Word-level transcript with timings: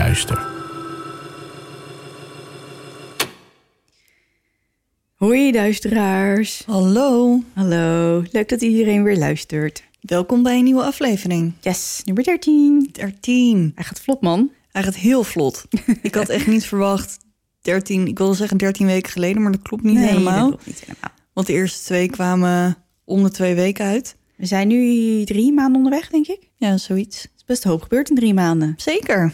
duister. 0.00 0.46
Hoi 5.14 5.52
duisteraars. 5.52 6.62
Hallo. 6.66 7.42
Hallo, 7.54 8.22
leuk 8.30 8.48
dat 8.48 8.62
iedereen 8.62 9.02
weer 9.02 9.16
luistert. 9.16 9.82
Welkom 10.00 10.42
bij 10.42 10.58
een 10.58 10.64
nieuwe 10.64 10.82
aflevering. 10.82 11.52
Yes, 11.60 12.02
nummer 12.04 12.24
13. 12.24 12.88
13. 12.92 13.72
Hij 13.74 13.84
gaat 13.84 14.00
vlot, 14.00 14.20
man. 14.20 14.50
Hij 14.70 14.82
gaat 14.82 14.96
heel 14.96 15.24
vlot. 15.24 15.64
ik 16.02 16.14
had 16.14 16.28
echt 16.28 16.46
niet 16.46 16.64
verwacht 16.64 17.18
13, 17.60 18.06
ik 18.06 18.18
wilde 18.18 18.34
zeggen 18.34 18.58
13 18.58 18.86
weken 18.86 19.10
geleden, 19.10 19.42
maar 19.42 19.52
dat 19.52 19.62
klopt 19.62 19.82
niet 19.82 19.98
helemaal. 19.98 20.38
dat 20.38 20.48
klopt 20.48 20.66
niet 20.66 20.80
helemaal. 20.80 21.10
Want 21.32 21.46
de 21.46 21.52
eerste 21.52 21.84
twee 21.84 22.10
kwamen 22.10 22.76
om 23.04 23.22
de 23.22 23.30
twee 23.30 23.54
weken 23.54 23.84
uit. 23.84 24.16
We 24.36 24.46
zijn 24.46 24.68
nu 24.68 25.24
drie 25.24 25.52
maanden 25.52 25.76
onderweg, 25.76 26.08
denk 26.08 26.26
ik. 26.26 26.48
Ja, 26.56 26.76
zoiets. 26.76 27.22
Het 27.22 27.32
is 27.36 27.44
best 27.44 27.64
een 27.64 27.70
hoop 27.70 27.82
gebeurd 27.82 28.10
in 28.10 28.16
drie 28.16 28.34
maanden. 28.34 28.74
Zeker. 28.76 29.32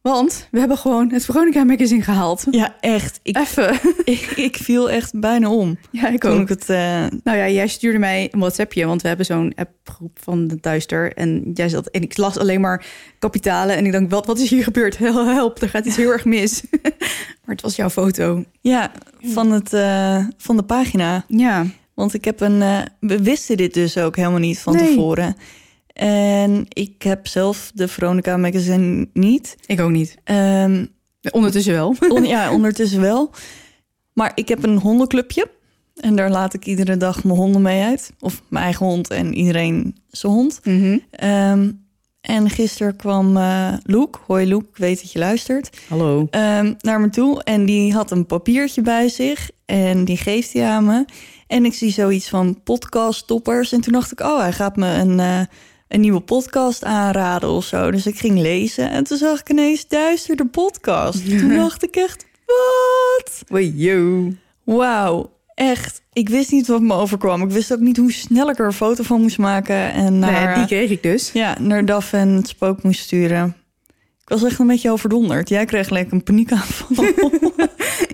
Want 0.00 0.48
we 0.50 0.58
hebben 0.58 0.78
gewoon 0.78 1.12
het 1.12 1.24
Veronica 1.24 1.64
Magazine 1.64 2.02
gehaald. 2.02 2.44
Ja, 2.50 2.76
echt. 2.80 3.20
Ik, 3.22 3.36
Even. 3.36 3.78
ik, 4.04 4.20
ik 4.36 4.56
viel 4.56 4.90
echt 4.90 5.20
bijna 5.20 5.50
om 5.50 5.78
Ja, 5.90 6.08
ik 6.08 6.20
toen 6.20 6.30
ook. 6.32 6.40
ik 6.40 6.48
het... 6.48 6.68
eh, 6.70 7.06
Nou 7.24 7.38
ja, 7.38 7.48
jij 7.48 7.66
stuurde 7.68 7.98
mij 7.98 8.28
een 8.30 8.38
WhatsAppje, 8.40 8.86
want 8.86 9.02
we 9.02 9.08
hebben 9.08 9.26
zo'n 9.26 9.52
appgroep 9.56 10.18
van 10.22 10.46
de 10.48 10.58
Duister. 10.60 11.12
En 11.14 11.50
jij 11.54 11.68
zat 11.68 11.86
en 11.88 12.02
ik 12.02 12.16
las 12.16 12.36
alleen 12.38 12.60
maar 12.60 12.86
kapitalen 13.18 13.76
en 13.76 13.86
ik 13.86 13.92
dacht, 13.92 14.08
wat, 14.10 14.26
wat 14.26 14.38
is 14.38 14.50
hier 14.50 14.62
gebeurd? 14.62 14.98
Hel- 14.98 15.26
Help, 15.26 15.62
er 15.62 15.68
gaat 15.68 15.86
iets 15.86 15.96
heel 15.96 16.12
erg 16.12 16.24
mis. 16.24 16.62
maar 17.44 17.54
het 17.54 17.62
was 17.62 17.76
jouw 17.76 17.90
foto. 17.90 18.44
ja, 18.60 18.92
van, 19.20 19.50
het, 19.52 19.72
eh, 19.72 20.24
van 20.36 20.56
de 20.56 20.62
pagina. 20.62 21.24
Ja, 21.28 21.66
Want 21.94 22.14
ik 22.14 22.24
heb 22.24 22.40
een... 22.40 22.62
eh, 22.62 22.78
we 23.00 23.22
wisten 23.22 23.56
dit 23.56 23.74
dus 23.74 23.98
ook 23.98 24.16
helemaal 24.16 24.38
niet 24.38 24.58
van 24.58 24.76
Nee. 24.76 24.86
tevoren. 24.88 25.36
En 26.06 26.66
ik 26.68 27.02
heb 27.02 27.26
zelf 27.26 27.70
de 27.74 27.88
Veronica 27.88 28.36
magazine 28.36 29.08
niet. 29.12 29.56
ik 29.66 29.80
ook 29.80 29.90
niet. 29.90 30.16
Ehm, 30.24 30.86
Ondertussen 31.30 31.72
wel. 31.72 31.94
on- 32.08 32.24
ja, 32.24 32.52
ondertussen 32.58 33.00
wel. 33.00 33.30
Maar 34.12 34.32
ik 34.34 34.48
heb 34.48 34.62
een 34.62 34.78
hondenclubje. 34.78 35.50
En 35.94 36.16
daar 36.16 36.30
laat 36.30 36.54
ik 36.54 36.66
iedere 36.66 36.96
dag 36.96 37.24
mijn 37.24 37.36
honden 37.38 37.62
mee 37.62 37.82
uit. 37.82 38.12
Of 38.20 38.42
mijn 38.48 38.64
eigen 38.64 38.86
hond 38.86 39.10
en 39.10 39.34
iedereen 39.34 39.96
zijn 40.10 40.32
hond. 40.32 40.60
Mhm. 40.64 40.98
Ehm, 41.10 41.70
en 42.20 42.50
gisteren 42.50 42.96
kwam 42.96 43.36
eh 43.36 43.72
Loek, 43.82 44.22
hoi 44.26 44.48
Loek, 44.48 44.62
ik 44.62 44.76
weet 44.76 45.00
dat 45.00 45.12
je 45.12 45.18
luistert, 45.18 45.70
Hallo. 45.88 46.26
ehm, 46.30 46.74
naar 46.80 47.00
me 47.00 47.08
toe. 47.10 47.42
En 47.42 47.66
die 47.66 47.92
had 47.92 48.10
een 48.10 48.26
papiertje 48.26 48.82
bij 48.82 49.08
zich 49.08 49.50
en 49.64 50.04
die 50.04 50.16
geeft 50.16 50.52
hij 50.52 50.64
aan 50.64 50.84
me. 50.84 51.04
En 51.46 51.64
ik 51.64 51.74
zie 51.74 51.90
zoiets 51.92 52.28
van 52.28 52.62
podcast 52.62 53.26
toppers. 53.26 53.72
En 53.72 53.80
toen 53.80 53.92
dacht 53.92 54.12
ik, 54.12 54.20
oh, 54.20 54.38
hij 54.40 54.52
gaat 54.52 54.76
me 54.76 54.88
een, 54.94 55.20
eh, 55.20 55.40
een 55.88 56.00
nieuwe 56.00 56.20
podcast 56.20 56.84
aanraden 56.84 57.48
of 57.48 57.64
zo. 57.64 57.90
Dus 57.90 58.06
ik 58.06 58.18
ging 58.18 58.38
lezen 58.38 58.90
en 58.90 59.04
toen 59.04 59.18
zag 59.18 59.40
ik 59.40 59.50
ineens 59.50 59.88
Duister 59.88 60.36
de 60.36 60.46
podcast. 60.46 61.28
toen 61.38 61.54
dacht 61.54 61.82
ik 61.82 61.96
echt, 61.96 62.26
wat? 62.46 63.42
Wauw, 64.64 65.30
echt. 65.54 66.02
Ik 66.12 66.28
wist 66.28 66.50
niet 66.50 66.66
wat 66.66 66.80
me 66.80 66.94
overkwam. 66.94 67.42
Ik 67.42 67.50
wist 67.50 67.72
ook 67.72 67.80
niet 67.80 67.96
hoe 67.96 68.12
snel 68.12 68.50
ik 68.50 68.58
er 68.58 68.66
een 68.66 68.72
foto 68.72 69.02
van 69.02 69.20
moest 69.20 69.38
maken. 69.38 69.92
En 69.92 70.18
naar, 70.18 70.54
die 70.54 70.66
kreeg 70.66 70.90
ik 70.90 71.02
dus. 71.02 71.30
ja, 71.32 71.56
naar 71.60 71.84
DAF 71.84 72.12
en 72.12 72.28
het 72.28 72.48
spook 72.48 72.82
moest 72.82 73.00
sturen. 73.00 73.56
Ik 74.22 74.34
was 74.34 74.44
echt 74.44 74.58
een 74.58 74.66
beetje 74.66 74.90
overdonderd. 74.90 75.48
Jij 75.48 75.64
kreeg 75.64 75.86
gelijk 75.86 76.12
een 76.12 76.22
paniekaanval. 76.22 77.06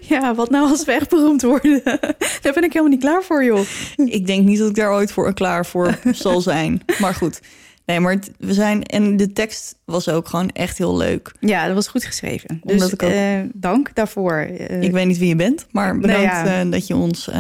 Ja, 0.09 0.35
wat 0.35 0.51
nou 0.51 0.71
als 0.71 0.85
we 0.85 0.93
echt 0.93 1.09
beroemd 1.09 1.43
worden? 1.43 1.83
Daar 2.43 2.53
ben 2.53 2.65
ik 2.65 2.73
helemaal 2.73 2.89
niet 2.89 3.01
klaar 3.01 3.23
voor, 3.23 3.45
joh. 3.45 3.61
ik 3.97 4.27
denk 4.27 4.47
niet 4.47 4.59
dat 4.59 4.69
ik 4.69 4.75
daar 4.75 4.93
ooit 4.93 5.13
voor 5.13 5.35
klaar 5.35 5.67
voor 5.67 5.99
zal 6.13 6.41
zijn. 6.41 6.83
Maar 6.99 7.15
goed. 7.15 7.41
Nee, 7.87 8.01
maar 8.01 8.13
het- 8.13 8.31
we 8.39 8.53
zijn... 8.55 8.83
En 8.83 9.17
de 9.17 9.33
tekst 9.33 9.79
was 9.85 10.09
ook 10.09 10.29
gewoon 10.29 10.51
echt 10.51 10.79
heel 10.79 10.97
leuk. 10.97 11.35
Ja, 11.41 11.67
dat 11.67 11.75
was 11.75 11.89
goed 11.89 12.05
geschreven. 12.05 12.61
Dus 12.65 12.93
ik 12.93 13.03
ook- 13.03 13.11
eh, 13.11 13.41
dank 13.53 13.95
daarvoor. 13.95 14.33
Eh, 14.33 14.83
Ik 14.83 14.91
weet 14.93 15.07
niet 15.07 15.19
wie 15.19 15.29
je 15.29 15.37
bent, 15.37 15.67
maar 15.71 15.99
bedankt 15.99 16.33
Nou 16.33 16.47
ja. 16.49 16.61
eh, 16.61 16.71
dat 16.71 16.87
je 16.87 16.97
ons 16.97 17.31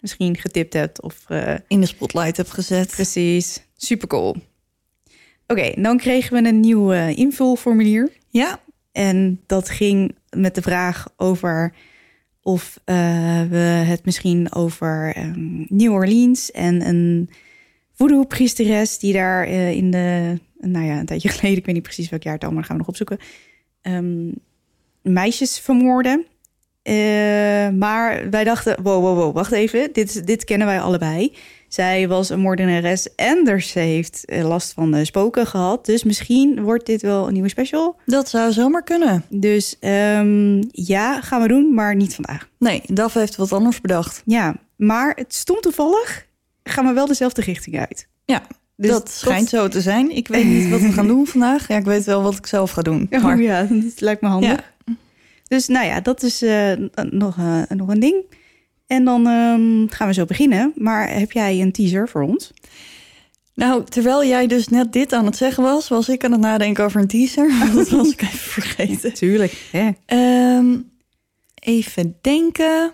misschien 0.00 0.36
getipt 0.36 0.72
hebt 0.72 1.02
of... 1.02 1.24
in 1.68 1.80
de 1.80 1.86
spotlight 1.86 2.36
hebt 2.36 2.50
gezet. 2.50 2.90
Precies, 2.90 3.62
super 3.76 4.08
cool. 4.08 4.36
Oké, 5.46 5.72
dan 5.82 5.96
kregen 5.96 6.42
we 6.42 6.48
een 6.48 6.60
nieuw 6.60 6.92
invulformulier. 6.92 8.10
Ja, 8.30 8.60
En 8.92 9.40
dat 9.46 9.68
ging 9.68 10.14
met 10.30 10.54
de 10.54 10.62
vraag 10.62 11.06
over 11.16 11.74
of 12.42 12.80
we 13.50 13.56
het 13.86 14.04
misschien 14.04 14.52
over 14.54 15.12
ehm, 15.16 15.64
New 15.68 15.92
Orleans 15.92 16.50
en 16.50 16.88
een 16.88 17.30
voodoo-priesteres 17.94 18.98
die 18.98 19.12
daar 19.12 19.44
eh, 19.46 19.70
in 19.72 19.90
de, 19.90 20.38
nou 20.58 20.84
ja, 20.84 20.98
een 20.98 21.06
tijdje 21.06 21.28
geleden, 21.34 21.58
ik 21.58 21.64
weet 21.66 21.74
niet 21.74 21.84
precies 21.84 22.08
welk 22.08 22.22
jaar 22.22 22.34
het 22.34 22.44
allemaal, 22.44 22.62
gaan 22.62 22.72
we 22.72 22.78
nog 22.78 22.88
opzoeken, 22.88 23.18
ehm, 23.82 24.30
meisjes 25.02 25.58
vermoorden. 25.58 26.24
Eh, 26.82 26.94
maar 27.68 28.30
wij 28.30 28.44
dachten, 28.44 28.82
wow, 28.82 29.02
wow, 29.02 29.16
wow, 29.18 29.34
wacht 29.34 29.52
even, 29.52 29.92
dit, 29.92 30.26
dit 30.26 30.44
kennen 30.44 30.66
wij 30.66 30.80
allebei. 30.80 31.32
Zij 31.68 32.08
was 32.08 32.28
een 32.30 32.40
moordenares 32.40 33.14
en 33.14 33.48
er- 33.48 33.60
ze 33.60 33.78
heeft 33.78 34.24
eh, 34.24 34.48
last 34.48 34.72
van 34.72 34.90
de 34.90 35.04
spoken 35.04 35.46
gehad. 35.46 35.86
Dus 35.86 36.04
misschien 36.04 36.62
wordt 36.62 36.86
dit 36.86 37.02
wel 37.02 37.26
een 37.26 37.32
nieuwe 37.32 37.48
special. 37.48 37.96
dat 38.06 38.28
zou 38.28 38.52
zomaar 38.52 38.82
kunnen. 38.82 39.24
Dus 39.30 39.76
ehm, 39.80 40.62
ja, 40.70 41.20
gaan 41.20 41.42
we 41.42 41.48
doen, 41.48 41.74
maar 41.74 41.96
niet 41.96 42.14
vandaag. 42.14 42.48
Nee, 42.58 42.82
DAF 42.86 43.14
heeft 43.14 43.36
wat 43.36 43.52
anders 43.52 43.80
bedacht. 43.80 44.22
Ja, 44.24 44.56
maar 44.76 45.12
het 45.16 45.34
stond 45.34 45.62
toevallig, 45.62 46.26
gaan 46.64 46.86
we 46.86 46.92
wel 46.92 47.06
dezelfde 47.06 47.42
richting 47.42 47.78
uit. 47.78 48.08
Ja, 48.24 48.42
Dus 48.76 48.90
dat 48.90 49.10
schijnt 49.10 49.48
zo 49.48 49.68
te 49.68 49.80
zijn. 49.80 50.10
Ik 50.10 50.28
weet 50.28 50.44
niet 50.44 50.70
wat 50.70 50.80
we 50.80 50.92
gaan 50.92 51.06
doen 51.06 51.26
vandaag. 51.26 51.68
Ja, 51.68 51.76
ik 51.76 51.84
weet 51.84 52.04
wel 52.04 52.22
wat 52.22 52.36
ik 52.36 52.46
zelf 52.46 52.70
ga 52.70 52.82
doen. 52.82 53.06
Oh 53.10 53.22
Maar 53.22 53.40
ja, 53.40 53.62
dat 53.62 54.00
lijkt 54.00 54.20
me 54.20 54.28
handig. 54.28 54.72
Ja. 54.86 54.94
Dus 55.48 55.66
nou 55.66 55.86
ja, 55.86 56.00
dat 56.00 56.22
is 56.22 56.42
eh, 56.42 56.72
nog, 57.10 57.36
eh, 57.38 57.62
nog 57.68 57.88
een 57.88 58.00
ding. 58.00 58.24
En 58.86 59.04
dan 59.04 59.26
ehm, 59.26 59.86
gaan 59.88 60.08
we 60.08 60.14
zo 60.14 60.24
beginnen. 60.24 60.72
Maar 60.76 61.08
heb 61.18 61.32
jij 61.32 61.60
een 61.60 61.72
teaser 61.72 62.08
voor 62.08 62.22
ons? 62.22 62.52
Nou, 63.54 63.84
terwijl 63.84 64.24
jij 64.24 64.46
dus 64.46 64.68
net 64.68 64.92
dit 64.92 65.12
aan 65.12 65.26
het 65.26 65.36
zeggen 65.36 65.62
was, 65.62 65.88
was 65.88 66.08
ik 66.08 66.24
aan 66.24 66.32
het 66.32 66.40
nadenken 66.40 66.84
over 66.84 67.00
een 67.00 67.06
teaser. 67.06 67.48
dat 67.74 67.88
was 67.88 68.12
ik 68.12 68.22
even 68.22 68.38
vergeten. 68.38 69.14
Tuurlijk. 69.14 69.68
Hè? 69.70 69.90
Ehm, 70.06 70.76
even 71.54 72.16
denken. 72.20 72.92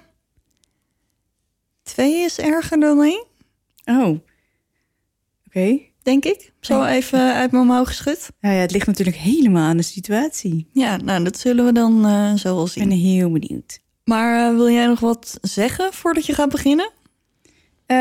Twee 1.82 2.14
is 2.14 2.38
erger 2.38 2.80
dan 2.80 3.02
één, 3.02 3.24
Oh, 3.84 4.08
oké. 5.46 5.78
denk 6.02 6.22
denk 6.22 6.24
ik. 6.24 6.52
Zo 6.60 6.84
even 6.84 7.34
uit 7.34 7.52
mijn 7.52 7.66
mouw 7.66 7.84
geschud. 7.84 8.30
Nou 8.40 8.54
ja, 8.54 8.60
het 8.60 8.70
ligt 8.70 8.86
natuurlijk 8.86 9.16
helemaal 9.16 9.68
aan 9.68 9.76
de 9.76 9.82
situatie. 9.82 10.68
Ja, 10.72 10.96
nou, 10.96 11.24
dat 11.24 11.38
zullen 11.38 11.64
we 11.64 11.72
dan 11.72 12.06
eh, 12.06 12.34
zo 12.34 12.54
wel 12.54 12.64
Ik 12.64 12.70
zien. 12.72 12.88
ben 12.88 12.98
heel 12.98 13.30
benieuwd. 13.30 13.80
Maar 14.04 14.48
eh, 14.48 14.54
wil 14.56 14.70
jij 14.70 14.86
nog 14.86 15.00
wat 15.00 15.38
zeggen 15.40 15.92
voordat 15.92 16.26
je 16.26 16.34
gaat 16.34 16.48
beginnen? 16.50 16.90
Eh, 17.86 17.96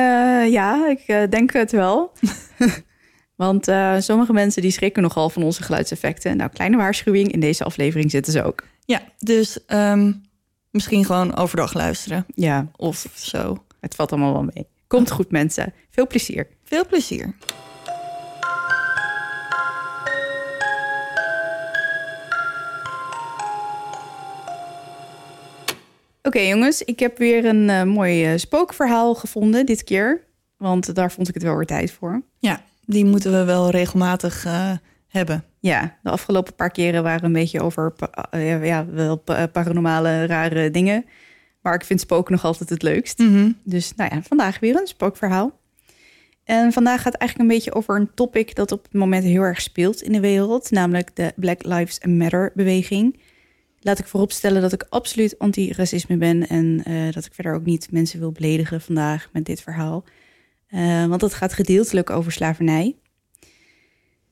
ja, 0.52 0.88
ik 0.90 1.31
denk 1.31 1.54
het 1.54 1.72
wel. 1.72 2.12
Want 3.36 3.66
sommige 4.00 4.34
mensen 4.34 4.62
die 4.62 4.72
schrikken 4.72 5.02
nogal 5.02 5.30
van 5.30 5.44
onze 5.44 5.64
geluidseffecten. 5.64 6.38
Nou, 6.38 6.50
kleine 6.50 6.78
waarschuwing, 6.78 7.32
in 7.32 7.40
deze 7.40 7.64
aflevering 7.64 8.12
zitten 8.12 8.34
ze 8.34 8.44
ook. 8.44 8.64
Ja, 8.86 9.02
dus 9.20 9.66
ehm, 9.66 10.14
misschien 10.72 11.06
gewoon 11.06 11.36
overdag 11.36 11.74
luisteren 11.74 12.25
Ja, 12.36 12.68
of 12.75 13.06
zo. 13.16 13.64
het 13.80 13.96
valt 13.96 14.12
allemaal 14.12 14.34
wel 14.34 14.44
mee. 14.54 14.68
Komt 14.89 15.12
goed, 15.12 15.31
mensen. 15.31 15.74
Veel 15.89 16.07
plezier. 16.07 16.47
Veel 16.63 16.86
plezier. 16.86 17.36
Oké 26.24 26.39
jongens, 26.39 26.83
ik 26.83 27.00
heb 27.00 27.18
weer 27.18 27.45
een 27.45 27.69
eh, 27.69 27.83
mooi 27.83 28.25
eh, 28.25 28.38
spookverhaal 28.38 29.15
gevonden 29.15 29.65
dit 29.65 29.83
keer. 29.83 30.24
Want 30.57 30.95
daar 30.95 31.12
vond 31.12 31.27
ik 31.27 31.33
het 31.33 31.44
wel 31.44 31.56
weer 31.56 31.65
tijd 31.65 31.91
voor. 31.91 32.21
Ja, 32.39 32.62
die 32.86 33.06
moeten 33.06 33.31
we 33.31 33.44
wel 33.44 33.69
regelmatig 33.69 34.45
eh, 34.45 34.71
hebben. 35.07 35.44
Ja, 35.59 35.97
de 36.03 36.09
afgelopen 36.09 36.56
paar 36.56 36.71
keren 36.71 37.03
waren 37.03 37.24
een 37.25 37.33
beetje 37.33 37.62
over 37.62 37.91
pa- 37.91 38.27
ja, 38.31 38.63
ja, 38.63 38.86
wel 38.86 39.15
pa- 39.18 39.47
paranormale 39.47 40.25
rare 40.25 40.71
dingen. 40.71 41.06
Maar 41.62 41.74
ik 41.74 41.84
vind 41.84 42.00
spook 42.00 42.30
nog 42.30 42.46
altijd 42.46 42.70
het 42.70 42.82
leukst. 42.82 43.18
Dus 43.64 43.96
nou 43.96 44.16
ja, 44.16 44.22
vandaag 44.22 44.60
weer 44.60 44.76
een 44.76 44.88
spookverhaal. 44.88 45.60
En 46.50 46.74
vandaag 46.74 47.02
gaat 47.02 47.14
het 47.14 47.22
eigenlijk 47.22 47.50
een 47.50 47.56
beetje 47.56 47.74
over 47.74 47.96
een 47.96 48.14
topic 48.14 48.56
dat 48.56 48.72
op 48.72 48.84
het 48.84 48.94
moment 48.94 49.24
heel 49.24 49.42
erg 49.42 49.62
speelt 49.62 50.02
in 50.02 50.12
de 50.12 50.20
wereld, 50.20 50.72
namelijk 50.72 51.16
de 51.16 51.34
Black 51.36 51.64
Lives 51.64 52.00
Matter 52.00 52.52
beweging. 52.56 53.20
Laat 53.80 54.00
ik 54.00 54.08
vooropstellen 54.08 54.62
dat 54.62 54.74
ik 54.74 54.86
absoluut 54.90 55.40
anti-racisme 55.40 56.18
ben 56.18 56.48
en 56.48 56.82
eh, 56.86 57.12
dat 57.12 57.26
ik 57.26 57.34
verder 57.34 57.54
ook 57.54 57.66
niet 57.66 57.92
mensen 57.92 58.20
wil 58.20 58.32
beledigen 58.32 58.82
vandaag 58.82 59.30
met 59.34 59.46
dit 59.46 59.62
verhaal. 59.62 60.04
Eh, 60.68 61.06
want 61.06 61.22
het 61.22 61.34
gaat 61.34 61.54
gedeeltelijk 61.54 62.10
over 62.10 62.32
slavernij. 62.32 62.96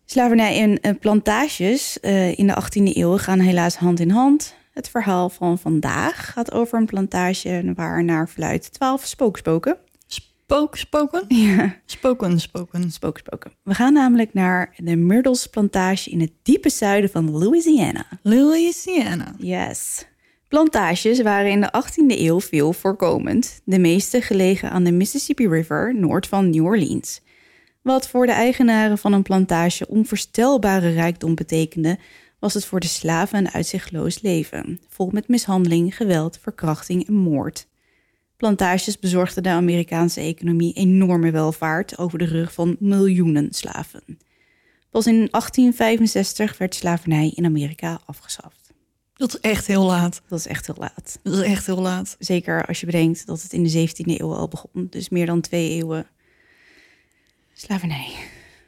Slavernij 0.05 0.59
en 0.61 0.79
eh, 0.79 0.99
plantages 0.99 1.97
in 2.35 2.47
de 2.47 2.63
18e 2.63 2.95
eeuw 2.95 3.17
gaan 3.17 3.39
helaas 3.39 3.75
hand 3.75 3.99
in 3.99 4.09
hand. 4.09 4.55
Het 4.77 4.89
verhaal 4.89 5.29
van 5.29 5.59
vandaag 5.59 6.31
gaat 6.31 6.51
over 6.51 6.79
een 6.79 6.85
plantage 6.85 7.71
waar 7.75 8.03
naar 8.03 8.29
verluidt 8.29 8.73
12 8.73 9.05
spookspoken. 9.05 9.77
Spook, 10.07 10.75
spoken? 10.75 11.23
Ja, 11.27 11.75
Spoken, 11.85 12.39
spoken. 12.39 12.91
spookspoken. 12.91 13.51
We 13.63 13.73
gaan 13.73 13.93
namelijk 13.93 14.33
naar 14.33 14.73
de 14.75 14.95
Myrtles 14.95 15.47
plantage 15.47 16.09
in 16.09 16.19
het 16.19 16.31
diepe 16.43 16.69
zuiden 16.69 17.09
van 17.09 17.31
Louisiana. 17.31 18.05
Louisiana. 18.21 19.33
Yes. 19.37 20.05
Plantages 20.47 21.21
waren 21.21 21.51
in 21.51 21.61
de 21.61 21.83
18e 21.83 22.19
eeuw 22.19 22.41
veel 22.41 22.73
voorkomend, 22.73 23.61
de 23.63 23.79
meeste 23.79 24.21
gelegen 24.21 24.71
aan 24.71 24.83
de 24.83 24.91
Mississippi 24.91 25.47
River, 25.47 25.95
noord 25.95 26.27
van 26.27 26.49
New 26.49 26.65
Orleans. 26.65 27.21
Wat 27.81 28.09
voor 28.09 28.25
de 28.25 28.31
eigenaren 28.31 28.97
van 28.97 29.13
een 29.13 29.21
plantage 29.21 29.87
onvoorstelbare 29.87 30.89
rijkdom 30.89 31.35
betekende, 31.35 31.97
was 32.39 32.53
het 32.53 32.65
voor 32.65 32.79
de 32.79 32.87
slaven 32.87 33.37
een 33.37 33.51
uitzichtloos 33.51 34.21
leven, 34.21 34.79
vol 34.87 35.09
met 35.11 35.27
mishandeling, 35.27 35.95
geweld, 35.95 36.39
verkrachting 36.41 37.07
en 37.07 37.13
moord. 37.13 37.67
Plantages 38.37 38.99
bezorgden 38.99 39.43
de 39.43 39.49
Amerikaanse 39.49 40.21
economie 40.21 40.73
enorme 40.73 41.31
welvaart 41.31 41.97
over 41.97 42.17
de 42.17 42.25
rug 42.25 42.53
van 42.53 42.75
miljoenen 42.79 43.53
slaven. 43.53 44.03
Pas 44.89 45.07
in 45.07 45.27
1865 45.31 46.57
werd 46.57 46.75
slavernij 46.75 47.31
in 47.35 47.45
Amerika 47.45 47.99
afgeschaft. 48.05 48.73
Dat 49.13 49.33
is 49.33 49.39
echt 49.39 49.67
heel 49.67 49.83
laat. 49.83 50.21
Dat 50.27 50.39
is 50.39 50.47
echt 50.47 50.65
heel 50.65 50.75
laat. 50.79 51.19
Dat 51.23 51.33
is 51.33 51.41
echt 51.41 51.65
heel 51.65 51.81
laat. 51.81 52.15
Zeker 52.19 52.65
als 52.65 52.79
je 52.79 52.85
bedenkt 52.85 53.25
dat 53.25 53.41
het 53.41 53.53
in 53.53 53.63
de 53.63 53.87
17e 53.89 54.19
eeuw 54.19 54.33
al 54.33 54.47
begon. 54.47 54.87
Dus 54.89 55.09
meer 55.09 55.25
dan 55.25 55.41
twee 55.41 55.69
eeuwen 55.69 56.07
slavernij. 57.53 58.13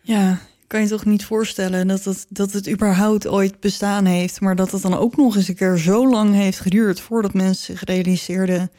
Ja, 0.02 0.40
kan 0.70 0.82
je 0.82 0.88
toch 0.88 1.06
niet 1.06 1.26
voorstellen 1.26 1.88
dat 1.88 2.04
het, 2.04 2.26
dat 2.30 2.52
het 2.52 2.70
überhaupt 2.70 3.28
ooit 3.28 3.60
bestaan 3.60 4.06
heeft, 4.06 4.42
maar 4.42 4.56
dat 4.56 4.72
het 4.72 4.82
dan 4.82 4.94
ook 4.94 5.16
nog 5.16 5.36
eens 5.36 5.48
een 5.48 5.56
keer 5.56 5.78
zo 5.78 6.10
lang 6.10 6.34
heeft 6.34 6.60
geduurd 6.60 7.00
voordat 7.00 7.34
mensen 7.34 7.66
zich 7.66 7.84
realiseerden 7.84 8.72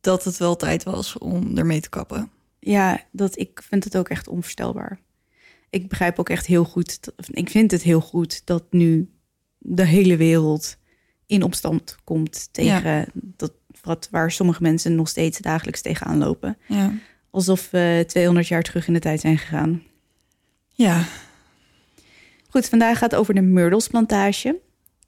dat 0.00 0.24
het 0.24 0.36
wel 0.36 0.56
tijd 0.56 0.82
was 0.82 1.18
om 1.18 1.56
ermee 1.56 1.80
te 1.80 1.88
kappen. 1.88 2.30
Ja, 2.58 3.00
dat, 3.12 3.38
ik 3.38 3.62
vind 3.68 3.84
het 3.84 3.96
ook 3.96 4.08
echt 4.08 4.28
onvoorstelbaar. 4.28 5.00
Ik 5.70 5.88
begrijp 5.88 6.18
ook 6.18 6.28
echt 6.28 6.46
heel 6.46 6.64
goed, 6.64 7.12
ik 7.30 7.50
vind 7.50 7.70
het 7.70 7.82
heel 7.82 8.00
goed 8.00 8.46
dat 8.46 8.64
nu 8.70 9.10
de 9.58 9.84
hele 9.84 10.16
wereld 10.16 10.76
in 11.26 11.42
opstand 11.42 11.96
komt 12.04 12.48
tegen 12.52 13.06
dat, 13.12 13.52
wat, 13.82 14.08
waar 14.10 14.30
sommige 14.30 14.62
mensen 14.62 14.94
nog 14.94 15.08
steeds 15.08 15.38
dagelijks 15.38 15.80
tegenaan 15.80 16.18
lopen. 16.18 16.58
Ja. 16.66 16.92
Alsof 17.30 17.70
we 17.70 18.04
200 18.06 18.48
jaar 18.48 18.62
terug 18.62 18.86
in 18.86 18.92
de 18.92 19.00
tijd 19.00 19.20
zijn 19.20 19.38
gegaan. 19.38 19.82
Ja, 20.78 21.04
Goed, 22.50 22.68
vandaag 22.68 22.98
gaat 22.98 23.10
het 23.10 23.20
over 23.20 23.34
de 23.34 23.40
Myrtles 23.40 23.88
plantage. 23.88 24.60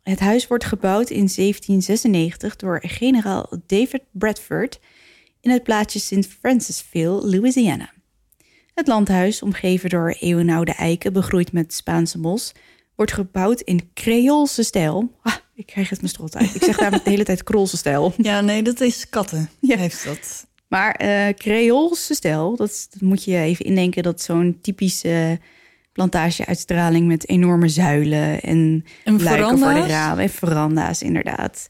Het 0.03 0.21
huis 0.21 0.47
wordt 0.47 0.65
gebouwd 0.65 1.11
in 1.11 1.29
1796 1.35 2.57
door 2.57 2.81
generaal 2.83 3.49
David 3.67 4.03
Bradford 4.11 4.81
in 5.41 5.51
het 5.51 5.63
plaatsje 5.63 5.99
St. 5.99 6.27
Francisville, 6.41 7.27
Louisiana. 7.27 7.93
Het 8.75 8.87
landhuis, 8.87 9.43
omgeven 9.43 9.91
door 9.91 10.17
eeuwenoude 10.21 10.73
eiken 10.73 11.13
begroeid 11.13 11.53
met 11.53 11.75
Spaanse 11.75 12.19
mos, 12.19 12.53
wordt 12.97 13.13
gebouwd 13.13 13.61
in 13.61 13.91
Creoolse 13.95 14.63
stijl. 14.63 15.15
Ah, 15.23 15.35
ik 15.55 15.67
krijg 15.67 15.89
het 15.89 16.01
mijn 16.01 16.13
strot 16.13 16.37
uit. 16.37 16.55
Ik 16.55 16.63
zeg 16.65 16.77
daar 16.77 16.91
de 17.05 17.11
hele 17.11 17.25
tijd 17.25 17.43
Kroolse 17.43 17.77
stijl. 17.77 18.15
ja 18.17 18.41
nee, 18.41 18.63
dat 18.63 18.81
is 18.81 19.09
katten. 19.09 19.51
Ja. 19.61 19.77
Heeft 19.77 20.05
dat. 20.05 20.47
Maar 20.69 20.95
eh 20.95 21.35
Creoolse 21.35 22.15
stijl, 22.15 22.57
dat 22.57 22.89
moet 23.01 23.25
je 23.25 23.37
even 23.37 23.65
indenken 23.65 24.03
dat 24.03 24.21
zo'n 24.21 24.59
typische 24.63 25.39
plantageuitstraling 26.09 27.07
met 27.07 27.29
enorme 27.29 27.69
zuilen 27.69 28.41
en 28.41 28.85
En 29.05 29.23
luiken 29.23 29.59
voor 29.59 29.75
de 29.75 29.87
ramen 29.87 30.23
en 30.23 30.31
veranda's 30.31 31.03
inderdaad. 31.03 31.69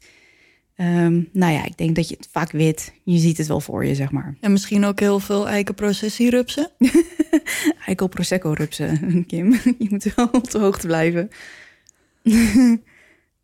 Ehm, 0.76 1.22
nou 1.32 1.52
ja, 1.52 1.64
ik 1.64 1.76
denk 1.76 1.96
dat 1.96 2.08
je 2.08 2.16
het 2.16 2.28
vaak 2.32 2.50
weet. 2.50 2.92
Je 3.04 3.18
ziet 3.18 3.38
het 3.38 3.46
wel 3.46 3.60
voor 3.60 3.84
je, 3.84 3.94
zeg 3.94 4.10
maar. 4.10 4.36
En 4.40 4.52
misschien 4.52 4.84
ook 4.84 5.00
heel 5.00 5.18
veel 5.18 5.48
eikenprocessierupsen. 5.48 6.70
Eikel 7.86 8.08
Prosecco 8.08 8.52
rupsen, 8.52 8.98
Kim. 9.26 9.52
Je 9.78 9.86
moet 9.90 10.14
wel 10.14 10.28
op 10.32 10.50
de 10.50 10.58
hoogte 10.58 10.86
blijven. 10.86 11.28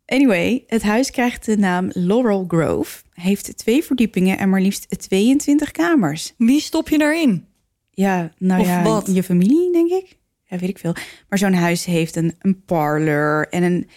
anyway, 0.05 0.63
het 0.67 0.83
huis 0.83 1.11
krijgt 1.11 1.45
de 1.45 1.57
naam 1.57 1.89
Laurel 1.93 2.45
Grove. 2.47 3.03
Heeft 3.13 3.57
twee 3.57 3.83
verdiepingen 3.83 4.37
en 4.37 4.49
maar 4.49 4.61
liefst 4.61 4.99
22 4.99 5.71
kamers. 5.71 6.33
Wie 6.37 6.61
stop 6.61 6.89
je 6.89 6.97
daarin? 6.97 7.45
Ja, 7.91 8.31
nou 8.37 8.61
Of 8.61 8.67
ja, 8.67 8.83
wat? 8.83 9.09
je 9.13 9.23
familie, 9.23 9.71
denk 9.71 9.91
ik. 9.91 10.17
Ja, 10.49 10.57
weet 10.57 10.69
ik 10.69 10.77
veel. 10.77 10.95
Maar 11.29 11.39
zo'n 11.39 11.53
huis 11.53 11.85
heeft 11.85 12.15
een, 12.15 12.35
een 12.39 12.61
parlor 12.65 13.47
en 13.49 13.63
een, 13.63 13.87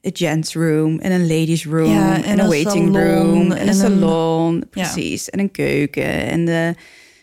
een 0.00 0.10
gents 0.16 0.54
room 0.54 0.98
en 0.98 1.12
een 1.12 1.26
ladies 1.26 1.66
room 1.66 1.92
Ja, 1.92 2.16
en, 2.16 2.24
en 2.24 2.38
een 2.38 2.46
waiting 2.48 2.94
salon 2.94 3.14
room 3.14 3.50
en, 3.52 3.56
en 3.56 3.62
een 3.62 3.68
een- 3.68 3.74
salon, 3.74 4.64
precies. 4.70 5.30
En 5.30 5.38
een 5.38 5.50
keuken 5.50 6.26
en 6.26 6.44
de 6.44 6.52
En 6.52 6.74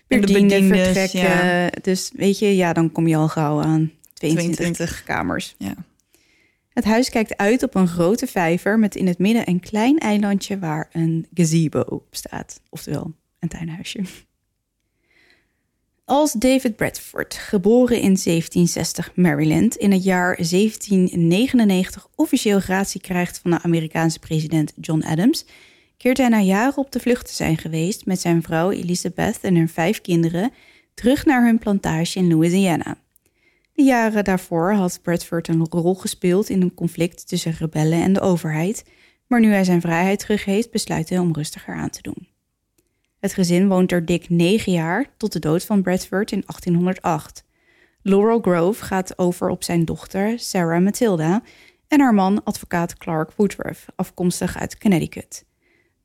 de 0.07 0.19
bedienden 0.19 0.69
bediendes, 0.69 0.81
vertrekken. 0.97 1.19
ja. 1.19 1.69
Dus 1.81 2.11
weet 2.15 2.39
je, 2.39 2.55
ja, 2.55 2.73
dan 2.73 2.91
kom 2.91 3.07
je 3.07 3.15
al 3.15 3.27
gauw 3.27 3.61
aan 3.61 3.91
22, 4.13 4.55
22. 4.55 5.03
kamers. 5.03 5.55
Ja. 5.57 5.73
Het 6.73 6.83
huis 6.85 7.09
kijkt 7.09 7.37
uit 7.37 7.63
op 7.63 7.75
een 7.75 7.87
grote 7.87 8.27
vijver 8.27 8.79
met 8.79 8.95
in 8.95 9.07
het 9.07 9.17
midden 9.19 9.49
een 9.49 9.59
klein 9.59 9.97
eilandje 9.97 10.59
waar 10.59 10.89
een 10.91 11.27
gazebo 11.33 11.79
op 11.79 12.03
staat. 12.11 12.61
Oftewel, 12.69 13.11
een 13.39 13.49
tuinhuisje. 13.49 13.99
Als 16.11 16.33
David 16.33 16.75
Bradford, 16.75 17.33
geboren 17.33 17.95
in 17.95 18.17
1760 18.23 19.15
Maryland, 19.15 19.75
in 19.75 19.91
het 19.91 20.03
jaar 20.03 20.35
1799 20.35 22.07
officieel 22.15 22.59
gratie 22.59 23.01
krijgt 23.01 23.39
van 23.39 23.51
de 23.51 23.61
Amerikaanse 23.61 24.19
president 24.19 24.73
John 24.81 25.03
Adams, 25.03 25.45
keert 25.97 26.17
hij 26.17 26.27
na 26.27 26.39
jaren 26.39 26.77
op 26.77 26.91
de 26.91 26.99
vlucht 26.99 27.27
te 27.27 27.33
zijn 27.33 27.57
geweest 27.57 28.05
met 28.05 28.21
zijn 28.21 28.43
vrouw 28.43 28.71
Elizabeth 28.71 29.39
en 29.41 29.55
hun 29.55 29.69
vijf 29.69 30.01
kinderen 30.01 30.51
terug 30.93 31.25
naar 31.25 31.45
hun 31.45 31.59
plantage 31.59 32.19
in 32.19 32.27
Louisiana. 32.27 32.97
De 33.73 33.83
jaren 33.83 34.23
daarvoor 34.23 34.73
had 34.73 34.99
Bradford 35.01 35.47
een 35.47 35.67
rol 35.69 35.95
gespeeld 35.95 36.49
in 36.49 36.61
een 36.61 36.73
conflict 36.73 37.27
tussen 37.27 37.55
rebellen 37.59 38.01
en 38.01 38.13
de 38.13 38.21
overheid, 38.21 38.83
maar 39.27 39.39
nu 39.39 39.51
hij 39.51 39.63
zijn 39.63 39.81
vrijheid 39.81 40.19
terug 40.19 40.45
heeft, 40.45 40.71
besluit 40.71 41.09
hij 41.09 41.19
om 41.19 41.33
rustiger 41.33 41.75
aan 41.75 41.89
te 41.89 42.01
doen. 42.01 42.30
Het 43.21 43.33
gezin 43.33 43.67
woont 43.67 43.91
er 43.91 44.05
dik 44.05 44.29
negen 44.29 44.71
jaar 44.71 45.05
tot 45.17 45.33
de 45.33 45.39
dood 45.39 45.65
van 45.65 45.81
Bradford 45.81 46.31
in 46.31 46.43
1808. 46.45 47.43
Laurel 48.01 48.39
Grove 48.39 48.83
gaat 48.83 49.17
over 49.17 49.49
op 49.49 49.63
zijn 49.63 49.85
dochter 49.85 50.39
Sarah 50.39 50.83
Matilda 50.83 51.41
en 51.87 51.99
haar 51.99 52.13
man 52.13 52.43
advocaat 52.43 52.97
Clark 52.97 53.31
Woodruff, 53.35 53.85
afkomstig 53.95 54.57
uit 54.57 54.77
Connecticut. 54.77 55.45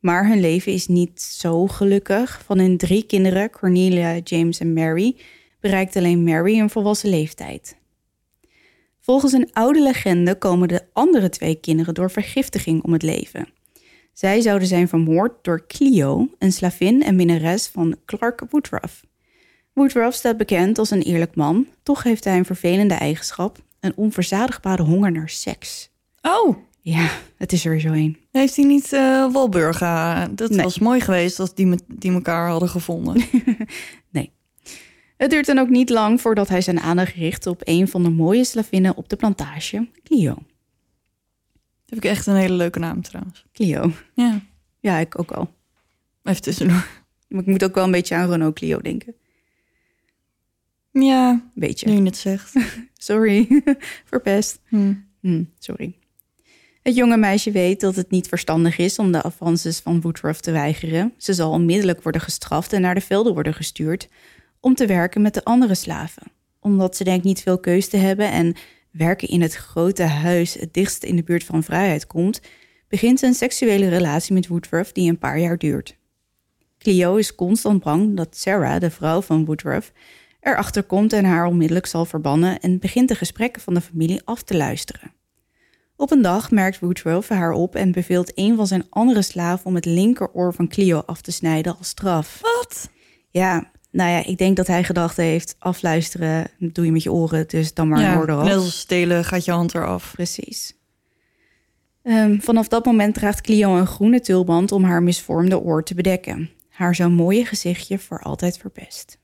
Maar 0.00 0.28
hun 0.28 0.40
leven 0.40 0.72
is 0.72 0.86
niet 0.86 1.22
zo 1.22 1.66
gelukkig. 1.66 2.42
Van 2.44 2.58
hun 2.58 2.76
drie 2.76 3.06
kinderen, 3.06 3.50
Cornelia, 3.50 4.20
James 4.24 4.60
en 4.60 4.72
Mary, 4.72 5.16
bereikt 5.60 5.96
alleen 5.96 6.24
Mary 6.24 6.58
een 6.58 6.70
volwassen 6.70 7.08
leeftijd. 7.08 7.76
Volgens 9.00 9.32
een 9.32 9.50
oude 9.52 9.82
legende 9.82 10.34
komen 10.34 10.68
de 10.68 10.86
andere 10.92 11.28
twee 11.28 11.54
kinderen 11.54 11.94
door 11.94 12.10
vergiftiging 12.10 12.82
om 12.82 12.92
het 12.92 13.02
leven. 13.02 13.48
Zij 14.18 14.40
zouden 14.40 14.68
zijn 14.68 14.88
vermoord 14.88 15.32
door 15.44 15.66
Clio, 15.66 16.28
een 16.38 16.52
slavin 16.52 17.02
en 17.02 17.16
minnares 17.16 17.66
van 17.66 17.96
Clark 18.04 18.42
Woodruff. 18.50 19.04
Woodruff 19.72 20.16
staat 20.16 20.36
bekend 20.36 20.78
als 20.78 20.90
een 20.90 21.02
eerlijk 21.02 21.34
man, 21.34 21.66
toch 21.82 22.02
heeft 22.02 22.24
hij 22.24 22.36
een 22.38 22.44
vervelende 22.44 22.94
eigenschap: 22.94 23.58
een 23.80 23.92
onverzadigbare 23.96 24.82
honger 24.82 25.12
naar 25.12 25.28
seks. 25.28 25.90
Oh, 26.22 26.56
Ja, 26.80 27.08
het 27.36 27.52
is 27.52 27.64
er 27.64 27.80
zo 27.80 27.88
een. 27.92 28.16
heeft 28.32 28.56
hij 28.56 28.64
niet 28.64 28.92
eh 28.92 29.32
Walburga? 29.32 30.26
Dat 30.28 30.50
Nee. 30.50 30.62
was 30.62 30.78
mooi 30.78 31.00
geweest 31.00 31.38
als 31.40 31.54
die, 31.54 31.66
me- 31.66 31.78
die 31.86 32.12
elkaar 32.12 32.48
hadden 32.48 32.68
gevonden. 32.68 33.22
Het 35.16 35.30
duurt 35.30 35.46
dan 35.46 35.58
ook 35.58 35.68
niet 35.68 35.90
lang 35.90 36.20
voordat 36.20 36.48
hij 36.48 36.60
zijn 36.60 36.80
aandacht 36.80 37.14
richt 37.14 37.46
op 37.46 37.60
een 37.64 37.88
van 37.88 38.02
de 38.02 38.10
mooie 38.10 38.44
slavinnen 38.44 38.96
op 38.96 39.08
de 39.08 39.16
plantage, 39.16 39.88
Clio. 40.04 40.34
Heb 41.86 41.98
ik 41.98 42.04
echt 42.04 42.26
een 42.26 42.36
hele 42.36 42.54
leuke 42.54 42.78
naam 42.78 43.02
trouwens. 43.02 43.44
Clio. 43.52 43.92
Ja, 44.14 44.40
Ja, 44.80 44.98
ik 44.98 45.18
ook 45.18 45.30
al. 45.30 45.52
even 46.22 46.42
tussendoor. 46.42 46.86
Maar 47.28 47.40
ik 47.40 47.46
moet 47.46 47.64
ook 47.64 47.74
wel 47.74 47.84
een 47.84 47.90
beetje 47.90 48.14
aan 48.14 48.30
Renault 48.30 48.54
Clio 48.54 48.78
denken. 48.80 49.14
Ja, 50.92 51.42
beetje. 51.54 51.88
nu 51.88 51.94
je 51.96 52.02
het 52.02 52.16
zegt. 52.16 52.52
Sorry, 52.94 53.62
verpest. 54.04 54.60
Hm. 54.68 54.94
Hm, 55.20 55.42
sorry. 55.58 55.94
Het 56.82 56.96
jonge 56.96 57.16
meisje 57.16 57.50
weet 57.50 57.80
dat 57.80 57.96
het 57.96 58.10
niet 58.10 58.28
verstandig 58.28 58.78
is 58.78 58.98
om 58.98 59.12
de 59.12 59.22
avances 59.22 59.78
van 59.78 60.00
Woodruff 60.00 60.40
te 60.40 60.50
weigeren. 60.50 61.12
Ze 61.16 61.34
zal 61.34 61.50
onmiddellijk 61.50 62.02
worden 62.02 62.20
gestraft 62.20 62.72
en 62.72 62.80
naar 62.80 62.94
de 62.94 63.00
velden 63.00 63.32
worden 63.34 63.54
gestuurd 63.54 64.08
om 64.60 64.74
te 64.74 64.86
werken 64.86 65.22
met 65.22 65.34
de 65.34 65.44
andere 65.44 65.74
slaven. 65.74 66.22
Omdat 66.60 66.96
ze 66.96 67.04
denkt 67.04 67.24
niet 67.24 67.42
veel 67.42 67.58
keus 67.58 67.88
te 67.88 67.96
hebben 67.96 68.30
en 68.30 68.54
werken 68.96 69.28
in 69.28 69.42
het 69.42 69.54
grote 69.54 70.02
huis 70.02 70.54
het 70.54 70.74
dichtst 70.74 71.04
in 71.04 71.16
de 71.16 71.22
buurt 71.22 71.44
van 71.44 71.62
vrijheid 71.62 72.06
komt, 72.06 72.40
begint 72.88 73.22
een 73.22 73.34
seksuele 73.34 73.88
relatie 73.88 74.34
met 74.34 74.46
Woodruff 74.46 74.92
die 74.92 75.10
een 75.10 75.18
paar 75.18 75.38
jaar 75.38 75.58
duurt. 75.58 75.96
Clio 76.78 77.16
is 77.16 77.34
constant 77.34 77.82
bang 77.82 78.16
dat 78.16 78.36
Sarah, 78.36 78.80
de 78.80 78.90
vrouw 78.90 79.22
van 79.22 79.44
Woodruff, 79.44 79.92
erachter 80.40 80.82
komt 80.82 81.12
en 81.12 81.24
haar 81.24 81.46
onmiddellijk 81.46 81.86
zal 81.86 82.04
verbannen 82.04 82.60
en 82.60 82.78
begint 82.78 83.08
de 83.08 83.14
gesprekken 83.14 83.62
van 83.62 83.74
de 83.74 83.80
familie 83.80 84.20
af 84.24 84.42
te 84.42 84.56
luisteren. 84.56 85.12
Op 85.96 86.10
een 86.10 86.22
dag 86.22 86.50
merkt 86.50 86.78
Woodruff 86.78 87.28
haar 87.28 87.52
op 87.52 87.74
en 87.74 87.92
beveelt 87.92 88.32
een 88.34 88.56
van 88.56 88.66
zijn 88.66 88.86
andere 88.90 89.22
slaven 89.22 89.66
om 89.66 89.74
het 89.74 89.84
linkeroor 89.84 90.54
van 90.54 90.68
Clio 90.68 91.02
af 91.06 91.20
te 91.20 91.32
snijden 91.32 91.78
als 91.78 91.88
straf. 91.88 92.40
Wat? 92.40 92.90
Ja, 93.30 93.70
nou 93.96 94.10
ja, 94.10 94.24
ik 94.24 94.38
denk 94.38 94.56
dat 94.56 94.66
hij 94.66 94.84
gedacht 94.84 95.16
heeft: 95.16 95.56
afluisteren 95.58 96.48
doe 96.58 96.84
je 96.84 96.92
met 96.92 97.02
je 97.02 97.12
oren, 97.12 97.48
dus 97.48 97.74
dan 97.74 97.88
maar 97.88 98.00
ja, 98.00 98.16
oor 98.16 98.28
eraf. 98.28 98.44
net 98.44 98.54
als 98.54 98.78
stelen 98.78 99.24
gaat 99.24 99.44
je 99.44 99.50
hand 99.50 99.74
eraf. 99.74 100.12
Precies. 100.12 100.74
Ehm, 102.02 102.38
vanaf 102.38 102.68
dat 102.68 102.84
moment 102.84 103.14
draagt 103.14 103.40
Clio 103.40 103.76
een 103.76 103.86
groene 103.86 104.20
tulband 104.20 104.72
om 104.72 104.84
haar 104.84 105.02
misvormde 105.02 105.60
oor 105.60 105.84
te 105.84 105.94
bedekken. 105.94 106.50
Haar 106.68 106.94
zo 106.94 107.10
mooie 107.10 107.44
gezichtje 107.44 107.98
voor 107.98 108.20
altijd 108.22 108.58
verpest. 108.58 109.18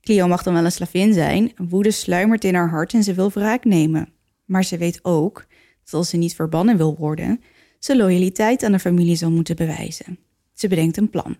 Clio 0.00 0.28
mag 0.28 0.42
dan 0.42 0.54
wel 0.54 0.64
een 0.64 0.72
slavin 0.72 1.12
zijn, 1.12 1.52
woede 1.56 1.90
sluimert 1.90 2.44
in 2.44 2.54
haar 2.54 2.68
hart 2.68 2.92
en 2.94 3.02
ze 3.02 3.14
wil 3.14 3.30
wraak 3.30 3.64
nemen. 3.64 4.12
Maar 4.44 4.64
ze 4.64 4.78
weet 4.78 4.98
ook 5.02 5.46
dat 5.84 5.94
als 5.94 6.08
ze 6.08 6.16
niet 6.16 6.34
verbannen 6.34 6.76
wil 6.76 6.96
worden, 6.98 7.40
ze 7.78 7.96
loyaliteit 7.96 8.62
aan 8.62 8.72
de 8.72 8.78
familie 8.78 9.16
zal 9.16 9.30
moeten 9.30 9.56
bewijzen. 9.56 10.18
Ze 10.54 10.68
bedenkt 10.68 10.96
een 10.96 11.10
plan. 11.10 11.36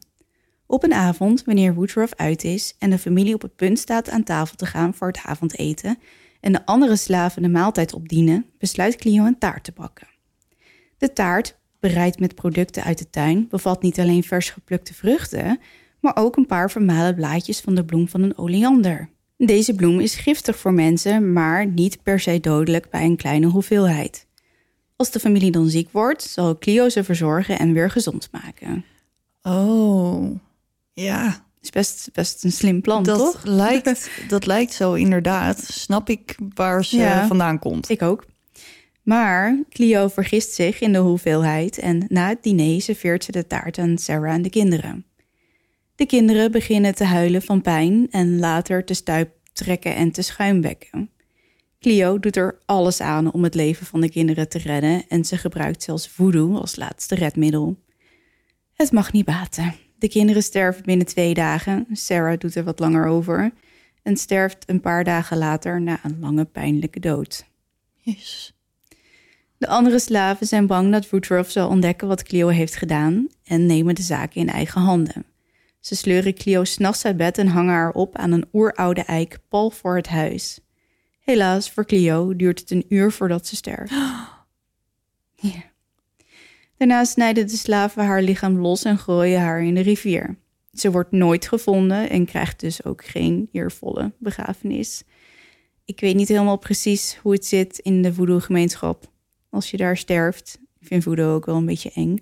Op 0.73 0.83
een 0.83 0.95
avond, 0.95 1.45
wanneer 1.45 1.75
Woodruff 1.75 2.15
uit 2.17 2.45
is 2.45 2.75
en 2.79 2.91
de 2.91 2.99
familie 2.99 3.35
op 3.35 3.43
het 3.43 3.57
punt 3.57 3.79
staat 3.79 4.11
aan 4.11 4.23
tafel 4.23 4.57
te 4.57 4.67
gaan 4.67 4.95
voor 4.95 5.09
het 5.09 5.21
avondeten 5.25 5.99
en 6.41 6.53
de 6.53 6.67
andere 6.67 6.97
slaven 6.97 7.43
de 7.43 7.49
maaltijd 7.49 7.95
opdienen, 7.95 8.47
besluit 8.59 8.97
Clio 8.97 9.25
een 9.25 9.39
taart 9.39 9.65
te 9.65 9.73
bakken. 9.73 10.09
De 10.99 11.13
taart, 11.13 11.59
bereid 11.81 12.21
met 12.21 12.35
producten 12.35 12.83
uit 12.83 12.99
de 12.99 13.11
tuin, 13.11 13.47
bevat 13.49 13.83
niet 13.83 14.01
alleen 14.01 14.23
vers 14.23 14.51
geplukte 14.51 14.95
vruchten, 14.95 15.59
maar 16.01 16.17
ook 16.17 16.37
een 16.37 16.47
paar 16.47 16.71
vermalen 16.71 17.15
blaadjes 17.15 17.61
van 17.61 17.75
de 17.75 17.85
bloem 17.85 18.09
van 18.09 18.23
een 18.23 18.39
oleander. 18.39 19.09
Deze 19.37 19.75
bloem 19.75 20.01
is 20.01 20.15
giftig 20.15 20.59
voor 20.59 20.73
mensen, 20.73 21.33
maar 21.33 21.67
niet 21.67 22.03
per 22.03 22.21
se 22.21 22.41
dodelijk 22.41 22.91
bij 22.91 23.05
een 23.05 23.17
kleine 23.17 23.47
hoeveelheid. 23.47 24.27
Als 24.97 25.11
de 25.11 25.21
familie 25.21 25.51
dan 25.51 25.69
ziek 25.69 25.89
wordt, 25.91 26.23
zal 26.23 26.59
Clio 26.59 26.89
ze 26.89 27.05
verzorgen 27.05 27.59
en 27.59 27.73
weer 27.73 27.91
gezond 27.91 28.29
maken. 28.31 28.85
Oh, 29.43 30.41
ja. 30.93 31.47
is 31.61 31.71
best, 31.71 32.09
best 32.13 32.45
een 32.45 32.53
slim 32.53 32.81
plan, 32.81 33.03
dat, 33.03 33.19
toch? 33.19 33.41
Lijkt, 33.45 34.11
dat 34.29 34.47
lijkt 34.47 34.73
zo 34.73 34.95
inderdaad. 34.95 35.59
Snap 35.59 36.09
ik 36.09 36.37
waar 36.55 36.85
ze 36.85 36.97
Ja. 36.97 37.27
vandaan 37.27 37.59
komt. 37.59 37.89
Ik 37.89 38.03
ook. 38.03 38.25
Maar 39.03 39.63
Clio 39.69 40.09
vergist 40.09 40.53
zich 40.55 40.81
in 40.81 40.93
de 40.93 40.99
hoeveelheid 40.99 41.79
en 41.79 42.05
na 42.09 42.29
het 42.29 42.43
diner 42.43 42.81
serveert 42.83 43.25
ze 43.25 43.33
de 43.33 43.47
taart 43.47 43.79
aan 43.79 43.99
Sarah 43.99 44.33
en 44.35 44.43
de 44.43 44.51
kinderen. 44.51 45.07
De 45.95 46.07
kinderen 46.07 46.53
beginnen 46.53 46.95
te 46.95 47.05
huilen 47.05 47.43
van 47.43 47.63
pijn 47.63 48.07
en 48.11 48.39
later 48.39 48.85
te 48.85 48.95
stuiptrekken 48.95 49.95
en 49.95 50.11
te 50.13 50.23
schuimbekken. 50.23 51.11
Clio 51.81 52.19
doet 52.19 52.37
er 52.37 52.59
alles 52.65 53.01
aan 53.01 53.33
om 53.33 53.45
het 53.45 53.55
leven 53.55 53.87
van 53.87 54.01
de 54.01 54.11
kinderen 54.11 54.49
te 54.49 54.59
redden 54.59 55.05
en 55.09 55.25
ze 55.25 55.37
gebruikt 55.37 55.83
zelfs 55.83 56.09
voodoo 56.09 56.57
als 56.57 56.77
laatste 56.77 57.15
redmiddel. 57.15 57.77
Het 58.75 58.93
mag 58.93 59.13
niet 59.13 59.25
baten. 59.25 59.75
De 60.03 60.09
kinderen 60.09 60.43
sterven 60.43 60.83
binnen 60.83 61.07
twee 61.07 61.35
dagen. 61.35 61.87
Sarah 61.93 62.39
doet 62.39 62.55
er 62.55 62.65
wat 62.65 62.79
langer 62.79 63.07
over 63.07 63.53
en 64.03 64.17
sterft 64.17 64.65
een 64.67 64.81
paar 64.81 65.05
dagen 65.05 65.39
later 65.39 65.81
na 65.81 66.01
een 66.03 66.17
lange 66.21 66.45
pijnlijke 66.45 67.01
dood. 67.01 67.45
Jezus. 67.97 68.55
De 69.59 69.67
andere 69.67 69.99
slaven 69.99 70.47
zijn 70.47 70.67
bang 70.67 70.93
dat 70.93 71.11
Woodruff 71.11 71.51
zal 71.51 71.69
ontdekken 71.69 72.09
wat 72.09 72.23
Clio 72.23 72.49
heeft 72.49 72.77
gedaan 72.77 73.29
en 73.45 73.67
nemen 73.67 73.95
de 73.95 74.03
zaken 74.03 74.41
in 74.41 74.49
eigen 74.49 74.81
handen. 74.81 75.25
Ze 75.81 75.97
sleuren 75.97 76.35
Clio 76.35 76.65
s'nachts 76.65 77.05
uit 77.05 77.17
bed 77.17 77.39
en 77.39 77.47
hangen 77.47 77.75
haar 77.75 77.93
op 77.93 78.17
aan 78.17 78.33
een 78.33 78.49
oeroude 78.53 79.03
eik 79.03 79.39
pal 79.49 79.71
voor 79.71 79.97
het 79.97 80.09
huis. 80.09 80.61
Helaas, 81.21 81.71
voor 81.71 81.87
Clio 81.87 82.37
duurt 82.37 82.61
het 82.61 82.71
een 82.71 82.87
uur 82.89 83.13
voordat 83.13 83.47
ze 83.47 83.57
sterft. 83.57 83.95
Ja. 85.35 85.72
Daarna 86.83 87.05
snijden 87.05 87.47
de 87.47 87.57
slaven 87.57 88.05
haar 88.05 88.23
lichaam 88.23 88.59
los 88.59 88.85
en 88.85 88.99
gooien 88.99 89.41
haar 89.41 89.63
in 89.63 89.75
de 89.75 89.81
rivier. 89.81 90.37
Ze 90.73 90.91
wordt 90.91 91.13
nooit 91.13 91.49
gevonden 91.49 92.11
en 92.11 92.25
krijgt 92.25 92.61
dus 92.61 92.85
ook 92.85 93.05
geen 93.05 93.49
eervolle 93.53 94.13
begrafenis. 94.19 95.03
Ik 95.85 96.01
weet 96.01 96.15
niet 96.15 96.29
helemaal 96.29 96.59
precies 96.59 97.17
hoe 97.17 97.33
het 97.33 97.47
zit 97.47 97.79
in 97.79 98.03
de 98.03 98.15
voodoo-gemeenschap 98.15 99.11
als 99.51 99.71
je 99.71 99.77
daar 99.77 99.97
sterft. 99.97 100.59
Ik 100.81 100.87
vind 100.87 101.03
voodoo 101.03 101.35
ook 101.35 101.47
wel 101.47 101.57
een 101.57 101.67
beetje 101.67 101.91
eng. 101.95 102.17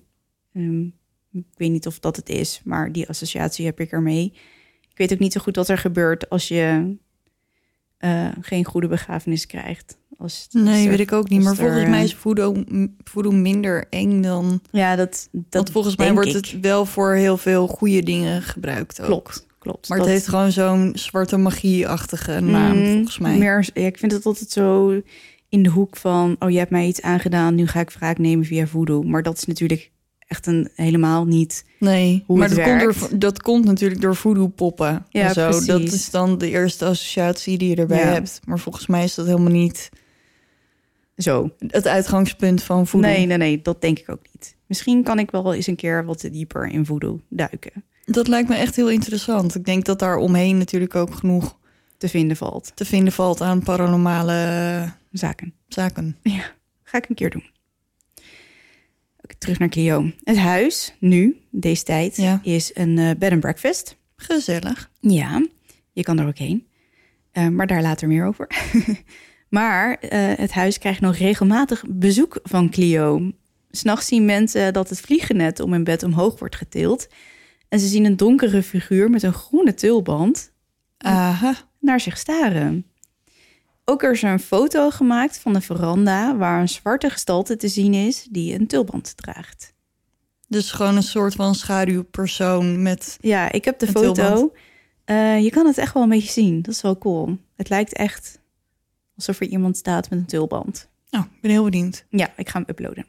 Ehm, 0.52 0.84
ik 1.32 1.54
weet 1.54 1.70
niet 1.70 1.86
of 1.86 1.98
dat 1.98 2.16
het 2.16 2.28
is, 2.28 2.60
maar 2.64 2.92
die 2.92 3.08
associatie 3.08 3.66
heb 3.66 3.80
ik 3.80 3.92
ermee. 3.92 4.32
Ik 4.90 4.98
weet 4.98 5.12
ook 5.12 5.18
niet 5.18 5.32
zo 5.32 5.40
goed 5.40 5.56
wat 5.56 5.68
er 5.68 5.78
gebeurt 5.78 6.28
als 6.28 6.48
je 6.48 6.96
eh, 7.96 8.28
geen 8.40 8.64
goede 8.64 8.88
begrafenis 8.88 9.46
krijgt. 9.46 9.99
Als, 10.22 10.48
als 10.52 10.62
Nee, 10.64 10.84
er- 10.84 10.90
weet 10.90 11.00
ik 11.00 11.12
ook 11.12 11.28
niet. 11.28 11.42
Maar 11.42 11.52
er, 11.52 11.58
volgens 11.58 11.88
mij 11.88 12.02
is 12.04 12.14
voodoo, 12.14 12.64
voodoo 13.04 13.32
minder 13.32 13.86
eng 13.90 14.22
dan... 14.22 14.60
Ja, 14.70 14.96
dat, 14.96 15.28
dat 15.32 15.42
want 15.50 15.70
volgens 15.70 15.96
mij 15.96 16.12
wordt 16.12 16.28
ik. 16.28 16.34
het 16.34 16.60
wel 16.60 16.86
voor 16.86 17.12
heel 17.14 17.36
veel 17.36 17.66
goede 17.66 18.02
dingen 18.02 18.42
gebruikt 18.42 19.00
ook. 19.00 19.06
Klopt, 19.06 19.46
klopt. 19.58 19.88
Maar 19.88 19.98
Dat- 19.98 20.06
het 20.06 20.16
heeft 20.16 20.28
gewoon 20.28 20.52
zo'n 20.52 20.90
zwarte 20.94 21.36
magie-achtige 21.36 22.40
naam, 22.40 22.76
Mm, 22.78 22.92
volgens 22.94 23.18
mij. 23.18 23.36
Meer, 23.38 23.68
ja, 23.74 23.86
ik 23.86 23.98
vind 23.98 24.12
het 24.12 24.24
altijd 24.26 24.50
zo 24.50 25.00
in 25.48 25.62
de 25.62 25.70
hoek 25.70 25.96
van... 25.96 26.36
oh, 26.38 26.50
je 26.50 26.58
hebt 26.58 26.70
mij 26.70 26.86
iets 26.86 27.02
aangedaan, 27.02 27.54
nu 27.54 27.66
ga 27.66 27.80
ik 27.80 27.90
wraak 27.90 28.18
nemen 28.18 28.44
via 28.46 28.66
voodoo. 28.66 29.02
Maar 29.02 29.22
dat 29.22 29.36
is 29.36 29.44
natuurlijk 29.44 29.90
echt 30.18 30.46
een 30.46 30.68
helemaal 30.74 31.24
niet... 31.24 31.64
Nee, 31.78 32.24
hoe 32.26 32.38
maar 32.38 32.48
dat 32.54 32.62
komt, 32.62 32.80
door, 32.80 33.18
dat 33.18 33.42
komt 33.42 33.64
natuurlijk 33.64 34.00
door 34.00 34.16
voodoo-poppen. 34.16 35.06
Ja, 35.10 35.26
en 35.28 35.34
zo. 35.34 35.50
Dat 35.50 35.64
precies. 35.66 35.92
is 35.94 36.10
dan 36.10 36.38
de 36.38 36.50
eerste 36.50 36.84
associatie 36.84 37.58
die 37.58 37.68
je 37.68 37.76
erbij 37.76 37.98
Ja. 37.98 38.12
hebt. 38.12 38.40
Maar 38.44 38.58
volgens 38.58 38.86
mij 38.86 39.04
is 39.04 39.14
dat 39.14 39.26
helemaal 39.26 39.52
niet 39.52 39.88
Zo. 41.22 41.50
het 41.66 41.86
uitgangspunt 41.86 42.62
van 42.62 42.86
voodoo. 42.86 43.10
Nee, 43.10 43.26
nee, 43.26 43.36
nee, 43.36 43.62
dat 43.62 43.80
denk 43.80 43.98
ik 43.98 44.08
ook 44.08 44.22
niet. 44.32 44.56
Misschien 44.66 45.02
kan 45.02 45.18
ik 45.18 45.30
wel 45.30 45.54
eens 45.54 45.66
een 45.66 45.76
keer 45.76 46.04
wat 46.04 46.28
dieper 46.32 46.66
in 46.68 46.86
voodoo 46.86 47.20
duiken. 47.28 47.84
Dat 48.04 48.28
lijkt 48.28 48.48
me 48.48 48.54
echt 48.56 48.76
heel 48.76 48.90
interessant. 48.90 49.54
Ik 49.54 49.64
denk 49.64 49.84
dat 49.84 49.98
daar 49.98 50.16
omheen 50.16 50.58
natuurlijk 50.58 50.94
ook 50.94 51.14
genoeg 51.14 51.58
Te 51.96 52.08
vinden 52.08 52.36
valt. 52.36 52.72
te 52.74 52.84
vinden 52.84 53.12
valt 53.12 53.40
aan 53.40 53.62
paranormale 53.62 54.92
Zaken. 55.12 55.54
zaken. 55.68 56.16
Ja, 56.22 56.52
ga 56.82 56.98
ik 56.98 57.08
een 57.08 57.14
keer 57.14 57.30
doen. 57.30 57.44
Terug 59.38 59.58
naar 59.58 59.68
Clio. 59.68 60.10
Het 60.24 60.36
huis, 60.36 60.94
nu, 60.98 61.40
deze 61.50 61.82
tijd, 61.84 62.16
Ja. 62.16 62.40
is 62.42 62.70
een 62.74 62.98
eh, 62.98 63.10
bed 63.18 63.30
and 63.32 63.40
breakfast. 63.40 63.96
Gezellig. 64.16 64.90
Ja, 65.00 65.46
je 65.92 66.02
kan 66.02 66.18
er 66.18 66.26
ook 66.26 66.38
heen. 66.38 66.66
Eh, 67.32 67.48
maar 67.48 67.66
daar 67.66 67.82
later 67.82 68.08
meer 68.08 68.24
over. 68.26 68.46
maar 69.50 69.94
eh, 69.94 70.36
het 70.36 70.52
huis 70.52 70.78
krijgt 70.78 71.00
nog 71.00 71.16
regelmatig 71.16 71.84
bezoek 71.88 72.38
van 72.42 72.70
Clio. 72.70 73.32
S'nachts 73.70 74.06
zien 74.06 74.24
mensen 74.24 74.72
dat 74.72 74.88
het 74.88 75.00
vliegennet 75.00 75.60
om 75.60 75.72
hun 75.72 75.84
bed 75.84 76.02
omhoog 76.02 76.38
wordt 76.38 76.56
getild. 76.56 77.08
En 77.68 77.80
ze 77.80 77.86
zien 77.86 78.04
een 78.04 78.16
donkere 78.16 78.62
figuur 78.62 79.10
met 79.10 79.22
een 79.22 79.32
groene 79.32 79.74
tulband. 79.74 80.52
Aha. 80.98 81.54
naar 81.78 82.00
zich 82.00 82.18
staren. 82.18 82.86
Ook 83.84 84.02
er 84.02 84.10
is 84.10 84.22
er 84.22 84.32
een 84.32 84.40
foto 84.40 84.90
gemaakt 84.90 85.38
van 85.38 85.52
de 85.52 85.60
veranda 85.60 86.36
waar 86.36 86.60
een 86.60 86.68
zwarte 86.68 87.10
gestalte 87.10 87.56
te 87.56 87.68
zien 87.68 87.94
is 87.94 88.26
die 88.30 88.54
een 88.54 88.66
tulband 88.66 89.16
draagt. 89.16 89.74
Dus 90.48 90.72
gewoon 90.72 90.96
een 90.96 91.02
soort 91.02 91.34
van 91.34 91.54
schaduwpersoon 91.54 92.82
met... 92.82 93.16
Ja, 93.20 93.52
ik 93.52 93.64
heb 93.64 93.78
de 93.78 93.86
foto. 93.86 94.52
Eh, 95.04 95.42
je 95.42 95.50
kan 95.50 95.66
het 95.66 95.78
echt 95.78 95.94
wel 95.94 96.02
een 96.02 96.08
beetje 96.08 96.30
zien. 96.30 96.62
Dat 96.62 96.74
is 96.74 96.82
wel 96.82 96.98
cool. 96.98 97.38
Het 97.56 97.68
lijkt 97.68 97.92
echt 97.92 98.39
alsof 99.26 99.40
er 99.40 99.46
iemand 99.46 99.76
staat 99.76 100.10
met 100.10 100.18
een 100.18 100.26
tulband. 100.26 100.88
Nou, 101.10 101.24
ik 101.24 101.40
ben 101.40 101.50
heel 101.50 101.64
benieuwd. 101.64 102.04
Ja, 102.08 102.32
ik 102.36 102.48
ga 102.48 102.58
hem 102.58 102.68
uploaden. 102.68 103.06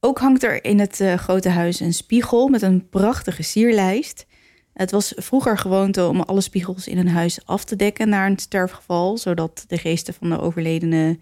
Ook 0.00 0.18
hangt 0.18 0.42
er 0.42 0.64
in 0.64 0.78
het 0.78 1.00
eh, 1.00 1.14
grote 1.14 1.48
huis 1.48 1.80
een 1.80 1.92
spiegel 1.94 2.48
met 2.48 2.62
een 2.62 2.88
prachtige 2.88 3.42
sierlijst. 3.42 4.26
Het 4.72 4.90
was 4.90 5.12
vroeger 5.16 5.58
gewoonte 5.58 6.06
om 6.06 6.20
alle 6.20 6.40
spiegels 6.40 6.88
in 6.88 6.98
een 6.98 7.08
huis 7.08 7.46
af 7.46 7.64
te 7.64 7.76
dekken 7.76 8.08
na 8.08 8.26
een 8.26 8.38
sterfgeval, 8.38 9.18
zodat 9.18 9.64
de 9.68 9.78
geesten 9.78 10.14
van 10.14 10.28
de 10.28 10.40
overledene 10.40 11.18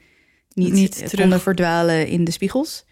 niet, 0.55 0.73
Niet 0.73 1.00
eh, 1.00 1.07
terug. 1.07 1.21
konden 1.21 1.41
verdwalen 1.41 2.07
in 2.07 2.25
de 2.25 2.31
spiegels. 2.31 2.85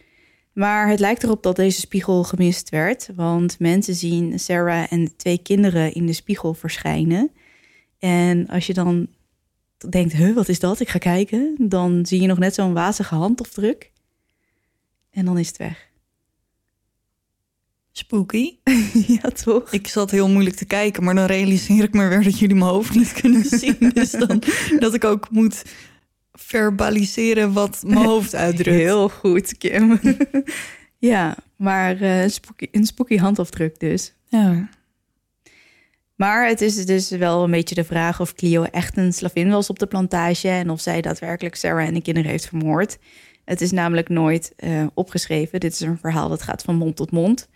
Maar 0.52 0.88
het 0.88 1.00
lijkt 1.00 1.23
erop 1.23 1.42
dat 1.42 1.56
deze 1.56 1.80
spiegel 1.80 2.25
gemist 2.25 2.68
werd, 2.68 3.08
want 3.14 3.58
mensen 3.58 3.94
zien 3.94 4.38
Sarah 4.38 4.92
en 4.92 5.04
de 5.04 5.16
twee 5.16 5.38
kinderen 5.38 5.92
in 5.94 6.06
de 6.06 6.12
spiegel 6.12 6.54
verschijnen. 6.54 7.30
En 7.99 8.46
als 8.46 8.66
je 8.66 8.75
dan 8.75 9.08
denkt, 9.90 10.12
huh, 10.12 10.34
wat 10.34 10.48
is 10.48 10.60
dat? 10.60 10.80
Ik 10.80 10.88
ga 10.88 10.98
kijken. 10.98 11.54
Dan 11.58 12.06
zie 12.06 12.20
je 12.20 12.26
nog 12.26 12.38
net 12.38 12.54
zo'n 12.54 12.72
wazige 12.72 13.14
handafdruk. 13.14 13.90
En 15.10 15.24
dan 15.24 15.38
is 15.38 15.48
het 15.48 15.56
weg. 15.56 15.88
Spooky. 17.92 18.56
ja, 19.22 19.30
toch? 19.30 19.72
Ik 19.72 19.86
zat 19.86 20.10
heel 20.10 20.28
moeilijk 20.28 20.56
te 20.56 20.64
kijken, 20.64 21.04
maar 21.04 21.14
dan 21.14 21.24
realiseer 21.24 21.82
ik 21.82 21.92
me 21.92 22.08
weer 22.08 22.22
dat 22.22 22.38
jullie 22.38 22.56
mijn 22.56 22.70
hoofd 22.70 22.94
niet 22.94 23.12
kunnen 23.12 23.44
zien. 23.60 23.90
Dus 23.94 24.10
dan 24.10 24.42
dat 24.78 24.94
ik 24.94 25.04
ook 25.04 25.30
moet 25.30 25.62
verbaliseren 26.32 27.52
wat 27.52 27.82
mijn 27.86 28.04
hoofd 28.04 28.34
uitdrukt. 28.34 28.76
Heel 28.76 29.08
goed, 29.08 29.58
Kim. 29.58 30.00
ja, 30.98 31.36
maar 31.56 32.00
een, 32.00 32.30
spooky, 32.30 32.68
een 32.70 32.86
spooky 32.86 33.16
handafdruk 33.16 33.80
dus. 33.80 34.14
Ja. 34.28 34.68
Maar 36.16 36.49
het 36.49 36.61
is 36.61 36.87
dus 36.87 37.11
wel 37.11 37.44
een 37.44 37.50
beetje 37.50 37.75
de 37.75 37.85
vraag 37.85 38.20
of 38.20 38.35
Clio 38.35 38.62
echt 38.62 38.96
een 38.96 39.12
slavin 39.12 39.50
was 39.50 39.70
op 39.70 39.78
de 39.78 39.87
plantage 39.87 40.49
en 40.49 40.70
of 40.70 40.80
zij 40.80 41.00
daadwerkelijk 41.00 41.54
Sarah 41.54 41.87
en 41.87 41.94
de 41.94 42.02
kinderen 42.02 42.30
heeft 42.30 42.46
vermoord. 42.49 42.99
Het 43.44 43.61
is 43.61 43.70
namelijk 43.70 44.08
nooit 44.08 44.52
eh, 44.56 44.87
opgeschreven. 44.94 45.61
Dit 45.61 45.73
is 45.73 45.80
een 45.80 45.99
verhaal 45.99 46.28
dat 46.28 46.42
gaat 46.42 46.62
van 46.62 46.75
mond 46.76 46.96
tot 46.96 47.11
mond. 47.11 47.49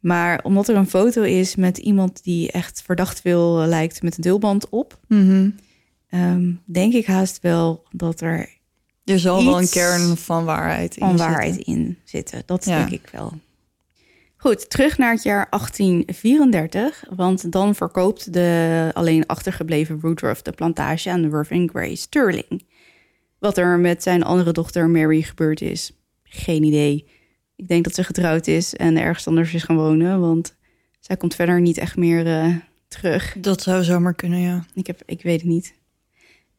Maar 0.00 0.40
omdat 0.42 0.68
er 0.68 0.76
een 0.76 0.88
foto 0.88 1.22
is 1.22 1.56
met 1.56 1.78
iemand 1.78 2.24
die 2.24 2.50
echt 2.52 2.82
verdacht 2.82 3.20
veel 3.20 3.54
lijkt 3.66 4.02
met 4.02 4.16
een 4.16 4.22
deelband 4.22 4.68
op, 4.68 4.98
Mhm. 5.08 5.50
ehm, 6.08 6.52
denk 6.64 6.92
ik 6.92 7.06
haast 7.06 7.38
wel 7.42 7.84
dat 7.90 8.20
er 8.20 8.48
Er 9.04 9.18
zal 9.18 9.44
wel 9.44 9.60
een 9.60 9.68
kern 9.68 10.16
van 10.16 10.44
waarheid 10.44 10.96
in 10.96 11.00
van 11.00 11.08
zitten. 11.18 11.26
waarheid 11.28 11.56
in 11.56 11.98
zitten. 12.04 12.42
Dat 12.46 12.64
Ja. 12.64 12.78
denk 12.78 12.90
ik 13.02 13.08
wel. 13.12 13.32
Goed, 14.42 14.70
terug 14.70 14.98
naar 14.98 15.12
het 15.12 15.22
jaar 15.22 15.46
1834. 15.50 17.04
Want 17.14 17.52
dan 17.52 17.74
verkoopt 17.74 18.32
de 18.32 18.90
alleen 18.94 19.26
achtergebleven 19.26 20.00
Woodruff 20.00 20.42
de 20.42 20.52
plantage 20.52 21.10
aan 21.10 21.24
Irving 21.24 21.70
Gray 21.70 21.94
Sterling. 21.94 22.66
Wat 23.38 23.58
er 23.58 23.78
met 23.78 24.02
zijn 24.02 24.22
andere 24.22 24.52
dochter 24.52 24.90
Mary 24.90 25.22
gebeurd 25.22 25.60
is, 25.60 25.92
geen 26.22 26.62
idee. 26.62 27.08
Ik 27.56 27.68
denk 27.68 27.84
dat 27.84 27.94
ze 27.94 28.04
getrouwd 28.04 28.46
is 28.46 28.74
en 28.74 28.96
ergens 28.96 29.26
anders 29.26 29.54
is 29.54 29.62
gaan 29.62 29.76
wonen. 29.76 30.20
Want 30.20 30.56
zij 31.00 31.16
komt 31.16 31.34
verder 31.34 31.60
niet 31.60 31.78
echt 31.78 31.96
meer 31.96 32.26
eh, 32.26 32.56
terug. 32.88 33.34
Dat 33.38 33.62
zou 33.62 33.82
zomaar 33.84 34.14
kunnen, 34.14 34.38
ja. 34.38 34.64
Ik, 34.74 34.86
heb, 34.86 35.02
ik 35.06 35.22
weet 35.22 35.40
het 35.40 35.50
niet. 35.50 35.74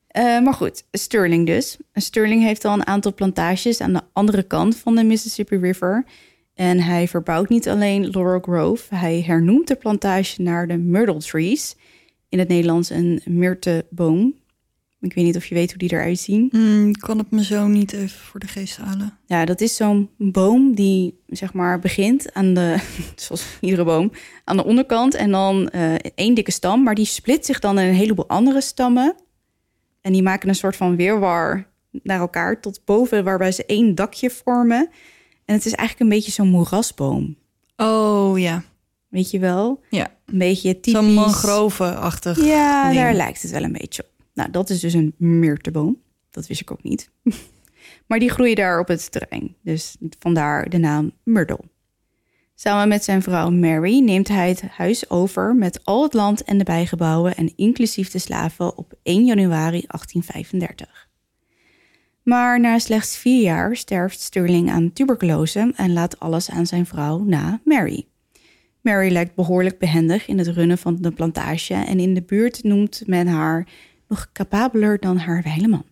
Eh, 0.07 0.39
maar 0.39 0.53
goed, 0.53 0.83
Sterling 0.91 1.45
dus. 1.45 1.77
Sterling 1.93 2.43
heeft 2.43 2.65
al 2.65 2.73
een 2.73 2.87
aantal 2.87 3.13
plantages 3.13 3.81
aan 3.81 3.93
de 3.93 4.01
andere 4.13 4.43
kant 4.43 4.77
van 4.77 4.95
de 4.95 5.03
Mississippi 5.03 5.57
River. 5.57 6.05
En 6.53 6.79
hij 6.79 7.07
verbouwt 7.07 7.49
niet 7.49 7.69
alleen 7.69 8.09
Laurel 8.09 8.39
Grove, 8.39 8.95
hij 8.95 9.21
hernoemt 9.21 9.67
de 9.67 9.75
plantage 9.75 10.41
naar 10.41 10.67
de 10.67 10.77
Myrtle 10.77 11.19
Trees. 11.19 11.75
In 12.29 12.39
het 12.39 12.47
Nederlands 12.47 12.89
een 12.89 13.21
myrteboom. 13.25 14.33
Ik 14.99 15.13
weet 15.13 15.25
niet 15.25 15.35
of 15.35 15.45
je 15.45 15.55
weet 15.55 15.69
hoe 15.69 15.79
die 15.79 15.93
eruit 15.93 16.19
zien. 16.19 16.45
Ik 16.89 16.99
kan 16.99 17.17
het 17.17 17.31
me 17.31 17.43
zo 17.43 17.67
niet 17.67 17.93
even 17.93 18.19
voor 18.19 18.39
de 18.39 18.47
geest 18.47 18.77
halen. 18.77 19.17
Ja, 19.25 19.45
dat 19.45 19.61
is 19.61 19.75
zo'n 19.75 20.09
boom 20.17 20.75
die 20.75 21.19
zeg 21.27 21.53
maar 21.53 21.79
begint 21.79 22.33
aan 22.33 22.53
de, 22.53 22.77
zoals 23.15 23.57
iedere 23.61 23.83
boom, 23.83 24.11
aan 24.43 24.57
de 24.57 24.65
onderkant 24.65 25.15
en 25.15 25.31
dan 25.31 25.69
eh, 25.69 25.93
één 26.15 26.33
dikke 26.33 26.51
stam, 26.51 26.83
maar 26.83 26.95
die 26.95 27.05
split 27.05 27.45
zich 27.45 27.59
dan 27.59 27.79
in 27.79 27.87
een 27.87 27.93
heleboel 27.93 28.29
andere 28.29 28.61
stammen. 28.61 29.15
En 30.01 30.13
die 30.13 30.23
maken 30.23 30.49
een 30.49 30.55
soort 30.55 30.75
van 30.75 30.95
weerwar 30.95 31.67
naar 31.91 32.19
elkaar 32.19 32.61
tot 32.61 32.81
boven, 32.85 33.23
waarbij 33.23 33.51
ze 33.51 33.65
één 33.65 33.95
dakje 33.95 34.29
vormen. 34.29 34.89
En 35.45 35.55
het 35.55 35.65
is 35.65 35.73
eigenlijk 35.73 35.99
een 36.09 36.17
beetje 36.17 36.31
zo'n 36.31 36.47
moerasboom, 36.49 37.35
Oh 37.77 38.39
ja, 38.39 38.63
weet 39.07 39.31
je 39.31 39.39
wel? 39.39 39.81
ja. 39.89 40.11
Een 40.25 40.37
beetje 40.37 40.73
typisch. 40.79 40.91
Zo'n 40.91 41.13
mangrove-achtig. 41.13 42.45
Ja, 42.45 42.83
ding. 42.83 42.95
daar 42.95 43.13
lijkt 43.13 43.41
het 43.41 43.51
wel 43.51 43.63
een 43.63 43.71
beetje 43.71 44.03
op. 44.03 44.09
Nou, 44.33 44.51
dat 44.51 44.69
is 44.69 44.79
dus 44.79 44.93
een 44.93 45.13
myrteboom. 45.17 46.01
Dat 46.31 46.47
wist 46.47 46.61
ik 46.61 46.71
ook 46.71 46.83
niet. 46.83 47.09
maar 48.07 48.19
die 48.19 48.29
groeien 48.29 48.55
daar 48.55 48.79
op 48.79 48.87
het 48.87 49.11
terrein. 49.11 49.55
Dus 49.61 49.95
vandaar 50.19 50.69
de 50.69 50.77
naam 50.77 51.11
Myrtle. 51.23 51.59
Samen 52.55 52.87
met 52.87 53.03
zijn 53.03 53.21
vrouw 53.21 53.49
Mary 53.49 53.99
neemt 53.99 54.27
hij 54.27 54.49
het 54.49 54.61
huis 54.61 55.09
over 55.09 55.55
met 55.55 55.85
al 55.85 56.03
het 56.03 56.13
land 56.13 56.43
en 56.43 56.57
de 56.57 56.63
bijgebouwen 56.63 57.35
en 57.35 57.53
inclusief 57.55 58.09
de 58.09 58.19
slaven 58.19 58.77
op 58.77 58.93
1 59.03 59.25
januari 59.25 59.83
1835. 59.87 61.07
Maar 62.23 62.59
na 62.59 62.79
slechts 62.79 63.17
vier 63.17 63.41
jaar 63.41 63.75
sterft 63.75 64.21
Sterling 64.21 64.69
aan 64.69 64.93
tuberculose 64.93 65.73
en 65.75 65.93
laat 65.93 66.19
alles 66.19 66.49
aan 66.49 66.65
zijn 66.65 66.85
vrouw 66.85 67.23
na 67.23 67.59
Mary. 67.63 68.05
Mary 68.81 69.11
lijkt 69.11 69.35
behoorlijk 69.35 69.79
behendig 69.79 70.27
in 70.27 70.37
het 70.37 70.47
runnen 70.47 70.77
van 70.77 70.97
de 71.01 71.11
plantage 71.11 71.73
en 71.73 71.99
in 71.99 72.13
de 72.13 72.21
buurt 72.21 72.63
noemt 72.63 73.03
men 73.05 73.27
haar 73.27 73.67
nog 74.07 74.29
capabeler 74.33 74.99
dan 74.99 75.17
haar 75.17 75.41
wijle 75.43 75.67
man. 75.67 75.85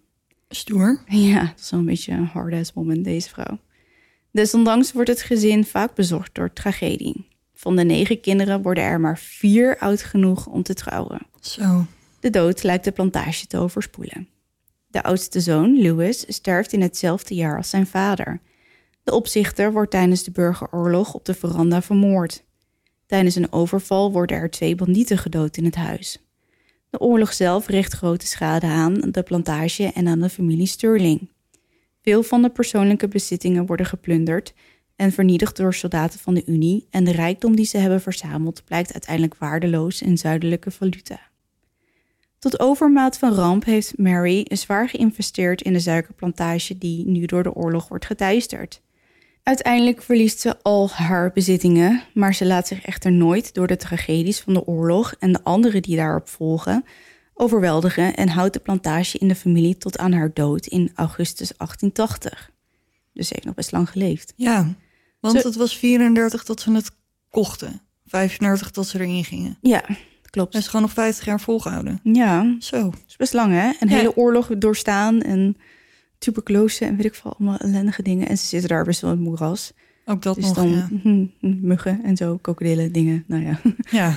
Stoer. 0.49 1.01
Ja, 1.05 1.39
dat 1.39 1.59
is 1.59 1.69
wel 1.69 1.79
een 1.79 1.85
beetje 1.85 2.11
een 2.11 2.25
hard-ass 2.25 2.73
woman, 2.73 3.01
deze 3.01 3.29
vrouw. 3.29 3.59
Desondanks 4.31 4.91
wordt 4.91 5.09
het 5.09 5.21
gezin 5.21 5.65
vaak 5.65 5.95
bezorgd 5.95 6.35
door 6.35 6.53
tragedie. 6.53 7.27
Van 7.53 7.75
de 7.75 7.83
negen 7.83 8.21
kinderen 8.21 8.61
worden 8.61 8.83
er 8.83 8.99
maar 8.99 9.17
vier 9.17 9.77
oud 9.77 10.03
genoeg 10.03 10.47
om 10.47 10.63
te 10.63 10.73
trouwen. 10.73 11.21
Zo. 11.41 11.85
De 12.19 12.29
dood 12.29 12.63
lijkt 12.63 12.83
de 12.83 12.91
plantage 12.91 13.47
te 13.47 13.57
overspoelen. 13.57 14.27
De 14.91 15.03
oudste 15.03 15.39
zoon, 15.39 15.81
Louis, 15.81 16.25
sterft 16.27 16.73
in 16.73 16.81
hetzelfde 16.81 17.35
jaar 17.35 17.57
als 17.57 17.69
zijn 17.69 17.87
vader. 17.87 18.41
De 19.03 19.13
opzichter 19.13 19.71
wordt 19.71 19.91
tijdens 19.91 20.23
de 20.23 20.31
burgeroorlog 20.31 21.13
op 21.13 21.25
de 21.25 21.33
veranda 21.33 21.81
vermoord. 21.81 22.43
Tijdens 23.05 23.35
een 23.35 23.51
overval 23.51 24.11
worden 24.11 24.37
er 24.37 24.49
twee 24.49 24.75
bandieten 24.75 25.17
gedood 25.17 25.57
in 25.57 25.65
het 25.65 25.75
huis. 25.75 26.17
De 26.89 26.99
oorlog 26.99 27.33
zelf 27.33 27.67
richt 27.67 27.93
grote 27.93 28.27
schade 28.27 28.67
aan 28.67 28.93
de 29.11 29.23
plantage 29.23 29.91
en 29.93 30.07
aan 30.07 30.19
de 30.19 30.29
familie 30.29 30.65
Sterling. 30.67 31.29
Veel 32.01 32.23
van 32.23 32.41
de 32.41 32.49
persoonlijke 32.49 33.07
bezittingen 33.07 33.65
worden 33.65 33.85
geplunderd 33.85 34.53
en 34.95 35.11
vernietigd 35.11 35.57
door 35.57 35.73
soldaten 35.73 36.19
van 36.19 36.33
de 36.33 36.43
Unie 36.45 36.87
en 36.89 37.03
de 37.03 37.11
rijkdom 37.11 37.55
die 37.55 37.65
ze 37.65 37.77
hebben 37.77 38.01
verzameld 38.01 38.63
blijkt 38.65 38.93
uiteindelijk 38.93 39.35
waardeloos 39.35 40.01
in 40.01 40.17
zuidelijke 40.17 40.71
valuta. 40.71 41.30
Tot 42.41 42.59
overmaat 42.59 43.17
van 43.17 43.33
ramp 43.33 43.65
heeft 43.65 43.97
Mary 43.97 44.45
zwaar 44.49 44.89
geïnvesteerd 44.89 45.61
in 45.61 45.73
de 45.73 45.79
suikerplantage 45.79 46.77
die 46.77 47.07
nu 47.07 47.25
door 47.25 47.43
de 47.43 47.53
oorlog 47.53 47.87
wordt 47.87 48.05
geteisterd. 48.05 48.81
Uiteindelijk 49.43 50.01
verliest 50.01 50.39
ze 50.39 50.61
al 50.61 50.89
haar 50.89 51.31
bezittingen, 51.33 52.03
maar 52.13 52.35
ze 52.35 52.45
laat 52.45 52.67
zich 52.67 52.81
echter 52.81 53.11
nooit 53.11 53.53
door 53.53 53.67
de 53.67 53.77
tragedies 53.77 54.39
van 54.39 54.53
de 54.53 54.65
oorlog 54.65 55.13
en 55.19 55.31
de 55.31 55.43
andere 55.43 55.79
die 55.79 55.95
daarop 55.95 56.29
volgen 56.29 56.85
overweldigen 57.33 58.15
en 58.15 58.29
houdt 58.29 58.53
de 58.53 58.59
plantage 58.59 59.17
in 59.17 59.27
de 59.27 59.35
familie 59.35 59.77
tot 59.77 59.97
aan 59.97 60.11
haar 60.11 60.33
dood 60.33 60.65
in 60.65 60.91
augustus 60.95 61.53
1880. 61.57 62.51
Dus 63.13 63.27
ze 63.27 63.33
heeft 63.33 63.45
nog 63.45 63.55
best 63.55 63.71
lang 63.71 63.89
geleefd. 63.89 64.33
Ja, 64.35 64.75
want 65.19 65.39
Zo- 65.41 65.47
het 65.47 65.57
was 65.57 65.77
34 65.77 66.43
dat 66.43 66.61
ze 66.61 66.71
het 66.71 66.91
kochten. 67.29 67.81
35 68.05 68.71
dat 68.71 68.87
ze 68.87 68.99
erin 68.99 69.23
gingen. 69.23 69.57
Ja, 69.61 69.83
klopt. 70.31 70.51
Dat 70.53 70.61
is 70.61 70.67
gewoon 70.67 70.81
nog 70.81 70.91
50 70.93 71.25
jaar 71.25 71.39
volgehouden. 71.41 71.99
Ja, 72.03 72.55
Zo. 72.59 72.81
dat 72.89 72.99
is 73.07 73.15
best 73.15 73.33
lang 73.33 73.51
hè? 73.53 73.71
Een 73.79 73.89
Ja. 73.89 73.95
hele 73.95 74.15
oorlog 74.15 74.47
doorstaan 74.57 75.21
en 75.21 75.57
tuberculose 76.17 76.85
en 76.85 76.95
weet 76.95 77.05
ik 77.05 77.15
veel, 77.15 77.33
allemaal 77.37 77.57
ellendige 77.57 78.03
dingen. 78.03 78.27
En 78.27 78.37
ze 78.37 78.45
zitten 78.45 78.69
daar 78.69 78.83
best 78.85 79.01
wel 79.01 79.11
in 79.11 79.17
het 79.17 79.25
moeras. 79.25 79.71
Ook 80.05 80.21
dat 80.21 80.35
Dus 80.35 80.45
nog, 80.45 80.53
dan 80.55 80.69
ja. 80.69 80.87
mhm, 81.03 81.25
muggen 81.67 82.03
en 82.03 82.17
zo, 82.17 82.37
krokodillen, 82.37 82.91
dingen. 82.91 83.23
Nou 83.27 83.43
ja. 83.45 83.59
Ja. 83.91 84.15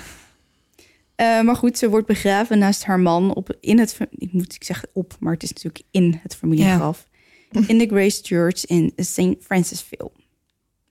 Eh, 1.15 1.41
maar 1.41 1.57
goed, 1.57 1.79
ze 1.79 1.89
wordt 1.89 2.07
begraven 2.07 2.59
naast 2.59 2.85
haar 2.85 3.01
man 3.01 3.35
op 3.35 3.57
in 3.61 3.79
het. 3.79 3.99
Ik 4.11 4.33
moet 4.33 4.55
ik 4.55 4.65
zeg 4.65 4.85
op, 4.93 5.17
maar 5.21 5.33
het 5.33 5.43
is 5.43 5.53
natuurlijk 5.53 5.85
in 5.91 6.21
het 6.23 6.37
familiegraf. 6.37 7.09
In 7.67 7.79
de 7.79 7.87
Grace 7.87 8.21
Church 8.23 8.67
in 8.67 8.93
St. 8.97 9.35
Francisville. 9.41 10.11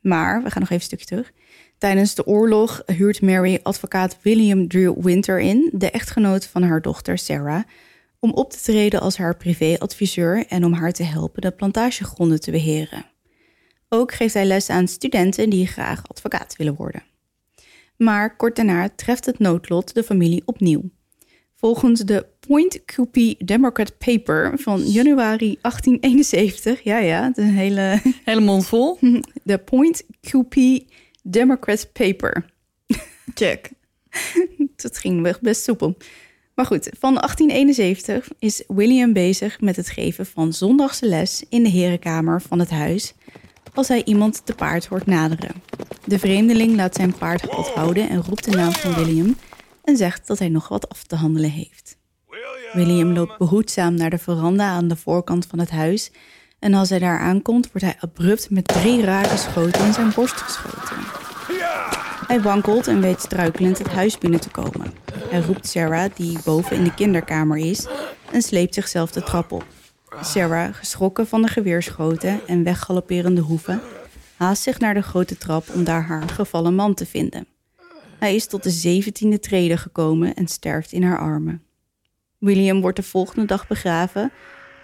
Maar 0.02 0.44
we 0.44 0.50
gaan 0.52 0.62
nog 0.62 0.70
even 0.70 0.76
een 0.76 0.82
stukje 0.82 1.06
terug. 1.06 1.32
Tijdens 1.84 2.16
de 2.16 2.28
oorlog 2.28 2.82
huurt 2.86 3.22
Mary 3.22 3.60
advocaat 3.64 4.18
William 4.22 4.68
Drew 4.68 5.02
Winter 5.02 5.40
in, 5.40 5.70
de 5.74 5.92
echtgenoot 5.92 6.46
van 6.46 6.64
haar 6.64 6.82
dochter 6.82 7.18
Sarah, 7.18 7.64
om 8.20 8.32
op 8.32 8.52
te 8.52 8.62
treden 8.62 9.02
als 9.02 9.18
haar 9.18 9.38
privéadviseur 9.38 10.46
en 10.48 10.66
om 10.66 10.74
haar 10.74 10.92
te 10.92 11.04
helpen 11.04 11.42
de 11.42 11.52
plantagegronden 11.52 12.40
te 12.40 12.52
beheren. 12.52 13.06
Ook 13.90 14.14
geeft 14.14 14.34
hij 14.34 14.46
les 14.46 14.70
aan 14.70 14.88
studenten 14.88 15.50
die 15.50 15.68
graag 15.68 16.08
advocaat 16.08 16.56
willen 16.56 16.76
worden. 16.76 17.04
Maar 17.98 18.36
kort 18.36 18.56
daarna 18.56 18.90
treft 18.96 19.26
het 19.26 19.40
noodlot 19.40 19.94
de 19.94 20.04
familie 20.04 20.42
opnieuw. 20.46 20.82
Volgens 21.56 22.00
de 22.00 22.26
Point 22.48 22.86
Coupee 22.86 23.36
Democrat 23.40 23.98
Paper 23.98 24.52
van 24.56 24.82
januari 24.82 25.58
1871, 25.62 26.84
ja 26.84 26.98
ja, 26.98 27.30
de 27.30 27.42
hele, 27.42 28.02
Hele 28.26 28.42
mond 28.42 28.68
vol. 28.68 29.00
de 29.44 29.58
Point 29.58 30.04
Coupee 30.22 30.88
Democrat 31.24 31.90
Paper. 31.92 32.46
Check. 33.34 33.72
Dat 34.76 34.98
ging 34.98 35.40
best 35.42 35.64
soepel. 35.64 35.98
Maar 36.56 36.66
goed, 36.66 36.90
van 37.00 37.14
1871 37.14 38.30
is 38.40 38.64
William 38.68 39.14
bezig 39.14 39.62
met 39.62 39.76
het 39.76 39.90
geven 39.90 40.26
van 40.26 40.54
zondagse 40.54 41.06
les 41.06 41.46
in 41.50 41.64
de 41.64 41.70
herenkamer 41.70 42.42
van 42.42 42.60
het 42.60 42.70
huis 42.70 43.14
als 43.74 43.88
hij 43.88 44.04
iemand 44.04 44.46
te 44.46 44.56
paard 44.56 44.86
hoort 44.86 45.06
naderen. 45.06 45.56
De 46.06 46.20
vreemdeling 46.20 46.76
laat 46.76 46.96
zijn 46.96 47.18
paard 47.18 47.50
pad 47.50 47.70
houden 47.70 48.10
en 48.10 48.24
roept 48.24 48.44
de 48.44 48.58
naam 48.58 48.72
van 48.72 48.94
William 48.94 49.36
en 49.84 49.98
zegt 49.98 50.28
dat 50.28 50.40
hij 50.40 50.50
nog 50.50 50.68
wat 50.68 50.90
af 50.90 51.04
te 51.04 51.16
handelen 51.16 51.50
heeft. 51.50 51.98
William 52.74 53.14
loopt 53.14 53.38
behoedzaam 53.38 53.94
naar 53.94 54.10
de 54.10 54.18
veranda 54.18 54.70
aan 54.70 54.88
de 54.88 54.96
voorkant 54.96 55.46
van 55.46 55.60
het 55.60 55.70
huis 55.70 56.12
en 56.64 56.74
als 56.74 56.90
hij 56.90 57.00
daar 57.00 57.20
aankomt 57.20 57.72
wordt 57.72 57.88
hij 57.88 57.96
abrupt 58.00 58.50
met 58.50 58.68
drie 58.68 59.04
rake 59.04 59.38
schoten 59.38 59.86
in 59.86 59.94
zijn 59.94 60.12
borst 60.16 60.36
geschoten. 60.36 60.98
Hij 62.28 62.42
wankelt 62.42 62.88
en 62.88 63.02
weet 63.02 63.20
struikelend 63.20 63.78
het 63.78 63.88
huis 63.88 64.18
binnen 64.18 64.40
te 64.40 64.50
komen. 64.50 64.94
Hij 65.30 65.42
roept 65.42 65.68
Sarah, 65.68 66.12
die 66.16 66.38
boven 66.46 66.76
in 66.76 66.84
de 66.84 66.94
kinderkamer 66.94 67.58
is, 67.58 67.88
en 68.32 68.42
sleept 68.42 68.74
zichzelf 68.74 69.12
de 69.12 69.24
trap 69.24 69.52
op. 69.52 69.66
Sarah, 70.22 70.74
geschrokken 70.74 71.28
van 71.28 71.42
de 71.42 71.48
geweerschoten 71.48 72.40
en 72.48 72.64
weggalopperende 72.64 73.42
hoeven, 73.42 73.82
haast 74.38 74.64
zich 74.64 74.80
naar 74.80 74.94
de 74.94 75.02
grote 75.02 75.38
trap 75.38 75.70
om 75.74 75.84
daar 75.84 76.04
haar 76.04 76.30
gevallen 76.30 76.76
man 76.76 76.94
te 76.94 77.06
vinden. 77.06 77.48
Hij 78.20 78.36
is 78.36 78.48
tot 78.48 78.64
de 78.64 78.70
zeventiende 78.70 79.40
trede 79.40 79.78
gekomen 79.78 80.34
en 80.34 80.48
sterft 80.48 80.92
in 80.92 81.04
haar 81.04 81.20
armen. 81.20 81.64
William 82.38 82.82
wordt 82.82 82.98
de 82.98 83.04
volgende 83.04 83.46
dag 83.46 83.68
begraven 83.68 84.32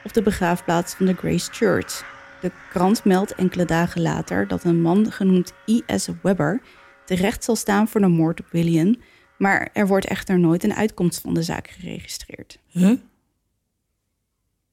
op 0.04 0.14
de 0.14 0.22
begraafplaats 0.22 0.94
van 0.94 1.06
de 1.06 1.14
Grace 1.16 1.52
Church. 1.52 2.04
De 2.42 2.52
krant 2.70 3.04
meldt 3.04 3.36
enkele 3.36 3.66
dagen 3.66 4.02
later 4.02 4.48
dat 4.48 4.64
een 4.64 4.82
man 4.82 5.12
genoemd 5.12 5.54
E.S. 5.66 6.08
Webber 6.22 6.62
terecht 7.06 7.44
zal 7.44 7.56
staan 7.56 7.88
voor 7.88 8.02
de 8.02 8.08
moord 8.08 8.40
op 8.40 8.48
William, 8.52 8.96
maar 9.38 9.70
er 9.74 9.88
wordt 9.88 10.06
echter 10.06 10.40
nooit 10.40 10.64
een 10.64 10.74
uitkomst 10.74 11.22
van 11.22 11.34
de 11.34 11.44
zaak 11.44 11.68
geregistreerd. 11.70 12.60
Huh? 12.68 12.94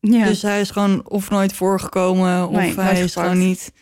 Ja, 0.01 0.25
Dus 0.25 0.43
hij 0.43 0.61
is 0.61 0.71
gewoon 0.71 1.09
of 1.09 1.31
nooit 1.31 1.53
voorgekomen... 1.53 2.49
of 2.49 2.55
Nee, 2.57 2.75
hij 2.81 2.93
is 2.93 2.99
gepakt. 2.99 3.13
gewoon 3.29 3.47
niet 3.47 3.73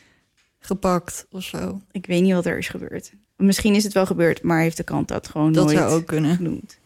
gepakt 0.59 1.27
of 1.31 1.43
zo. 1.43 1.81
ik 1.91 2.07
weet 2.07 2.23
niet 2.23 2.33
wat 2.33 2.47
er 2.47 2.59
is 2.59 2.69
gebeurd. 2.69 3.13
Misschien 3.37 3.75
is 3.75 3.85
het 3.85 3.93
wel 3.93 4.07
gebeurd, 4.07 4.43
maar 4.43 4.61
heeft 4.61 4.77
de 4.77 4.83
krant 4.83 5.09
dat 5.09 5.29
gewoon 5.29 5.53
Dat 5.53 5.65
nooit 5.65 5.79
zou 5.79 5.91
ook 5.93 6.07
kunnen. 6.07 6.37
genoemd. 6.37 6.79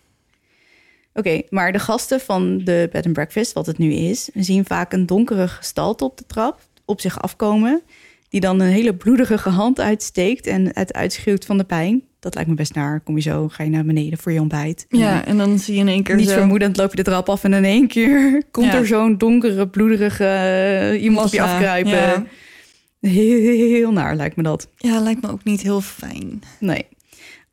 Oké, 1.19 1.41
maar 1.51 1.73
de 1.73 1.79
gasten 1.79 2.21
van 2.21 2.59
de 2.65 2.89
bed 2.93 3.05
and 3.05 3.15
breakfast, 3.15 3.53
wat 3.53 3.67
het 3.67 3.79
nu 3.79 3.93
is, 3.93 4.29
zien 4.35 4.65
vaak 4.65 4.93
een 4.93 5.07
donkere 5.07 5.49
gestalte 5.49 6.05
op 6.05 6.17
de 6.19 6.25
trap 6.27 6.61
op 6.85 7.01
zich 7.01 7.23
afkomen, 7.23 7.83
die 8.29 8.41
dan 8.41 8.61
een 8.61 8.69
hele 8.71 8.95
bloedige 8.95 9.49
hand 9.49 9.81
uitsteekt 9.81 10.47
en 10.47 10.71
het 10.73 10.93
uitschreeuwt 10.93 11.45
van 11.45 11.59
de 11.59 11.65
pijn. 11.65 12.03
Dat 12.21 12.35
lijkt 12.35 12.49
me 12.51 12.57
best 12.57 12.75
naar. 12.75 13.01
Kom 13.01 13.17
je 13.17 13.23
zo, 13.23 13.49
ga 13.49 13.63
je 13.65 13.71
naar 13.71 13.85
beneden 13.85 14.19
voor 14.19 14.33
je 14.33 14.41
ontbijt. 14.41 14.87
Ja, 14.89 15.25
en 15.25 15.37
dan 15.37 15.59
zie 15.59 15.75
je 15.75 15.81
in 15.81 15.89
één 15.89 16.03
keer 16.03 16.17
Niet 16.17 16.29
zo... 16.29 16.35
vermoedend 16.35 16.77
loop 16.77 16.91
je 16.91 16.97
de 16.97 17.03
trap 17.03 17.29
af 17.29 17.45
en 17.45 17.53
in 17.53 17.65
één 17.65 17.87
keer 17.89 18.43
komt 18.51 18.67
Ja. 18.67 18.75
er 18.75 18.87
zo'n 18.87 19.19
donkere, 19.19 19.69
bloederige 19.69 20.25
eh, 20.25 21.03
iemand 21.03 21.27
op 21.27 21.33
je 21.33 21.43
afkruipen. 21.43 21.93
ja. 21.93 22.25
Heel, 23.01 23.41
heel 23.41 23.93
naar 23.93 24.17
lijkt 24.17 24.37
me 24.37 24.43
dat. 24.43 24.69
Ja, 24.77 25.01
lijkt 25.01 25.23
me 25.23 25.31
ook 25.31 25.45
niet 25.45 25.63
heel 25.63 25.81
fijn. 25.81 26.43
Nee. 26.61 26.87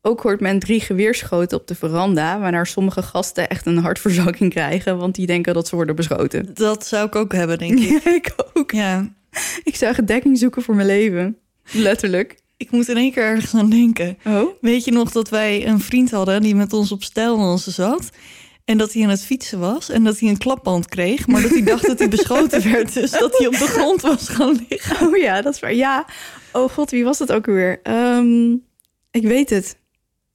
Ook 0.06 0.20
hoort 0.20 0.40
men 0.40 0.58
drie 0.58 0.80
geweerschoten 0.80 1.58
op 1.58 1.66
de 1.66 1.74
veranda, 1.74 2.38
waarna 2.40 2.64
sommige 2.64 3.02
gasten 3.02 3.48
echt 3.48 3.66
een 3.66 3.78
hartverzakking 3.78 4.50
krijgen, 4.52 4.98
want 4.98 5.14
die 5.14 5.26
denken 5.26 5.54
dat 5.54 5.68
ze 5.68 5.74
worden 5.74 5.96
beschoten. 5.96 6.50
Dat 6.54 6.86
zou 6.86 7.06
ik 7.06 7.14
ook 7.14 7.32
hebben, 7.32 7.58
denk 7.58 7.78
ik. 7.78 7.88
Ja, 8.04 8.14
ik 8.14 8.34
ook. 8.54 8.70
Ja, 8.70 9.08
Ik 9.64 9.76
zou 9.76 10.04
dekking 10.04 10.38
zoeken 10.38 10.62
voor 10.62 10.74
mijn 10.74 10.86
leven. 10.86 11.36
Letterlijk. 11.72 12.38
ik 12.56 12.70
moet 12.70 12.88
in 12.88 12.96
één 12.96 13.12
keer 13.12 13.22
ergens 13.22 13.54
aan 13.54 13.70
denken. 13.70 14.18
Oh? 14.24 14.48
Weet 14.60 14.84
je 14.84 14.92
nog 14.92 15.10
dat 15.10 15.28
wij 15.28 15.66
een 15.66 15.80
vriend 15.80 16.10
hadden 16.10 16.42
die 16.42 16.54
met 16.54 16.72
ons 16.72 16.92
op 16.92 17.02
stijldansen 17.02 17.72
zat? 17.72 18.10
En 18.64 18.78
dat 18.78 18.92
hij 18.92 19.02
aan 19.02 19.08
het 19.08 19.24
fietsen 19.24 19.58
was 19.58 19.88
en 19.88 20.04
dat 20.04 20.18
hij 20.18 20.28
een 20.28 20.38
klapband 20.38 20.88
kreeg, 20.88 21.26
maar 21.26 21.42
dat 21.42 21.50
hij 21.50 21.62
dacht 21.62 21.86
dat 21.86 21.98
hij 21.98 22.08
beschoten 22.08 22.62
werd. 22.72 22.94
Dus 22.94 23.10
dat 23.10 23.38
hij 23.38 23.46
op 23.46 23.52
de 23.52 23.66
grond 23.66 24.00
was 24.00 24.28
gaan 24.28 24.66
liggen. 24.68 25.06
Oh 25.08 25.16
ja, 25.16 25.42
dat 25.42 25.54
is 25.54 25.60
waar. 25.60 25.74
Ja. 25.74 26.06
Oh 26.52 26.70
god, 26.70 26.90
wie 26.90 27.04
was 27.04 27.18
dat 27.18 27.32
ook 27.32 27.46
weer? 27.46 27.80
Ehm, 27.82 28.52
ik 29.10 29.22
weet 29.22 29.50
het. 29.50 29.76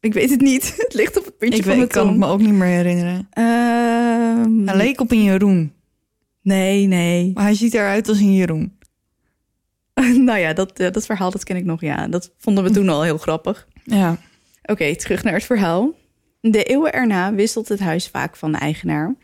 Ik 0.01 0.13
weet 0.13 0.29
het 0.29 0.41
niet. 0.41 0.73
Het 0.83 0.93
ligt 0.93 1.17
op 1.17 1.25
het 1.25 1.37
puntje 1.37 1.57
Ik, 1.57 1.63
van 1.65 1.73
weet, 1.75 1.83
ik 1.83 1.89
kan 1.89 2.07
het 2.07 2.17
me 2.17 2.25
ook 2.25 2.39
niet 2.39 2.53
meer 2.53 2.67
herinneren. 2.67 3.27
Ehm, 3.31 4.67
Hij 4.67 4.75
leek 4.77 4.99
op 4.99 5.11
een 5.11 5.23
Jeroen, 5.23 5.73
Nee, 6.41 6.87
nee. 6.87 7.31
maar 7.33 7.43
hij 7.43 7.53
ziet 7.53 7.73
eruit 7.73 8.07
als 8.07 8.19
een 8.19 8.33
Jeroen. 8.33 8.77
nou 10.27 10.39
ja, 10.39 10.53
dat, 10.53 10.79
eh, 10.79 10.91
dat 10.91 11.05
verhaal 11.05 11.31
dat 11.31 11.43
ken 11.43 11.55
ik 11.55 11.65
nog. 11.65 11.81
Ja, 11.81 12.07
dat 12.07 12.31
vonden 12.37 12.63
we 12.63 12.71
toen 12.71 12.89
al 12.89 13.03
heel 13.03 13.17
grappig. 13.17 13.67
Ja, 13.83 14.17
Oké, 14.63 14.95
terug 14.95 15.23
naar 15.23 15.33
het 15.33 15.43
verhaal. 15.43 15.93
De 16.41 16.63
eeuwen 16.63 16.93
erna 16.93 17.33
wisselt 17.33 17.67
het 17.67 17.79
huis 17.79 18.07
vaak 18.07 18.35
van 18.35 18.55
eigenaar. 18.55 19.15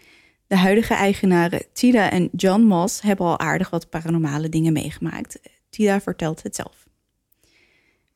De 0.48 0.56
huidige 0.58 0.94
eigenaren 0.94 1.66
Tida 1.74 2.12
en 2.12 2.30
John 2.32 2.62
Moss 2.62 3.02
hebben 3.02 3.26
al 3.26 3.40
aardig 3.40 3.70
wat 3.70 3.90
paranormale 3.90 4.50
dingen 4.50 4.74
meegemaakt. 4.74 5.40
Tida 5.70 6.02
vertelt 6.02 6.44
het 6.44 6.56
zelf. 6.56 6.87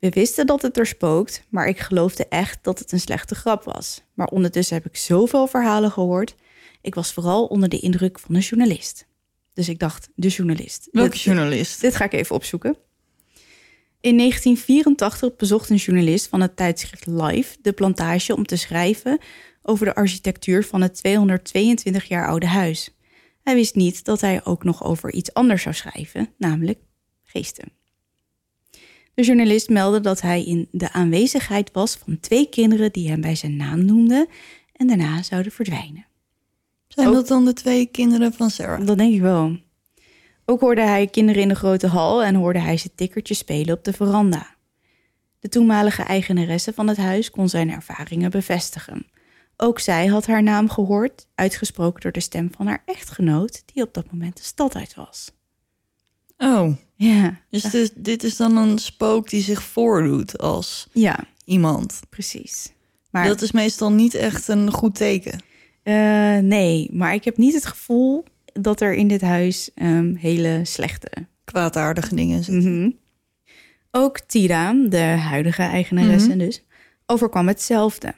We 0.02 0.10
wisten 0.10 0.46
dat 0.46 0.62
het 0.62 0.78
er 0.78 0.86
spookt, 0.86 1.44
maar 1.50 1.68
ik 1.68 1.80
geloofde 1.80 2.28
echt 2.28 2.64
dat 2.64 2.80
het 2.80 2.92
een 2.92 3.00
slechte 3.00 3.36
grap 3.36 3.64
was. 3.64 4.02
Maar 4.14 4.28
ondertussen 4.28 4.76
heb 4.76 4.86
ik 4.86 4.96
zoveel 4.96 5.48
verhalen 5.48 5.92
gehoord. 5.92 6.36
Ik 6.82 6.96
was 6.96 7.14
vooral 7.14 7.46
onder 7.46 7.70
de 7.70 7.80
indruk 7.80 8.20
van 8.20 8.36
een 8.36 8.42
journalist. 8.42 9.08
Dus 9.54 9.70
ik 9.70 9.80
dacht, 9.80 10.10
de 10.16 10.28
journalist. 10.28 10.88
welke 10.92 11.10
Dit- 11.12 11.22
journalist? 11.22 11.82
dit 11.82 11.96
ga 11.96 12.06
ik 12.06 12.14
even 12.14 12.36
opzoeken. 12.36 12.76
In 14.00 14.18
1984 14.18 15.36
bezocht 15.36 15.70
een 15.70 15.76
journalist 15.76 16.28
van 16.28 16.42
het 16.42 16.56
tijdschrift 16.56 17.06
Life 17.06 17.58
de 17.62 17.72
plantage 17.74 18.36
om 18.36 18.46
te 18.46 18.56
schrijven 18.56 19.20
over 19.62 19.86
de 19.86 19.96
architectuur 19.96 20.66
van 20.66 20.82
het 20.82 20.94
222 20.96 22.06
jaar 22.06 22.28
oude 22.28 22.48
huis. 22.48 22.96
Hij 23.44 23.56
wist 23.56 23.76
niet 23.76 24.04
dat 24.06 24.22
hij 24.22 24.46
ook 24.46 24.64
nog 24.64 24.84
over 24.84 25.14
iets 25.14 25.34
anders 25.34 25.62
zou 25.62 25.76
schrijven, 25.76 26.34
namelijk 26.38 26.80
geesten. 27.24 27.72
De 29.14 29.24
journalist 29.24 29.70
meldde 29.70 30.00
dat 30.00 30.22
hij 30.22 30.44
in 30.44 30.68
de 30.72 30.92
aanwezigheid 30.92 31.72
was 31.72 31.96
van 31.96 32.20
twee 32.20 32.50
kinderen 32.50 32.92
die 32.92 33.10
hem 33.10 33.22
bij 33.22 33.36
zijn 33.36 33.56
naam 33.56 33.86
noemden 33.86 34.28
en 34.74 34.88
daarna 34.88 35.24
zouden 35.24 35.52
verdwijnen. 35.52 36.06
Zijn 36.88 37.08
ook- 37.08 37.14
dat 37.14 37.28
dan 37.28 37.46
de 37.46 37.54
twee 37.54 37.86
kinderen 37.86 38.34
van 38.34 38.50
Sarah? 38.50 38.86
Dat 38.86 38.98
denk 38.98 39.14
ik 39.14 39.22
wel. 39.22 39.58
Ook 40.46 40.60
hoorde 40.60 40.82
hij 40.82 41.08
kinderen 41.08 41.42
in 41.42 41.48
de 41.48 41.56
grote 41.56 41.88
hal 41.88 42.24
en 42.24 42.36
hoorde 42.36 42.60
hij 42.60 42.78
ze 42.78 42.96
tikkertjes 42.96 43.38
spelen 43.38 43.78
op 43.78 43.84
de 43.84 43.94
veranda. 43.94 44.56
De 45.40 45.50
toenmalige 45.50 46.04
eigenaresse 46.04 46.74
van 46.74 46.88
het 46.88 46.98
huis 46.98 47.32
kon 47.32 47.50
zijn 47.50 47.70
ervaringen 47.72 48.32
bevestigen. 48.32 49.06
Ook 49.58 49.80
zij 49.80 50.08
had 50.08 50.26
haar 50.26 50.44
naam 50.44 50.70
gehoord, 50.70 51.28
uitgesproken 51.36 52.02
door 52.02 52.12
de 52.12 52.20
stem 52.20 52.52
van 52.56 52.68
haar 52.68 52.84
echtgenoot, 52.86 53.64
die 53.66 53.84
op 53.84 53.94
dat 53.94 54.12
moment 54.12 54.38
de 54.38 54.44
stad 54.44 54.76
uit 54.76 54.96
was. 54.96 55.32
Oh, 56.44 56.74
Ja, 56.96 57.40
dus 57.50 57.62
dit, 57.64 57.94
dit 57.96 58.24
is 58.24 58.36
dan 58.38 58.58
een 58.58 58.78
spook 58.78 59.30
die 59.30 59.42
zich 59.42 59.64
voordoet 59.64 60.38
als 60.38 60.88
ja 60.92 61.20
iemand. 61.46 62.00
precies. 62.10 62.72
Maar 63.12 63.28
Dat 63.28 63.42
is 63.42 63.52
meestal 63.52 63.92
niet 63.92 64.14
echt 64.14 64.48
een 64.48 64.72
goed 64.72 64.96
teken. 64.96 65.40
eh, 65.84 66.38
nee, 66.38 66.90
maar 66.92 67.14
ik 67.14 67.24
heb 67.24 67.38
niet 67.38 67.54
het 67.54 67.66
gevoel 67.66 68.24
dat 68.54 68.82
er 68.82 68.94
in 68.94 69.08
dit 69.08 69.22
huis 69.22 69.70
ehm, 69.76 70.16
hele 70.16 70.60
slechte 70.64 71.10
Kwaadaardige 71.44 72.16
dingen 72.16 72.44
zitten. 72.44 72.80
Mhm. 72.82 72.90
Ook 73.92 74.20
Tira, 74.20 74.74
de 74.90 74.98
huidige 75.02 75.62
eigenaresse 75.62 76.30
Mhm. 76.30 76.38
dus, 76.38 76.64
overkwam 77.06 77.48
hetzelfde. 77.48 78.14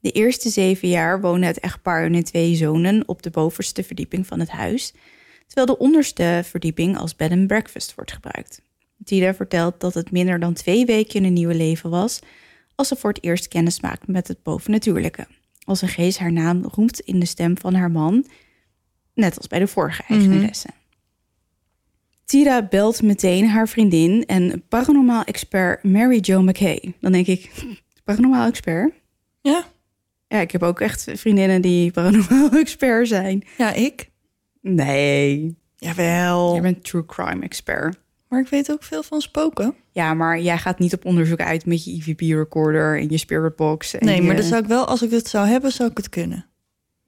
De 0.00 0.10
eerste 0.10 0.48
zeven 0.50 0.88
jaar 0.88 1.20
woonde 1.20 1.46
het 1.46 1.58
echtpaar 1.60 2.04
en 2.04 2.12
hun 2.12 2.24
twee 2.24 2.54
zonen 2.54 3.02
op 3.08 3.22
de 3.22 3.30
bovenste 3.30 3.82
verdieping 3.82 4.26
van 4.26 4.40
het 4.40 4.50
huis, 4.50 4.94
terwijl 5.48 5.66
de 5.66 5.78
onderste 5.78 6.40
verdieping 6.44 6.96
als 6.98 7.16
bed 7.16 7.30
and 7.30 7.46
breakfast 7.46 7.94
wordt 7.94 8.12
gebruikt. 8.12 8.62
Tira 9.04 9.34
vertelt 9.34 9.80
dat 9.80 9.94
het 9.94 10.10
minder 10.10 10.40
dan 10.40 10.52
twee 10.54 10.84
weken 10.86 11.14
in 11.14 11.24
een 11.24 11.32
nieuwe 11.32 11.54
leven 11.54 11.90
was 11.90 12.18
als 12.74 12.88
ze 12.88 12.96
voor 12.96 13.10
het 13.12 13.22
eerst 13.24 13.48
kennis 13.48 13.80
maakte 13.80 14.10
met 14.10 14.28
het 14.28 14.42
bovennatuurlijke. 14.42 15.26
Als 15.64 15.82
een 15.82 15.88
geest 15.88 16.18
haar 16.18 16.32
naam 16.32 16.64
roemt 16.64 17.00
in 17.00 17.18
de 17.20 17.26
stem 17.26 17.58
van 17.58 17.74
haar 17.74 17.90
man, 17.90 18.26
net 19.14 19.36
als 19.36 19.46
bij 19.46 19.58
de 19.58 19.66
vorige 19.66 20.02
Mhm. 20.08 20.12
eigenaresse. 20.20 20.68
Tira 22.24 22.62
belt 22.62 23.02
meteen 23.02 23.48
haar 23.48 23.68
vriendin 23.68 24.26
en 24.26 24.62
paranormaal 24.68 25.24
expert 25.24 25.82
Mary 25.82 26.18
Jo 26.20 26.42
McKay. 26.42 26.94
Dan 27.00 27.12
denk 27.12 27.26
ik, 27.26 27.50
paranormaal 28.04 28.46
expert? 28.48 28.92
Ja? 29.40 29.64
Ja, 30.28 30.40
ik 30.40 30.50
heb 30.50 30.62
ook 30.62 30.80
echt 30.80 31.10
vriendinnen 31.14 31.62
die 31.62 31.90
paranormaal 31.90 32.50
expert 32.60 33.08
zijn. 33.08 33.44
Ja, 33.58 33.72
ik? 33.72 34.10
Nee, 34.60 35.56
Jawel. 35.76 36.54
je 36.54 36.60
bent 36.60 36.84
true 36.84 37.06
crime 37.06 37.42
expert. 37.44 37.98
Maar 38.28 38.40
ik 38.40 38.48
weet 38.48 38.70
ook 38.70 38.82
veel 38.82 39.02
van 39.02 39.20
spoken. 39.20 39.74
Ja, 39.92 40.14
maar 40.14 40.40
jij 40.40 40.58
gaat 40.58 40.78
niet 40.78 40.94
op 40.94 41.04
onderzoek 41.04 41.40
uit 41.40 41.66
met 41.66 41.84
je 41.84 41.90
EVP-recorder 41.92 42.98
en 43.00 43.10
je 43.10 43.16
spirit 43.18 43.56
box. 43.56 43.94
En 43.94 44.06
Nee, 44.06 44.16
je- 44.16 44.22
maar 44.22 44.36
dat 44.36 44.44
zou 44.44 44.62
ik 44.62 44.68
wel, 44.68 44.86
als 44.86 45.02
ik 45.02 45.10
het 45.10 45.28
zou 45.28 45.46
hebben, 45.48 45.72
zou 45.72 45.90
ik 45.90 45.96
het 45.96 46.08
kunnen. 46.08 46.46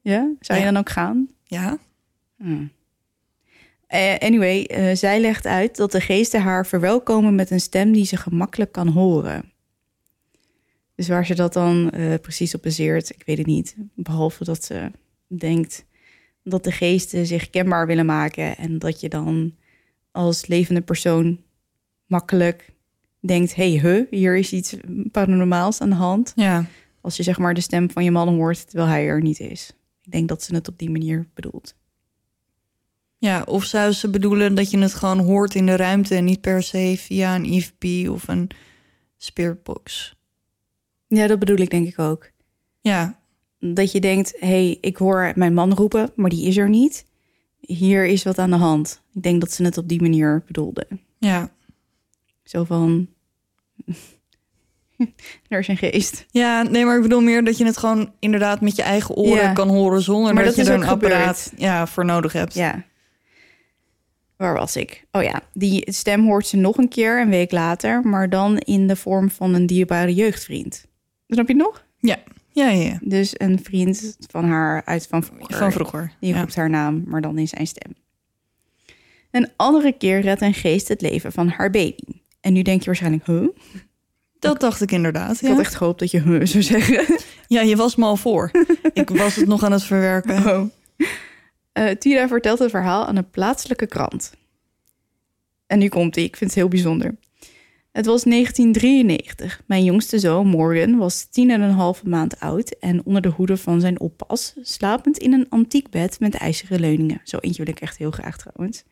Ja? 0.01 0.31
Zou 0.41 0.59
je 0.59 0.65
dan 0.65 0.77
ook 0.77 0.89
gaan? 0.91 1.29
Ja? 1.45 1.79
Hmm. 2.37 2.71
Eh, 3.87 4.17
anyway, 4.19 4.65
eh, 4.65 4.97
zij 4.97 5.21
legt 5.21 5.47
uit 5.47 5.77
dat 5.77 5.93
de 5.93 6.01
geesten 6.01 6.43
haar 6.43 6.67
verwelkomen 6.67 7.35
met 7.35 7.51
een 7.51 7.61
stem 7.61 7.93
die 7.93 8.05
ze 8.05 8.17
gemakkelijk 8.17 8.73
kan 8.73 8.89
horen. 8.89 9.53
Dus 10.95 11.09
waar 11.09 11.27
ze 11.27 11.35
dat 11.35 11.53
dan 11.53 11.91
eh, 11.91 12.15
precies 12.23 12.55
op 12.55 12.63
baseert, 12.63 13.11
ik 13.11 13.23
weet 13.27 13.39
het 13.39 13.47
niet. 13.47 13.75
Behalve 13.95 14.45
dat 14.45 14.65
ze 14.65 14.91
denkt 15.27 15.85
dat 16.43 16.65
de 16.65 16.73
geesten 16.73 17.27
zich 17.27 17.51
kenbaar 17.51 17.87
willen 17.87 18.07
maken 18.07 18.57
en 18.57 18.79
dat 18.79 19.01
je 19.01 19.09
dan 19.09 19.55
als 20.11 20.47
levende 20.47 20.81
persoon 20.81 21.41
makkelijk 22.07 22.73
denkt: 23.21 23.55
hey, 23.55 23.71
huh, 23.71 24.11
hier 24.11 24.37
is 24.37 24.53
iets 24.53 24.77
paranormaals 25.11 25.81
aan 25.81 25.91
de 25.91 25.97
hand. 25.97 26.33
Ja. 26.37 26.67
Als 27.01 27.17
je 27.17 27.23
zeg 27.23 27.39
maar 27.39 27.55
de 27.55 27.61
stem 27.61 27.91
van 27.91 28.05
je 28.05 28.11
man 28.11 28.29
hoort 28.29 28.69
terwijl 28.69 28.89
hij 28.89 29.07
er 29.07 29.23
niet 29.23 29.41
is. 29.41 29.73
Ik 30.03 30.13
denk 30.13 30.29
dat 30.29 30.43
ze 30.43 30.55
het 30.55 30.69
op 30.69 30.79
die 30.79 30.91
manier 30.91 31.29
bedoelt. 31.35 31.75
Ja, 33.19 33.43
of 33.43 33.65
zou 33.65 33.93
ze 33.93 34.11
bedoelen 34.11 34.55
dat 34.55 34.71
je 34.71 34.79
het 34.79 34.95
gewoon 34.95 35.19
hoort 35.19 35.55
in 35.55 35.67
de 35.67 35.77
ruimte... 35.77 36.15
en 36.15 36.25
niet 36.25 36.41
per 36.41 36.63
se 36.63 36.95
via 36.99 37.35
een 37.35 37.45
EVP 37.45 38.11
of 38.11 38.29
een 38.29 38.51
spiritbox? 39.17 40.17
Ja, 41.07 41.27
dat 41.27 41.39
bedoel 41.39 41.57
ik 41.57 41.71
denk 41.71 41.89
ik 41.89 41.99
ook. 41.99 42.31
Ja, 42.81 43.20
Dat 43.61 43.93
je 43.93 44.01
denkt, 44.01 44.33
hé, 44.39 44.47
hey, 44.49 44.79
ik 44.81 44.97
hoor 44.97 45.33
mijn 45.35 45.55
man 45.55 45.75
roepen, 45.75 46.11
maar 46.17 46.31
die 46.31 46.47
is 46.47 46.57
er 46.57 46.69
niet. 46.69 47.05
Hier 47.61 48.05
is 48.07 48.23
wat 48.23 48.39
aan 48.39 48.51
de 48.51 48.57
hand. 48.57 49.03
Ik 49.15 49.23
denk 49.23 49.41
dat 49.41 49.53
ze 49.53 49.65
het 49.65 49.79
op 49.79 49.89
die 49.89 50.01
manier 50.03 50.43
bedoelde. 50.47 50.87
ja. 51.19 51.51
Zo 52.43 52.65
van, 52.65 53.09
er 55.49 55.59
is 55.59 55.69
een 55.69 55.77
geest. 55.77 56.27
Ja, 56.31 56.63
nee, 56.63 56.85
maar 56.85 56.97
ik 56.97 57.03
bedoel 57.03 57.21
meer 57.21 57.45
dat 57.45 57.59
je 57.59 57.65
het 57.65 57.77
gewoon 57.77 58.13
inderdaad 58.19 58.61
met 58.61 58.77
je 58.77 58.83
eigen 58.83 59.15
oren 59.15 59.43
Ja. 59.43 59.53
kan 59.53 59.69
horen... 59.69 60.03
zonder 60.03 60.35
dat, 60.35 60.45
dat 60.45 60.55
je 60.55 60.63
er 60.63 60.73
een 60.79 60.89
gebeurd. 60.89 61.13
apparaat 61.13 61.53
ja, 61.57 61.87
voor 61.87 62.05
nodig 62.05 62.33
hebt. 62.33 62.55
Ja. 62.55 62.85
Waar 64.37 64.55
was 64.55 64.77
ik? 64.77 65.07
Oh 65.13 65.23
ja, 65.23 65.41
die 65.53 65.93
stem 65.93 66.25
hoort 66.25 66.47
ze 66.47 66.57
nog 66.57 66.77
een 66.77 66.89
keer, 66.89 67.21
een 67.21 67.31
week 67.31 67.51
later, 67.53 68.03
maar 68.03 68.31
dan 68.31 68.59
in 68.59 68.87
de 68.87 68.97
vorm 68.97 69.31
van 69.31 69.55
een 69.55 69.67
dierbare 69.67 70.15
jeugdvriend. 70.15 70.87
Snap 71.29 71.47
je 71.49 71.53
het 71.55 71.63
nog? 71.63 71.85
Ja, 71.99 72.17
ja, 72.53 72.69
ja. 72.69 72.83
ja. 72.83 72.99
Dus 73.03 73.33
een 73.37 73.59
vriend 73.63 74.17
van 74.31 74.45
haar 74.45 74.85
uit 74.85 75.07
van 75.07 75.23
vroeger. 75.23 75.57
Van 75.57 75.73
vroeger. 75.73 76.13
Die 76.21 76.35
roept 76.35 76.55
haar 76.55 76.71
naam, 76.71 77.03
maar 77.07 77.21
dan 77.21 77.39
in 77.39 77.49
zijn 77.49 77.67
stem. 77.67 77.93
Een 79.31 79.49
andere 79.57 79.93
keer 79.93 80.21
redt 80.21 80.41
een 80.41 80.55
geest 80.55 80.89
het 80.89 81.01
leven 81.01 81.33
van 81.33 81.49
haar 81.49 81.71
baby. 81.71 82.21
En 82.41 82.53
nu 82.53 82.63
denk 82.63 82.81
je 82.81 82.87
waarschijnlijk, 82.87 83.27
huh? 83.27 83.49
Dat 84.39 84.61
dacht 84.61 84.81
ik 84.81 84.91
inderdaad. 84.91 85.43
Ik 85.43 85.49
had 85.49 85.59
echt 85.59 85.75
gehoopt 85.75 85.99
dat 85.99 86.11
je 86.11 86.21
huh 86.21 86.47
zou 86.47 86.63
zeggen. 86.63 87.17
ja, 87.49 87.61
je 87.61 87.77
was 87.77 87.97
me 87.97 88.05
al 88.05 88.17
voor. 88.17 88.51
ik 88.93 89.11
was 89.11 89.37
het 89.37 89.47
nog 89.47 89.63
aan 89.63 89.73
het 89.73 89.85
verwerken. 89.85 90.47
Oh. 90.47 90.71
Eh, 91.73 91.97
Tira 91.97 92.29
vertelt 92.29 92.59
het 92.59 92.71
verhaal 92.71 93.07
aan 93.07 93.17
een 93.17 93.31
plaatselijke 93.31 93.87
krant. 93.87 94.33
En 95.67 95.79
nu 95.79 95.89
komt 95.89 96.17
ie, 96.17 96.25
ik 96.25 96.37
vind 96.37 96.51
het 96.51 96.59
heel 96.59 96.69
bijzonder. 96.69 97.17
Het 97.93 98.07
was 98.07 98.23
1993. 98.23 99.63
Mijn 99.67 99.85
jongste 99.85 100.19
zoon 100.19 100.47
Morgan 100.47 100.97
was 100.97 101.25
tien 101.25 101.51
en 101.51 101.61
een 101.61 101.71
halve 101.71 102.09
maand 102.09 102.41
oud... 102.41 102.77
en 102.79 103.05
onder 103.05 103.23
de 103.23 103.29
hoede 103.29 103.57
van 103.57 103.81
zijn 103.81 104.01
oppas... 104.01 104.55
slapend 104.63 105.19
in 105.19 105.33
een 105.33 105.47
antiek 105.49 105.91
bed 105.91 106.21
met 106.21 106.35
ijzeren 106.35 106.81
leuningen. 106.81 107.21
Zo 107.25 107.37
eentje 107.37 107.65
wil 107.65 107.75
ik 107.75 107.81
echt 107.81 107.97
heel 107.97 108.11
graag 108.11 108.37
trouwens. 108.37 108.85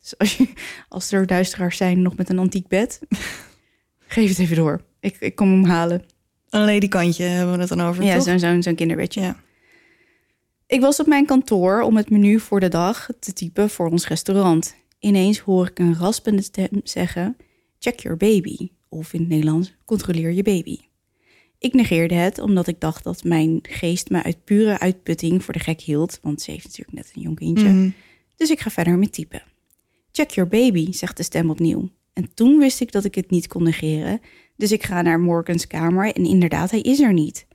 Dus 0.00 0.18
als, 0.18 0.36
je, 0.36 0.48
als 0.88 1.12
er 1.12 1.24
luisteraars 1.26 1.76
zijn 1.76 2.02
nog 2.02 2.16
met 2.16 2.28
een 2.28 2.38
antiek 2.38 2.68
bed... 2.68 3.00
geef 4.06 4.28
het 4.28 4.38
even 4.38 4.56
door. 4.56 4.80
Ik, 5.00 5.16
ik 5.20 5.34
kom 5.34 5.50
hem 5.50 5.64
halen. 5.64 6.04
Een 6.50 6.64
ledikantje 6.64 7.24
hebben 7.24 7.54
we 7.54 7.60
het 7.60 7.68
dan 7.68 7.80
over, 7.80 8.04
Ja, 8.04 8.20
zo'n 8.20 8.38
zo'n 8.38 8.62
zo'n 8.62 8.74
kinderbedje. 8.74 9.20
Ja. 9.20 9.36
Ik 10.66 10.80
was 10.80 11.00
op 11.00 11.06
mijn 11.06 11.26
kantoor 11.26 11.80
om 11.80 11.96
het 11.96 12.10
menu 12.10 12.40
voor 12.40 12.60
de 12.60 12.68
dag 12.68 13.08
te 13.18 13.32
typen 13.32 13.70
voor 13.70 13.90
ons 13.90 14.08
restaurant. 14.08 14.74
Ineens 14.98 15.38
hoor 15.38 15.66
ik 15.66 15.78
een 15.78 15.96
raspende 15.98 16.42
stem 16.42 16.80
zeggen: 16.84 17.36
Check 17.82 18.00
your 18.00 18.16
baby. 18.16 18.70
Of 18.88 19.12
in 19.12 19.20
het 19.20 19.28
Nederlands: 19.28 19.74
Controleer 19.84 20.32
je 20.32 20.42
baby. 20.42 20.78
Ik 21.58 21.72
negeerde 21.72 22.14
het 22.14 22.38
omdat 22.38 22.66
ik 22.66 22.80
dacht 22.80 23.04
dat 23.04 23.24
mijn 23.24 23.58
geest 23.62 24.10
me 24.10 24.22
uit 24.22 24.44
pure 24.44 24.78
uitputting 24.78 25.44
voor 25.44 25.54
de 25.54 25.60
gek 25.60 25.80
hield, 25.80 26.18
want 26.22 26.42
ze 26.42 26.50
heeft 26.50 26.64
natuurlijk 26.64 26.96
net 26.96 27.12
een 27.14 27.22
jong 27.22 27.36
kindje. 27.36 27.68
Mhm. 27.68 27.90
Dus 28.36 28.50
ik 28.50 28.60
ga 28.60 28.70
verder 28.70 28.98
met 28.98 29.12
typen. 29.12 29.42
Check 30.12 30.30
your 30.30 30.50
baby, 30.50 30.92
zegt 30.92 31.16
de 31.16 31.22
stem 31.22 31.50
opnieuw. 31.50 31.90
En 32.12 32.34
toen 32.34 32.58
wist 32.58 32.80
ik 32.80 32.92
dat 32.92 33.04
ik 33.04 33.14
het 33.14 33.30
niet 33.30 33.46
kon 33.46 33.62
negeren, 33.62 34.20
dus 34.56 34.72
ik 34.72 34.82
ga 34.82 35.02
naar 35.02 35.20
Morgans 35.20 35.66
kamer 35.66 36.14
en 36.14 36.24
inderdaad, 36.24 36.70
hij 36.70 36.80
is 36.80 37.00
er 37.00 37.12
niet. 37.12 37.46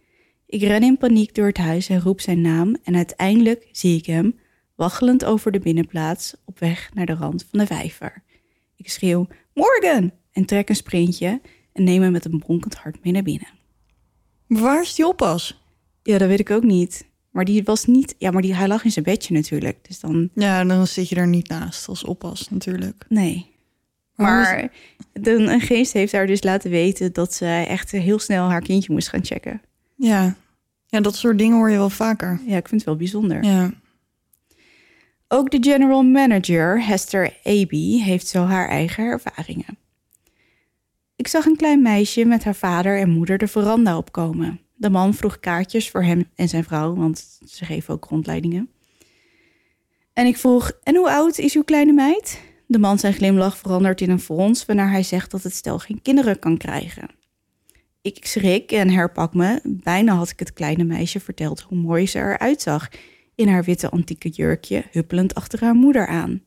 Ik 0.46 0.62
ren 0.62 0.84
in 0.84 0.98
paniek 0.98 1.36
door 1.36 1.48
het 1.48 1.58
huis 1.58 1.90
en 1.90 2.02
roep 2.02 2.22
zijn 2.22 2.42
naam 2.42 2.78
en 2.84 2.96
uiteindelijk 2.96 3.68
zie 3.72 3.98
ik 3.98 4.06
hem, 4.06 4.40
waggelend 4.76 5.26
over 5.26 5.52
de 5.52 5.60
binnenplaats, 5.60 6.36
op 6.46 6.60
weg 6.60 6.90
naar 6.94 7.06
de 7.06 7.14
rand 7.14 7.46
van 7.50 7.60
de 7.60 7.66
vijver. 7.66 8.24
Ik 8.76 8.90
schreeuw, 8.90 9.28
Morgan! 9.56 10.12
En 10.32 10.46
trek 10.46 10.70
een 10.70 10.76
sprintje 10.76 11.41
en 11.74 11.84
neem 11.84 12.02
hem 12.02 12.12
met 12.12 12.26
een 12.26 12.39
bronkend 12.39 12.76
hart 12.76 13.04
mee 13.04 13.13
naar 13.13 13.24
binnen. 13.24 13.48
Waar 14.48 14.82
is 14.82 14.96
die 14.96 15.08
oppas? 15.08 15.63
Ja, 16.04 16.18
dat 16.18 16.28
weet 16.28 16.39
ik 16.39 16.52
ook 16.52 16.63
niet. 16.63 17.06
Maar 17.32 17.46
die 17.46 17.63
was 17.63 17.86
niet... 17.86 18.15
Ja, 18.18 18.32
maar 18.32 18.41
die, 18.41 18.56
hij 18.56 18.68
lag 18.68 18.84
in 18.84 18.91
zijn 18.91 19.06
bedje 19.06 19.34
natuurlijk. 19.34 19.78
Dus 19.88 20.00
dan... 20.00 20.30
Ja, 20.34 20.63
dan 20.63 20.88
zit 20.88 21.10
je 21.10 21.15
er 21.15 21.28
niet 21.28 21.48
naast 21.48 21.88
als 21.88 22.04
oppas 22.04 22.50
natuurlijk. 22.50 23.06
Nee. 23.10 23.52
Maar 24.15 24.72
de, 25.13 25.32
een 25.32 25.62
geest 25.62 25.94
heeft 25.94 26.12
haar 26.12 26.28
dus 26.28 26.44
laten 26.44 26.70
weten 26.70 27.13
dat 27.13 27.34
ze 27.34 27.46
echt 27.46 27.91
heel 27.91 28.20
snel 28.20 28.50
haar 28.50 28.62
kindje 28.62 28.94
moest 28.94 29.10
gaan 29.10 29.26
checken. 29.26 29.62
Ja. 29.96 30.36
ja, 30.88 31.02
dat 31.02 31.15
soort 31.15 31.38
dingen 31.38 31.58
hoor 31.58 31.70
je 31.70 31.78
wel 31.78 31.89
vaker. 31.89 32.39
Ja, 32.46 32.58
ik 32.58 32.68
vind 32.68 32.82
het 32.82 32.89
wel 32.89 32.96
bijzonder. 32.96 33.44
Ja. 33.44 33.72
Ook 35.36 35.52
de 35.52 35.58
general 35.62 36.04
manager, 36.04 36.86
Hester 36.86 37.34
Aby, 37.43 38.02
heeft 38.02 38.28
zo 38.28 38.43
haar 38.43 38.69
eigen 38.69 39.04
ervaringen. 39.04 39.78
Ik 41.15 41.28
zag 41.28 41.45
een 41.45 41.56
klein 41.56 41.82
meisje 41.82 42.26
met 42.26 42.43
haar 42.43 42.56
vader 42.56 43.00
en 43.00 43.10
moeder 43.10 43.38
de 43.38 43.48
veranda 43.48 43.98
opkomen. 43.98 44.60
De 44.76 44.89
man 44.89 45.13
vroeg 45.13 45.39
kaartjes 45.39 45.89
voor 45.89 46.04
hem 46.04 46.30
en 46.36 46.50
zijn 46.50 46.63
vrouw, 46.63 46.95
want 46.95 47.39
ze 47.45 47.65
geven 47.65 47.93
ook 47.93 48.06
rondleidingen. 48.06 48.69
En 50.13 50.26
ik 50.26 50.38
vroeg, 50.38 50.71
en 50.84 50.95
hoe 50.95 51.12
oud 51.12 51.38
is 51.38 51.56
uw 51.56 51.63
kleine 51.63 51.93
meid? 51.93 52.41
De 52.67 52.80
man 52.80 53.00
zijn 53.00 53.13
glimlach 53.13 53.58
verandert 53.58 54.02
in 54.02 54.10
een 54.10 54.19
frons 54.19 54.65
wanneer 54.65 54.89
hij 54.89 55.04
zegt 55.04 55.32
dat 55.32 55.43
het 55.43 55.54
stel 55.54 55.80
geen 55.80 56.02
kinderen 56.02 56.39
kan 56.39 56.58
krijgen. 56.58 57.10
Ik 58.02 58.26
schrik 58.26 58.71
en 58.71 58.89
herpak 58.89 59.34
me. 59.34 59.60
Bijna 59.63 60.15
had 60.15 60.30
ik 60.30 60.39
het 60.39 60.54
kleine 60.54 60.84
meisje 60.84 61.19
verteld 61.19 61.62
hoe 61.62 61.78
mooi 61.78 62.08
ze 62.08 62.19
eruit 62.19 62.62
zag 62.62 62.89
in 63.36 63.48
haar 63.48 63.63
witte 63.63 63.89
antieke 63.89 64.30
jurkje, 64.30 64.86
huppelend 64.91 65.36
achter 65.36 65.63
haar 65.63 65.76
moeder 65.76 66.08
aan. 66.08 66.41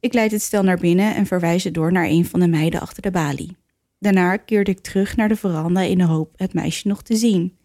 Ik 0.00 0.12
leid 0.12 0.30
het 0.30 0.42
stel 0.42 0.62
naar 0.62 0.78
binnen 0.78 1.14
en 1.14 1.26
verwijs 1.26 1.64
het 1.64 1.74
door 1.74 1.92
naar 1.92 2.06
een 2.06 2.24
van 2.24 2.40
de 2.40 2.48
meiden 2.48 2.80
achter 2.80 3.02
de 3.02 3.10
balie. 3.10 3.56
Daarna 3.98 4.36
keerde 4.36 4.70
ik 4.70 4.80
terug 4.80 5.16
naar 5.16 5.28
de 5.28 5.36
veranda 5.36 5.80
in 5.80 5.98
de 5.98 6.04
hoop 6.04 6.32
het 6.36 6.54
meisje 6.54 6.88
nog 6.88 7.02
te 7.02 7.16
zien. 7.16 7.56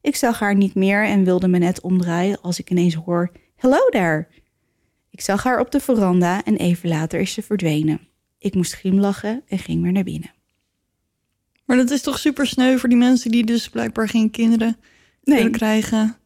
Ik 0.00 0.16
zag 0.16 0.38
haar 0.38 0.54
niet 0.54 0.74
meer 0.74 1.04
en 1.04 1.24
wilde 1.24 1.48
me 1.48 1.58
net 1.58 1.80
omdraaien 1.80 2.40
als 2.40 2.58
ik 2.58 2.70
ineens 2.70 2.94
hoor: 2.94 3.32
Hello 3.56 3.88
there! 3.90 4.26
Ik 5.10 5.20
zag 5.20 5.42
haar 5.42 5.60
op 5.60 5.70
de 5.70 5.80
veranda 5.80 6.44
en 6.44 6.56
even 6.56 6.88
later 6.88 7.20
is 7.20 7.32
ze 7.32 7.42
verdwenen. 7.42 8.00
Ik 8.38 8.54
moest 8.54 8.74
glimlachen 8.74 9.42
en 9.48 9.58
ging 9.58 9.82
weer 9.82 9.92
naar 9.92 10.04
binnen. 10.04 10.34
Maar 11.64 11.76
dat 11.76 11.90
is 11.90 12.02
toch 12.02 12.18
super 12.18 12.46
sneu 12.46 12.78
voor 12.78 12.88
die 12.88 12.98
mensen 12.98 13.30
die 13.30 13.44
dus 13.44 13.68
blijkbaar 13.68 14.08
geen 14.08 14.30
kinderen 14.30 14.76
willen 15.22 15.50
krijgen. 15.50 16.16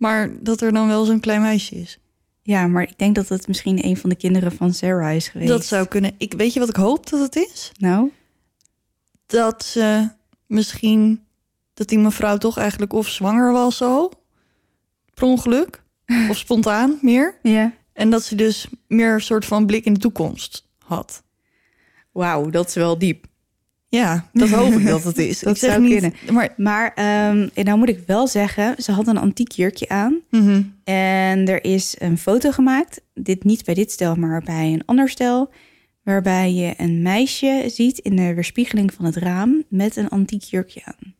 Maar 0.00 0.42
dat 0.42 0.60
er 0.60 0.72
dan 0.72 0.86
wel 0.86 1.04
zo'n 1.04 1.20
klein 1.20 1.40
meisje 1.40 1.74
is. 1.74 1.98
Ja, 2.42 2.66
maar 2.66 2.82
ik 2.82 2.98
denk 2.98 3.14
dat 3.14 3.28
het 3.28 3.48
misschien 3.48 3.84
een 3.86 3.96
van 3.96 4.10
de 4.10 4.16
kinderen 4.16 4.52
van 4.52 4.74
Sarah 4.74 5.14
is 5.14 5.28
geweest. 5.28 5.50
Dat 5.50 5.64
zou 5.64 5.86
kunnen. 5.86 6.12
Ik, 6.18 6.32
weet 6.32 6.52
je 6.52 6.60
wat 6.60 6.68
ik 6.68 6.76
hoop 6.76 7.10
dat 7.10 7.20
het 7.20 7.36
is? 7.36 7.72
Nou, 7.78 8.10
Dat 9.26 9.64
ze 9.64 10.08
misschien... 10.46 11.24
Dat 11.74 11.88
die 11.88 11.98
mevrouw 11.98 12.36
toch 12.36 12.58
eigenlijk 12.58 12.92
of 12.92 13.08
zwanger 13.08 13.52
was 13.52 13.82
al. 13.82 14.12
Per 15.14 15.24
ongeluk. 15.24 15.82
Of 16.30 16.36
spontaan 16.36 16.98
meer. 17.02 17.38
ja. 17.42 17.72
En 17.92 18.10
dat 18.10 18.22
ze 18.22 18.34
dus 18.34 18.66
meer 18.86 19.14
een 19.14 19.20
soort 19.20 19.44
van 19.44 19.66
blik 19.66 19.84
in 19.84 19.92
de 19.94 20.00
toekomst 20.00 20.68
had. 20.78 21.22
Wauw, 22.12 22.50
dat 22.50 22.68
is 22.68 22.74
wel 22.74 22.98
diep. 22.98 23.26
Ja, 23.90 24.28
dat 24.32 24.48
hoop 24.48 24.72
ik 24.72 24.86
dat 24.86 25.04
het 25.04 25.18
is. 25.18 25.38
Dat 25.40 25.54
ik 25.54 25.58
zeg 25.60 25.70
zou 25.70 25.82
niet, 25.82 25.92
kunnen. 25.92 26.14
Maar, 26.32 26.54
Maar 26.56 26.92
ehm, 26.94 27.48
en 27.54 27.64
nou 27.64 27.78
moet 27.78 27.88
ik 27.88 28.02
wel 28.06 28.26
zeggen, 28.26 28.82
ze 28.82 28.92
had 28.92 29.06
een 29.06 29.16
antiek 29.18 29.52
jurkje 29.52 29.88
aan. 29.88 30.18
mhm. 30.30 30.62
En 30.84 31.48
er 31.48 31.64
is 31.64 31.94
een 31.98 32.18
foto 32.18 32.50
gemaakt. 32.50 33.00
Dit 33.14 33.44
niet 33.44 33.64
bij 33.64 33.74
dit 33.74 33.92
stel, 33.92 34.14
maar 34.14 34.42
bij 34.42 34.72
een 34.72 34.82
ander 34.84 35.08
stel. 35.08 35.50
Waarbij 36.02 36.52
je 36.52 36.74
een 36.76 37.02
meisje 37.02 37.64
ziet 37.66 37.98
in 37.98 38.16
de 38.16 38.34
weerspiegeling 38.34 38.94
van 38.94 39.04
het 39.04 39.16
raam 39.16 39.64
met 39.68 39.96
een 39.96 40.08
antiek 40.08 40.42
jurkje 40.42 40.80
aan. 40.84 41.14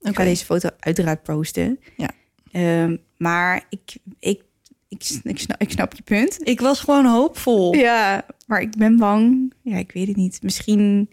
Ik 0.00 0.10
Oké. 0.10 0.14
ga 0.14 0.24
deze 0.24 0.44
foto 0.44 0.68
uiteraard 0.78 1.22
posten. 1.22 1.78
Ja. 1.96 2.10
Ehm, 2.52 2.96
maar 3.16 3.66
ik, 3.68 3.96
ik, 4.18 4.42
ik, 4.88 5.20
ik, 5.22 5.38
snap, 5.38 5.60
ik 5.60 5.70
snap 5.70 5.94
je 5.94 6.02
punt. 6.02 6.38
Ik 6.42 6.60
was 6.60 6.80
gewoon 6.80 7.06
hoopvol. 7.06 7.74
Ja, 7.74 8.26
maar 8.46 8.60
ik 8.60 8.76
ben 8.76 8.96
bang. 8.96 9.52
Ja, 9.62 9.76
ik 9.76 9.92
weet 9.92 10.06
het 10.06 10.16
niet. 10.16 10.38
Misschien. 10.42 11.08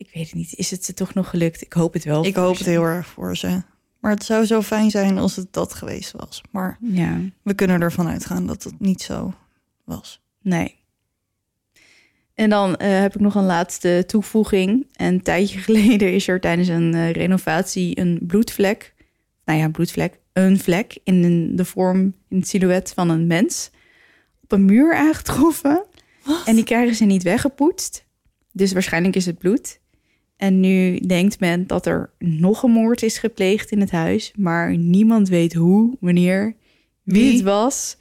Ik 0.00 0.10
weet 0.14 0.24
het 0.24 0.34
niet. 0.34 0.54
Is 0.54 0.70
het 0.70 0.84
ze 0.84 0.94
toch 0.94 1.14
nog 1.14 1.30
gelukt? 1.30 1.60
Ik 1.62 1.72
hoop 1.72 1.92
het 1.92 2.04
wel. 2.04 2.24
Ik 2.24 2.34
hoop 2.36 2.56
ze. 2.56 2.62
het 2.62 2.72
heel 2.72 2.84
erg 2.84 3.06
voor 3.06 3.36
ze. 3.36 3.62
Maar 4.00 4.10
het 4.10 4.24
zou 4.24 4.44
zo 4.44 4.62
fijn 4.62 4.90
zijn 4.90 5.18
als 5.18 5.36
het 5.36 5.52
dat 5.52 5.74
geweest 5.74 6.10
was. 6.12 6.42
Maar 6.50 6.78
Ja, 6.80 7.20
we 7.42 7.54
kunnen 7.54 7.80
ervan 7.80 8.08
uitgaan 8.08 8.46
dat 8.46 8.62
het 8.62 8.80
niet 8.80 9.02
zo 9.02 9.34
was. 9.84 10.20
nee. 10.42 10.78
En 12.34 12.50
dan 12.50 12.76
eh, 12.76 13.00
heb 13.00 13.14
ik 13.14 13.20
nog 13.20 13.34
een 13.34 13.44
laatste 13.44 14.04
toevoeging. 14.06 14.86
Een 14.96 15.22
tijdje 15.22 15.58
geleden 15.68 16.12
is 16.12 16.28
er 16.28 16.40
tijdens 16.40 16.68
een 16.68 16.94
eh, 16.94 17.12
renovatie 17.12 17.98
een 18.00 18.20
bloedvlek. 18.26 18.94
Nou 19.44 19.58
ja, 19.58 19.68
bloedvlek. 19.68 20.18
Een 20.32 20.58
vlek 20.58 20.98
in 21.04 21.22
een- 21.24 21.56
de 21.56 21.64
vorm, 21.64 22.14
in 22.28 22.36
het 22.38 22.48
silhouet 22.48 22.92
van 22.94 23.08
een 23.10 23.26
mens. 23.26 23.70
Op 24.42 24.52
een 24.52 24.64
muur 24.64 24.94
aangetroffen. 24.94 25.84
En 26.46 26.54
die 26.54 26.64
krijgen 26.64 26.94
ze 26.94 27.04
niet 27.04 27.22
weggepoetst. 27.22 28.04
Dus 28.52 28.72
waarschijnlijk 28.72 29.16
is 29.16 29.26
het 29.26 29.38
bloed. 29.38 29.79
En 30.40 30.60
nu 30.60 30.98
denkt 30.98 31.40
men 31.40 31.66
dat 31.66 31.86
er 31.86 32.10
nog 32.18 32.62
een 32.62 32.70
moord 32.70 33.02
is 33.02 33.18
gepleegd 33.18 33.70
in 33.70 33.80
het 33.80 33.90
huis. 33.90 34.32
Maar 34.36 34.76
niemand 34.76 35.28
weet 35.28 35.54
hoe, 35.54 35.96
wanneer, 36.00 36.56
wie, 37.02 37.22
Wie? 37.22 37.32
het 37.32 37.42
was, 37.42 37.96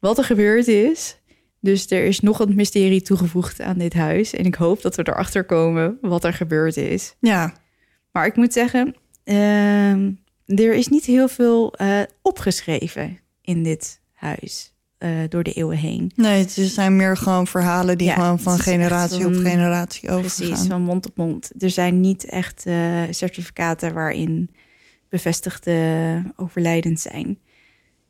wat 0.00 0.18
er 0.18 0.24
gebeurd 0.24 0.68
is. 0.68 1.18
Dus 1.60 1.90
er 1.90 2.04
is 2.04 2.20
nog 2.20 2.38
een 2.38 2.54
mysterie 2.54 3.02
toegevoegd 3.02 3.60
aan 3.60 3.78
dit 3.78 3.92
huis. 3.92 4.32
En 4.32 4.44
ik 4.44 4.54
hoop 4.54 4.82
dat 4.82 4.94
we 4.96 5.08
erachter 5.08 5.44
komen 5.44 5.98
wat 6.00 6.24
er 6.24 6.32
gebeurd 6.32 6.76
is. 6.76 7.14
Ja, 7.20 7.54
Maar 8.12 8.26
ik 8.26 8.36
moet 8.36 8.52
zeggen, 8.52 8.94
ehm, 9.24 10.10
er 10.46 10.74
is 10.74 10.88
niet 10.88 11.04
heel 11.04 11.28
veel 11.28 11.74
eh, 11.74 12.02
opgeschreven 12.22 13.20
in 13.40 13.62
dit 13.62 14.00
huis 14.12 14.73
eh, 15.04 15.10
door 15.28 15.42
de 15.42 15.52
eeuwen 15.52 15.76
heen. 15.76 16.12
nee, 16.16 16.38
het 16.38 16.50
zijn 16.52 16.96
meer 16.96 17.16
gewoon 17.16 17.46
verhalen 17.46 17.98
die 17.98 18.06
Ja, 18.06 18.14
gewoon 18.14 18.40
van 18.40 18.58
generatie 18.58 19.26
op 19.26 19.34
generatie 19.34 20.08
Precies, 20.08 20.40
overgaan. 20.46 20.66
van 20.66 20.82
mond 20.82 21.06
op 21.06 21.16
mond. 21.16 21.50
Er 21.62 21.70
zijn 21.70 22.00
niet 22.00 22.24
echt 22.24 22.66
eh, 22.66 23.02
certificaten 23.10 23.92
waarin 23.94 24.50
bevestigde 25.08 26.22
overlijdens 26.36 27.02
zijn. 27.02 27.38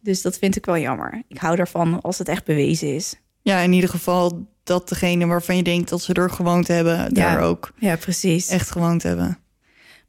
Dus 0.01 0.23
dat 0.23 0.39
vind 0.39 0.57
ik 0.57 0.67
wel 0.67 0.79
jammer. 0.79 1.23
Ik 1.29 1.39
hou 1.39 1.59
ervan 1.59 2.01
als 2.01 2.19
het 2.19 2.29
echt 2.29 2.45
bewezen 2.45 2.95
is. 2.95 3.15
Ja, 3.43 3.59
in 3.59 3.73
ieder 3.73 3.91
geval 3.91 4.47
dat 4.65 4.89
degene 4.89 5.27
waarvan 5.27 5.57
je 5.57 5.63
denkt 5.63 5.89
dat 5.89 6.03
ze 6.03 6.13
er 6.15 6.31
gewoond 6.31 6.69
hebben, 6.69 7.15
daar 7.15 7.41
ook 7.41 7.73
Ja, 7.79 7.97
precies. 7.97 8.49
echt 8.49 8.71
gewoond 8.71 9.03
hebben. 9.03 9.39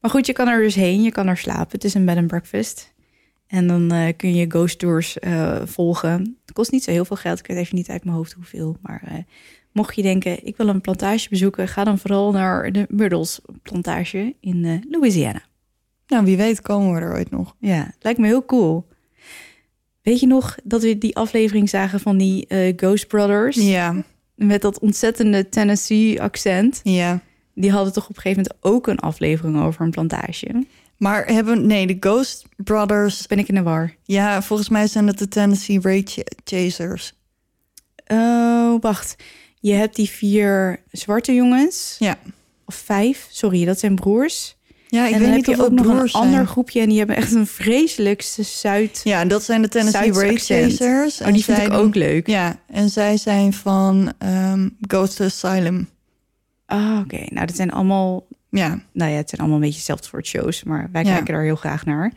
Maar 0.01 0.11
goed, 0.11 0.25
je 0.25 0.33
kan 0.33 0.47
er 0.47 0.61
dus 0.61 0.75
heen, 0.75 1.01
je 1.01 1.11
kan 1.11 1.27
er 1.27 1.37
slapen. 1.37 1.71
Het 1.71 1.83
is 1.83 1.93
een 1.93 2.05
bed 2.05 2.17
and 2.17 2.27
breakfast. 2.27 2.93
En 3.47 3.67
dan 3.67 3.91
eh, 3.91 4.13
kun 4.17 4.35
je 4.35 4.45
ghost 4.49 4.79
tours 4.79 5.17
volgen. 5.65 6.37
Kost 6.55 6.71
niet 6.71 6.83
zo 6.83 6.91
heel 6.91 7.05
veel 7.05 7.15
geld. 7.15 7.39
Ik 7.39 7.47
weet 7.47 7.57
even 7.57 7.75
niet 7.75 7.89
uit 7.89 8.03
mijn 8.03 8.15
hoofd 8.15 8.33
hoeveel. 8.33 8.77
Maar 8.81 9.01
eh, 9.05 9.13
mocht 9.71 9.95
je 9.95 10.01
denken, 10.01 10.45
ik 10.45 10.57
wil 10.57 10.67
een 10.67 10.81
plantage 10.81 11.29
bezoeken... 11.29 11.67
ga 11.67 11.83
dan 11.83 11.97
vooral 11.97 12.31
naar 12.31 12.71
de 12.71 12.85
Myrtles 12.89 13.39
plantage 13.61 14.35
in 14.39 14.65
eh, 14.65 14.73
Louisiana. 14.89 15.41
Nou, 16.07 16.25
wie 16.25 16.37
weet 16.37 16.61
komen 16.61 16.93
we 16.93 16.99
er 16.99 17.13
ooit 17.13 17.31
nog. 17.31 17.55
Ja, 17.59 17.93
lijkt 17.99 18.19
me 18.19 18.25
heel 18.27 18.45
cool. 18.45 18.87
Weet 20.01 20.19
je 20.19 20.27
nog 20.27 20.55
dat 20.63 20.81
we 20.81 20.97
die 20.97 21.15
aflevering 21.15 21.69
zagen 21.69 21.99
van 21.99 22.17
die 22.17 22.47
eh, 22.47 22.73
Ghost 22.75 23.07
Brothers? 23.07 23.55
Ja, 23.55 24.03
Met 24.35 24.61
dat 24.61 24.79
ontzettende 24.79 25.49
Tennessee 25.49 26.21
accent. 26.21 26.79
ja. 26.83 27.21
Die 27.57 27.71
hadden 27.71 27.93
toch 27.93 28.09
op 28.09 28.15
een 28.15 28.21
gegeven 28.21 28.43
moment 28.43 28.63
ook 28.75 28.87
een 28.87 28.99
aflevering 28.99 29.61
over 29.61 29.81
een 29.85 29.91
plantage. 29.91 30.65
Maar 30.97 31.25
hebben, 31.25 31.65
nee, 31.65 31.87
de 31.87 31.97
Ghost 31.99 32.45
Brothers, 32.57 33.27
Ben 33.27 33.39
ik 33.39 33.47
in 33.47 33.55
de 33.55 33.63
war? 33.63 33.95
ja, 34.03 34.41
volgens 34.41 34.69
mij 34.69 34.87
zijn 34.87 35.07
het 35.07 35.17
de 35.17 35.27
Tennessee 35.27 35.79
Ray 35.81 36.01
Ch- 36.05 36.17
Chasers. 36.43 37.13
Oh, 38.07 38.81
wacht. 38.81 39.15
Je 39.59 39.73
hebt 39.73 39.95
die 39.95 40.09
vier 40.09 40.79
zwarte 40.91 41.33
jongens. 41.33 41.95
Ja. 41.99 42.17
Of 42.65 42.75
vijf. 42.75 43.27
Sorry, 43.29 43.65
dat 43.65 43.79
zijn 43.79 43.95
broers. 43.95 44.55
Ja, 44.87 45.07
ik 45.07 45.13
en 45.13 45.19
weet 45.19 45.35
niet 45.35 45.47
of 45.47 45.59
ook 45.59 45.71
nog 45.71 45.85
een 45.87 46.09
zijn. 46.09 46.23
ander 46.23 46.47
groepje. 46.47 46.81
En 46.81 46.89
die 46.89 46.97
hebben 46.97 47.15
echt 47.15 47.31
een 47.33 47.47
vreselijkste 47.47 48.43
Zuid... 48.43 49.01
Ja, 49.03 49.25
dat 49.25 49.43
zijn 49.43 49.61
de 49.61 49.67
Tennessee 49.67 50.11
Ray 50.13 50.29
accent. 50.33 50.71
Chasers. 50.75 51.21
Oh, 51.21 51.33
die 51.33 51.43
vind 51.43 51.57
ik 51.57 51.73
ook 51.73 51.95
leuk. 51.95 52.27
Ja, 52.27 52.59
en 52.67 52.89
zij 52.89 53.17
zijn 53.17 53.53
van 53.53 54.13
ehm, 54.17 54.69
Ghost 54.81 55.21
Asylum. 55.21 55.89
Ah, 56.65 56.99
oké. 57.03 57.23
Nou, 57.29 57.45
dat 57.45 57.55
zijn 57.55 57.71
allemaal... 57.71 58.27
Ja, 58.57 58.81
Nou 58.93 59.11
ja, 59.11 59.17
het 59.17 59.29
zijn 59.29 59.41
allemaal 59.41 59.57
een 59.59 59.63
beetje 59.65 59.77
hetzelfde 59.77 60.07
soort 60.07 60.27
shows. 60.27 60.63
Maar 60.63 60.89
wij 60.91 61.03
Ja. 61.03 61.13
kijken 61.13 61.33
daar 61.33 61.43
heel 61.43 61.55
graag 61.55 61.85
naar. 61.85 62.13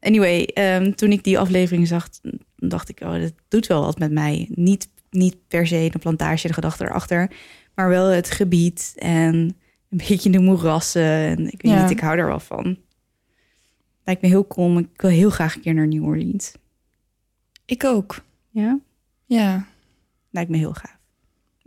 Anyway, 0.00 0.42
ehm, 0.44 0.92
toen 0.92 1.12
ik 1.12 1.24
die 1.24 1.38
aflevering 1.38 1.86
zag, 1.88 2.08
dacht 2.56 2.88
ik... 2.88 3.00
Oh, 3.00 3.12
dat 3.20 3.32
doet 3.48 3.66
wel 3.66 3.80
wat 3.84 3.98
met 3.98 4.12
mij. 4.12 4.48
Niet, 4.54 4.88
niet 5.10 5.36
per 5.48 5.66
se 5.66 5.88
de 5.92 5.98
plantage, 5.98 6.46
de 6.46 6.52
gedachte 6.54 6.84
erachter. 6.84 7.30
Maar 7.74 7.88
wel 7.88 8.06
het 8.06 8.30
gebied 8.30 8.92
en 8.96 9.34
een 9.90 10.00
beetje 10.08 10.30
de 10.30 10.38
moerassen. 10.40 11.02
En 11.02 11.52
ik 11.52 11.62
weet 11.62 11.72
Ja. 11.72 11.82
niet, 11.82 11.90
ik 11.90 12.00
hou 12.00 12.18
er 12.18 12.26
wel 12.26 12.40
van. 12.40 12.78
Lijkt 14.04 14.22
me 14.22 14.28
heel 14.28 14.46
cool. 14.46 14.78
Ik 14.78 15.00
wil 15.00 15.10
heel 15.10 15.30
graag 15.30 15.54
een 15.54 15.60
keer 15.60 15.74
naar 15.74 15.86
New 15.88 16.04
Orleans. 16.04 16.52
ik 17.64 17.84
ook. 17.84 18.20
Ja, 18.50 18.78
Ja. 19.26 19.66
lijkt 20.30 20.50
me 20.50 20.56
heel 20.56 20.72
gaaf. 20.74 20.97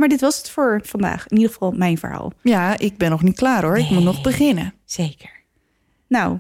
Maar 0.02 0.10
dit 0.10 0.22
was 0.22 0.38
het 0.38 0.50
voor 0.50 0.82
vandaag. 0.84 1.28
In 1.28 1.38
ieder 1.38 1.52
geval 1.52 1.72
mijn 1.72 1.98
verhaal. 1.98 2.32
ja, 2.44 2.78
ik 2.78 2.98
ben 2.98 3.10
nog 3.10 3.24
niet 3.24 3.36
klaar 3.36 3.64
hoor. 3.64 3.78
Ik 3.78 3.90
moet 3.90 4.04
nog 4.04 4.22
beginnen. 4.22 4.74
Zeker. 4.86 5.30
Nou, 6.08 6.40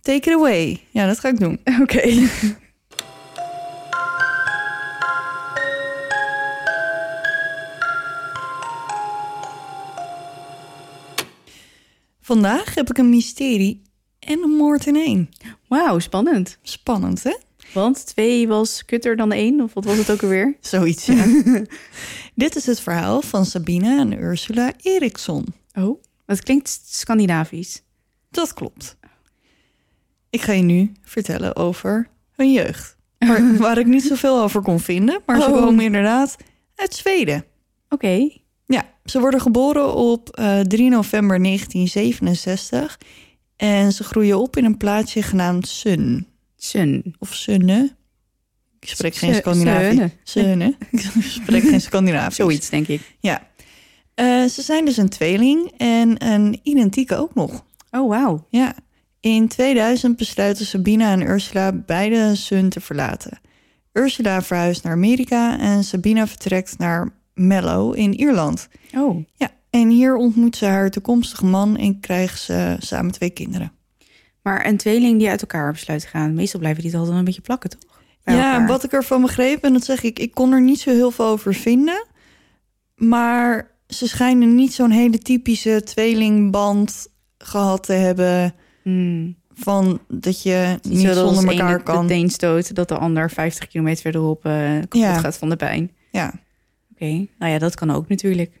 Take 0.00 0.30
it 0.30 0.36
away. 0.36 0.80
Ja, 0.90 1.06
dat 1.06 1.20
ga 1.20 1.28
ik 1.28 1.38
doen. 1.38 1.60
oké. 1.82 2.28
Vandaag 12.20 12.74
heb 12.74 12.90
ik 12.90 12.98
een 12.98 13.08
mysterie 13.08 13.82
en 14.18 14.42
een 14.42 14.56
moord 14.56 14.86
in 14.86 14.96
één. 14.96 15.28
Wauw, 15.68 15.98
spannend. 15.98 16.58
Spannend, 16.62 17.22
hè? 17.22 17.36
Want 17.74 18.06
twee 18.06 18.48
was 18.48 18.84
kutter 18.84 19.16
dan 19.16 19.32
één, 19.32 19.60
of 19.60 19.74
wat 19.74 19.84
was 19.84 19.96
het 19.96 20.10
ook 20.10 20.22
alweer? 20.22 20.56
Zoiets, 20.60 21.06
ja. 21.06 21.24
Dit 22.34 22.56
is 22.56 22.66
het 22.66 22.80
verhaal 22.80 23.22
van 23.22 23.44
Sabine 23.46 23.98
en 23.98 24.22
Ursula 24.22 24.72
Eriksson. 24.82 25.46
Oh, 25.78 26.02
dat 26.26 26.42
klinkt 26.42 26.80
Scandinavisch. 26.84 27.82
Dat 28.30 28.54
klopt. 28.54 28.96
Ik 30.30 30.40
ga 30.42 30.52
je 30.52 30.62
nu 30.62 30.92
vertellen 31.02 31.56
over 31.56 32.08
hun 32.32 32.52
jeugd. 32.52 32.96
Waar, 33.18 33.56
waar 33.56 33.78
ik 33.78 33.86
niet 33.86 34.02
zoveel 34.02 34.42
over 34.42 34.62
kon 34.62 34.80
vinden, 34.80 35.20
maar 35.26 35.40
ze 35.40 35.50
Oh. 35.50 35.52
komen 35.64 35.84
inderdaad 35.84 36.36
uit 36.74 36.94
Zweden. 36.94 37.44
Oké. 37.88 38.28
Ja, 38.66 38.88
ze 39.04 39.20
worden 39.20 39.40
geboren 39.40 39.94
op 39.94 40.28
eh, 40.30 40.60
3 40.60 40.90
november 40.90 41.42
1967 41.42 42.98
en 43.56 43.92
ze 43.92 44.04
groeien 44.04 44.38
op 44.38 44.56
in 44.56 44.64
een 44.64 44.76
plaatsje 44.76 45.22
genaamd 45.22 45.68
Sun. 45.68 46.26
Sun. 46.64 47.14
Of 47.18 47.34
Sunne. 47.34 47.96
Ik 48.80 48.88
spreek 48.88 49.14
geen 49.14 49.34
Scandinavisch. 49.34 50.10
Sunne. 50.22 50.76
Ik 50.90 51.10
spreek 51.20 51.62
geen 51.62 51.80
Scandinavisch. 51.80 52.36
Zoiets, 52.36 52.70
denk 52.70 52.86
ik. 52.88 53.00
Ja. 53.20 53.48
Eh, 54.14 54.44
ze 54.44 54.62
zijn 54.62 54.84
dus 54.84 54.96
een 54.96 55.08
tweeling 55.08 55.72
en 55.76 56.24
een 56.26 56.60
identieke 56.62 57.16
ook 57.16 57.34
nog. 57.34 57.64
Oh, 57.90 58.08
wauw. 58.08 58.46
Ja. 58.50 58.74
In 59.20 59.48
2000 59.48 60.16
besluiten 60.16 60.66
Sabina 60.66 61.12
en 61.12 61.22
Ursula 61.22 61.72
beide 61.72 62.34
Sun 62.34 62.68
te 62.68 62.80
verlaten. 62.80 63.38
Ursula 63.92 64.42
verhuist 64.42 64.82
naar 64.82 64.92
Amerika 64.92 65.58
en 65.58 65.84
Sabina 65.84 66.26
vertrekt 66.26 66.78
naar 66.78 67.12
Mallow 67.34 67.96
in 67.96 68.14
Ierland. 68.14 68.68
Oh, 68.96 69.24
Ja, 69.36 69.50
en 69.70 69.88
hier 69.88 70.16
ontmoet 70.16 70.56
ze 70.56 70.64
haar 70.64 70.90
toekomstige 70.90 71.46
man 71.46 71.76
en 71.76 72.00
krijgen 72.00 72.38
ze 72.38 72.76
samen 72.78 73.12
twee 73.12 73.30
kinderen. 73.30 73.72
Maar 74.44 74.66
een 74.66 74.76
tweeling 74.76 75.18
die 75.18 75.28
uit 75.28 75.40
elkaar 75.40 75.72
besluit 75.72 76.04
gaan. 76.04 76.34
Meestal 76.34 76.60
blijven 76.60 76.82
die 76.82 76.96
altijd 76.96 77.16
een 77.16 77.24
beetje 77.24 77.40
plakken, 77.40 77.70
toch? 77.70 78.02
Bij 78.24 78.34
ja, 78.34 78.52
elkaar. 78.52 78.66
wat 78.66 78.84
ik 78.84 78.92
ervan 78.92 79.20
begreep, 79.22 79.62
en 79.64 79.72
dat 79.72 79.84
zeg 79.84 80.02
ik, 80.02 80.18
ik 80.18 80.34
kon 80.34 80.52
er 80.52 80.60
niet 80.62 80.80
zo 80.80 80.90
heel 80.90 81.10
veel 81.10 81.26
over 81.26 81.54
vinden. 81.54 82.06
Maar 82.94 83.70
ze 83.86 84.08
schijnen 84.08 84.54
niet 84.54 84.72
zo'n 84.74 84.90
hele 84.90 85.18
typische 85.18 85.82
tweelingband 85.84 87.06
gehad 87.38 87.82
te 87.82 87.92
hebben. 87.92 88.54
Hmm. 88.82 89.36
Van 89.56 90.00
dat 90.08 90.42
je 90.42 90.78
Niet 90.82 90.92
niet 90.92 91.00
zo 91.00 91.06
dat 91.14 91.16
als 91.16 91.34
zonder 91.36 91.54
de 91.54 91.60
elkaar 91.60 91.82
kan. 91.82 92.06
de 92.06 92.12
teen 92.12 92.30
stoot, 92.30 92.74
dat 92.74 92.88
de 92.88 92.98
ander 92.98 93.30
50 93.30 93.66
kilometer 93.68 94.02
verderop 94.02 94.44
eh 94.44 94.52
kapot 94.80 95.00
Ja. 95.00 95.18
gaat 95.18 95.36
van 95.38 95.48
de 95.48 95.56
pijn. 95.56 95.90
Ja. 96.10 96.32
Oké, 96.92 97.26
nou 97.38 97.52
ja, 97.52 97.58
dat 97.58 97.74
kan 97.74 97.90
ook 97.90 98.08
natuurlijk. 98.08 98.60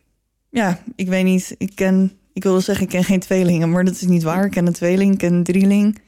Ja, 0.50 0.82
ik 0.96 1.08
weet 1.08 1.24
niet. 1.24 1.54
Ik 1.58 1.72
ken, 1.74 2.12
ik 2.34 2.42
wilde 2.42 2.60
zeggen, 2.60 2.84
ik 2.84 2.90
ken 2.90 3.04
geen 3.04 3.20
tweelingen, 3.20 3.70
maar 3.70 3.84
dat 3.84 3.94
is 3.94 4.02
niet 4.02 4.22
waar. 4.22 4.44
Ik 4.44 4.50
ken 4.50 4.66
een 4.66 4.72
tweeling, 4.72 5.12
ik 5.12 5.18
ken 5.18 5.32
een 5.32 5.42
drieling. 5.42 5.98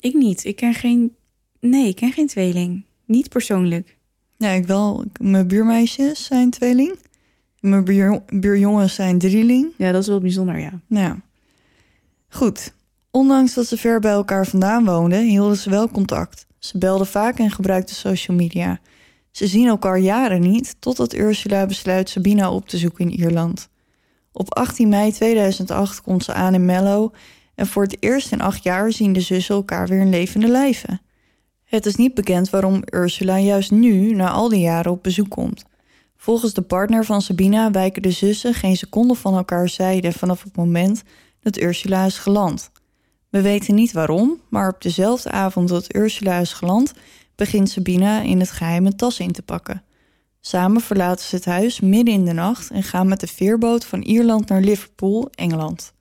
Ik 0.00 0.14
niet. 0.14 0.44
Ik 0.44 0.56
ken 0.56 0.74
geen... 0.74 1.16
Nee, 1.60 1.88
ik 1.88 1.96
ken 1.96 2.12
geen 2.12 2.26
tweeling. 2.26 2.84
Niet 3.04 3.28
persoonlijk. 3.28 3.96
Ja, 4.36 4.50
ik 4.50 4.66
wel. 4.66 5.04
Mijn 5.20 5.48
buurmeisjes 5.48 6.24
zijn 6.24 6.50
tweeling. 6.50 6.98
Mijn 7.60 7.84
buur, 7.84 8.22
buurjongens 8.26 8.94
zijn 8.94 9.18
drieling. 9.18 9.72
Ja, 9.76 9.92
dat 9.92 10.02
is 10.02 10.08
wel 10.08 10.20
bijzonder, 10.20 10.58
ja. 10.58 10.80
Nou. 10.86 11.18
Goed. 12.28 12.74
Ondanks 13.10 13.54
dat 13.54 13.66
ze 13.66 13.76
ver 13.76 14.00
bij 14.00 14.12
elkaar 14.12 14.46
vandaan 14.46 14.84
woonden, 14.84 15.24
hielden 15.24 15.56
ze 15.56 15.70
wel 15.70 15.88
contact. 15.88 16.46
Ze 16.58 16.78
belden 16.78 17.06
vaak 17.06 17.38
en 17.38 17.50
gebruikten 17.50 17.96
social 17.96 18.36
media. 18.36 18.80
Ze 19.30 19.46
zien 19.46 19.66
elkaar 19.66 19.98
jaren 19.98 20.40
niet, 20.40 20.76
totdat 20.78 21.14
Ursula 21.14 21.66
besluit 21.66 22.08
Sabina 22.08 22.52
op 22.52 22.68
te 22.68 22.78
zoeken 22.78 23.10
in 23.10 23.18
Ierland. 23.20 23.68
Op 24.38 24.54
18 24.54 24.88
mei 24.88 25.12
2008 25.12 26.00
komt 26.00 26.24
ze 26.24 26.32
aan 26.32 26.54
in 26.54 26.64
Mello 26.64 27.10
en 27.54 27.66
voor 27.66 27.82
het 27.82 27.96
eerst 28.00 28.32
in 28.32 28.40
acht 28.40 28.62
jaar 28.62 28.92
zien 28.92 29.12
de 29.12 29.20
zussen 29.20 29.54
elkaar 29.54 29.88
weer 29.88 30.00
in 30.00 30.08
levende 30.08 30.48
lijven. 30.48 31.00
Het 31.64 31.86
is 31.86 31.96
niet 31.96 32.14
bekend 32.14 32.50
waarom 32.50 32.82
Ursula 32.90 33.38
juist 33.38 33.70
nu, 33.70 34.14
na 34.14 34.30
al 34.30 34.48
die 34.48 34.60
jaren, 34.60 34.92
op 34.92 35.02
bezoek 35.02 35.30
komt. 35.30 35.64
Volgens 36.16 36.54
de 36.54 36.62
partner 36.62 37.04
van 37.04 37.22
Sabina 37.22 37.70
wijken 37.70 38.02
de 38.02 38.10
zussen 38.10 38.54
geen 38.54 38.76
seconde 38.76 39.14
van 39.14 39.34
elkaar 39.36 39.68
zijde 39.68 40.12
vanaf 40.12 40.42
het 40.42 40.56
moment 40.56 41.02
dat 41.40 41.60
Ursula 41.60 42.04
is 42.04 42.18
geland. 42.18 42.70
We 43.28 43.40
weten 43.40 43.74
niet 43.74 43.92
waarom, 43.92 44.40
maar 44.48 44.68
op 44.68 44.82
dezelfde 44.82 45.30
avond 45.30 45.68
dat 45.68 45.94
Ursula 45.94 46.38
is 46.38 46.52
geland, 46.52 46.92
begint 47.34 47.70
Sabina 47.70 48.20
in 48.20 48.40
het 48.40 48.50
geheim 48.50 48.86
een 48.86 48.96
tas 48.96 49.18
in 49.18 49.32
te 49.32 49.42
pakken. 49.42 49.85
Samen 50.46 50.80
verlaten 50.80 51.24
ze 51.24 51.36
het 51.36 51.44
huis 51.44 51.80
midden 51.80 52.14
in 52.14 52.24
de 52.24 52.32
nacht 52.32 52.70
en 52.70 52.82
gaan 52.82 53.08
met 53.08 53.20
de 53.20 53.26
veerboot 53.26 53.84
van 53.84 54.02
Ierland 54.02 54.48
naar 54.48 54.60
Liverpool, 54.60 55.30
Engeland. 55.34 55.92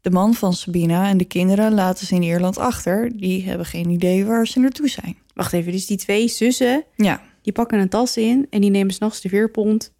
De 0.00 0.10
man 0.10 0.34
van 0.34 0.52
Sabina 0.52 1.08
en 1.08 1.16
de 1.16 1.24
kinderen 1.24 1.74
laten 1.74 2.06
ze 2.06 2.14
in 2.14 2.22
Ierland 2.22 2.58
achter. 2.58 3.16
Die 3.16 3.44
hebben 3.44 3.66
geen 3.66 3.88
idee 3.88 4.24
waar 4.24 4.46
ze 4.46 4.58
naartoe 4.58 4.88
zijn. 4.88 5.16
Wacht 5.34 5.52
even, 5.52 5.72
dus 5.72 5.86
die 5.86 5.96
twee 5.96 6.28
zussen, 6.28 6.84
Ja, 6.96 7.22
die 7.42 7.52
pakken 7.52 7.78
een 7.78 7.88
tas 7.88 8.16
in... 8.16 8.46
en 8.50 8.60
die 8.60 8.70
nemen 8.70 8.94
s'nachts 8.94 9.20
de 9.20 9.28
veerpont... 9.28 9.92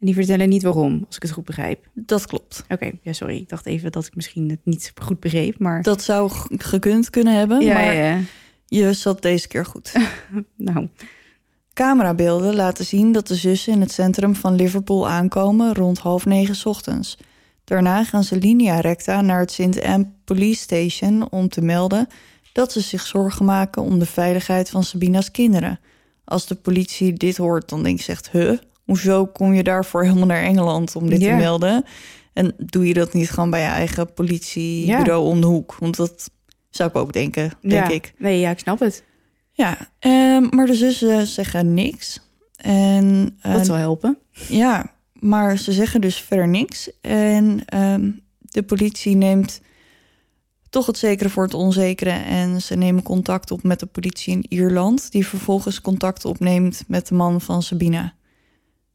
en 0.00 0.06
die 0.06 0.14
vertellen 0.14 0.48
niet 0.48 0.62
waarom, 0.62 1.04
als 1.06 1.16
ik 1.16 1.22
het 1.22 1.32
goed 1.32 1.44
begrijp. 1.44 1.88
dat 1.94 2.26
klopt. 2.26 2.64
Oké, 2.68 2.90
ja, 3.02 3.12
sorry. 3.12 3.36
Ik 3.36 3.48
dacht 3.48 3.66
even 3.66 3.92
dat 3.92 4.06
ik 4.06 4.14
misschien 4.14 4.50
het 4.50 4.60
niet 4.64 4.92
goed 5.02 5.20
begreep, 5.20 5.58
maar... 5.58 5.82
Dat 5.82 6.02
zou 6.02 6.30
gekund 6.48 7.10
kunnen 7.10 7.34
hebben, 7.34 7.60
ja, 7.60 7.74
maar 7.74 7.94
ja, 7.94 8.08
ja. 8.08 8.20
je 8.66 8.92
zat 8.92 9.22
deze 9.22 9.48
keer 9.48 9.64
goed. 9.66 9.92
Nou, 10.56 10.88
Camerabeelden 11.76 12.54
laten 12.54 12.84
zien 12.84 13.12
dat 13.12 13.26
de 13.26 13.34
zussen 13.34 13.72
in 13.72 13.80
het 13.80 13.92
centrum 13.92 14.34
van 14.34 14.54
Liverpool 14.54 15.08
aankomen 15.08 15.74
rond 15.74 15.98
half 15.98 16.24
negen 16.24 16.54
's 16.54 16.64
ochtends. 16.64 17.18
Daarna 17.64 18.04
gaan 18.04 18.24
ze 18.24 18.36
linea 18.36 18.80
recta 18.80 19.20
naar 19.20 19.40
het 19.40 19.50
St. 19.50 19.82
Anne 19.82 20.06
Police 20.24 20.60
Station 20.60 21.30
om 21.30 21.48
te 21.48 21.60
melden 21.60 22.06
dat 22.52 22.72
ze 22.72 22.80
zich 22.80 23.06
zorgen 23.06 23.44
maken 23.44 23.82
om 23.82 23.98
de 23.98 24.06
veiligheid 24.06 24.70
van 24.70 24.84
Sabina's 24.84 25.30
kinderen. 25.30 25.80
Als 26.24 26.46
de 26.46 26.54
politie 26.54 27.12
dit 27.12 27.36
hoort, 27.36 27.68
dan 27.68 27.82
denk 27.82 28.00
je 28.00 28.12
echt, 28.12 28.30
huh, 28.30 28.58
hoezo 28.84 29.26
kom 29.26 29.54
je 29.54 29.62
daarvoor 29.62 30.02
helemaal 30.02 30.26
naar 30.26 30.42
Engeland 30.42 30.96
om 30.96 31.08
dit 31.08 31.20
te 31.20 31.30
melden? 31.30 31.84
En 32.32 32.54
doe 32.58 32.86
je 32.86 32.94
dat 32.94 33.12
niet 33.12 33.30
gewoon 33.30 33.50
bij 33.50 33.60
je 33.60 33.66
eigen 33.66 34.12
politiebureau 34.12 35.26
om 35.26 35.40
de 35.40 35.46
hoek? 35.46 35.76
Want 35.78 35.96
dat 35.96 36.30
zou 36.70 36.88
ik 36.88 36.96
ook 36.96 37.12
denken, 37.12 37.52
denk 37.60 37.88
ja. 37.88 37.94
ik. 37.94 38.14
Nee, 38.18 38.40
ja, 38.40 38.50
ik 38.50 38.58
snap 38.58 38.80
het. 38.80 39.04
Ja, 39.56 39.76
ehm, 39.98 40.46
maar 40.50 40.66
de 40.66 40.74
zussen 40.74 41.26
zeggen 41.26 41.74
niks. 41.74 42.20
En 42.56 43.36
Dat 43.42 43.66
zal 43.66 43.76
helpen. 43.76 44.18
ja, 44.48 44.92
maar 45.12 45.58
ze 45.58 45.72
zeggen 45.72 46.00
dus 46.00 46.20
verder 46.20 46.48
niks. 46.48 46.90
En 47.00 47.62
ehm, 47.66 48.10
de 48.38 48.62
politie 48.62 49.16
neemt 49.16 49.60
toch 50.70 50.86
het 50.86 50.98
zekere 50.98 51.28
voor 51.28 51.42
het 51.44 51.54
onzekere. 51.54 52.10
En 52.10 52.62
ze 52.62 52.74
nemen 52.74 53.02
contact 53.02 53.50
op 53.50 53.62
met 53.62 53.80
de 53.80 53.86
politie 53.86 54.32
in 54.32 54.44
Ierland, 54.48 55.12
die 55.12 55.26
vervolgens 55.26 55.80
contact 55.80 56.24
opneemt 56.24 56.84
met 56.86 57.08
de 57.08 57.14
man 57.14 57.40
van 57.40 57.62
Sabina. 57.62 58.14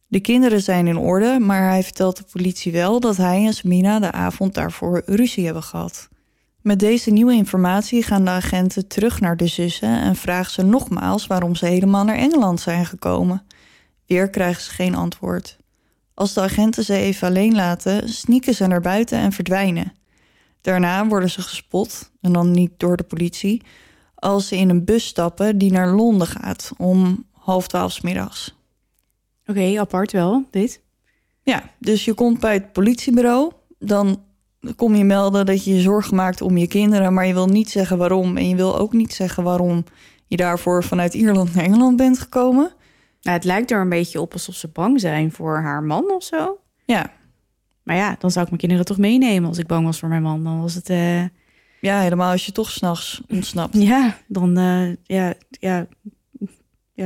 De 0.07 0.19
kinderen 0.19 0.61
zijn 0.61 0.87
in 0.87 0.97
orde, 0.97 1.39
maar 1.39 1.69
hij 1.69 1.83
vertelt 1.83 2.17
de 2.17 2.25
politie 2.31 2.71
wel 2.71 2.99
dat 2.99 3.17
hij 3.17 3.45
en 3.45 3.53
Sabina 3.53 3.99
de 3.99 4.11
avond 4.11 4.53
daarvoor 4.53 5.01
ruzie 5.05 5.45
hebben 5.45 5.63
gehad. 5.63 6.09
Met 6.61 6.79
deze 6.79 7.11
nieuwe 7.11 7.33
informatie 7.33 8.03
gaan 8.03 8.25
de 8.25 8.31
agenten 8.31 8.87
terug 8.87 9.19
naar 9.19 9.37
de 9.37 9.47
zussen 9.47 10.01
en 10.01 10.15
vragen 10.15 10.51
ze 10.51 10.61
nogmaals 10.61 11.27
waarom 11.27 11.55
ze 11.55 11.65
helemaal 11.65 12.03
naar 12.03 12.15
Engeland 12.15 12.59
zijn 12.59 12.85
gekomen. 12.85 13.43
Weer 14.05 14.29
krijgen 14.29 14.61
ze 14.61 14.71
geen 14.71 14.95
antwoord. 14.95 15.57
Als 16.13 16.33
de 16.33 16.41
agenten 16.41 16.83
ze 16.83 16.95
even 16.95 17.27
alleen 17.27 17.55
laten, 17.55 18.09
sneaken 18.09 18.53
ze 18.53 18.67
naar 18.67 18.81
buiten 18.81 19.17
en 19.17 19.31
verdwijnen. 19.31 19.93
Daarna 20.61 21.07
worden 21.07 21.29
ze 21.29 21.41
gespot, 21.41 22.11
en 22.21 22.33
dan 22.33 22.51
niet 22.51 22.71
door 22.77 22.97
de 22.97 23.03
politie, 23.03 23.61
als 24.15 24.47
ze 24.47 24.57
in 24.57 24.69
een 24.69 24.85
bus 24.85 25.05
stappen 25.05 25.57
die 25.57 25.71
naar 25.71 25.89
Londen 25.89 26.27
gaat 26.27 26.71
om 26.77 27.25
half 27.31 27.67
twaalf 27.67 28.03
middags. 28.03 28.55
Oké, 29.45 29.79
apart 29.79 30.11
wel, 30.11 30.45
dit. 30.51 30.81
Ja, 31.43 31.69
dus 31.79 32.05
je 32.05 32.13
komt 32.13 32.39
bij 32.39 32.53
het 32.53 32.71
politiebureau, 32.71 33.51
dan 33.79 34.23
kom 34.75 34.95
je 34.95 35.03
melden 35.03 35.45
dat 35.45 35.63
je 35.63 35.73
je 35.73 35.81
zorgen 35.81 36.15
maakt 36.15 36.41
om 36.41 36.57
je 36.57 36.67
kinderen, 36.67 37.13
maar 37.13 37.27
je 37.27 37.33
wil 37.33 37.47
niet 37.47 37.69
zeggen 37.69 37.97
waarom 37.97 38.37
en 38.37 38.49
je 38.49 38.55
wil 38.55 38.77
ook 38.77 38.93
niet 38.93 39.13
zeggen 39.13 39.43
waarom 39.43 39.83
je 40.27 40.37
daarvoor 40.37 40.83
vanuit 40.83 41.13
Ierland 41.13 41.53
naar 41.55 41.63
Engeland 41.63 41.97
bent 41.97 42.19
gekomen. 42.19 42.71
Nou, 43.21 43.35
het 43.37 43.45
lijkt 43.45 43.71
er 43.71 43.81
een 43.81 43.89
beetje 43.89 44.21
op 44.21 44.33
alsof 44.33 44.55
ze 44.55 44.67
bang 44.67 44.99
zijn 44.99 45.31
voor 45.31 45.57
haar 45.57 45.83
man 45.83 46.11
of 46.11 46.23
zo. 46.23 46.57
Ja, 46.85 47.11
Maar 47.83 47.95
ja, 47.95 48.15
dan 48.19 48.31
zou 48.31 48.43
ik 48.43 48.49
mijn 48.49 48.61
kinderen 48.61 48.85
toch 48.85 48.97
meenemen 48.97 49.49
als 49.49 49.57
ik 49.57 49.67
bang 49.67 49.85
was 49.85 49.99
voor 49.99 50.09
mijn 50.09 50.21
man. 50.21 50.43
Dan 50.43 50.61
was 50.61 50.73
het, 50.73 50.89
eh, 50.89 51.21
ja 51.79 51.99
helemaal 51.99 52.31
als 52.31 52.45
je 52.45 52.51
toch 52.51 52.71
s'nachts 52.71 53.21
ontsnapt. 53.29 53.77
ja, 53.77 54.17
dan, 54.27 54.57
eh, 54.57 54.95
ja, 55.03 55.33
ja, 55.49 55.87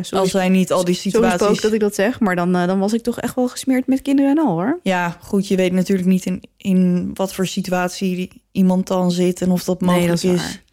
ja. 0.02 0.18
Als 0.18 0.32
zij 0.32 0.50
niet 0.50 0.72
al 0.72 0.86
die 0.86 0.96
situaties... 0.96 1.62
dat 1.62 1.74
ik 1.74 1.80
dat 1.80 1.96
zeg, 1.96 2.20
maar 2.20 2.36
dan, 2.36 2.56
eh, 2.56 2.68
dan 2.68 2.80
was 2.80 2.94
ik 2.94 3.02
toch 3.02 3.20
echt 3.20 3.36
wel 3.36 3.48
gesmeerd 3.48 3.88
met 3.88 4.02
kinderen 4.02 4.32
en 4.32 4.46
al, 4.46 4.52
hoor. 4.52 4.80
Ja, 4.84 5.18
goed, 5.22 5.48
je 5.48 5.56
weet 5.56 5.72
natuurlijk 5.72 6.08
niet 6.08 6.26
in, 6.26 6.44
in 6.58 7.12
wat 7.14 7.34
voor 7.34 7.48
situatie 7.48 8.42
iemand 8.52 8.88
dan 8.88 9.12
zit 9.12 9.42
en 9.42 9.52
of 9.52 9.64
dat 9.64 9.82
mogelijk 9.82 10.24
Nee, 10.24 10.36
dat 10.36 10.42
is. 10.46 10.64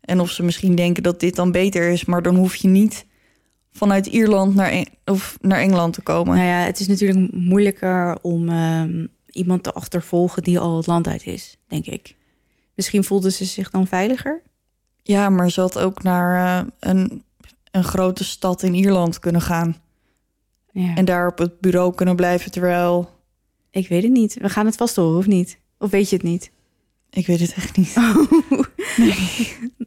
En 0.00 0.20
of 0.20 0.30
ze 0.30 0.42
misschien 0.42 0.74
denken 0.74 1.02
dat 1.02 1.20
dit 1.20 1.36
dan 1.36 1.52
beter 1.52 1.90
is, 1.90 2.04
maar 2.04 2.22
dan 2.22 2.36
hoef 2.36 2.54
je 2.54 2.68
niet 2.68 3.06
vanuit 3.72 4.06
Ierland 4.06 4.54
naar, 4.54 4.70
Eng- 4.70 4.94
of 5.04 5.38
naar 5.40 5.58
Engeland 5.58 5.92
te 5.94 6.00
komen. 6.00 6.36
Nou 6.36 6.48
ja, 6.48 6.58
het 6.58 6.80
is 6.80 6.86
natuurlijk 6.86 7.32
moeilijker 7.32 8.18
om 8.22 8.48
ehm, 8.48 9.06
iemand 9.30 9.62
te 9.62 9.72
achtervolgen 9.72 10.42
die 10.42 10.58
al 10.58 10.76
het 10.76 10.86
land 10.86 11.06
uit 11.06 11.26
is, 11.26 11.56
denk 11.66 11.86
ik. 11.86 12.14
Misschien 12.74 13.04
voelden 13.04 13.32
ze 13.32 13.44
zich 13.44 13.70
dan 13.70 13.86
veiliger. 13.86 14.42
Ja, 15.02 15.28
maar 15.28 15.50
ze 15.50 15.60
had 15.60 15.78
ook 15.78 16.02
naar 16.02 16.60
eh, 16.60 16.66
een, 16.78 17.24
een 17.72 17.84
grote 17.84 18.24
stad 18.24 18.62
in 18.62 18.74
Ierland 18.74 19.18
kunnen 19.18 19.40
gaan. 19.40 19.76
Ja. 20.72 20.94
En 20.94 21.04
daar 21.04 21.26
op 21.26 21.38
het 21.38 21.60
bureau 21.60 21.94
kunnen 21.94 22.16
blijven 22.16 22.50
terwijl... 22.50 23.10
Ik 23.70 23.88
weet 23.88 24.02
het 24.02 24.12
niet. 24.12 24.36
We 24.40 24.48
gaan 24.48 24.66
het 24.66 24.76
vast 24.76 24.96
horen, 24.96 25.18
of 25.18 25.26
niet? 25.26 25.58
Of 25.78 25.90
weet 25.90 26.10
je 26.10 26.16
het 26.16 26.24
niet? 26.24 26.50
Ik 27.10 27.26
weet 27.26 27.40
het 27.40 27.54
echt 27.54 27.76
niet. 27.76 27.94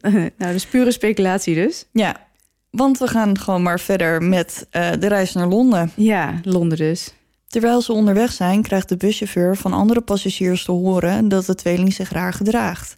nou, 0.00 0.30
dat 0.36 0.54
is 0.54 0.66
pure 0.66 0.92
speculatie 0.92 1.54
dus. 1.54 1.86
Ja, 1.92 2.26
want 2.70 2.98
we 2.98 3.06
gaan 3.06 3.38
gewoon 3.38 3.62
maar 3.62 3.80
verder 3.80 4.22
met 4.22 4.66
eh, 4.70 4.90
de 4.98 5.06
reis 5.06 5.32
naar 5.32 5.46
Londen. 5.46 5.90
Ja, 5.94 6.40
Londen 6.42 6.78
dus. 6.78 7.14
Terwijl 7.46 7.80
ze 7.80 7.92
onderweg 7.92 8.32
zijn, 8.32 8.62
krijgt 8.62 8.88
de 8.88 8.96
buschauffeur 8.96 9.56
van 9.56 9.72
andere 9.72 10.00
passagiers 10.00 10.64
te 10.64 10.72
horen 10.72 11.28
dat 11.28 11.46
de 11.46 11.54
tweeling 11.54 11.92
zich 11.92 12.10
raar 12.10 12.32
gedraagt. 12.32 12.96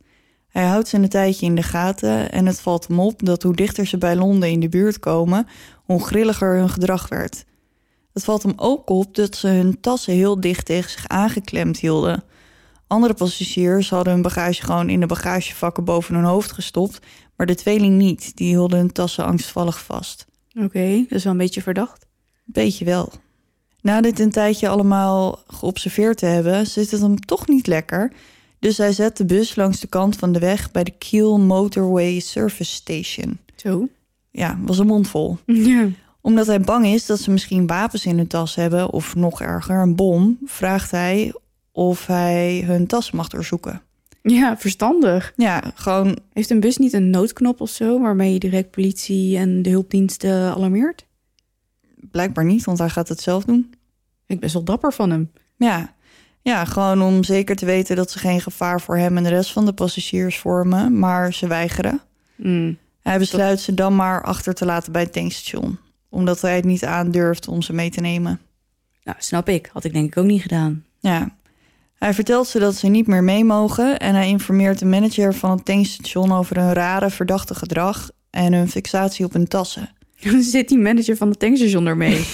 Hij 0.49 0.65
houdt 0.65 0.89
ze 0.89 0.97
een 0.97 1.09
tijdje 1.09 1.47
in 1.47 1.55
de 1.55 1.63
gaten 1.63 2.33
en 2.33 2.47
het 2.47 2.61
valt 2.61 2.89
hem 2.89 3.01
op 3.01 3.25
dat 3.25 3.43
hoe 3.43 3.55
dichter 3.55 3.87
ze 3.87 3.99
bij 3.99 4.17
Londen 4.17 4.51
in 4.51 4.61
de 4.61 4.69
buurt 4.69 4.99
komen, 4.99 5.47
hoe 5.85 6.05
grilliger 6.05 6.57
hun 6.57 6.69
gedrag 6.69 7.09
werd. 7.09 7.45
Het 8.13 8.25
valt 8.25 8.43
hem 8.43 8.53
ook 8.57 8.91
op 8.91 9.15
dat 9.15 9.37
ze 9.37 9.49
hun 9.49 9.81
tassen 9.81 10.13
heel 10.13 10.41
dicht 10.41 10.67
tegen 10.67 10.91
zich 10.91 11.09
aangeklemd 11.09 11.79
hielden. 11.79 12.25
Andere 12.87 13.15
passagiers 13.15 13.91
hadden 13.91 14.13
hun 14.13 14.23
bagage 14.23 14.63
gewoon 14.63 14.89
in 14.89 15.01
de 15.01 15.07
bagagevakken 15.07 15.85
boven 15.85 16.15
hun 16.15 16.25
hoofd 16.25 16.53
gestopt, 16.53 16.99
maar 17.37 17.47
de 17.47 17.55
tweeling 17.55 17.97
niet. 17.97 18.37
Die 18.37 18.49
hielden 18.49 18.79
hun 18.79 18.93
tassen 18.93 19.25
angstvallig 19.25 19.85
vast. 19.85 20.27
Oké, 20.63 21.05
dat 21.09 21.19
is 21.19 21.25
wel 21.25 21.33
een 21.33 21.39
beetje 21.39 21.63
verdacht. 21.63 22.07
Beetje 22.45 22.85
wel. 22.85 23.13
Na 23.81 24.01
dit 24.01 24.19
een 24.19 24.31
tijdje 24.31 24.69
allemaal 24.69 25.43
geobserveerd 25.47 26.19
te 26.19 26.27
hebben, 26.27 26.67
zit 26.67 26.91
het 26.91 27.01
hem 27.01 27.21
toch 27.21 27.47
niet 27.47 27.67
lekker. 27.67 28.13
Dus 28.59 28.79
hij 28.79 28.93
zet 28.93 29.17
de 29.17 29.25
bus 29.25 29.57
langs 29.57 29.81
de 29.81 29.87
kant 29.87 30.17
van 30.17 30.33
de 30.33 30.39
weg 30.39 30.71
bij 30.71 30.85
de 30.85 30.91
Kiel 30.91 31.39
Motorway 31.39 32.21
Service 32.21 32.73
Station. 32.73 33.39
Zo. 33.57 33.89
Ja, 34.31 34.59
was 34.65 34.79
een 34.79 34.87
mond 34.87 35.09
vol. 35.09 35.39
Ja. 35.47 35.89
Omdat 36.21 36.47
hij 36.47 36.61
bang 36.61 36.87
is 36.87 37.07
dat 37.07 37.21
ze 37.21 37.31
misschien 37.31 37.67
wapens 37.67 38.07
in 38.07 38.17
hun 38.17 38.27
tas 38.27 38.55
hebben, 38.55 38.91
of 38.91 39.15
nog 39.15 39.41
erger, 39.41 39.83
een 39.83 39.97
bom, 39.97 40.39
vraagt 40.45 40.91
hij 40.91 41.33
of 41.73 42.07
hij 42.07 42.63
hun 42.67 42.87
tas 42.87 43.11
mag 43.11 43.29
doorzoeken. 43.29 43.83
Ja, 44.23 44.59
verstandig. 44.59 45.33
Ja, 45.37 45.73
gewoon, 45.75 46.19
Heeft 46.33 46.51
een 46.51 46.61
bus 46.61 46.77
niet 46.77 46.93
een 46.93 47.11
noodknop 47.11 47.61
of 47.61 47.71
zo... 47.71 48.01
waarmee 48.01 48.33
je 48.33 48.39
direct 48.39 48.71
politie 48.71 49.37
en 49.37 49.63
de 49.63 49.71
hulpdiensten 49.71 50.55
alarmeert? 50.55 51.07
blijkbaar 52.11 52.45
niet, 52.45 52.65
want 52.65 52.79
hij 52.79 52.89
gaat 52.89 53.09
het 53.09 53.21
zelf 53.21 53.45
doen. 53.45 53.75
Ik 54.27 54.41
best 54.41 54.53
wel 54.53 54.65
dapper 54.65 54.93
van 54.93 55.11
hem. 55.11 55.31
Ja. 55.57 55.95
Ja, 56.49 56.65
gewoon 56.65 57.03
om 57.03 57.25
zeker 57.25 57.57
te 57.57 57.67
weten 57.67 57.97
dat 57.97 58.11
ze 58.11 58.19
geen 58.19 58.41
gevaar 58.41 58.81
voor 58.81 58.97
hem 58.97 59.17
en 59.17 59.23
de 59.23 59.29
rest 59.29 59.53
van 59.53 59.65
de 59.65 59.73
passagiers 59.73 60.39
vormen, 60.39 60.99
maar 60.99 61.35
ze 61.35 61.47
weigeren. 61.47 62.01
Mm. 62.37 62.79
Hij 63.03 63.19
besluit 63.19 63.61
ze 63.61 63.75
dan 63.75 63.97
maar 63.97 64.23
achter 64.23 64.55
te 64.55 64.65
laten 64.65 64.93
bij 64.93 65.03
het 65.03 65.13
tankstation, 65.13 65.79
omdat 66.09 66.41
hij 66.41 66.57
het 66.57 66.65
niet 66.65 66.85
aandurft 66.85 67.49
om 67.49 67.63
ze 67.63 67.73
mee 67.73 67.91
te 67.91 68.01
nemen. 68.01 68.41
Nou, 69.05 69.17
snap 69.21 69.49
ik. 69.49 69.71
Had 69.73 69.85
ik 69.85 69.93
denk 69.93 70.07
ik 70.07 70.17
ook 70.17 70.25
niet 70.25 70.43
gedaan. 70.43 70.85
Ja. 71.01 71.37
Hij 71.95 72.15
vertelt 72.15 72.47
ze 72.47 72.59
dat 72.59 72.75
ze 72.75 72.87
niet 72.87 73.07
meer 73.07 73.25
mee 73.25 73.45
mogen 73.45 73.99
en 73.99 74.15
hij 74.15 74.29
informeert 74.29 74.79
de 74.79 74.85
manager 74.85 75.35
van 75.35 75.51
het 75.51 75.65
tankstation 75.65 76.33
over 76.33 76.59
hun 76.59 76.73
rare 76.73 77.11
verdachte 77.11 77.55
gedrag 77.55 78.11
en 78.31 78.53
hun 78.53 78.69
fixatie 78.69 79.25
op 79.25 79.33
hun 79.33 79.49
tassen. 79.49 79.91
Dan 80.21 80.43
zit 80.55 80.69
die 80.69 80.79
manager 80.79 81.17
van 81.17 81.29
het 81.29 81.39
tankstation 81.39 81.87
ermee. 81.87 82.27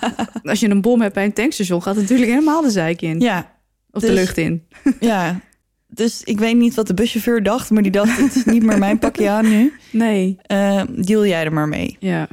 Als 0.42 0.60
je 0.60 0.70
een 0.70 0.80
bom 0.80 1.00
hebt 1.00 1.14
bij 1.14 1.24
een 1.24 1.32
tankstation, 1.32 1.82
gaat 1.82 1.94
het 1.94 2.02
natuurlijk 2.02 2.30
helemaal 2.30 2.62
de 2.62 2.70
zeik 2.70 3.02
in. 3.02 3.20
Ja, 3.20 3.50
of 3.92 4.00
de 4.00 4.06
dus- 4.06 4.16
lucht 4.16 4.38
in. 4.38 4.66
ja. 5.00 5.40
Dus 5.86 6.22
ik 6.22 6.38
weet 6.38 6.56
niet 6.56 6.74
wat 6.74 6.86
de 6.86 6.94
buschauffeur 6.94 7.42
dacht, 7.42 7.70
maar 7.70 7.82
die 7.82 7.92
dacht: 7.92 8.18
het 8.18 8.36
is 8.36 8.44
niet 8.44 8.62
meer 8.62 8.78
mijn 8.78 8.98
pakje 8.98 9.30
aan 9.30 9.48
nu. 9.48 9.72
Nee. 9.90 10.38
Eh, 10.42 10.82
deal 10.90 11.26
jij 11.26 11.44
er 11.44 11.52
maar 11.52 11.68
mee. 11.68 11.96
Ja. 12.00 12.28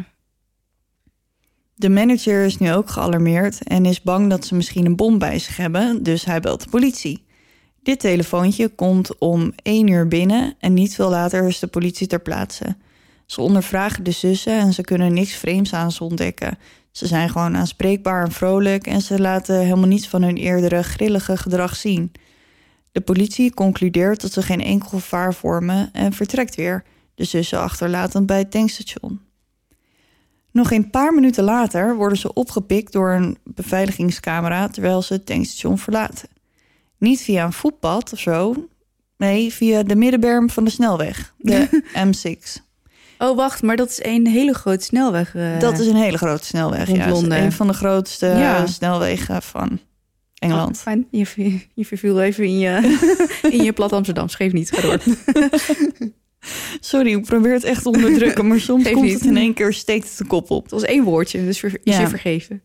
De 1.75 1.89
manager 1.89 2.45
is 2.45 2.57
nu 2.57 2.73
ook 2.73 2.89
gealarmeerd 2.89 3.63
en 3.63 3.85
is 3.85 4.01
bang 4.01 4.29
dat 4.29 4.45
ze 4.45 4.55
misschien 4.55 4.85
een 4.85 4.95
bom 4.95 5.17
bij 5.17 5.39
zich 5.39 5.57
hebben, 5.57 6.03
dus 6.03 6.25
hij 6.25 6.39
belt 6.39 6.63
de 6.63 6.69
politie. 6.69 7.23
Dit 7.83 7.99
telefoontje 7.99 8.67
komt 8.67 9.17
om 9.17 9.53
1 9.63 9.87
uur 9.87 10.07
binnen 10.07 10.55
en 10.59 10.73
niet 10.73 10.95
veel 10.95 11.09
later 11.09 11.47
is 11.47 11.59
de 11.59 11.67
politie 11.67 12.07
ter 12.07 12.21
plaatse. 12.21 12.75
Ze 13.25 13.41
ondervragen 13.41 14.03
de 14.03 14.11
zussen 14.11 14.59
en 14.59 14.73
ze 14.73 14.81
kunnen 14.81 15.13
niks 15.13 15.33
vreemds 15.33 15.73
aan 15.73 15.91
ze 15.91 16.03
ontdekken. 16.03 16.57
Ze 16.91 17.07
zijn 17.07 17.29
gewoon 17.29 17.55
aanspreekbaar 17.55 18.23
en 18.23 18.31
vrolijk 18.31 18.87
en 18.87 19.01
ze 19.01 19.19
laten 19.19 19.59
helemaal 19.59 19.87
niets 19.87 20.07
van 20.07 20.21
hun 20.21 20.37
eerdere 20.37 20.83
grillige 20.83 21.37
gedrag 21.37 21.75
zien. 21.75 22.11
De 22.91 23.01
politie 23.01 23.53
concludeert 23.53 24.21
dat 24.21 24.31
ze 24.31 24.41
geen 24.41 24.61
enkel 24.63 24.89
gevaar 24.89 25.33
vormen 25.33 25.89
en 25.93 26.13
vertrekt 26.13 26.55
weer, 26.55 26.83
de 27.15 27.23
zussen 27.23 27.59
achterlatend 27.59 28.25
bij 28.25 28.37
het 28.37 28.51
tankstation. 28.51 29.19
Nog 30.51 30.71
een 30.71 30.89
paar 30.89 31.13
minuten 31.13 31.43
later 31.43 31.95
worden 31.95 32.17
ze 32.17 32.33
opgepikt 32.33 32.91
door 32.91 33.11
een 33.11 33.37
beveiligingscamera 33.43 34.67
terwijl 34.67 35.01
ze 35.01 35.13
het 35.13 35.25
tankstation 35.25 35.77
verlaten. 35.77 36.29
Niet 36.97 37.21
via 37.21 37.45
een 37.45 37.53
voetpad 37.53 38.13
of 38.13 38.19
zo, 38.19 38.67
nee, 39.17 39.53
via 39.53 39.83
de 39.83 39.95
middenberm 39.95 40.49
van 40.49 40.63
de 40.63 40.69
snelweg, 40.69 41.33
de 41.37 41.83
M6. 42.07 42.68
Oh, 43.21 43.35
wacht, 43.35 43.61
maar 43.61 43.75
dat 43.75 43.89
is 43.89 44.03
een 44.03 44.27
hele 44.27 44.53
grote 44.53 44.83
snelweg. 44.83 45.35
eh. 45.35 45.59
Dat 45.59 45.79
is 45.79 45.87
een 45.87 45.95
hele 45.95 46.17
grote 46.17 46.45
snelweg. 46.45 46.91
Ja, 46.91 47.09
Londen. 47.09 47.41
een 47.43 47.51
van 47.51 47.67
de 47.67 47.73
grootste 47.73 48.25
Ja. 48.25 48.65
snelwegen 48.65 49.41
van 49.41 49.69
Oh, 49.71 49.77
Engeland. 50.49 50.79
fijn. 50.79 51.07
Je, 51.11 51.25
ver- 51.25 51.67
je 51.73 51.85
verviel 51.85 52.21
even 52.21 52.43
in 52.43 52.59
je, 52.59 52.97
in 53.57 53.63
je 53.63 53.73
plat 53.73 53.93
Amsterdam. 53.93 54.29
Schreef 54.29 54.51
niet, 54.53 54.71
ga 54.71 54.81
door. 54.81 54.99
Sorry, 56.79 57.11
ik 57.11 57.25
probeer 57.25 57.53
het 57.53 57.63
echt 57.63 57.83
te 57.83 57.89
onderdrukken, 57.89 58.47
maar 58.47 58.59
soms 58.69 58.89
komt 58.91 59.03
niet. 59.05 59.13
het 59.13 59.25
in 59.25 59.37
één 59.37 59.53
keer 59.53 59.73
steekt 59.73 60.09
het 60.09 60.17
de 60.17 60.25
kop 60.25 60.51
op. 60.51 60.61
Het 60.63 60.71
was 60.71 60.83
één 60.83 61.03
woordje, 61.03 61.45
dus 61.45 61.59
ver, 61.59 61.71
is 61.83 61.95
Ja. 61.95 62.01
je 62.01 62.07
vergeven. 62.07 62.61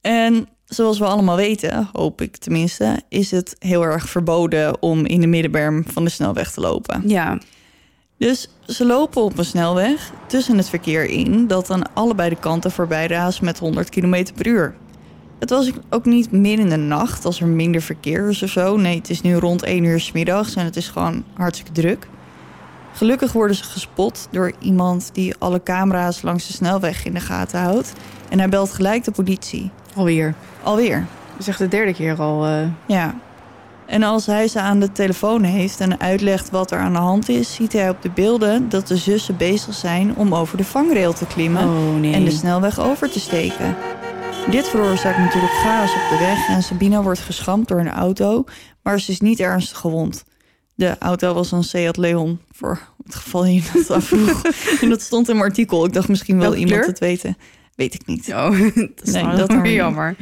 En 0.00 0.48
zoals 0.64 0.98
we 0.98 1.04
allemaal 1.04 1.36
weten, 1.36 1.88
hoop 1.92 2.20
ik 2.20 2.36
tenminste, 2.36 3.00
is 3.08 3.30
het 3.30 3.56
heel 3.58 3.82
erg 3.82 4.08
verboden 4.08 4.82
om 4.82 5.06
in 5.06 5.20
de 5.20 5.26
middenberm 5.26 5.84
van 5.86 6.04
de 6.04 6.10
snelweg 6.10 6.52
te 6.52 6.60
lopen. 6.60 7.02
Ja. 7.06 7.38
Dus 8.20 8.48
ze 8.66 8.86
lopen 8.86 9.22
op 9.22 9.38
een 9.38 9.44
snelweg 9.44 10.10
tussen 10.26 10.56
het 10.56 10.68
verkeer 10.68 11.04
in 11.04 11.46
dat 11.46 11.70
aan 11.70 11.94
allebei 11.94 12.28
de 12.28 12.36
kanten 12.36 12.70
voorbij 12.70 13.06
raast 13.06 13.42
met 13.42 13.58
100 13.58 13.88
km 13.88 14.24
per 14.34 14.46
uur. 14.46 14.74
Het 15.38 15.50
was 15.50 15.70
ook 15.90 16.04
niet 16.04 16.32
midden 16.32 16.64
in 16.64 16.70
de 16.70 16.76
nacht 16.76 17.24
als 17.24 17.40
er 17.40 17.46
minder 17.46 17.82
verkeer 17.82 18.28
is 18.28 18.42
of 18.42 18.50
zo. 18.50 18.76
Nee, 18.76 18.96
het 18.98 19.10
is 19.10 19.20
nu 19.20 19.34
rond 19.34 19.62
1 19.62 19.84
uur 19.84 20.00
's 20.00 20.12
middags 20.12 20.54
en 20.54 20.64
het 20.64 20.76
is 20.76 20.88
gewoon 20.88 21.24
hartstikke 21.34 21.72
druk. 21.72 22.08
Gelukkig 22.92 23.32
worden 23.32 23.56
ze 23.56 23.64
gespot 23.64 24.28
door 24.30 24.52
iemand 24.58 25.10
die 25.12 25.34
alle 25.38 25.62
camera's 25.62 26.22
langs 26.22 26.46
de 26.46 26.52
snelweg 26.52 27.04
in 27.04 27.14
de 27.14 27.20
gaten 27.20 27.60
houdt. 27.60 27.92
En 28.28 28.38
hij 28.38 28.48
belt 28.48 28.72
gelijk 28.72 29.04
de 29.04 29.10
politie. 29.10 29.70
Alweer. 29.94 30.34
Alweer. 30.62 31.06
Dat 31.30 31.40
is 31.40 31.48
echt 31.48 31.58
de 31.58 31.68
derde 31.68 31.94
keer 31.94 32.20
al. 32.20 32.46
eh, 32.46 32.66
Ja. 32.86 33.14
En 33.90 34.02
als 34.02 34.26
hij 34.26 34.48
ze 34.48 34.60
aan 34.60 34.80
de 34.80 34.92
telefoon 34.92 35.42
heeft 35.42 35.80
en 35.80 36.00
uitlegt 36.00 36.50
wat 36.50 36.70
er 36.70 36.78
aan 36.78 36.92
de 36.92 36.98
hand 36.98 37.28
is, 37.28 37.54
ziet 37.54 37.72
hij 37.72 37.88
op 37.88 38.02
de 38.02 38.10
beelden 38.10 38.68
dat 38.68 38.86
de 38.88 38.96
zussen 38.96 39.36
bezig 39.36 39.74
zijn 39.74 40.16
om 40.16 40.34
over 40.34 40.56
de 40.56 40.64
vangrail 40.64 41.12
te 41.12 41.26
klimmen 41.26 41.64
oh 41.64 41.96
nee. 42.00 42.12
en 42.12 42.24
de 42.24 42.30
snelweg 42.30 42.80
over 42.80 43.10
te 43.10 43.20
steken. 43.20 43.76
Dit 44.50 44.68
veroorzaakt 44.68 45.18
natuurlijk 45.18 45.52
chaos 45.52 45.90
op 45.90 46.10
de 46.10 46.18
weg 46.18 46.48
en 46.48 46.62
Sabina 46.62 47.02
wordt 47.02 47.20
geschampt 47.20 47.68
door 47.68 47.78
een 47.80 47.90
auto, 47.90 48.44
maar 48.82 49.00
ze 49.00 49.10
is 49.10 49.20
niet 49.20 49.40
ernstig 49.40 49.78
gewond. 49.78 50.24
De 50.74 50.96
auto 50.98 51.34
was 51.34 51.52
een 51.52 51.64
Seat 51.64 51.96
Leon, 51.96 52.40
voor 52.52 52.80
het 53.04 53.14
geval 53.14 53.44
je 53.44 53.62
dat 53.72 53.90
afvroeg. 53.96 54.42
en 54.80 54.88
dat 54.88 55.00
stond 55.02 55.28
in 55.28 55.36
mijn 55.36 55.48
artikel. 55.48 55.84
Ik 55.84 55.92
dacht 55.92 56.08
misschien 56.08 56.38
Welke 56.38 56.56
iemand 56.56 56.74
kleur? 56.74 56.86
het 56.88 56.98
weten. 56.98 57.36
Weet 57.74 57.94
ik 57.94 58.06
niet. 58.06 58.32
Oh, 58.32 58.50
dat 58.74 58.90
is 59.02 59.12
Nee, 59.12 59.36
dat 59.36 59.52
jammer. 59.68 60.16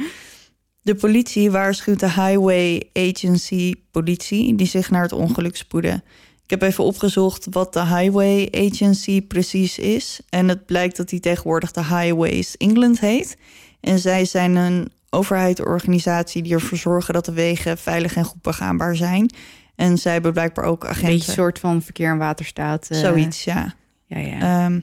De 0.89 0.95
politie 0.95 1.51
waarschuwt 1.51 1.99
de 1.99 2.11
Highway 2.11 2.83
Agency 2.93 3.73
politie 3.91 4.55
die 4.55 4.67
zich 4.67 4.89
naar 4.89 5.01
het 5.01 5.11
ongeluk 5.11 5.55
spoeden. 5.55 6.03
Ik 6.43 6.49
heb 6.49 6.61
even 6.61 6.83
opgezocht 6.83 7.47
wat 7.51 7.73
de 7.73 7.85
Highway 7.85 8.47
Agency 8.51 9.21
precies 9.21 9.79
is. 9.79 10.19
En 10.29 10.47
het 10.47 10.65
blijkt 10.65 10.97
dat 10.97 11.09
die 11.09 11.19
tegenwoordig 11.19 11.71
de 11.71 11.85
Highways 11.85 12.57
England 12.57 12.99
heet. 12.99 13.37
En 13.81 13.99
zij 13.99 14.25
zijn 14.25 14.55
een 14.55 14.91
overheidsorganisatie 15.09 16.41
die 16.43 16.53
ervoor 16.53 16.77
zorgen 16.77 17.13
dat 17.13 17.25
de 17.25 17.33
wegen 17.33 17.77
veilig 17.77 18.15
en 18.15 18.23
goed 18.23 18.41
begaanbaar 18.41 18.95
zijn. 18.95 19.29
En 19.75 19.97
zij 19.97 20.13
hebben 20.13 20.33
blijkbaar 20.33 20.65
ook 20.65 20.83
Een 20.83 20.89
agenten. 20.89 21.09
beetje 21.13 21.27
een 21.27 21.33
soort 21.37 21.59
van 21.59 21.81
verkeer 21.81 22.09
en 22.11 22.17
waterstaat. 22.17 22.87
eh, 22.89 22.99
Zoiets, 22.99 23.43
ja. 23.43 23.73
Ja, 24.05 24.17
ja. 24.19 24.65
Ehm, 24.65 24.79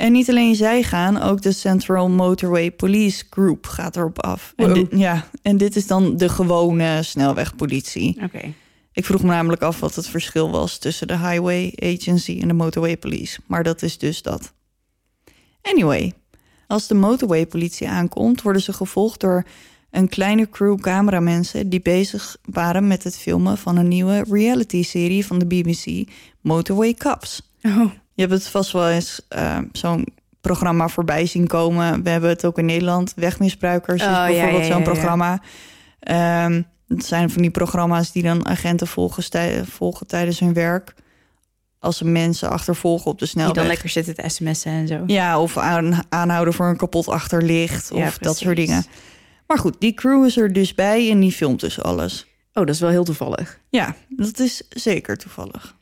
en 0.00 0.12
niet 0.12 0.28
alleen 0.28 0.54
zij 0.54 0.82
gaan, 0.82 1.22
ook 1.22 1.42
de 1.42 1.52
Central 1.52 2.08
Motorway 2.08 2.70
Police 2.70 3.24
Group 3.30 3.66
gaat 3.66 3.96
erop 3.96 4.22
af. 4.22 4.52
En 4.56 4.72
dit, 4.72 4.86
ja, 4.90 5.28
en 5.42 5.56
dit 5.56 5.76
is 5.76 5.86
dan 5.86 6.16
de 6.16 6.28
gewone 6.28 7.02
snelwegpolitie. 7.02 8.18
Oké. 8.22 8.54
Ik 8.92 9.04
vroeg 9.04 9.22
me 9.22 9.28
namelijk 9.28 9.62
af 9.62 9.80
wat 9.80 9.94
het 9.94 10.08
verschil 10.08 10.50
was 10.50 10.78
tussen 10.78 11.08
de 11.08 11.18
Highway 11.18 11.72
Agency 11.76 12.38
en 12.40 12.48
de 12.48 12.54
Motorway 12.54 12.96
Police. 12.96 13.40
Maar 13.46 13.62
dat 13.62 13.82
is 13.82 13.98
dus 13.98 14.22
dat. 14.22 14.52
Anyway, 15.62 16.12
als 16.66 16.86
de 16.86 16.94
Motorway 16.94 17.46
Politie 17.46 17.88
aankomt, 17.88 18.42
worden 18.42 18.62
ze 18.62 18.72
gevolgd 18.72 19.20
door 19.20 19.44
een 19.90 20.08
kleine 20.08 20.48
crew 20.48 20.80
cameramensen 20.80 21.68
die 21.68 21.80
bezig 21.80 22.36
waren 22.44 22.86
met 22.86 23.04
het 23.04 23.18
filmen 23.18 23.58
van 23.58 23.76
een 23.76 23.88
nieuwe 23.88 24.24
reality-serie 24.30 25.26
van 25.26 25.38
de 25.38 25.46
BBC, 25.46 26.10
Motorway 26.40 26.94
Cops. 26.94 27.52
Oh, 27.62 27.90
Je 28.20 28.26
hebt 28.26 28.38
het 28.38 28.48
vast 28.50 28.72
wel 28.72 28.88
eens 28.88 29.20
eh, 29.28 29.58
zo'n 29.72 30.06
programma 30.40 30.88
voorbij 30.88 31.26
zien 31.26 31.46
komen. 31.46 32.02
We 32.02 32.10
hebben 32.10 32.30
het 32.30 32.44
ook 32.44 32.58
in 32.58 32.64
Nederland. 32.64 33.12
Wegmisbruikers 33.16 34.02
is 34.02 34.08
Oh, 34.08 34.12
ja, 34.12 34.26
bijvoorbeeld 34.26 34.62
ja, 34.62 34.68
ja, 34.68 34.72
zo'n 34.74 34.82
programma. 34.82 35.42
Ehm, 36.00 36.62
het 36.88 37.04
zijn 37.04 37.30
van 37.30 37.42
die 37.42 37.50
programma's 37.50 38.12
die 38.12 38.22
dan 38.22 38.46
agenten 38.46 38.86
volgen, 38.86 40.06
tijdens 40.06 40.40
hun 40.40 40.52
werk. 40.52 40.94
Als 41.78 41.96
ze 41.96 42.04
mensen 42.04 42.50
achtervolgen 42.50 43.10
op 43.10 43.18
de 43.18 43.24
die 43.24 43.28
snelweg. 43.28 43.54
dan 43.54 43.66
lekker 43.66 43.88
zitten 43.88 44.14
te 44.14 44.28
sms'en 44.28 44.72
en 44.72 44.86
zo. 44.88 45.02
Ja, 45.06 45.40
of 45.40 45.56
aan, 45.56 46.02
aanhouden 46.08 46.54
voor 46.54 46.66
een 46.68 46.76
kapot 46.76 47.08
achterlicht. 47.08 47.92
Of 47.92 48.18
dat 48.18 48.36
soort 48.38 48.56
dingen. 48.56 48.84
Maar 49.46 49.58
goed, 49.58 49.76
die 49.78 49.94
crew 49.94 50.24
is 50.24 50.36
er 50.36 50.52
dus 50.52 50.74
bij 50.74 51.10
en 51.10 51.20
die 51.20 51.32
filmt 51.32 51.60
dus 51.60 51.82
alles. 51.82 52.26
Oh, 52.52 52.66
dat 52.66 52.74
is 52.74 52.80
wel 52.80 52.90
heel 52.90 53.04
toevallig. 53.04 53.60
Ja, 53.68 53.94
dat 54.08 54.38
is 54.38 54.62
zeker 54.68 55.16
toevallig. 55.16 55.78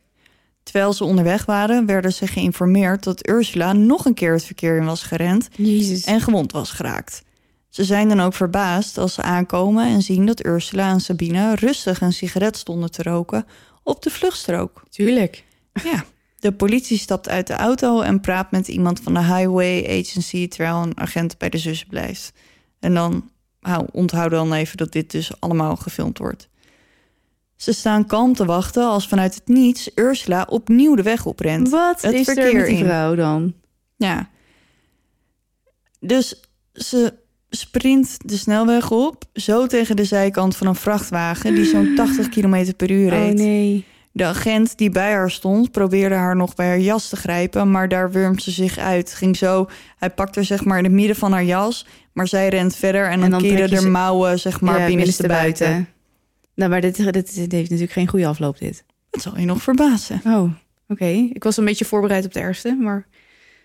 Terwijl 0.68 0.92
ze 0.92 1.04
onderweg 1.04 1.44
waren, 1.44 1.86
werden 1.86 2.12
ze 2.12 2.26
geïnformeerd 2.26 3.04
dat 3.04 3.28
Ursula 3.28 3.72
nog 3.72 4.04
een 4.04 4.14
keer 4.14 4.32
het 4.32 4.44
verkeer 4.44 4.76
in 4.76 4.84
was 4.84 5.02
gerend 5.02 5.48
Jezus. 5.56 6.04
en 6.04 6.20
gewond 6.20 6.52
was 6.52 6.70
geraakt. 6.70 7.22
Ze 7.68 7.84
zijn 7.84 8.08
dan 8.08 8.20
ook 8.20 8.34
verbaasd 8.34 8.98
als 8.98 9.14
ze 9.14 9.22
aankomen 9.22 9.86
en 9.86 10.02
zien 10.02 10.26
dat 10.26 10.46
Ursula 10.46 10.90
en 10.90 11.00
Sabine 11.00 11.54
rustig 11.54 12.00
een 12.00 12.12
sigaret 12.12 12.56
stonden 12.56 12.90
te 12.90 13.02
roken 13.02 13.46
op 13.82 14.02
de 14.02 14.10
vluchtstrook. 14.10 14.82
Tuurlijk. 14.90 15.44
Ja. 15.84 16.04
De 16.38 16.52
politie 16.52 16.98
stapt 16.98 17.28
uit 17.28 17.46
de 17.46 17.54
auto 17.54 18.00
en 18.00 18.20
praat 18.20 18.50
met 18.50 18.68
iemand 18.68 19.00
van 19.00 19.14
de 19.14 19.24
Highway 19.24 20.00
Agency 20.00 20.48
terwijl 20.48 20.82
een 20.82 20.98
agent 20.98 21.38
bij 21.38 21.48
de 21.48 21.58
zus 21.58 21.84
blijft. 21.84 22.32
En 22.80 22.94
dan 22.94 23.30
hou, 23.60 23.86
onthoud 23.92 24.30
dan 24.30 24.52
even 24.52 24.76
dat 24.76 24.92
dit 24.92 25.10
dus 25.10 25.40
allemaal 25.40 25.76
gefilmd 25.76 26.18
wordt. 26.18 26.48
Ze 27.58 27.72
staan 27.72 28.06
kalm 28.06 28.34
te 28.34 28.44
wachten 28.44 28.84
als 28.84 29.08
vanuit 29.08 29.34
het 29.34 29.48
niets 29.48 29.90
Ursula 29.94 30.46
opnieuw 30.50 30.94
de 30.94 31.02
weg 31.02 31.26
oprent. 31.26 31.68
Wat 31.68 32.02
het 32.02 32.12
is 32.14 32.28
er 32.28 32.34
verkeer 32.34 32.54
met 32.54 32.66
die 32.66 32.76
in. 32.76 32.84
vrouw 32.84 33.14
dan? 33.14 33.54
Ja. 33.96 34.28
Dus 36.00 36.42
ze 36.72 37.14
sprint 37.50 38.16
de 38.24 38.36
snelweg 38.36 38.90
op, 38.90 39.24
zo 39.34 39.66
tegen 39.66 39.96
de 39.96 40.04
zijkant 40.04 40.56
van 40.56 40.66
een 40.66 40.74
vrachtwagen 40.74 41.54
die 41.54 41.64
zo'n 41.64 41.94
80 41.96 42.28
km 42.34 42.72
per 42.76 42.90
uur 42.90 43.12
Oh 43.12 43.18
reed. 43.18 43.34
nee. 43.34 43.84
De 44.12 44.24
agent 44.24 44.78
die 44.78 44.90
bij 44.90 45.12
haar 45.12 45.30
stond 45.30 45.70
probeerde 45.70 46.14
haar 46.14 46.36
nog 46.36 46.54
bij 46.54 46.66
haar 46.66 46.78
jas 46.80 47.08
te 47.08 47.16
grijpen, 47.16 47.70
maar 47.70 47.88
daar 47.88 48.10
wurmt 48.12 48.42
ze 48.42 48.50
zich 48.50 48.78
uit. 48.78 49.14
Ging 49.14 49.36
zo, 49.36 49.68
hij 49.96 50.10
pakt 50.10 50.34
haar 50.34 50.44
zeg 50.44 50.64
maar 50.64 50.78
in 50.78 50.84
het 50.84 50.92
midden 50.92 51.16
van 51.16 51.32
haar 51.32 51.44
jas, 51.44 51.86
maar 52.12 52.28
zij 52.28 52.48
rent 52.48 52.76
verder 52.76 53.04
en, 53.08 53.20
dan, 53.20 53.30
dan 53.30 53.40
keren 53.40 53.70
de 53.70 53.76
ze- 53.76 53.88
mouwen 53.90 54.38
zeg 54.38 54.60
maar 54.60 54.80
Ja, 54.80 54.86
binnenste 54.86 55.26
buiten. 55.26 55.88
Nou, 56.58 56.70
maar 56.70 56.80
dit, 56.80 56.96
dit, 56.96 57.14
dit 57.14 57.52
heeft 57.52 57.70
natuurlijk 57.70 57.92
geen 57.92 58.08
goede 58.08 58.26
afloop, 58.26 58.58
dit. 58.58 58.84
Dat 59.10 59.22
zal 59.22 59.38
je 59.38 59.46
nog 59.46 59.62
verbazen. 59.62 60.20
Oh, 60.24 60.52
oké. 60.88 61.04
Ik 61.32 61.44
was 61.44 61.56
een 61.56 61.64
beetje 61.64 61.84
voorbereid 61.84 62.24
op 62.24 62.32
de 62.32 62.40
ergste, 62.40 62.76
maar... 62.80 63.06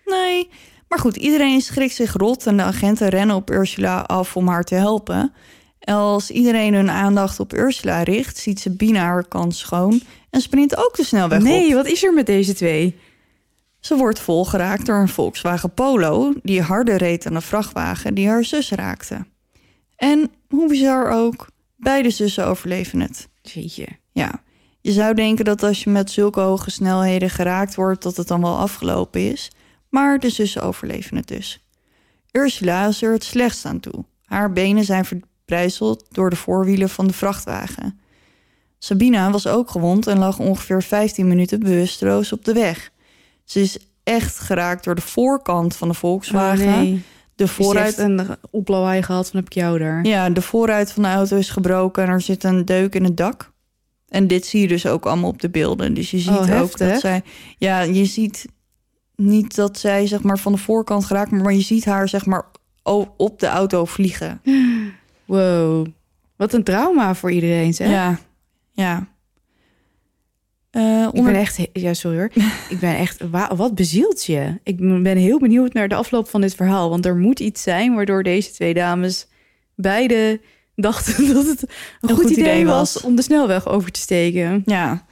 Nee, 0.05 0.49
maar 0.87 0.99
goed, 0.99 1.15
iedereen 1.15 1.61
schrikt 1.61 1.93
zich 1.93 2.13
rot 2.13 2.45
en 2.45 2.57
de 2.57 2.63
agenten 2.63 3.09
rennen 3.09 3.35
op 3.35 3.51
Ursula 3.51 3.99
af 3.99 4.35
om 4.35 4.47
haar 4.47 4.63
te 4.63 4.75
helpen. 4.75 5.33
Als 5.79 6.31
iedereen 6.31 6.73
hun 6.73 6.89
aandacht 6.89 7.39
op 7.39 7.53
Ursula 7.53 8.03
richt, 8.03 8.37
ziet 8.37 8.59
Sabine 8.59 8.99
haar 8.99 9.27
kans 9.27 9.59
schoon 9.59 10.01
en 10.29 10.41
sprint 10.41 10.77
ook 10.77 10.95
de 10.95 11.03
snelweg 11.03 11.39
op. 11.39 11.45
nee, 11.45 11.73
wat 11.73 11.87
is 11.87 12.03
er 12.03 12.13
met 12.13 12.25
deze 12.25 12.53
twee? 12.53 12.99
Ze 13.79 13.95
wordt 13.95 14.19
volgeraakt 14.19 14.85
door 14.85 14.99
een 14.99 15.09
Volkswagen 15.09 15.73
Polo 15.73 16.33
die 16.43 16.61
harder 16.61 16.97
reed 16.97 17.23
dan 17.23 17.35
een 17.35 17.41
vrachtwagen 17.41 18.13
die 18.13 18.27
haar 18.27 18.43
zus 18.43 18.71
raakte. 18.71 19.25
En 19.95 20.31
hoe 20.49 20.67
bizar 20.67 21.11
ook, 21.11 21.47
beide 21.83 22.09
zussen 22.09 22.47
overleven 22.47 22.99
het. 22.99 23.29
Jeetje. 23.41 23.87
Ja, 24.11 24.43
je 24.81 24.91
zou 24.91 25.13
denken 25.13 25.45
dat 25.45 25.63
als 25.63 25.83
je 25.83 25.89
met 25.89 26.11
zulke 26.11 26.39
hoge 26.39 26.71
snelheden 26.71 27.29
geraakt 27.29 27.75
wordt, 27.75 28.03
dat 28.03 28.17
het 28.17 28.27
dan 28.27 28.41
wel 28.41 28.57
afgelopen 28.57 29.31
is. 29.31 29.51
Maar 29.89 30.19
de 30.19 30.29
zussen 30.29 30.63
overleven 30.63 31.17
het 31.17 31.27
dus. 31.27 31.65
Ursula 32.31 32.87
is 32.87 33.01
er 33.01 33.11
het 33.11 33.23
slechtst 33.23 33.65
aan 33.65 33.79
toe. 33.79 34.05
Haar 34.25 34.53
benen 34.53 34.83
zijn 34.83 35.05
verbrijzeld 35.05 36.05
door 36.09 36.29
de 36.29 36.35
voorwielen 36.35 36.89
van 36.89 37.07
de 37.07 37.13
vrachtwagen. 37.13 37.99
Sabina 38.77 39.31
was 39.31 39.47
ook 39.47 39.69
gewond 39.69 40.07
en 40.07 40.17
lag 40.17 40.39
ongeveer 40.39 40.83
15 40.83 41.27
minuten 41.27 41.59
bewusteloos 41.59 42.31
op 42.31 42.45
de 42.45 42.53
weg. 42.53 42.91
Ze 43.43 43.61
is 43.61 43.77
echt 44.03 44.39
geraakt 44.39 44.83
door 44.83 44.95
de 44.95 45.01
voorkant 45.01 45.75
van 45.75 45.87
de 45.87 45.93
Volkswagen. 45.93 46.67
Oh, 46.67 46.77
nee. 46.77 47.03
De 47.35 47.47
Vooruit 47.47 47.95
vooruit, 47.95 48.19
een 48.19 48.37
oplawaai 48.51 49.01
gehad 49.03 49.29
van 49.29 49.39
heb 49.39 49.45
ik 49.49 49.53
jou 49.53 49.79
daar. 49.79 50.05
ja, 50.05 50.29
de 50.29 50.41
vooruit 50.41 50.91
van 50.91 51.03
de 51.03 51.09
auto 51.09 51.37
is 51.37 51.49
gebroken 51.49 52.03
en 52.03 52.09
er 52.09 52.21
zit 52.21 52.43
een 52.43 52.65
deuk 52.65 52.95
in 52.95 53.03
het 53.03 53.17
dak. 53.17 53.51
En 54.07 54.27
dit 54.27 54.45
zie 54.45 54.61
je 54.61 54.67
dus 54.67 54.85
ook 54.85 55.05
allemaal 55.05 55.29
op 55.29 55.41
de 55.41 55.49
beelden. 55.49 55.93
Dus 55.93 56.11
je 56.11 56.19
ziet 56.19 56.29
Oh, 56.29 56.39
ook 56.41 56.45
heftig. 56.45 56.91
dat 56.91 56.99
zij... 56.99 57.21
Ja, 57.57 57.81
je 57.81 58.05
ziet 58.05 58.45
niet 59.15 59.55
dat 59.55 59.79
zij 59.79 60.07
zeg 60.07 60.23
maar 60.23 60.39
van 60.39 60.51
de 60.51 60.57
voorkant 60.57 61.05
geraakt... 61.05 61.31
maar 61.31 61.53
je 61.53 61.61
ziet 61.61 61.85
haar 61.85 62.09
zeg 62.09 62.25
maar 62.25 62.45
op 63.17 63.39
de 63.39 63.47
auto 63.47 63.85
vliegen. 63.85 64.41
Wow. 65.25 65.87
Wat 66.35 66.53
een 66.53 66.63
trauma 66.63 67.15
voor 67.15 67.31
iedereen, 67.31 67.73
zeg. 67.73 67.89
Ja, 67.89 68.19
ja. 68.71 69.07
Eh, 71.13 71.19
Ik 71.19 71.25
onder- 71.25 71.31
ben 71.31 71.41
echt... 71.41 71.67
Ja, 71.73 71.93
sorry 71.93 72.17
hoor. 72.17 72.29
ik 72.69 72.79
ben 72.79 72.97
echt... 72.97 73.21
wa- 73.31 73.55
Wat 73.55 73.75
bezielt 73.75 74.25
je? 74.25 74.59
Ik 74.63 74.77
ben 75.03 75.17
heel 75.17 75.39
benieuwd 75.39 75.73
naar 75.73 75.87
de 75.87 75.95
afloop 75.95 76.29
van 76.29 76.41
dit 76.41 76.55
verhaal. 76.55 76.89
Want 76.89 77.05
er 77.05 77.15
moet 77.15 77.39
iets 77.39 77.61
zijn 77.61 77.95
waardoor 77.95 78.23
deze 78.23 78.51
twee 78.51 78.73
dames 78.73 79.27
beide 79.75 80.41
dachten 80.75 81.27
dat 81.33 81.45
het 81.45 81.63
een, 82.01 82.15
goed, 82.15 82.29
idee, 82.29 82.65
was 82.65 83.01
om 83.01 83.15
de 83.15 83.21
snelweg 83.21 83.67
over 83.67 83.91
te 83.91 83.99
steken. 83.99 84.61
Ja. 84.65 85.05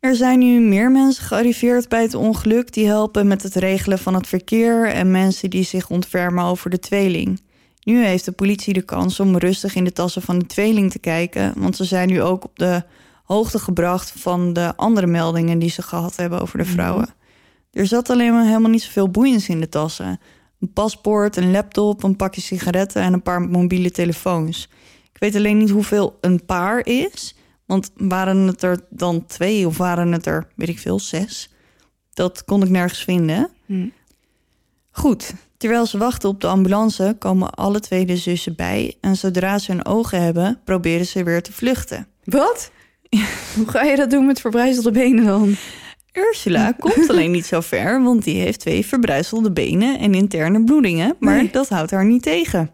Er 0.00 0.14
zijn 0.16 0.38
nu 0.38 0.60
meer 0.60 0.90
mensen 0.90 1.24
gearriveerd 1.24 1.88
bij 1.88 2.02
het 2.02 2.14
ongeluk 2.14 2.72
die 2.72 2.86
helpen 2.86 3.26
met 3.26 3.42
het 3.42 3.54
regelen 3.54 3.98
van 3.98 4.14
het 4.14 4.26
verkeer 4.26 4.86
en 4.88 5.10
mensen 5.10 5.50
die 5.50 5.62
zich 5.64 5.90
ontfermen 5.90 6.44
over 6.44 6.70
de 6.70 6.78
tweeling. 6.78 7.40
Nu 7.82 8.04
heeft 8.04 8.24
de 8.24 8.32
politie 8.32 8.72
de 8.72 8.82
kans 8.82 9.20
om 9.20 9.36
rustig 9.36 9.74
in 9.74 9.84
de 9.84 9.92
tassen 9.92 10.22
van 10.22 10.38
de 10.38 10.46
tweeling 10.46 10.90
te 10.90 10.98
kijken, 10.98 11.52
want 11.56 11.76
ze 11.76 11.84
zijn 11.84 12.08
nu 12.08 12.22
ook 12.22 12.44
op 12.44 12.58
de 12.58 12.82
hoogte 13.28 13.58
gebracht 13.58 14.12
van 14.16 14.52
de 14.52 14.76
andere 14.76 15.06
meldingen 15.06 15.58
die 15.58 15.70
ze 15.70 15.82
gehad 15.82 16.16
hebben 16.16 16.40
over 16.40 16.58
de 16.58 16.64
vrouwen. 16.64 17.08
Er 17.70 17.86
zat 17.86 18.10
alleen 18.10 18.32
maar 18.32 18.44
helemaal 18.44 18.70
niet 18.70 18.82
zoveel 18.82 19.08
boeiends 19.08 19.48
in 19.48 19.60
de 19.60 19.68
tassen. 19.68 20.20
Een 20.60 20.72
paspoort, 20.72 21.36
een 21.36 21.50
laptop, 21.50 22.02
een 22.02 22.16
pakje 22.16 22.40
sigaretten 22.40 23.02
en 23.02 23.12
een 23.12 23.22
paar 23.22 23.40
mobiele 23.40 23.90
telefoons. 23.90 24.68
Ik 25.12 25.20
weet 25.20 25.36
alleen 25.36 25.58
niet 25.58 25.70
hoeveel 25.70 26.18
een 26.20 26.44
paar 26.44 26.86
is. 26.86 27.36
Want 27.66 27.90
waren 27.96 28.36
het 28.36 28.62
er 28.62 28.80
dan 28.90 29.26
twee 29.26 29.66
of 29.66 29.76
waren 29.76 30.12
het 30.12 30.26
er, 30.26 30.48
weet 30.56 30.68
ik 30.68 30.78
veel, 30.78 31.00
zes? 31.00 31.50
Dat 32.12 32.44
kon 32.44 32.62
ik 32.62 32.68
nergens 32.68 33.04
vinden. 33.04 33.50
Hm. 33.66 33.88
Goed, 34.90 35.34
terwijl 35.56 35.86
ze 35.86 35.98
wachten 35.98 36.28
op 36.28 36.40
de 36.40 36.46
ambulance 36.46 37.16
komen 37.18 37.50
alle 37.50 37.80
twee 37.80 38.06
de 38.06 38.16
zussen 38.16 38.54
bij. 38.56 38.96
En 39.00 39.16
zodra 39.16 39.58
ze 39.58 39.72
hun 39.72 39.86
ogen 39.86 40.22
hebben, 40.22 40.60
proberen 40.64 41.06
ze 41.06 41.22
weer 41.22 41.42
te 41.42 41.52
vluchten. 41.52 42.06
Wat? 42.24 42.70
Hoe 43.56 43.68
ga 43.68 43.82
je 43.82 43.96
dat 43.96 44.10
doen 44.10 44.26
met 44.26 44.40
verbrijzelde 44.40 44.90
benen 44.90 45.24
dan? 45.24 45.54
Ursula 46.12 46.72
komt 46.78 47.10
alleen 47.10 47.30
niet 47.30 47.46
zo 47.46 47.60
ver, 47.60 48.02
want 48.02 48.24
die 48.24 48.40
heeft 48.40 48.60
twee 48.60 48.86
verbrijzelde 48.86 49.52
benen 49.52 49.98
en 49.98 50.14
interne 50.14 50.64
bloedingen. 50.64 51.16
Maar 51.18 51.36
Nee. 51.36 51.50
dat 51.50 51.68
houdt 51.68 51.90
haar 51.90 52.04
niet 52.04 52.22
tegen. 52.22 52.70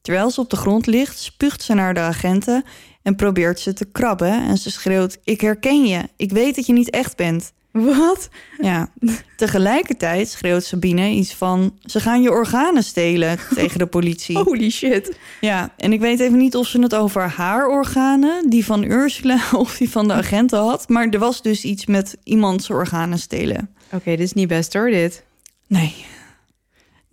Terwijl 0.00 0.30
ze 0.30 0.40
op 0.40 0.50
de 0.50 0.56
grond 0.56 0.86
ligt, 0.86 1.18
spuugt 1.18 1.62
ze 1.62 1.74
naar 1.74 1.94
de 1.94 2.00
agenten 2.00 2.64
en 3.02 3.16
probeert 3.16 3.60
ze 3.60 3.72
te 3.72 3.84
krabben. 3.84 4.46
En 4.46 4.56
ze 4.58 4.70
schreeuwt: 4.70 5.18
Ik 5.24 5.40
herken 5.40 5.84
je. 5.86 6.00
Ik 6.16 6.32
weet 6.32 6.54
dat 6.54 6.66
je 6.66 6.72
niet 6.72 6.90
echt 6.90 7.16
bent. 7.16 7.52
Wat? 7.84 8.28
Ja. 8.58 8.88
Tegelijkertijd 9.36 10.28
schreeuwt 10.28 10.64
Sabine 10.64 11.08
iets 11.08 11.34
van: 11.34 11.78
Ze 11.84 12.00
gaan 12.00 12.22
je 12.22 12.30
organen 12.30 12.82
stelen 12.82 13.38
tegen 13.54 13.78
de 13.78 13.86
politie. 13.86 14.38
Holy 14.38 14.70
shit. 14.70 15.18
Ja, 15.40 15.74
en 15.76 15.92
ik 15.92 16.00
weet 16.00 16.20
even 16.20 16.38
niet 16.38 16.56
of 16.56 16.66
ze 16.66 16.80
het 16.80 16.94
over 16.94 17.22
haar 17.22 17.68
organen, 17.68 18.50
die 18.50 18.64
van 18.64 18.84
Ursula 18.84 19.40
of 19.56 19.76
die 19.76 19.90
van 19.90 20.08
de 20.08 20.14
agenten 20.14 20.58
had. 20.58 20.88
Maar 20.88 21.08
er 21.08 21.18
was 21.18 21.42
dus 21.42 21.64
iets 21.64 21.86
met 21.86 22.16
iemands 22.24 22.70
organen 22.70 23.18
stelen. 23.18 23.70
Oké, 23.92 24.10
dit 24.10 24.20
is 24.20 24.32
niet 24.32 24.48
best 24.48 24.72
hoor, 24.72 24.90
dit. 24.90 25.24
Nee. 25.66 25.94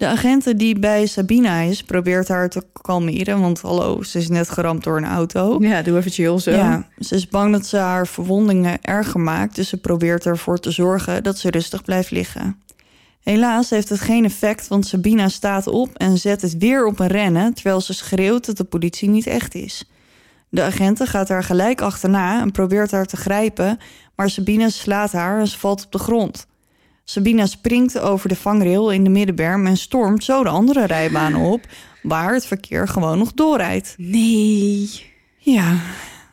De 0.04 0.10
agenten 0.10 0.58
die 0.58 0.80
bij 0.80 1.06
Sabina 1.06 1.60
is, 1.60 1.84
probeert 1.84 2.28
haar 2.28 2.50
te 2.50 2.64
kalmeren. 2.82 3.42
Want 3.42 3.62
hallo, 3.62 4.04
ze 4.04 4.18
is 4.18 4.30
net 4.30 4.50
geramd 4.50 4.84
door 4.84 4.98
een 4.98 5.06
auto. 5.06 5.58
Ja, 5.60 5.82
doe 5.82 5.98
even 5.98 6.12
chill 6.12 6.40
zo. 6.40 6.52
Ja, 6.52 6.88
ze 7.00 7.16
is 7.16 7.28
bang 7.28 7.52
dat 7.52 7.66
ze 7.66 7.78
haar 7.78 8.08
verwondingen 8.08 8.82
erger 8.82 9.20
maakt. 9.20 9.56
Dus 9.56 9.70
ze 9.70 9.78
probeert 9.78 10.26
ervoor 10.26 10.60
te 10.60 10.72
zorgen 10.72 11.24
dat 11.24 11.38
ze 11.38 11.50
rustig 11.50 11.84
blijft 11.84 12.12
liggen. 12.12 12.62
Helaas 13.22 13.70
heeft 13.70 13.90
het 13.90 14.00
geen 14.00 14.26
effect, 14.26 14.68
want 14.68 14.88
Sabina 14.88 15.30
staat 15.30 15.68
op 15.68 15.90
en 15.94 16.18
zet 16.18 16.42
het 16.42 16.58
weer 16.58 16.86
op 16.86 17.00
een 17.00 17.08
rennen... 17.08 17.54
terwijl 17.54 17.82
ze 17.82 17.94
schreeuwt 17.94 18.46
dat 18.46 18.58
de 18.58 18.64
politie 18.64 19.10
niet 19.10 19.28
echt 19.28 19.56
is. 19.56 19.90
De 20.50 20.62
agenten 20.62 21.08
gaat 21.08 21.30
haar 21.30 21.44
gelijk 21.44 21.82
achterna 21.82 22.42
en 22.42 22.52
probeert 22.52 22.92
haar 22.92 23.06
te 23.06 23.18
grijpen... 23.18 23.78
maar 24.16 24.30
Sabina 24.30 24.70
slaat 24.70 25.12
haar 25.12 25.40
en 25.40 25.48
ze 25.48 25.60
valt 25.60 25.86
op 25.86 25.92
de 25.92 26.00
grond. 26.00 26.48
Sabina 27.04 27.46
springt 27.46 28.00
over 28.00 28.30
de 28.30 28.36
vangrail 28.36 28.92
in 28.92 29.04
de 29.04 29.10
middenberm... 29.10 29.68
en 29.68 29.78
stormt 29.78 30.24
zo 30.24 30.44
de 30.44 30.50
andere 30.50 30.86
rijbaan 30.86 31.36
op... 31.36 31.62
waar 32.02 32.34
het 32.34 32.46
verkeer 32.46 32.88
gewoon 32.88 33.18
nog 33.18 33.34
doorrijdt. 33.34 33.96
Nee. 33.98 34.90
Ja, 35.38 35.78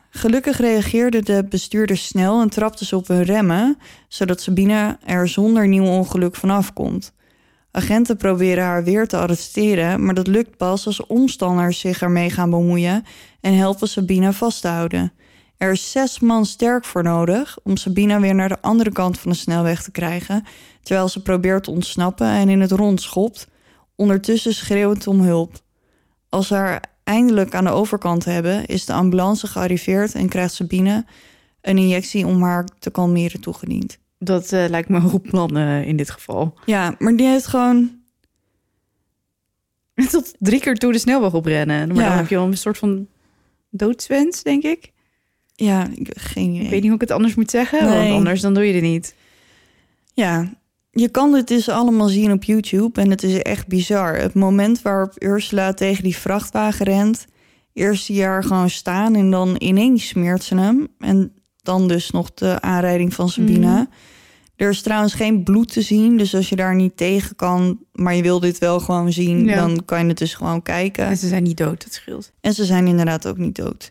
gelukkig 0.09 0.57
reageerden 0.57 1.25
de 1.25 1.45
bestuurders 1.49 2.05
snel 2.05 2.41
en 2.41 2.49
trapten 2.49 2.85
ze 2.85 2.95
op 2.95 3.07
hun 3.07 3.23
remmen, 3.23 3.77
zodat 4.07 4.41
Sabine 4.41 4.97
er 5.05 5.27
zonder 5.27 5.67
nieuw 5.67 5.85
ongeluk 5.85 6.35
vanaf 6.35 6.73
komt. 6.73 7.13
Agenten 7.71 8.17
proberen 8.17 8.63
haar 8.63 8.83
weer 8.83 9.07
te 9.07 9.17
arresteren, 9.17 10.05
maar 10.05 10.13
dat 10.13 10.27
lukt 10.27 10.57
pas 10.57 10.85
als 10.85 11.05
omstanders 11.05 11.79
zich 11.79 12.01
ermee 12.01 12.29
gaan 12.29 12.49
bemoeien 12.49 13.03
en 13.41 13.57
helpen 13.57 13.87
te 14.61 14.67
houden. 14.67 15.13
Er 15.61 15.71
is 15.71 15.91
zes 15.91 16.19
man 16.19 16.45
sterk 16.45 16.85
voor 16.85 17.03
nodig 17.03 17.57
om 17.63 17.77
Sabina 17.77 18.19
weer 18.19 18.35
naar 18.35 18.49
de 18.49 18.61
andere 18.61 18.91
kant 18.91 19.19
van 19.19 19.31
de 19.31 19.37
snelweg 19.37 19.83
te 19.83 19.91
krijgen, 19.91 20.43
terwijl 20.81 21.07
ze 21.09 21.21
probeert 21.21 21.63
te 21.63 21.71
ontsnappen 21.71 22.27
en 22.27 22.49
in 22.49 22.61
het 22.61 22.71
rond 22.71 23.01
schopt, 23.01 23.47
ondertussen 23.95 24.53
schreeuwend 24.53 25.07
om 25.07 25.19
hulp. 25.21 25.53
Als 26.29 26.47
ze 26.47 26.53
haar 26.55 26.83
eindelijk 27.03 27.55
aan 27.55 27.63
de 27.63 27.69
overkant 27.69 28.25
hebben, 28.25 28.65
is 28.65 28.85
de 28.85 28.93
ambulance 28.93 29.47
gearriveerd 29.47 30.15
en 30.15 30.29
krijgt 30.29 30.53
Sabine 30.53 31.05
een 31.61 31.77
injectie 31.77 32.25
om 32.27 32.41
haar 32.43 32.67
te 32.79 32.89
kalmeren 32.91 33.39
toegediend. 33.41 33.97
Dat 34.19 34.51
eh, 34.51 34.65
lijkt 34.69 34.89
me 34.89 34.95
een 34.95 35.09
goed 35.09 35.21
plan 35.23 35.57
eh, 35.57 35.87
in 35.87 35.95
dit 35.97 36.09
geval. 36.09 36.53
Ja, 36.65 36.95
maar 36.99 37.15
die 37.15 37.27
heeft 37.27 37.47
gewoon. 37.47 37.91
Tot 40.11 40.33
drie 40.39 40.59
keer 40.59 40.75
toe 40.75 40.91
de 40.91 40.99
snelweg 40.99 41.33
oprennen. 41.33 41.87
Maar 41.87 41.97
Ja. 41.97 42.07
dan 42.09 42.17
heb 42.17 42.27
je 42.27 42.37
al 42.37 42.45
een 42.47 42.57
soort 42.57 42.77
van 42.77 43.07
doodswens, 43.69 44.43
denk 44.43 44.63
ik. 44.63 44.91
Ja, 45.55 45.87
ik 45.95 46.09
geen 46.15 46.49
idee. 46.49 46.63
Ik 46.63 46.69
weet 46.69 46.79
niet 46.79 46.85
hoe 46.91 46.95
ik 46.95 47.01
het 47.01 47.11
anders 47.11 47.35
moet 47.35 47.49
zeggen. 47.51 47.85
Nee. 47.85 47.97
Want 47.97 48.11
anders 48.11 48.41
dan 48.41 48.53
doe 48.53 48.63
je 48.65 48.73
dit 48.73 48.81
niet. 48.81 49.15
Ja, 50.13 50.53
je 50.91 51.09
kan 51.09 51.31
dit 51.31 51.47
dus 51.47 51.69
allemaal 51.69 52.07
zien 52.07 52.31
op 52.31 52.43
YouTube 52.43 53.01
en 53.01 53.09
het 53.09 53.23
is 53.23 53.41
echt 53.41 53.67
bizar. 53.67 54.15
Het 54.15 54.33
moment 54.33 54.81
waarop 54.81 55.13
Ursula 55.23 55.73
tegen 55.73 56.03
die 56.03 56.15
vrachtwagen 56.15 56.85
rent, 56.85 57.25
eerst 57.73 58.05
zie 58.05 58.15
je 58.15 58.23
haar 58.23 58.43
gewoon 58.43 58.69
staan 58.69 59.15
en 59.15 59.31
dan 59.31 59.55
ineens 59.57 60.07
smeert 60.07 60.43
ze 60.43 60.55
hem. 60.55 60.87
En 60.99 61.33
dan 61.61 61.87
dus 61.87 62.11
nog 62.11 62.33
de 62.33 62.61
aanrijding 62.61 63.13
van 63.13 63.29
Sabina. 63.29 63.73
Mhm. 63.75 63.85
Er 64.55 64.69
is 64.69 64.81
trouwens 64.81 65.13
geen 65.13 65.43
bloed 65.43 65.73
te 65.73 65.81
zien, 65.81 66.17
dus 66.17 66.35
als 66.35 66.49
je 66.49 66.55
daar 66.55 66.75
niet 66.75 66.97
tegen 66.97 67.35
kan, 67.35 67.79
maar 67.91 68.15
je 68.15 68.21
wil 68.21 68.39
dit 68.39 68.57
wel 68.57 68.79
gewoon 68.79 69.11
zien, 69.11 69.45
Ja. 69.45 69.55
dan 69.55 69.85
kan 69.85 70.01
je 70.01 70.07
het 70.07 70.17
dus 70.17 70.33
gewoon 70.33 70.61
kijken. 70.61 71.05
En 71.05 71.17
ze 71.17 71.27
zijn 71.27 71.43
niet 71.43 71.57
dood, 71.57 71.83
dat 71.83 71.93
scheelt. 71.93 72.31
En 72.41 72.53
ze 72.53 72.65
zijn 72.65 72.87
inderdaad 72.87 73.27
ook 73.27 73.37
niet 73.37 73.55
dood. 73.55 73.89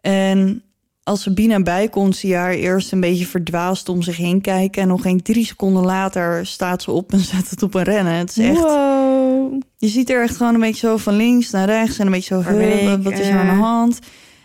En 0.00 0.62
als 1.08 1.22
Sabina 1.22 1.62
bijkomt, 1.62 2.16
zie 2.16 2.28
je 2.28 2.36
haar 2.36 2.52
eerst 2.52 2.92
een 2.92 3.00
beetje 3.00 3.26
verdwaasd 3.26 3.88
om 3.88 4.02
zich 4.02 4.16
heen 4.16 4.40
kijken. 4.40 4.82
En 4.82 4.88
nog 4.88 5.02
geen 5.02 5.22
drie 5.22 5.46
seconden 5.46 5.84
later 5.84 6.46
staat 6.46 6.82
ze 6.82 6.90
op 6.90 7.12
en 7.12 7.18
zet 7.34 7.50
het 7.50 7.62
op 7.62 7.74
een 7.74 7.82
rennen. 7.82 8.12
Het 8.12 8.30
is 8.30 8.48
echt. 8.48 8.60
Wow. 8.60 9.62
Je 9.76 9.88
ziet 9.88 10.10
er 10.10 10.22
echt 10.22 10.36
gewoon 10.36 10.54
een 10.54 10.60
beetje 10.60 10.86
zo 10.86 10.96
van 10.96 11.14
links 11.16 11.50
naar 11.50 11.66
rechts 11.66 11.98
en 11.98 12.06
een 12.06 12.12
beetje 12.12 12.42
zo. 12.42 12.50
"Huh, 12.50 13.02
wat 13.02 13.12
is 13.12 13.28
er 13.28 13.38
aan 13.38 13.56
de 13.56 13.62
hand? 13.62 13.98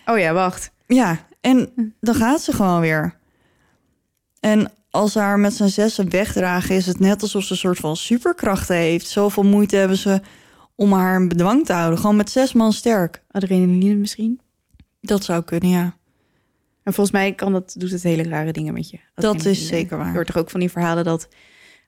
Oh 0.05 0.18
ja, 0.18 0.34
wacht. 0.34 0.72
Ja, 0.88 1.20
en 1.41 1.70
dan 2.01 2.16
gaat 2.16 2.41
ze 2.41 2.51
gewoon 2.51 2.80
weer. 2.80 3.16
En 4.39 4.72
als 4.89 5.11
ze 5.11 5.20
haar 5.20 5.39
met 5.39 5.53
z'n 5.53 5.68
zessen 5.68 6.09
wegdragen, 6.09 6.76
is 6.76 6.86
het 6.86 6.99
net 6.99 7.22
alsof 7.22 7.43
ze 7.43 7.51
een 7.51 7.57
soort 7.57 7.78
van 7.80 7.95
superkrachten 7.95 8.76
heeft. 8.76 9.07
Zoveel 9.07 9.43
moeite 9.43 9.76
hebben 9.76 9.97
ze 9.97 10.22
om 10.76 10.93
haar 10.93 11.22
in 11.22 11.28
bedwang 11.28 11.66
te 11.66 11.74
houden. 11.74 11.99
Gewoon 11.99 12.16
met 12.16 12.30
zes 12.30 12.53
man 12.53 12.74
sterk. 12.74 13.24
Adrenaline 13.32 13.95
misschien. 13.95 14.39
Dat 15.01 15.24
zou 15.24 15.43
kunnen, 15.43 15.70
ja. 15.70 15.95
En 16.84 16.93
volgens 16.93 17.11
mij 17.15 17.34
kan 17.34 17.51
dat, 17.51 17.75
doet 17.77 17.91
het 17.91 18.03
hele 18.03 18.23
rare 18.23 18.51
dingen 18.51 18.73
met 18.73 18.89
je. 18.89 18.99
Dat 19.15 19.45
is 19.45 19.67
zeker 19.67 19.97
waar. 19.97 20.07
Je 20.07 20.13
hoort 20.13 20.27
toch 20.27 20.38
ook 20.38 20.49
van 20.49 20.59
die 20.59 20.71
verhalen 20.71 21.03
dat 21.03 21.27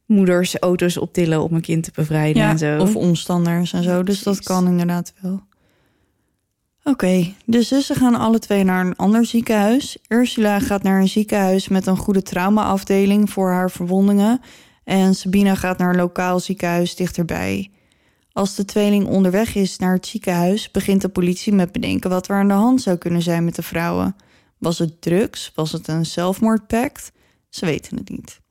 moeders 0.06 0.58
auto's 0.58 0.98
optillen 0.98 1.44
om 1.44 1.54
een 1.54 1.62
kind 1.62 1.84
te 1.84 1.92
bevrijden 1.94 2.44
en 2.44 2.58
zo. 2.58 2.78
Of 2.80 2.96
omstanders 2.96 3.74
en 3.74 3.84
zo. 3.84 4.04
Dus 4.04 4.24
dat 4.24 4.44
kan 4.44 4.68
inderdaad 4.68 5.14
wel. 5.22 5.44
Oké, 6.84 7.34
de 7.46 7.62
zussen 7.62 7.96
gaan 7.96 8.16
alle 8.16 8.40
twee 8.40 8.64
naar 8.64 8.86
een 8.86 8.96
ander 8.96 9.26
ziekenhuis. 9.26 9.98
Ursula 10.08 10.60
gaat 10.60 10.84
naar 10.84 11.00
een 11.00 11.08
ziekenhuis 11.08 11.68
met 11.68 11.86
een 11.86 11.98
goede 11.98 12.22
traumaafdeling 12.22 13.30
voor 13.30 13.50
haar 13.50 13.72
verwondingen. 13.72 14.42
En 14.84 15.16
Sabina 15.16 15.56
gaat 15.56 15.78
naar 15.78 15.90
een 15.90 15.96
lokaal 15.96 16.40
ziekenhuis 16.40 16.96
dichterbij. 16.96 17.72
Als 18.32 18.56
de 18.56 18.66
tweeling 18.66 19.08
onderweg 19.08 19.56
is 19.56 19.78
naar 19.78 19.94
het 19.94 20.08
ziekenhuis, 20.08 20.72
begint 20.72 21.02
de 21.02 21.10
politie 21.10 21.54
met 21.54 21.72
bedenken 21.72 22.10
wat 22.10 22.28
er 22.28 22.36
aan 22.36 22.48
de 22.48 22.54
hand 22.54 22.82
zou 22.82 22.98
kunnen 22.98 23.22
zijn 23.22 23.46
met 23.46 23.56
de 23.56 23.64
vrouwen. 23.64 24.16
Was 24.66 24.80
het 24.80 25.02
drugs? 25.02 25.52
Was 25.56 25.72
het 25.72 25.88
een 25.88 26.06
zelfmoordpact? 26.06 27.12
Ze 27.50 27.66
weten 27.66 27.98
het 27.98 28.10
niet. 28.10 28.42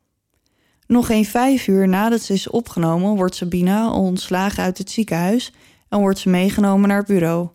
Nog 0.86 1.06
geen 1.06 1.24
vijf 1.24 1.66
uur 1.66 1.88
nadat 1.88 2.20
ze 2.20 2.32
is 2.32 2.48
opgenomen, 2.48 3.16
wordt 3.16 3.34
Sabina 3.34 3.92
ontslagen 3.92 4.62
uit 4.62 4.78
het 4.78 4.90
ziekenhuis 4.90 5.52
en 5.88 5.98
wordt 5.98 6.18
ze 6.18 6.28
meegenomen 6.28 6.88
naar 6.88 6.98
het 6.98 7.06
bureau. 7.06 7.48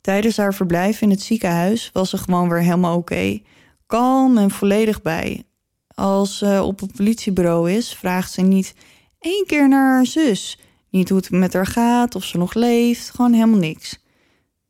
Tijdens 0.00 0.36
haar 0.36 0.54
verblijf 0.54 1.00
in 1.00 1.10
het 1.10 1.22
ziekenhuis 1.22 1.90
was 1.92 2.10
ze 2.10 2.18
gewoon 2.18 2.48
weer 2.48 2.62
helemaal 2.62 2.96
oké. 2.96 3.40
Kalm 3.86 4.38
en 4.38 4.50
volledig 4.50 5.02
bij. 5.02 5.42
Als 5.88 6.38
ze 6.38 6.62
op 6.62 6.80
het 6.80 6.92
politiebureau 6.92 7.70
is, 7.70 7.94
vraagt 7.94 8.32
ze 8.32 8.42
niet 8.42 8.74
één 9.18 9.44
keer 9.46 9.68
naar 9.68 9.92
haar 9.92 10.06
zus. 10.06 10.58
Niet 10.90 11.08
hoe 11.08 11.18
het 11.18 11.30
met 11.30 11.52
haar 11.52 11.66
gaat, 11.66 12.14
of 12.14 12.24
ze 12.24 12.38
nog 12.38 12.54
leeft, 12.54 13.10
gewoon 13.10 13.32
helemaal 13.32 13.58
niks. 13.58 14.04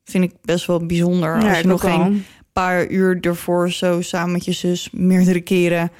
Vind 0.03 0.23
ik 0.23 0.33
best 0.41 0.65
wel 0.65 0.85
bijzonder. 0.85 1.41
Ja, 1.41 1.49
als 1.49 1.59
je 1.59 1.67
nog 1.67 1.81
geen 1.81 2.25
paar 2.61 2.89
uur 2.89 3.17
ervoor 3.21 3.71
zo 3.71 4.01
samen 4.01 4.31
met 4.31 4.45
je 4.45 4.51
zus 4.51 4.89
meerdere 4.91 5.41
keren 5.41 5.91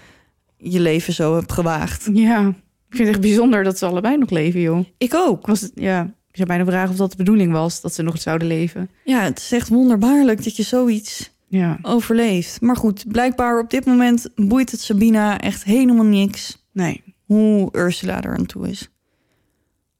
je 0.57 0.79
leven 0.79 1.13
zo 1.13 1.35
hebt 1.35 1.51
gewaagd. 1.51 2.09
Ja, 2.13 2.47
ik 2.47 2.95
vind 2.95 2.99
het 2.99 3.07
echt 3.07 3.21
bijzonder 3.21 3.63
dat 3.63 3.77
ze 3.77 3.85
allebei 3.85 4.17
nog 4.17 4.29
leven, 4.29 4.61
joh. 4.61 4.85
Ik 4.97 5.13
ook. 5.13 5.47
Was 5.47 5.61
het, 5.61 5.71
ja, 5.75 6.03
ik 6.03 6.35
zou 6.35 6.47
bijna 6.47 6.65
vragen 6.65 6.89
of 6.89 6.95
dat 6.95 7.11
de 7.11 7.17
bedoeling 7.17 7.51
was, 7.51 7.81
dat 7.81 7.93
ze 7.93 8.01
nog 8.01 8.21
zouden 8.21 8.47
leven. 8.47 8.89
Ja, 9.03 9.21
het 9.23 9.37
is 9.37 9.51
echt 9.51 9.67
wonderbaarlijk 9.67 10.43
dat 10.43 10.55
je 10.55 10.63
zoiets 10.63 11.31
Ja, 11.47 11.79
overleeft. 11.81 12.61
Maar 12.61 12.75
goed, 12.75 13.07
blijkbaar 13.07 13.59
op 13.59 13.69
dit 13.69 13.85
moment 13.85 14.29
boeit 14.35 14.71
het 14.71 14.81
Sabina 14.81 15.39
echt 15.39 15.63
helemaal 15.63 16.05
niks 16.05 16.67
nee. 16.71 17.03
hoe 17.25 17.69
Ursula 17.71 18.23
er 18.23 18.37
aan 18.37 18.45
toe 18.45 18.69
is. 18.69 18.89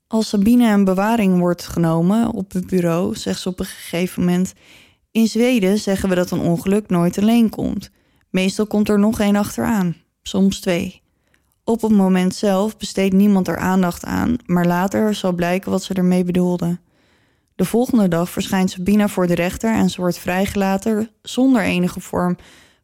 Als 0.08 0.30
Sabine 0.30 0.72
in 0.72 0.84
bewaring 0.84 1.40
wordt 1.40 1.68
genomen 1.68 2.32
op 2.32 2.52
het 2.52 2.68
bureau, 2.68 3.16
zegt 3.16 3.42
ze 3.42 3.50
op 3.50 3.60
een 3.60 3.66
gegeven 3.66 4.24
moment: 4.24 4.54
In 5.18 5.28
Zweden 5.28 5.78
zeggen 5.78 6.10
we 6.10 6.16
dat 6.16 6.32
een 6.32 6.40
ongeluk 6.40 6.90
nooit 6.90 7.18
alleen 7.18 7.50
komt. 7.50 7.90
Meestal 8.30 8.68
komt 8.68 8.90
er 8.90 9.00
nog 9.00 9.20
één 9.20 9.36
achteraan, 9.36 9.96
soms 10.22 10.60
twee. 10.60 11.02
Op 11.64 11.82
het 11.82 11.92
moment 11.92 12.36
zelf 12.36 12.78
besteedt 12.78 13.14
niemand 13.14 13.48
er 13.48 13.58
aandacht 13.58 14.06
aan, 14.06 14.36
maar 14.46 14.66
later 14.66 15.16
zal 15.16 15.34
blijken 15.34 15.72
wat 15.72 15.84
ze 15.84 15.94
ermee 15.94 16.24
bedoelde. 16.24 16.80
De 17.56 17.66
volgende 17.66 18.08
dag 18.08 18.30
verschijnt 18.30 18.70
Sabina 18.70 19.08
voor 19.08 19.28
de 19.28 19.36
rechter 19.36 19.74
en 19.74 19.90
ze 19.90 20.02
wordt 20.02 20.18
vrijgelaten 20.18 21.10
zonder 21.22 21.62
enige 21.62 22.00
vorm 22.00 22.38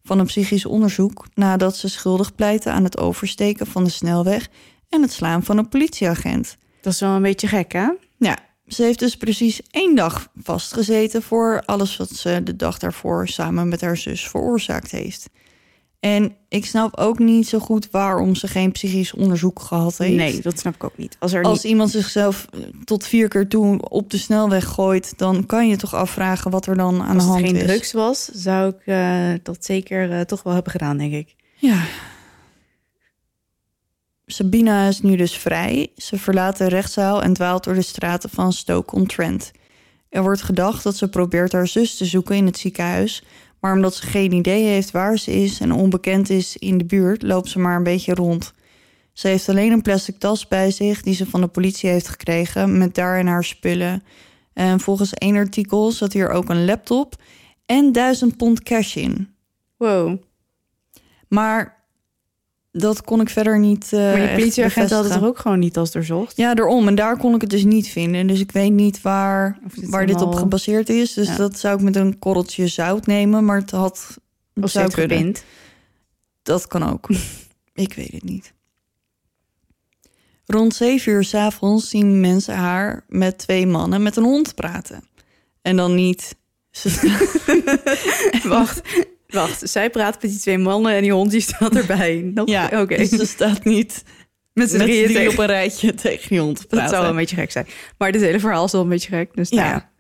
van 0.04 0.20
een 0.20 0.26
psychisch 0.26 0.66
onderzoek 0.66 1.26
nadat 1.34 1.78
ze 1.78 1.88
schuldig 1.88 2.36
pleitte 2.36 2.72
aan 2.72 2.84
het 2.84 2.98
oversteken 2.98 3.68
van 3.68 3.84
de 3.84 3.90
snelweg 3.90 4.50
en 4.90 5.02
het 5.02 5.12
slaan 5.12 5.44
van 5.44 5.58
een 5.58 5.70
politieagent. 5.70 6.58
Dat 6.82 6.94
is 6.94 7.00
wel 7.00 7.16
een 7.16 7.22
beetje 7.22 7.48
gek, 7.48 7.72
hè? 7.72 7.90
Ze 8.74 8.84
heeft 8.84 9.00
dus 9.00 9.16
precies 9.16 9.62
één 9.72 9.96
dag 9.96 10.28
vastgezeten 10.44 11.22
voor 11.22 11.62
alles 11.66 11.98
wat 11.98 12.10
ze 12.10 12.42
de 12.44 12.56
dag 12.56 12.78
daarvoor 12.78 13.28
samen 13.28 13.68
met 13.68 13.82
haar 13.82 13.98
zus 13.98 14.28
veroorzaakt 14.28 14.92
heeft. 14.92 15.30
En 16.00 16.36
ik 16.50 16.66
snap 16.66 16.98
ook 16.98 17.20
niet 17.20 17.48
zo 17.48 17.60
goed 17.60 17.88
waarom 17.92 18.36
ze 18.36 18.48
geen 18.48 18.72
psychisch 18.72 19.14
onderzoek 19.14 19.60
gehad 19.62 19.98
heeft. 19.98 20.16
Nee, 20.16 20.42
dat 20.42 20.60
snap 20.60 20.76
ik 20.76 20.84
ook 20.84 20.98
niet. 20.98 21.16
Als 21.20 21.34
er 21.34 21.44
Als 21.44 21.64
niet... 21.64 21.72
iemand 21.72 21.92
zichzelf 21.92 22.48
eh, 22.52 22.60
tot 22.84 23.08
vier 23.08 23.28
keer 23.28 23.48
toe 23.48 23.90
op 23.90 24.10
de 24.10 24.18
snelweg 24.18 24.66
gooit, 24.66 25.14
dan 25.18 25.46
kan 25.46 25.68
je 25.68 25.76
toch 25.76 25.94
afvragen 25.96 26.52
wat 26.52 26.66
er 26.66 26.76
dan 26.76 27.02
aan 27.02 27.16
Als 27.16 27.26
de 27.26 27.32
het 27.32 27.42
hand 27.42 27.46
geen 27.46 27.56
is. 27.56 27.64
drugs 27.64 27.92
was, 27.92 28.26
zou 28.26 28.70
ik 28.70 28.86
eh, 28.86 29.30
dat 29.44 29.66
zeker 29.66 30.12
eh, 30.12 30.22
toch 30.22 30.44
wel 30.44 30.54
hebben 30.54 30.72
gedaan, 30.72 30.98
denk 30.98 31.14
ik. 31.14 31.36
Ja. 31.56 31.84
Sabina 34.34 34.88
is 34.88 35.02
nu 35.02 35.16
dus 35.16 35.38
vrij. 35.38 35.92
Ze 35.96 36.18
verlaat 36.18 36.58
de 36.58 36.68
rechtszaal 36.68 37.22
en 37.22 37.34
dwaalt 37.34 37.64
door 37.64 37.74
de 37.74 37.82
straten 37.82 38.30
van 38.30 38.54
Stoke-on-Trent. 38.54 39.52
Er 40.10 40.22
wordt 40.22 40.42
gedacht 40.42 40.84
dat 40.84 40.96
ze 40.96 41.10
probeert 41.10 41.52
haar 41.52 41.68
zus 41.68 41.98
te 41.98 42.06
zoeken 42.06 42.36
in 42.36 42.46
het 42.46 42.58
ziekenhuis, 42.58 43.24
maar 43.60 43.74
omdat 43.74 43.96
ze 43.96 44.06
geen 44.06 44.32
idee 44.32 44.64
heeft 44.64 44.92
waar 44.92 45.18
ze 45.18 45.32
is 45.32 45.60
en 45.60 45.72
onbekend 45.72 46.30
is 46.30 46.58
in 46.58 46.78
de 46.78 46.86
buurt, 46.86 47.22
loopt 47.22 47.50
ze 47.50 47.60
maar 47.60 47.76
een 47.76 47.84
beetje 47.84 48.14
rond. 48.14 48.54
Ze 49.12 49.28
heeft 49.28 49.50
alleen 49.50 49.72
een 49.72 49.82
plastic 49.82 50.18
tas 50.18 50.48
bij 50.48 50.72
zich 50.72 51.02
die 51.02 51.16
ze 51.16 51.26
van 51.26 51.42
de 51.42 51.48
politie 51.48 51.90
heeft 51.90 52.08
gekregen 52.08 52.78
met 52.78 52.96
daarin 52.96 53.28
haar 53.28 53.44
spullen. 53.44 54.04
En 54.54 54.80
volgens 54.80 55.14
één 55.14 55.36
artikel 55.36 55.92
zat 55.92 56.14
hier 56.14 56.30
ook 56.30 56.50
een 56.50 56.66
laptop 56.66 57.16
en 57.66 57.92
1000 57.92 58.38
pond 58.38 58.64
cash 58.64 58.96
in. 58.96 59.34
Wow. 59.78 60.22
Maar 61.28 61.83
dat 62.76 63.02
kon 63.04 63.22
ik 63.22 63.30
verder 63.30 63.60
niet. 63.60 63.94
eh 63.94 64.00
maar 64.00 64.16
die 64.16 64.24
echt 64.24 64.36
politieagent 64.36 64.90
had 64.90 65.04
het 65.04 65.14
toch 65.14 65.24
ook 65.24 65.40
gewoon 65.40 65.60
niet 65.60 65.78
als 65.78 65.92
doorzocht? 65.92 66.38
Ja, 66.38 66.54
daarom. 66.54 66.88
En 66.88 66.96
daar 66.96 67.18
kon 67.18 67.36
ik 67.36 67.42
het 67.42 67.50
dus 67.50 67.64
niet 67.64 67.88
vinden. 67.88 68.28
Dus 68.28 68.40
ik 68.40 68.52
weet 68.52 68.72
niet 68.72 69.02
waar, 69.02 69.60
dit 69.76 69.90
waar 69.90 70.06
dit 70.06 70.22
op 70.22 70.34
gebaseerd 70.36 70.90
is. 70.90 71.14
Dus 71.14 71.28
Ja. 71.28 71.36
dat 71.36 71.60
zou 71.60 71.76
ik 71.76 71.82
met 71.82 71.96
een 71.96 72.20
korreltje 72.20 72.68
zout 72.68 73.06
nemen. 73.06 73.46
Maar 73.46 73.58
het 73.60 73.72
had. 73.72 74.18
Of 74.62 74.70
zou 74.72 74.84
heeft 74.84 74.96
kunnen. 75.08 75.34
Dat 76.44 76.68
kan 76.68 76.90
ook. 76.90 77.10
ik 77.74 77.94
weet 77.94 78.12
het 78.12 78.24
niet. 78.24 78.54
Rond 80.46 80.76
zeven 80.76 81.12
uur 81.12 81.24
s'avonds 81.24 81.90
zien 81.90 82.20
mensen 82.20 82.56
haar 82.56 83.06
met 83.08 83.38
twee 83.38 83.68
mannen 83.68 84.04
met 84.04 84.16
een 84.18 84.24
hond 84.24 84.56
praten. 84.56 85.04
En 85.62 85.76
dan 85.76 85.96
niet. 85.96 86.36
Wacht, 88.44 88.82
wacht. 89.34 89.70
Zij 89.70 89.90
praat 89.90 90.22
met 90.22 90.32
die 90.32 90.40
twee 90.40 90.58
mannen 90.58 90.94
en 90.94 91.02
die 91.02 91.12
hond 91.14 91.32
die 91.32 91.42
staat 91.42 91.76
erbij. 91.76 92.22
Nog? 92.36 92.48
ja, 92.50 92.70
oké. 92.82 92.96
dus 92.98 93.10
ze 93.10 93.26
staat 93.26 93.64
niet 93.64 94.04
met 94.54 94.70
z'n 94.70 94.78
drieën 94.78 95.08
tegen- 95.08 95.32
op 95.32 95.38
een 95.38 95.46
rijtje 95.46 95.94
tegen 95.94 96.30
die 96.30 96.40
hond 96.40 96.56
te 96.56 96.62
Dat 96.62 96.70
praten. 96.70 96.90
zou 96.90 97.02
wel 97.02 97.12
een 97.12 97.18
beetje 97.18 97.36
gek 97.36 97.52
zijn. 97.52 97.68
Maar 97.98 98.12
dit 98.12 98.22
hele 98.22 98.40
verhaal 98.40 98.66
is 98.66 98.72
wel 98.72 98.82
een 98.82 98.90
beetje 98.90 99.10
gek. 99.10 99.34
Dus 99.36 99.50
nou 99.50 99.68
Ja. 99.68 99.72
ja. 99.74 99.92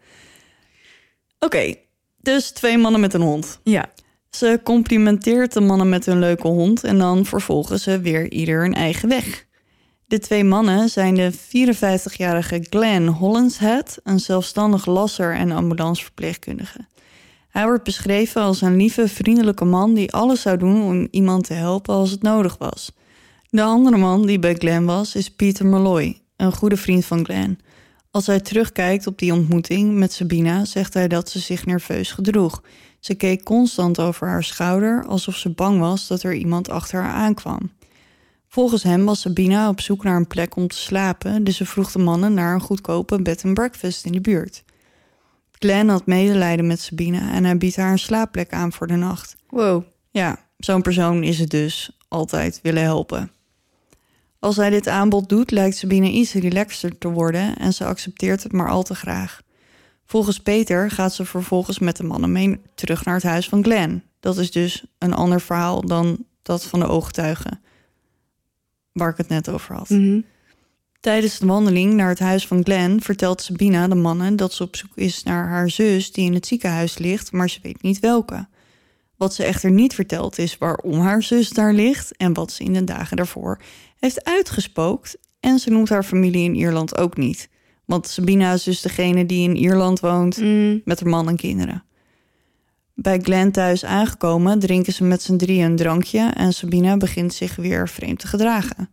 Oké, 1.39 1.75
dus 2.21 2.51
twee 2.51 2.77
mannen 2.77 3.01
met 3.01 3.13
een 3.13 3.21
hond. 3.21 3.59
Ja. 3.63 3.85
Ze 4.29 4.59
complimenteert 4.63 5.53
de 5.53 5.61
mannen 5.61 5.89
met 5.89 6.05
hun 6.05 6.19
leuke 6.19 6.47
hond 6.47 6.83
en 6.83 6.97
dan 6.97 7.25
vervolgen 7.25 7.79
ze 7.79 7.99
weer 8.01 8.31
ieder 8.31 8.61
hun 8.61 8.73
eigen 8.73 9.09
weg. 9.09 9.45
De 10.05 10.19
twee 10.19 10.43
mannen 10.43 10.89
zijn 10.89 11.15
de 11.15 11.31
54-jarige 11.33 12.65
Glenn 12.69 13.07
Hollinshead, 13.07 13.99
een 14.03 14.19
zelfstandig 14.19 14.85
lasser 14.85 15.33
en 15.35 15.51
ambulanceverpleegkundige. 15.51 16.79
Hij 17.53 17.65
wordt 17.65 17.83
beschreven 17.83 18.41
als 18.41 18.61
een 18.61 18.75
lieve, 18.75 19.07
vriendelijke 19.07 19.65
man 19.65 19.93
die 19.93 20.11
alles 20.11 20.41
zou 20.41 20.57
doen 20.57 20.83
om 20.83 21.07
iemand 21.11 21.43
te 21.43 21.53
helpen 21.53 21.93
als 21.93 22.11
het 22.11 22.21
nodig 22.21 22.57
was. 22.57 22.91
De 23.49 23.61
andere 23.61 23.97
man 23.97 24.25
die 24.25 24.39
bij 24.39 24.55
Glenn 24.55 24.85
was, 24.85 25.15
is 25.15 25.29
Peter 25.29 25.65
Malloy, 25.65 26.19
een 26.37 26.53
goede 26.53 26.77
vriend 26.77 27.05
van 27.05 27.25
Glenn. 27.25 27.59
Als 28.11 28.27
hij 28.27 28.39
terugkijkt 28.39 29.07
op 29.07 29.17
die 29.17 29.33
ontmoeting 29.33 29.93
met 29.95 30.13
Sabina, 30.13 30.65
zegt 30.65 30.93
hij 30.93 31.07
dat 31.07 31.29
ze 31.29 31.39
zich 31.39 31.65
nerveus 31.65 32.11
gedroeg. 32.11 32.63
Ze 32.99 33.15
keek 33.15 33.43
constant 33.43 33.99
over 33.99 34.27
haar 34.27 34.43
schouder, 34.43 35.05
alsof 35.07 35.35
ze 35.35 35.49
bang 35.49 35.79
was 35.79 36.07
dat 36.07 36.23
er 36.23 36.33
iemand 36.33 36.69
achter 36.69 37.01
haar 37.01 37.13
aankwam. 37.13 37.71
Volgens 38.47 38.83
hem 38.83 39.05
was 39.05 39.19
Sabina 39.19 39.69
op 39.69 39.81
zoek 39.81 40.03
naar 40.03 40.15
een 40.15 40.27
plek 40.27 40.55
om 40.55 40.67
te 40.67 40.77
slapen, 40.77 41.43
dus 41.43 41.57
ze 41.57 41.65
vroeg 41.65 41.91
de 41.91 41.99
mannen 41.99 42.33
naar 42.33 42.53
een 42.53 42.61
goedkope 42.61 43.21
bed 43.21 43.45
and 43.45 43.53
breakfast 43.53 44.05
in 44.05 44.11
de 44.11 44.21
buurt. 44.21 44.63
Glenn 45.63 45.89
had 45.89 46.05
medelijden 46.05 46.67
met 46.67 46.79
Sabina 46.79 47.31
en 47.31 47.43
hij 47.43 47.57
biedt 47.57 47.75
haar 47.75 47.91
een 47.91 47.99
slaapplek 47.99 48.53
aan 48.53 48.71
voor 48.71 48.87
de 48.87 48.95
nacht. 48.95 49.35
Wow. 49.49 49.83
Ja, 50.11 50.39
zo'n 50.57 50.81
persoon 50.81 51.23
is 51.23 51.39
het 51.39 51.49
dus. 51.49 51.97
Altijd 52.07 52.59
willen 52.61 52.83
helpen. 52.83 53.31
Als 54.39 54.55
hij 54.55 54.69
dit 54.69 54.87
aanbod 54.87 55.29
doet, 55.29 55.51
lijkt 55.51 55.77
Sabine 55.77 56.09
iets 56.09 56.33
relaxter 56.33 56.97
te 56.97 57.07
worden 57.07 57.57
en 57.57 57.73
ze 57.73 57.85
accepteert 57.85 58.43
het 58.43 58.51
maar 58.51 58.69
al 58.69 58.83
te 58.83 58.95
graag. 58.95 59.41
Volgens 60.05 60.39
Peter 60.39 60.91
gaat 60.91 61.13
ze 61.13 61.25
vervolgens 61.25 61.79
met 61.79 61.97
de 61.97 62.03
mannen 62.03 62.31
mee 62.31 62.61
terug 62.75 63.05
naar 63.05 63.15
het 63.15 63.23
huis 63.23 63.49
van 63.49 63.63
Glenn. 63.63 64.03
Dat 64.19 64.37
is 64.37 64.51
dus 64.51 64.85
een 64.97 65.13
ander 65.13 65.41
verhaal 65.41 65.81
dan 65.81 66.25
dat 66.41 66.65
van 66.65 66.79
de 66.79 66.87
ooggetuigen. 66.87 67.61
Waar 68.91 69.09
ik 69.09 69.17
het 69.17 69.29
net 69.29 69.49
over 69.49 69.75
had. 69.75 69.89
Mhm. 69.89 70.19
Tijdens 71.03 71.39
de 71.39 71.45
wandeling 71.45 71.93
naar 71.93 72.09
het 72.09 72.19
huis 72.19 72.47
van 72.47 72.63
Glenn 72.63 73.01
vertelt 73.01 73.41
Sabina 73.41 73.87
de 73.87 73.95
mannen 73.95 74.35
dat 74.35 74.53
ze 74.53 74.63
op 74.63 74.75
zoek 74.75 74.91
is 74.95 75.23
naar 75.23 75.47
haar 75.47 75.69
zus 75.69 76.11
die 76.11 76.25
in 76.25 76.33
het 76.33 76.47
ziekenhuis 76.47 76.97
ligt, 76.97 77.31
maar 77.31 77.49
ze 77.49 77.59
weet 77.61 77.81
niet 77.81 77.99
welke. 77.99 78.47
Wat 79.17 79.33
ze 79.33 79.43
echter 79.43 79.71
niet 79.71 79.93
vertelt 79.93 80.37
is 80.37 80.57
waarom 80.57 80.99
haar 80.99 81.23
zus 81.23 81.49
daar 81.49 81.73
ligt 81.73 82.17
en 82.17 82.33
wat 82.33 82.51
ze 82.51 82.63
in 82.63 82.73
de 82.73 82.83
dagen 82.83 83.17
daarvoor 83.17 83.61
heeft 83.99 84.23
uitgespookt. 84.23 85.17
En 85.39 85.59
ze 85.59 85.69
noemt 85.69 85.89
haar 85.89 86.03
familie 86.03 86.43
in 86.43 86.55
Ierland 86.55 86.97
ook 86.97 87.17
niet. 87.17 87.49
Want 87.85 88.07
Sabina 88.07 88.53
is 88.53 88.63
dus 88.63 88.81
degene 88.81 89.25
die 89.25 89.49
in 89.49 89.55
Ierland 89.55 89.99
woont 89.99 90.37
Mm. 90.37 90.81
met 90.85 90.99
haar 90.99 91.09
man 91.09 91.27
en 91.27 91.35
kinderen. 91.35 91.83
Bij 92.93 93.19
Glenn 93.19 93.51
thuis 93.51 93.85
aangekomen 93.85 94.59
drinken 94.59 94.93
ze 94.93 95.03
met 95.03 95.21
z'n 95.21 95.37
drieën 95.37 95.65
een 95.65 95.75
drankje 95.75 96.31
en 96.35 96.53
Sabina 96.53 96.97
begint 96.97 97.33
zich 97.33 97.55
weer 97.55 97.89
vreemd 97.89 98.19
te 98.19 98.27
gedragen. 98.27 98.89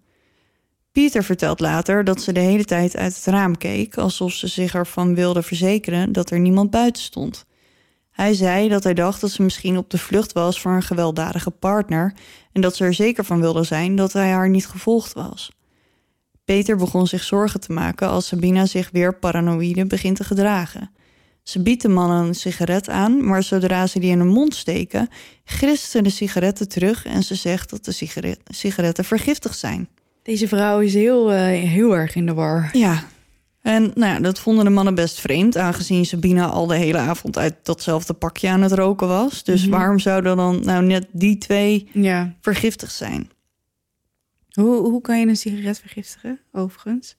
Pieter 0.92 1.24
vertelt 1.24 1.60
later 1.60 2.04
dat 2.04 2.22
ze 2.22 2.32
de 2.32 2.40
hele 2.40 2.64
tijd 2.64 2.96
uit 2.96 3.14
het 3.14 3.24
raam 3.24 3.56
keek, 3.56 3.96
alsof 3.96 4.32
ze 4.32 4.46
zich 4.46 4.74
ervan 4.74 5.14
wilde 5.14 5.42
verzekeren 5.42 6.12
dat 6.12 6.30
er 6.30 6.40
niemand 6.40 6.70
buiten 6.70 7.02
stond. 7.02 7.44
Hij 8.10 8.34
zei 8.34 8.68
dat 8.68 8.84
hij 8.84 8.94
dacht 8.94 9.20
dat 9.20 9.30
ze 9.30 9.42
misschien 9.42 9.76
op 9.76 9.90
de 9.90 9.98
vlucht 9.98 10.32
was 10.32 10.60
voor 10.60 10.72
een 10.72 10.82
gewelddadige 10.82 11.50
partner 11.50 12.14
en 12.52 12.60
dat 12.60 12.76
ze 12.76 12.84
er 12.84 12.94
zeker 12.94 13.24
van 13.24 13.40
wilde 13.40 13.64
zijn 13.64 13.96
dat 13.96 14.12
hij 14.12 14.30
haar 14.30 14.48
niet 14.48 14.66
gevolgd 14.66 15.12
was. 15.12 15.50
Peter 16.44 16.76
begon 16.76 17.06
zich 17.06 17.22
zorgen 17.22 17.60
te 17.60 17.72
maken 17.72 18.08
als 18.08 18.26
Sabina 18.26 18.66
zich 18.66 18.90
weer 18.92 19.18
paranoïde 19.18 19.86
begint 19.86 20.16
te 20.16 20.24
gedragen. 20.24 20.90
Ze 21.42 21.62
biedt 21.62 21.82
de 21.82 21.88
mannen 21.88 22.26
een 22.26 22.34
sigaret 22.34 22.88
aan, 22.88 23.24
maar 23.24 23.42
zodra 23.42 23.86
ze 23.86 23.98
die 23.98 24.10
in 24.10 24.18
hun 24.18 24.28
mond 24.28 24.54
steken, 24.54 25.08
grist 25.44 25.90
ze 25.90 26.02
de 26.02 26.10
sigaretten 26.10 26.68
terug 26.68 27.04
en 27.04 27.22
ze 27.22 27.34
zegt 27.34 27.70
dat 27.70 27.84
de 27.84 27.92
sigaret- 27.92 28.40
sigaretten 28.44 29.04
vergiftigd 29.04 29.58
zijn. 29.58 29.88
Deze 30.22 30.48
vrouw 30.48 30.80
is 30.80 30.94
heel, 30.94 31.32
eh, 31.32 31.38
heel 31.68 31.96
erg 31.96 32.14
in 32.14 32.26
de 32.26 32.34
war. 32.34 32.68
Ja. 32.72 33.02
En 33.62 33.82
nou 33.94 34.12
ja, 34.14 34.20
dat 34.20 34.38
vonden 34.38 34.64
de 34.64 34.70
mannen 34.70 34.94
best 34.94 35.20
vreemd, 35.20 35.56
aangezien 35.56 36.04
Sabina 36.06 36.46
al 36.46 36.66
de 36.66 36.76
hele 36.76 36.98
avond 36.98 37.38
uit 37.38 37.54
datzelfde 37.62 38.12
pakje 38.12 38.48
aan 38.48 38.62
het 38.62 38.72
roken 38.72 39.08
was. 39.08 39.44
Dus 39.44 39.62
Mhm. 39.62 39.70
waarom 39.70 39.98
zouden 39.98 40.36
dan 40.36 40.60
nou 40.60 40.84
net 40.84 41.06
die 41.12 41.38
twee 41.38 41.88
Ja. 41.92 42.34
vergiftigd 42.40 42.94
zijn? 42.94 43.30
Hoe, 44.50 44.76
hoe 44.88 45.00
kan 45.00 45.20
je 45.20 45.26
een 45.26 45.36
sigaret 45.36 45.78
vergiftigen, 45.80 46.38
overigens? 46.52 47.16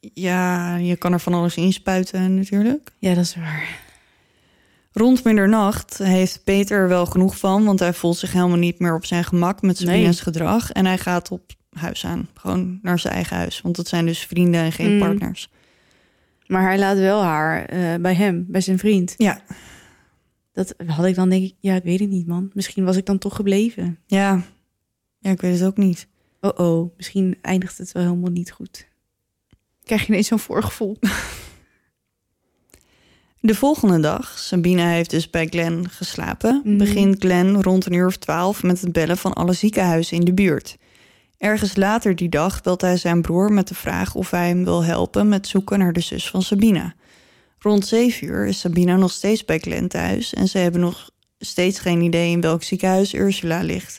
Ja, 0.00 0.76
je 0.76 0.96
kan 0.96 1.12
er 1.12 1.20
van 1.20 1.34
alles 1.34 1.56
inspuiten 1.56 2.34
natuurlijk. 2.34 2.90
Ja, 2.98 3.14
dat 3.14 3.24
is 3.24 3.36
waar. 3.36 3.80
Rond 4.92 5.24
middernacht 5.24 5.98
heeft 5.98 6.44
Peter 6.44 6.78
er 6.80 6.88
wel 6.88 7.06
genoeg 7.06 7.38
van, 7.38 7.64
want 7.64 7.78
hij 7.78 7.92
voelt 7.92 8.16
zich 8.16 8.32
helemaal 8.32 8.56
niet 8.56 8.78
meer 8.78 8.94
op 8.94 9.04
zijn 9.04 9.24
gemak 9.24 9.62
met 9.62 9.76
Sabina's 9.76 10.02
Nee. 10.02 10.14
gedrag. 10.14 10.70
En 10.72 10.86
hij 10.86 10.98
gaat 10.98 11.30
op 11.30 11.52
huis 11.72 12.04
aan, 12.06 12.28
gewoon 12.34 12.78
naar 12.82 12.98
zijn 12.98 13.14
eigen 13.14 13.36
huis, 13.36 13.60
want 13.60 13.76
het 13.76 13.88
zijn 13.88 14.06
dus 14.06 14.18
vrienden 14.26 14.60
en 14.60 14.72
geen 14.72 14.92
Mm. 14.92 14.98
partners. 14.98 15.50
Maar 16.46 16.62
hij 16.62 16.78
laat 16.78 16.98
wel 16.98 17.22
haar 17.22 17.64
eh, 17.64 17.94
bij 18.00 18.14
hem, 18.14 18.44
bij 18.48 18.60
zijn 18.60 18.78
vriend. 18.78 19.14
Ja, 19.16 19.40
Dat 20.52 20.74
had 20.86 21.04
ik 21.06 21.14
dan 21.14 21.28
denk 21.28 21.44
ik, 21.44 21.54
ja, 21.60 21.74
ik 21.74 21.82
weet 21.82 22.00
het 22.00 22.08
niet, 22.08 22.26
man. 22.26 22.50
Misschien 22.54 22.84
was 22.84 22.96
ik 22.96 23.06
dan 23.06 23.18
toch 23.18 23.36
gebleven. 23.36 23.98
ja, 24.06 24.42
ja, 25.18 25.30
ik 25.30 25.40
weet 25.40 25.58
het 25.58 25.64
ook 25.68 25.76
niet. 25.76 26.08
Oh 26.40 26.50
oh, 26.68 26.96
misschien 26.96 27.38
eindigt 27.42 27.78
het 27.78 27.92
wel 27.92 28.02
helemaal 28.02 28.30
niet 28.30 28.50
goed. 28.52 28.88
Krijg 29.84 30.00
je 30.00 30.08
ineens 30.08 30.26
zo'n 30.26 30.38
voorgevoel. 30.38 30.96
De 33.40 33.54
volgende 33.54 34.00
dag, 34.00 34.38
Sabina 34.38 34.88
heeft 34.88 35.10
dus 35.10 35.30
bij 35.30 35.46
Glenn 35.46 35.88
geslapen, 35.90 36.60
Mhm. 36.64 36.76
begint 36.76 37.16
Glenn 37.18 37.62
rond 37.62 37.86
een 37.86 37.92
uur 37.92 38.06
of 38.06 38.16
twaalf 38.16 38.62
met 38.62 38.80
het 38.80 38.92
bellen 38.92 39.16
van 39.18 39.32
alle 39.32 39.52
ziekenhuizen 39.52 40.16
in 40.18 40.24
de 40.24 40.32
buurt. 40.34 40.76
Ergens 41.42 41.76
later 41.76 42.16
die 42.16 42.28
dag 42.28 42.60
belt 42.60 42.80
hij 42.80 42.96
zijn 42.96 43.22
broer 43.22 43.52
met 43.52 43.68
de 43.68 43.74
vraag 43.74 44.14
of 44.14 44.30
hij 44.30 44.48
hem 44.48 44.64
wil 44.64 44.84
helpen 44.84 45.28
met 45.28 45.46
zoeken 45.46 45.78
naar 45.78 45.92
de 45.92 46.00
zus 46.00 46.30
van 46.30 46.42
Sabina. 46.42 46.94
Rond 47.58 47.86
zeven 47.86 48.26
uur 48.26 48.46
is 48.46 48.58
Sabina 48.58 48.96
nog 48.96 49.10
steeds 49.10 49.44
bij 49.44 49.58
Glenn 49.58 49.88
thuis 49.88 50.34
en 50.34 50.48
ze 50.48 50.58
hebben 50.58 50.80
nog 50.80 51.10
steeds 51.38 51.78
geen 51.78 52.00
idee 52.00 52.30
in 52.30 52.40
welk 52.40 52.62
ziekenhuis 52.62 53.14
Ursula 53.14 53.62
ligt. 53.62 53.98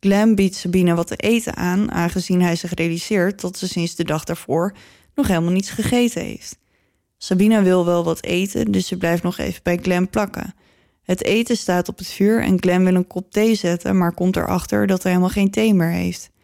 Glenn 0.00 0.34
biedt 0.34 0.54
Sabina 0.54 0.94
wat 0.94 1.06
te 1.06 1.16
eten 1.16 1.56
aan, 1.56 1.92
aangezien 1.92 2.42
hij 2.42 2.56
zich 2.56 2.74
realiseert 2.74 3.40
dat 3.40 3.58
ze 3.58 3.68
sinds 3.68 3.94
de 3.94 4.04
dag 4.04 4.24
daarvoor 4.24 4.74
nog 5.14 5.26
helemaal 5.26 5.52
niets 5.52 5.70
gegeten 5.70 6.22
heeft. 6.22 6.58
Sabina 7.18 7.62
wil 7.62 7.84
wel 7.84 8.04
wat 8.04 8.22
eten, 8.22 8.72
dus 8.72 8.86
ze 8.86 8.96
blijft 8.96 9.22
nog 9.22 9.38
even 9.38 9.60
bij 9.62 9.78
Glenn 9.82 10.10
plakken. 10.10 10.54
Het 11.02 11.24
eten 11.24 11.56
staat 11.56 11.88
op 11.88 11.98
het 11.98 12.08
vuur 12.08 12.42
en 12.42 12.60
Glenn 12.60 12.84
wil 12.84 12.94
een 12.94 13.06
kop 13.06 13.32
thee 13.32 13.54
zetten, 13.54 13.98
maar 13.98 14.14
komt 14.14 14.36
erachter 14.36 14.86
dat 14.86 15.02
hij 15.02 15.12
helemaal 15.12 15.32
geen 15.32 15.50
thee 15.50 15.74
meer 15.74 15.90
heeft. 15.90 16.34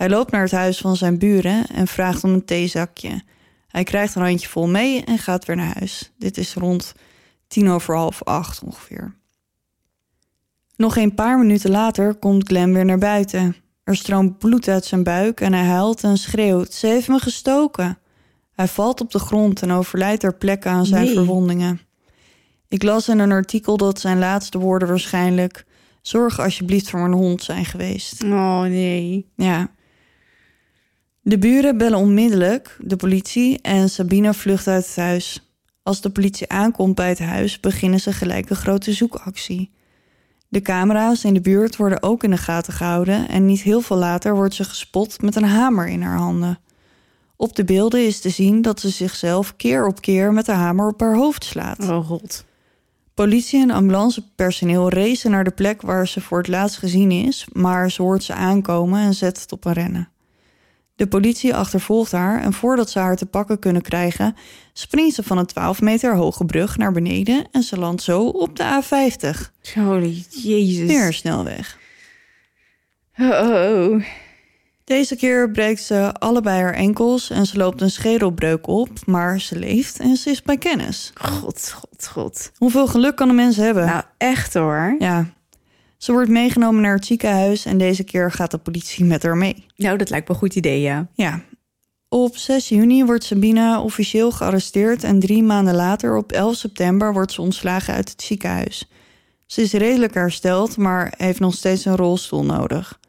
Hij 0.00 0.08
loopt 0.08 0.30
naar 0.30 0.42
het 0.42 0.50
huis 0.50 0.78
van 0.78 0.96
zijn 0.96 1.18
buren 1.18 1.66
en 1.66 1.86
vraagt 1.86 2.24
om 2.24 2.32
een 2.32 2.44
theezakje. 2.44 3.22
Hij 3.68 3.84
krijgt 3.84 4.14
een 4.14 4.22
handje 4.22 4.48
vol 4.48 4.68
mee 4.68 5.04
en 5.04 5.18
gaat 5.18 5.44
weer 5.44 5.56
naar 5.56 5.74
huis. 5.78 6.12
Dit 6.18 6.38
is 6.38 6.54
rond 6.54 6.94
tien 7.48 7.70
over 7.70 7.94
half 7.96 8.22
acht 8.24 8.62
ongeveer. 8.62 9.14
Nog 10.76 10.96
een 10.96 11.14
paar 11.14 11.38
minuten 11.38 11.70
later 11.70 12.14
komt 12.14 12.48
Glenn 12.48 12.72
weer 12.72 12.84
naar 12.84 12.98
buiten. 12.98 13.56
Er 13.84 13.96
stroomt 13.96 14.38
bloed 14.38 14.68
uit 14.68 14.84
zijn 14.84 15.02
buik 15.02 15.40
en 15.40 15.52
hij 15.52 15.64
huilt 15.64 16.04
en 16.04 16.16
schreeuwt: 16.16 16.72
Ze 16.72 16.86
heeft 16.86 17.08
me 17.08 17.18
gestoken. 17.18 17.98
Hij 18.52 18.68
valt 18.68 19.00
op 19.00 19.10
de 19.10 19.18
grond 19.18 19.62
en 19.62 19.70
overlijdt 19.70 20.20
ter 20.20 20.34
plekke 20.34 20.68
aan 20.68 20.86
zijn 20.86 21.04
Nee. 21.04 21.14
verwondingen. 21.14 21.80
Ik 22.68 22.82
las 22.82 23.08
in 23.08 23.18
een 23.18 23.32
artikel 23.32 23.76
dat 23.76 24.00
zijn 24.00 24.18
laatste 24.18 24.58
woorden 24.58 24.88
waarschijnlijk: 24.88 25.64
Zorg 26.02 26.40
alsjeblieft 26.40 26.90
voor 26.90 27.00
mijn 27.00 27.12
hond 27.12 27.42
zijn 27.42 27.64
geweest. 27.64 28.22
Oh 28.22 28.60
nee. 28.60 29.26
Ja. 29.36 29.70
De 31.30 31.38
buren 31.38 31.78
bellen 31.78 31.98
onmiddellijk 31.98 32.76
de 32.80 32.96
politie 32.96 33.60
en 33.60 33.90
Sabina 33.90 34.32
vlucht 34.32 34.66
uit 34.66 34.86
het 34.86 34.96
huis. 34.96 35.54
Als 35.82 36.00
de 36.00 36.10
politie 36.10 36.48
aankomt 36.48 36.94
bij 36.94 37.08
het 37.08 37.18
huis, 37.18 37.60
beginnen 37.60 38.00
ze 38.00 38.12
gelijk 38.12 38.50
een 38.50 38.56
grote 38.56 38.92
zoekactie. 38.92 39.70
De 40.48 40.60
camera's 40.60 41.24
in 41.24 41.34
de 41.34 41.40
buurt 41.40 41.76
worden 41.76 42.02
ook 42.02 42.24
in 42.24 42.30
de 42.30 42.36
gaten 42.36 42.72
gehouden 42.72 43.28
en 43.28 43.46
niet 43.46 43.62
heel 43.62 43.80
veel 43.80 43.96
later 43.96 44.34
wordt 44.34 44.54
ze 44.54 44.64
gespot 44.64 45.22
met 45.22 45.36
een 45.36 45.44
hamer 45.44 45.88
in 45.88 46.02
haar 46.02 46.18
handen. 46.18 46.58
Op 47.36 47.56
de 47.56 47.64
beelden 47.64 48.06
is 48.06 48.20
te 48.20 48.30
zien 48.30 48.62
dat 48.62 48.80
ze 48.80 48.88
zichzelf 48.88 49.56
keer 49.56 49.86
op 49.86 50.00
keer 50.00 50.32
met 50.32 50.46
de 50.46 50.52
hamer 50.52 50.88
op 50.88 51.00
haar 51.00 51.16
hoofd 51.16 51.44
slaat. 51.44 51.88
Oh 51.88 52.06
god. 52.06 52.44
Politie 53.14 53.60
en 53.60 53.70
ambulancepersoneel 53.70 54.90
racen 54.90 55.30
naar 55.30 55.44
de 55.44 55.50
plek 55.50 55.82
waar 55.82 56.08
ze 56.08 56.20
voor 56.20 56.38
het 56.38 56.48
laatst 56.48 56.78
gezien 56.78 57.10
is, 57.10 57.46
maar 57.52 57.90
ze 57.90 58.02
hoort 58.02 58.22
ze 58.22 58.34
aankomen 58.34 59.00
en 59.00 59.14
zet 59.14 59.40
het 59.40 59.52
op 59.52 59.64
een 59.64 59.72
rennen. 59.72 60.08
De 61.00 61.08
politie 61.08 61.54
achtervolgt 61.54 62.12
haar 62.12 62.42
en 62.42 62.52
voordat 62.52 62.90
ze 62.90 62.98
haar 62.98 63.16
te 63.16 63.26
pakken 63.26 63.58
kunnen 63.58 63.82
krijgen, 63.82 64.36
springt 64.72 65.14
ze 65.14 65.22
van 65.22 65.38
een 65.38 65.46
12 65.46 65.80
meter 65.80 66.16
hoge 66.16 66.44
brug 66.44 66.76
naar 66.76 66.92
beneden 66.92 67.48
en 67.52 67.62
ze 67.62 67.78
landt 67.78 68.02
zo 68.02 68.26
op 68.26 68.56
de 68.56 68.82
A50. 68.82 69.38
Holy 69.74 70.24
jezus. 70.30 70.86
Weer 70.86 71.12
snelweg. 71.12 71.78
Oh, 73.18 73.28
oh, 73.28 73.90
oh. 73.90 74.04
Deze 74.84 75.16
keer 75.16 75.50
breekt 75.50 75.82
ze 75.82 76.14
allebei 76.14 76.62
haar 76.62 76.74
enkels 76.74 77.30
en 77.30 77.46
ze 77.46 77.56
loopt 77.56 77.80
een 77.80 77.90
schedelbreuk 77.90 78.66
op, 78.66 78.90
maar 79.06 79.40
ze 79.40 79.58
leeft 79.58 79.98
en 79.98 80.16
ze 80.16 80.30
is 80.30 80.42
bij 80.42 80.58
kennis. 80.58 81.10
God, 81.14 81.72
god, 81.72 82.08
god. 82.08 82.52
Hoeveel 82.56 82.86
geluk 82.86 83.16
kan 83.16 83.28
een 83.28 83.34
mens 83.34 83.56
hebben? 83.56 83.86
Nou, 83.86 84.02
echt 84.18 84.54
hoor. 84.54 84.96
Ja. 84.98 85.26
Ze 86.00 86.12
wordt 86.12 86.30
meegenomen 86.30 86.82
naar 86.82 86.94
het 86.94 87.06
ziekenhuis 87.06 87.64
en 87.64 87.78
deze 87.78 88.04
keer 88.04 88.32
gaat 88.32 88.50
de 88.50 88.58
politie 88.58 89.04
met 89.04 89.22
haar 89.22 89.36
mee. 89.36 89.66
Nou, 89.76 89.96
dat 89.96 90.10
lijkt 90.10 90.28
me 90.28 90.34
een 90.34 90.40
goed 90.40 90.54
idee, 90.54 90.80
ja. 90.80 91.08
Ja. 91.14 91.42
Op 92.08 92.36
6 92.36 92.68
juni 92.68 93.04
wordt 93.04 93.24
Sabina 93.24 93.82
officieel 93.82 94.30
gearresteerd 94.30 95.04
en 95.04 95.20
drie 95.20 95.42
maanden 95.42 95.74
later, 95.74 96.16
op 96.16 96.32
11 96.32 96.56
september, 96.56 97.12
wordt 97.12 97.32
ze 97.32 97.40
ontslagen 97.40 97.94
uit 97.94 98.10
het 98.10 98.22
ziekenhuis. 98.22 98.90
Ze 99.46 99.62
is 99.62 99.72
redelijk 99.72 100.14
hersteld, 100.14 100.76
maar 100.76 101.14
heeft 101.16 101.40
nog 101.40 101.54
steeds 101.54 101.84
een 101.84 101.96
rolstoel 101.96 102.44
nodig. 102.44 103.00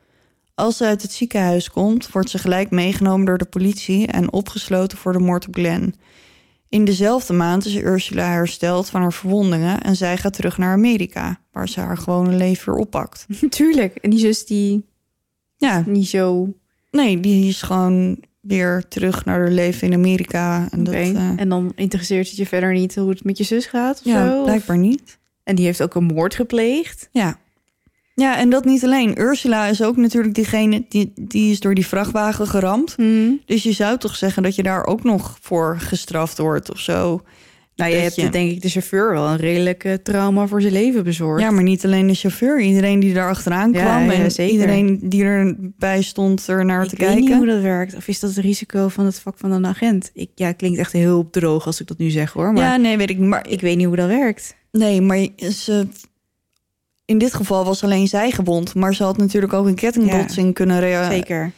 Als 0.55 0.77
ze 0.77 0.85
uit 0.85 1.01
het 1.01 1.11
ziekenhuis 1.11 1.69
komt, 1.69 2.11
wordt 2.11 2.29
ze 2.29 2.37
gelijk 2.37 2.69
meegenomen 2.69 3.25
door 3.25 3.37
de 3.37 3.45
politie 3.45 4.07
en 4.07 4.33
opgesloten 4.33 4.97
voor 4.97 5.13
de 5.13 5.19
moord 5.19 5.47
op 5.47 5.53
Glenn. 5.55 5.95
In 6.71 6.85
dezelfde 6.85 7.33
maand 7.33 7.65
is 7.65 7.75
Ursula 7.75 8.31
hersteld 8.31 8.89
van 8.89 9.01
haar 9.01 9.13
verwondingen 9.13 9.81
en 9.81 9.95
zij 9.95 10.17
gaat 10.17 10.33
terug 10.33 10.57
naar 10.57 10.71
Amerika, 10.73 11.39
waar 11.51 11.69
ze 11.69 11.79
haar 11.79 11.97
gewone 11.97 12.35
leven 12.35 12.73
weer 12.73 12.81
oppakt. 12.81 13.25
Tuurlijk. 13.49 13.95
En 13.95 14.09
die 14.09 14.19
zus 14.19 14.45
die 14.45 14.85
Ja, 15.57 15.83
niet 15.85 16.07
zo... 16.07 16.53
nee, 16.91 17.19
die 17.19 17.47
is 17.47 17.61
gewoon 17.61 18.19
weer 18.41 18.83
terug 18.87 19.25
naar 19.25 19.39
haar 19.39 19.51
leven 19.51 19.87
in 19.87 19.93
Amerika. 19.93 20.67
En 20.71 20.83
dat, 20.83 20.93
eh, 20.93 21.39
En 21.39 21.49
dan 21.49 21.71
interesseert 21.75 22.27
het 22.27 22.37
je 22.37 22.45
verder 22.45 22.73
niet 22.73 22.95
hoe 22.95 23.09
het 23.09 23.23
met 23.23 23.37
je 23.37 23.43
zus 23.43 23.65
gaat 23.65 23.99
of 23.99 24.05
ja, 24.05 24.27
zo? 24.27 24.37
Of- 24.37 24.43
blijkbaar 24.43 24.77
niet. 24.77 25.19
En 25.43 25.55
die 25.55 25.65
heeft 25.65 25.83
ook 25.83 25.95
een 25.95 26.03
moord 26.03 26.35
gepleegd. 26.35 27.09
Ja. 27.11 27.39
Ja, 28.21 28.37
en 28.37 28.49
dat 28.49 28.65
niet 28.65 28.83
alleen. 28.83 29.19
Ursula 29.21 29.67
is 29.67 29.83
ook 29.83 29.97
natuurlijk 29.97 30.33
diegene 30.33 30.85
die, 30.89 31.11
die 31.15 31.51
is 31.51 31.59
door 31.59 31.73
die 31.73 31.85
vrachtwagen 31.87 32.47
geramd. 32.47 32.95
Dus 33.45 33.63
je 33.63 33.71
zou 33.71 33.97
toch 33.97 34.15
zeggen 34.15 34.43
dat 34.43 34.55
je 34.55 34.63
daar 34.63 34.85
ook 34.85 35.03
nog 35.03 35.37
voor 35.41 35.77
gestraft 35.79 36.37
wordt 36.37 36.71
of 36.71 36.79
zo. 36.79 37.21
Nou, 37.75 37.91
je 37.93 37.97
hebt 37.99 38.15
je- 38.15 38.29
denk 38.29 38.51
ik 38.51 38.61
de 38.61 38.69
chauffeur 38.69 39.11
wel 39.11 39.27
een 39.27 39.37
redelijk 39.37 39.83
eh, 39.83 39.93
trauma 39.93 40.47
voor 40.47 40.61
zijn 40.61 40.73
leven 40.73 41.03
bezorgd. 41.03 41.43
Ja, 41.43 41.51
maar 41.51 41.63
niet 41.63 41.85
alleen 41.85 42.07
de 42.07 42.13
chauffeur. 42.13 42.61
Iedereen 42.61 42.99
die 42.99 43.13
daar 43.13 43.29
achteraan 43.29 43.71
kwam. 43.71 43.83
ja, 44.05 44.11
en 44.13 44.31
zeker. 44.31 44.53
iedereen 44.53 44.99
die 45.03 45.23
erbij 45.23 46.01
stond 46.01 46.47
er 46.47 46.65
naar 46.65 46.83
ik 46.83 46.89
te 46.89 46.95
weet 46.95 47.05
kijken. 47.07 47.25
niet 47.25 47.33
hoe 47.37 47.45
dat 47.45 47.61
werkt. 47.61 47.95
Of 47.95 48.07
is 48.07 48.19
dat 48.19 48.29
het 48.35 48.45
risico 48.45 48.87
van 48.87 49.05
het 49.05 49.19
vak 49.19 49.37
van 49.37 49.51
een 49.51 49.65
agent? 49.65 50.11
Ik, 50.13 50.29
ja, 50.35 50.51
klinkt 50.51 50.79
echt 50.79 50.91
heel 50.91 51.29
droog 51.29 51.65
als 51.65 51.81
ik 51.81 51.87
dat 51.87 51.97
nu 51.97 52.09
zeg 52.09 52.31
hoor. 52.33 52.53
Maar 52.53 52.63
Ja, 52.63 52.75
nee, 52.77 52.97
weet 52.97 53.09
ik. 53.09 53.17
Maar 53.19 53.49
ik 53.49 53.61
weet 53.61 53.77
niet 53.77 53.85
hoe 53.87 53.95
dat 53.95 54.07
werkt. 54.07 54.55
Nee, 54.71 55.01
maar 55.01 55.27
ze, 55.37 55.87
in 57.11 57.17
dit 57.17 57.33
geval 57.33 57.65
was 57.65 57.83
alleen 57.83 58.07
zij 58.07 58.31
gewond. 58.31 58.75
Maar 58.75 58.95
ze 58.95 59.03
had 59.03 59.17
natuurlijk 59.17 59.53
ook 59.53 59.65
een 59.65 59.75
kettingbotsing 59.75 60.53
kunnen 60.53 61.05
Zeker. 61.05 61.51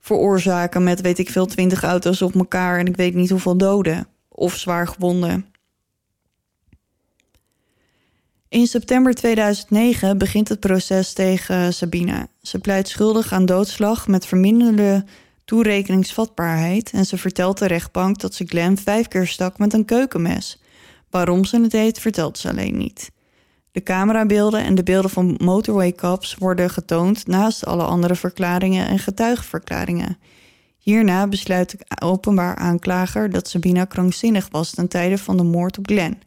veroorzaken 0.00 0.82
met 0.82 1.00
weet 1.00 1.18
ik 1.18 1.30
veel 1.30 1.46
twintig 1.46 1.82
auto's 1.82 2.22
op 2.22 2.34
elkaar 2.34 2.78
en 2.78 2.86
ik 2.86 2.96
weet 2.96 3.14
niet 3.14 3.30
hoeveel 3.30 3.56
doden 3.56 4.06
of 4.28 4.56
zwaar 4.56 4.88
gewonden. 4.88 5.46
In 8.48 8.66
september 8.66 9.14
2009 9.14 10.18
begint 10.18 10.48
het 10.48 10.60
proces 10.60 11.12
tegen 11.12 11.74
Sabina. 11.74 12.26
Ze 12.42 12.58
pleit 12.58 12.88
schuldig 12.88 13.32
aan 13.32 13.46
doodslag 13.46 14.08
met 14.08 14.26
verminderde 14.26 15.04
toerekeningsvatbaarheid 15.44 16.90
en 16.90 17.06
ze 17.06 17.18
vertelt 17.18 17.58
de 17.58 17.66
rechtbank 17.66 18.20
dat 18.20 18.34
ze 18.34 18.44
Glenn 18.44 18.78
vijf 18.78 19.08
keer 19.08 19.26
stak 19.26 19.58
met 19.58 19.72
een 19.72 19.84
keukenmes. 19.84 20.60
Waarom 21.10 21.44
ze 21.44 21.60
het 21.60 21.70
deed, 21.70 21.98
vertelt 21.98 22.38
ze 22.38 22.48
alleen 22.48 22.76
niet. 22.76 23.10
De 23.72 23.82
camerabeelden 23.82 24.64
en 24.64 24.74
de 24.74 24.82
beelden 24.82 25.10
van 25.10 25.34
motorway 25.38 25.92
cops 25.92 26.34
worden 26.34 26.70
getoond 26.70 27.26
naast 27.26 27.66
alle 27.66 27.84
andere 27.84 28.14
verklaringen 28.14 28.86
en 28.86 28.98
getuigenverklaringen. 28.98 30.18
Hierna 30.78 31.26
besluit 31.26 31.70
de 31.70 32.00
openbaar 32.00 32.56
aanklager 32.56 33.30
dat 33.30 33.48
Sabina 33.48 33.84
krankzinnig 33.84 34.48
was 34.50 34.70
ten 34.70 34.88
tijde 34.88 35.18
van 35.18 35.36
de 35.36 35.42
moord 35.42 35.78
op 35.78 35.86
Glenn. 35.86 36.20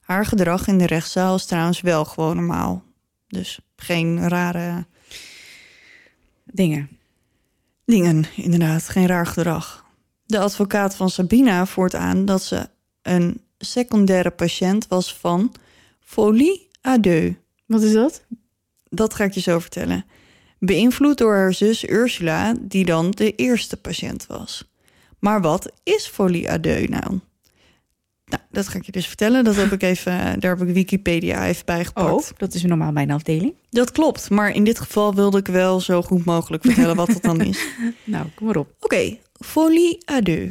Haar 0.00 0.26
gedrag 0.26 0.66
in 0.66 0.78
de 0.78 0.86
rechtszaal 0.86 1.34
is 1.34 1.46
trouwens 1.46 1.80
wel 1.80 2.04
gewoon 2.04 2.36
normaal. 2.36 2.82
Dus 3.28 3.60
geen 3.76 4.28
rare 4.28 4.86
Dingen. 6.44 6.88
dingen, 7.84 8.24
inderdaad, 8.36 8.88
geen 8.88 9.06
raar 9.06 9.26
gedrag. 9.26 9.84
De 10.26 10.38
advocaat 10.38 10.96
van 10.96 11.10
Sabina 11.10 11.66
voert 11.66 11.94
aan 11.94 12.24
dat 12.24 12.42
ze 12.42 12.68
een 13.02 13.40
secundaire 13.58 14.30
patiënt 14.30 14.88
was 14.88 15.14
van 15.14 15.54
folie 16.00 16.65
deux. 16.94 17.34
Wat 17.66 17.82
is 17.82 17.92
dat? 17.92 18.24
Dat 18.88 19.14
ga 19.14 19.24
ik 19.24 19.32
je 19.32 19.40
zo 19.40 19.58
vertellen. 19.58 20.04
Beïnvloed 20.58 21.18
door 21.18 21.34
haar 21.34 21.54
zus 21.54 21.88
Ursula, 21.88 22.54
die 22.60 22.84
dan 22.84 23.10
de 23.10 23.34
eerste 23.34 23.76
patiënt 23.76 24.26
was. 24.26 24.68
Maar 25.18 25.40
wat 25.40 25.72
is 25.82 26.06
folie 26.06 26.50
à 26.50 26.58
deux 26.58 26.88
nou? 26.88 27.20
Nou, 28.24 28.42
dat 28.50 28.68
ga 28.68 28.78
ik 28.78 28.84
je 28.84 28.92
dus 28.92 29.06
vertellen. 29.06 29.44
Dat 29.44 29.56
heb 29.56 29.72
ik 29.72 29.82
even, 29.92 30.40
daar 30.40 30.58
heb 30.58 30.68
ik 30.68 30.74
Wikipedia 30.74 31.46
even 31.46 31.64
bij 31.64 31.84
gepakt. 31.84 32.30
Oh, 32.30 32.38
dat 32.38 32.54
is 32.54 32.62
normaal 32.62 32.92
mijn 32.92 33.10
afdeling. 33.10 33.54
Dat 33.70 33.92
klopt, 33.92 34.30
maar 34.30 34.50
in 34.50 34.64
dit 34.64 34.80
geval 34.80 35.14
wilde 35.14 35.38
ik 35.38 35.46
wel 35.46 35.80
zo 35.80 36.02
goed 36.02 36.24
mogelijk 36.24 36.62
vertellen 36.62 36.96
wat 36.96 37.08
het 37.08 37.22
dan 37.22 37.40
is. 37.40 37.66
Nou, 38.04 38.26
kom 38.34 38.46
maar 38.46 38.56
op. 38.56 38.74
Oké, 38.80 39.18
folie 39.32 39.98
à 40.10 40.20
deux. 40.20 40.50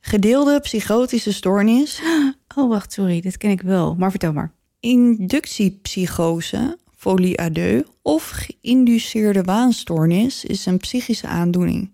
Gedeelde 0.00 0.60
psychotische 0.60 1.32
stoornis, 1.32 2.02
Oh, 2.58 2.68
wacht, 2.68 2.92
sorry. 2.92 3.20
Dit 3.20 3.36
ken 3.36 3.50
ik 3.50 3.60
wel. 3.60 3.94
Maar 3.94 4.10
vertel 4.10 4.32
maar. 4.32 4.52
Inductiepsychose, 4.86 6.78
folie 6.96 7.40
à 7.40 7.48
deux 7.50 7.84
of 8.02 8.30
geïnduceerde 8.30 9.42
waanstoornis 9.42 10.44
is 10.44 10.66
een 10.66 10.78
psychische 10.78 11.26
aandoening. 11.26 11.90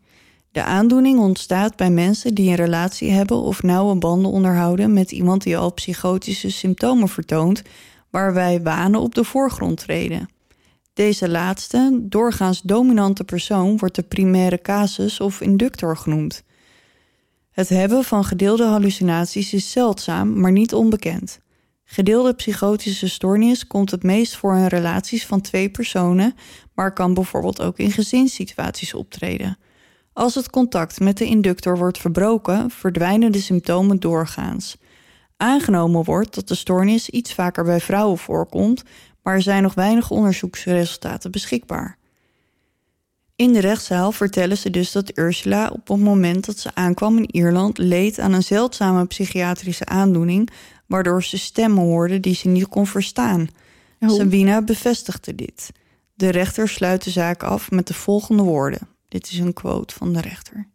De 0.51 0.62
aandoening 0.62 1.18
ontstaat 1.18 1.76
bij 1.76 1.90
mensen 1.90 2.34
die 2.34 2.49
een 2.49 2.55
relatie 2.55 3.11
hebben 3.11 3.36
of 3.36 3.62
nauwe 3.62 3.95
banden 3.95 4.30
onderhouden 4.30 4.93
met 4.93 5.12
iemand 5.12 5.43
die 5.43 5.57
al 5.57 5.72
psychotische 5.72 6.51
symptomen 6.51 7.09
vertoont, 7.09 7.62
waarbij 8.11 8.62
wanen 8.62 9.01
op 9.01 9.14
de 9.14 9.24
voorgrond 9.24 9.78
treden. 9.78 10.28
Deze 10.93 11.28
laatste, 11.28 11.99
doorgaans 12.03 12.62
dominante 12.62 13.24
persoon, 13.24 13.78
wordt 13.78 13.95
de 13.95 14.03
primaire 14.03 14.61
casus 14.61 15.20
of 15.20 15.40
inductor 15.40 15.97
genoemd. 15.97 16.43
Het 17.51 17.68
hebben 17.68 18.05
van 18.05 18.24
gedeelde 18.24 18.64
hallucinaties 18.64 19.53
is 19.53 19.70
zeldzaam, 19.70 20.40
maar 20.40 20.53
niet 20.53 20.74
onbekend. 20.74 21.40
Gedeelde 21.93 22.34
psychotische 22.34 23.09
stoornis 23.09 23.66
komt 23.66 23.90
het 23.90 24.03
meest 24.03 24.36
voor 24.36 24.57
in 24.57 24.66
relaties 24.66 25.26
van 25.26 25.40
twee 25.40 25.70
personen, 25.70 26.34
maar 26.74 26.93
kan 26.93 27.14
bijvoorbeeld 27.14 27.61
ook 27.61 27.78
in 27.78 27.90
gezinssituaties 27.90 28.95
optreden. 28.95 29.59
Als 30.12 30.34
het 30.34 30.51
contact 30.51 31.01
met 31.01 31.18
de 31.18 31.24
inductor 31.24 31.78
wordt 31.78 31.99
verbroken, 31.99 32.70
verdwijnen 32.70 33.32
de 33.32 33.40
symptomen 33.40 34.01
doorgaans. 34.01 34.76
Aangenomen 35.36 36.05
wordt 36.05 36.34
dat 36.34 36.49
de 36.49 36.55
stoornis 36.55 37.09
iets 37.09 37.34
vaker 37.34 37.64
bij 37.64 37.80
vrouwen 37.80 38.18
voorkomt, 38.18 38.82
maar 39.22 39.34
er 39.34 39.43
zijn 39.43 39.62
nog 39.62 39.74
weinig 39.74 40.11
onderzoeksresultaten 40.11 41.30
beschikbaar. 41.30 41.99
In 43.36 43.53
de 43.53 43.61
rechtszaal 43.61 44.12
vertellen 44.12 44.57
ze 44.57 44.70
dus 44.70 44.93
dat 44.93 45.18
Ursula 45.18 45.68
op 45.68 45.88
het 45.88 46.01
moment 46.01 46.47
dat 46.47 46.59
ze 46.59 46.74
aankwam 46.74 47.16
in 47.16 47.34
Ierland 47.34 47.78
leed 47.78 48.18
aan 48.18 48.32
een 48.32 48.43
zeldzame 48.43 49.07
psychiatrische 49.07 49.86
aandoening, 49.86 50.51
waardoor 50.93 51.24
ze 51.24 51.38
stemmen 51.38 51.84
hoorde 51.84 52.20
die 52.20 52.34
ze 52.34 52.49
niet 52.49 52.68
kon 52.68 52.86
verstaan. 52.86 53.49
Oh. 54.01 54.11
Sabina 54.11 54.62
bevestigde 54.62 55.34
dit. 55.34 55.70
De 56.14 56.28
rechter 56.28 56.68
sluit 56.68 57.05
de 57.05 57.11
zaak 57.11 57.43
af 57.43 57.70
met 57.70 57.86
de 57.86 57.95
volgende 57.95 58.43
woorden. 58.43 58.88
Dit 59.09 59.30
is 59.30 59.38
een 59.38 59.53
quote 59.53 59.95
van 59.95 60.12
de 60.12 60.20
rechter. 60.20 60.68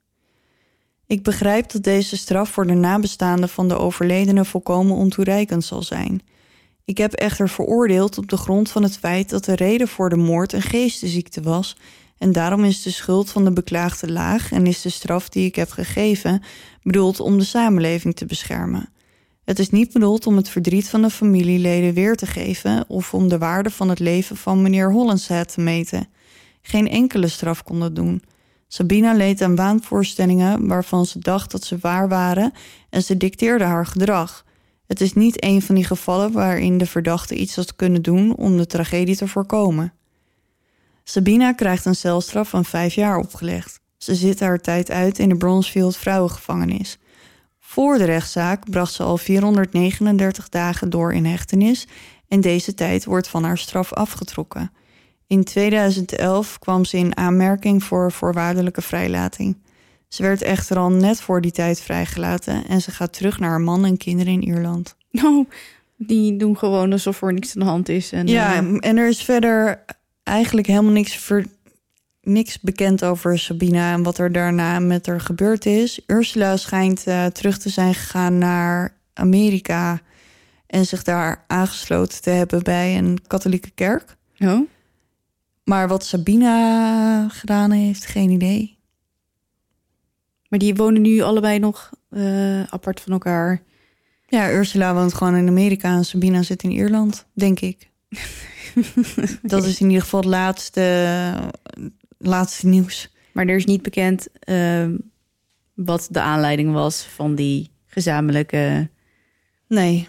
Ik 1.08 1.24
begrijp 1.24 1.72
dat 1.72 1.84
deze 1.84 2.18
straf 2.18 2.50
voor 2.50 2.68
de 2.68 2.74
nabestaanden 2.74 3.50
van 3.50 3.68
de 3.68 3.78
overledene 3.78 4.46
volkomen 4.46 4.96
ontoereikend 4.96 5.64
zal 5.64 5.84
zijn. 5.84 6.22
Ik 6.86 6.98
heb 6.98 7.14
echter 7.14 7.50
veroordeeld 7.50 8.18
op 8.18 8.30
de 8.30 8.38
grond 8.38 8.70
van 8.70 8.84
het 8.84 8.98
feit 8.98 9.30
dat 9.30 9.46
de 9.46 9.56
reden 9.56 9.88
voor 9.88 10.10
de 10.10 10.16
moord 10.16 10.54
een 10.54 10.62
geestesziekte 10.62 11.42
was 11.42 11.78
en 12.18 12.32
daarom 12.32 12.64
is 12.64 12.82
de 12.84 12.92
schuld 12.92 13.30
van 13.30 13.44
de 13.44 13.52
beklaagde 13.52 14.12
laag 14.12 14.52
en 14.52 14.66
is 14.66 14.82
de 14.82 14.90
straf 14.90 15.30
die 15.30 15.46
ik 15.46 15.56
heb 15.56 15.70
gegeven 15.70 16.44
bedoeld 16.84 17.20
om 17.20 17.38
de 17.38 17.44
samenleving 17.44 18.16
te 18.16 18.26
beschermen. 18.26 18.90
Het 19.48 19.60
is 19.60 19.70
niet 19.70 19.94
bedoeld 19.94 20.26
om 20.26 20.36
het 20.36 20.50
verdriet 20.50 20.90
van 20.90 21.02
de 21.02 21.10
familieleden 21.10 21.94
weer 21.94 22.16
te 22.16 22.26
geven 22.26 22.86
of 22.88 23.14
om 23.14 23.28
de 23.28 23.38
waarde 23.38 23.70
van 23.70 23.90
het 23.90 24.00
leven 24.00 24.38
van 24.38 24.62
meneer 24.62 24.92
Hollenshead 24.92 25.54
te 25.54 25.62
meten. 25.62 26.08
Geen 26.62 26.90
enkele 26.90 27.28
straf 27.28 27.64
kon 27.64 27.80
dat 27.80 27.96
doen. 27.96 28.24
Sabina 28.68 29.14
leed 29.14 29.42
aan 29.42 29.56
waanvoorstellingen 29.56 30.68
waarvan 30.68 31.06
ze 31.06 31.20
dacht 31.20 31.52
dat 31.52 31.64
ze 31.64 31.78
waar 31.82 32.10
waren 32.10 32.52
en 32.90 33.04
ze 33.04 33.18
dicteerde 33.18 33.64
haar 33.64 33.86
gedrag. 33.86 34.46
Het 34.88 35.02
is 35.02 35.14
niet 35.14 35.44
een 35.44 35.62
van 35.62 35.76
die 35.76 35.86
gevallen 35.86 36.32
waarin 36.32 36.78
de 36.78 36.86
verdachte 36.86 37.36
iets 37.36 37.56
had 37.56 37.76
kunnen 37.76 38.02
doen 38.02 38.36
om 38.36 38.58
de 38.58 38.66
tragedie 38.66 39.16
te 39.16 39.28
voorkomen. 39.28 39.94
Sabina 41.04 41.54
krijgt 41.54 41.86
een 41.86 41.96
celstraf 41.96 42.50
van 42.50 42.66
vijf 42.66 42.94
jaar 42.94 43.18
opgelegd. 43.18 43.80
Ze 43.98 44.16
zit 44.16 44.40
haar 44.40 44.60
tijd 44.60 44.92
uit 44.92 45.20
in 45.20 45.30
de 45.30 45.38
Bronzefield 45.38 45.98
vrouwengevangenis. 45.98 46.98
Voor 47.78 47.98
de 47.98 48.04
rechtszaak 48.04 48.70
bracht 48.70 48.94
ze 48.94 49.04
al 49.04 49.18
439 49.18 50.50
dagen 50.50 50.90
door 50.90 51.14
in 51.14 51.26
hechtenis 51.26 51.88
en 52.28 52.42
deze 52.42 52.74
tijd 52.74 53.06
wordt 53.06 53.28
van 53.28 53.44
haar 53.44 53.58
straf 53.58 53.94
afgetrokken. 53.94 54.72
In 55.28 55.44
2011 55.44 56.60
kwam 56.60 56.86
ze 56.86 56.98
in 56.98 57.18
aanmerking 57.18 57.84
voor 57.84 58.12
voorwaardelijke 58.12 58.82
vrijlating. 58.82 59.58
Ze 60.08 60.22
werd 60.22 60.42
echter 60.42 60.78
al 60.78 60.90
net 60.90 61.22
voor 61.22 61.42
die 61.42 61.52
tijd 61.52 61.82
vrijgelaten 61.82 62.68
en 62.68 62.82
ze 62.82 62.92
gaat 62.92 63.14
terug 63.14 63.40
naar 63.40 63.50
haar 63.50 63.62
man 63.62 63.86
en 63.86 63.98
kinderen 63.98 64.34
in 64.34 64.44
Ierland. 64.44 64.96
Nou, 65.12 65.48
die 65.98 66.38
doen 66.38 66.58
gewoon 66.58 66.92
alsof 66.92 67.22
er 67.22 67.34
niks 67.34 67.56
aan 67.56 67.62
de 67.62 67.70
hand 67.70 67.90
is. 67.90 68.12
En, 68.12 68.28
Ja, 68.28 68.54
eh, 68.54 68.78
en 68.80 68.98
er 68.98 69.08
is 69.08 69.24
verder 69.24 69.86
eigenlijk 70.24 70.68
helemaal 70.68 70.92
niks, 70.92 71.16
ver, 71.16 71.46
niks 72.28 72.60
bekend 72.60 73.04
over 73.04 73.40
Sabina 73.40 73.94
en 73.94 74.04
wat 74.04 74.18
er 74.18 74.32
daarna 74.32 74.80
met 74.80 75.06
haar 75.06 75.22
gebeurd 75.22 75.66
is. 75.66 76.00
Ursula 76.08 76.58
schijnt 76.58 77.04
eh, 77.08 77.26
terug 77.26 77.58
te 77.58 77.70
zijn 77.70 77.94
gegaan 77.94 78.38
naar 78.38 78.96
Amerika 79.14 80.02
en 80.68 80.86
zich 80.86 81.04
daar 81.04 81.44
aangesloten 81.48 82.22
te 82.22 82.30
hebben 82.30 82.64
bij 82.64 82.98
een 82.98 83.18
katholieke 83.28 83.70
kerk. 83.70 84.16
oh, 84.40 84.60
Maar 85.64 85.88
wat 85.88 86.06
Sabina 86.06 87.30
gedaan 87.30 87.72
heeft, 87.72 88.06
geen 88.06 88.30
idee. 88.30 88.78
maar 90.50 90.60
die 90.60 90.76
wonen 90.76 91.02
nu 91.02 91.22
allebei 91.22 91.60
nog 91.60 91.92
eh, 92.10 92.64
apart 92.64 93.02
van 93.02 93.12
elkaar. 93.12 93.62
Ja, 94.28 94.52
Ursula 94.52 94.94
woont 94.94 95.14
gewoon 95.14 95.36
in 95.36 95.48
Amerika 95.48 95.96
en 95.96 96.06
Sabina 96.06 96.44
zit 96.44 96.64
in 96.64 96.72
Ierland, 96.72 97.26
denk 97.34 97.60
ik. 97.60 97.90
Dat 99.42 99.64
is 99.64 99.80
in 99.80 99.88
ieder 99.88 100.04
geval 100.04 100.20
het 100.20 100.30
laatste, 100.30 100.82
laatste 102.18 102.68
nieuws. 102.68 103.12
Maar 103.32 103.48
er 103.48 103.56
is 103.56 103.66
niet 103.66 103.82
bekend 103.82 104.28
ehm, 104.40 104.98
wat 105.74 106.08
de 106.12 106.22
aanleiding 106.22 106.74
was 106.74 107.04
van 107.04 107.36
die 107.36 107.72
gezamenlijke. 107.86 108.90
Nee. 109.68 110.08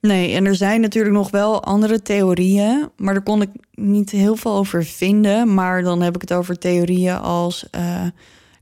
Nee, 0.00 0.34
en 0.34 0.44
er 0.44 0.54
zijn 0.54 0.80
natuurlijk 0.80 1.14
nog 1.14 1.30
wel 1.30 1.64
andere 1.64 2.02
theorieën, 2.02 2.88
maar 2.96 3.14
daar 3.14 3.22
kon 3.22 3.42
ik 3.42 3.50
niet 3.74 4.10
heel 4.10 4.36
veel 4.36 4.52
over 4.52 4.84
vinden. 4.84 5.54
Maar 5.54 5.82
dan 5.82 6.02
heb 6.02 6.14
ik 6.14 6.20
het 6.20 6.32
over 6.32 6.58
theorieën 6.58 7.18
als 7.18 7.70
eh, 7.70 8.06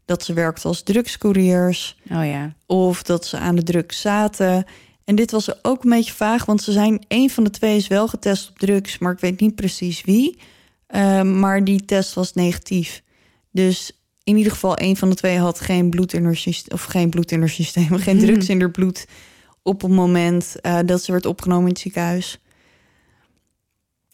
dat 0.05 0.25
ze 0.25 0.33
werkt 0.33 0.65
als 0.65 0.83
drugscouriers 0.83 1.97
Oh 2.11 2.27
ja. 2.27 2.55
of 2.67 3.03
dat 3.03 3.27
ze 3.27 3.39
aan 3.39 3.57
de 3.57 3.63
drugs 3.63 4.01
zaten. 4.01 4.65
En 5.05 5.15
dit 5.15 5.31
was 5.31 5.65
ook 5.65 5.85
een 5.85 5.91
beetje 5.91 6.13
vaag, 6.13 6.45
want 6.45 6.63
ze 6.63 6.73
zijn 6.73 7.05
een 7.09 7.31
van 7.31 7.45
de 7.45 7.51
twee 7.51 7.77
is 7.77 7.89
wel 7.89 8.09
getest 8.09 8.49
op 8.49 8.59
drugs, 8.59 8.99
maar 8.99 9.13
ik 9.13 9.21
weet 9.21 9.41
niet 9.41 9.55
precies 9.55 10.03
wie. 10.03 10.39
Ehm, 10.87 11.39
maar 11.41 11.65
die 11.65 11.85
test 11.85 12.15
was 12.15 12.33
negatief. 12.33 13.03
Dus 13.51 14.03
in 14.25 14.37
ieder 14.37 14.53
geval 14.53 14.81
een 14.81 14.97
van 14.97 15.11
de 15.11 15.17
twee 15.17 15.39
had 15.39 15.61
geen 15.61 15.91
bloed 15.91 16.13
in 16.13 16.25
haar 16.25 16.37
systeem, 16.37 16.75
of 16.75 16.85
geen 16.85 17.11
bloed 17.11 17.31
in 17.33 17.39
haar 17.41 17.49
systeem, 17.49 17.99
geen 17.99 18.17
Mhm. 18.17 18.25
drugs 18.27 18.49
in 18.49 18.61
haar 18.61 18.71
bloed 18.71 19.07
op 19.63 19.83
het 19.83 19.91
moment 19.91 20.61
eh, 20.61 20.79
dat 20.87 21.03
ze 21.03 21.13
werd 21.13 21.27
opgenomen 21.27 21.65
in 21.65 21.73
het 21.73 21.79
ziekenhuis. 21.79 22.39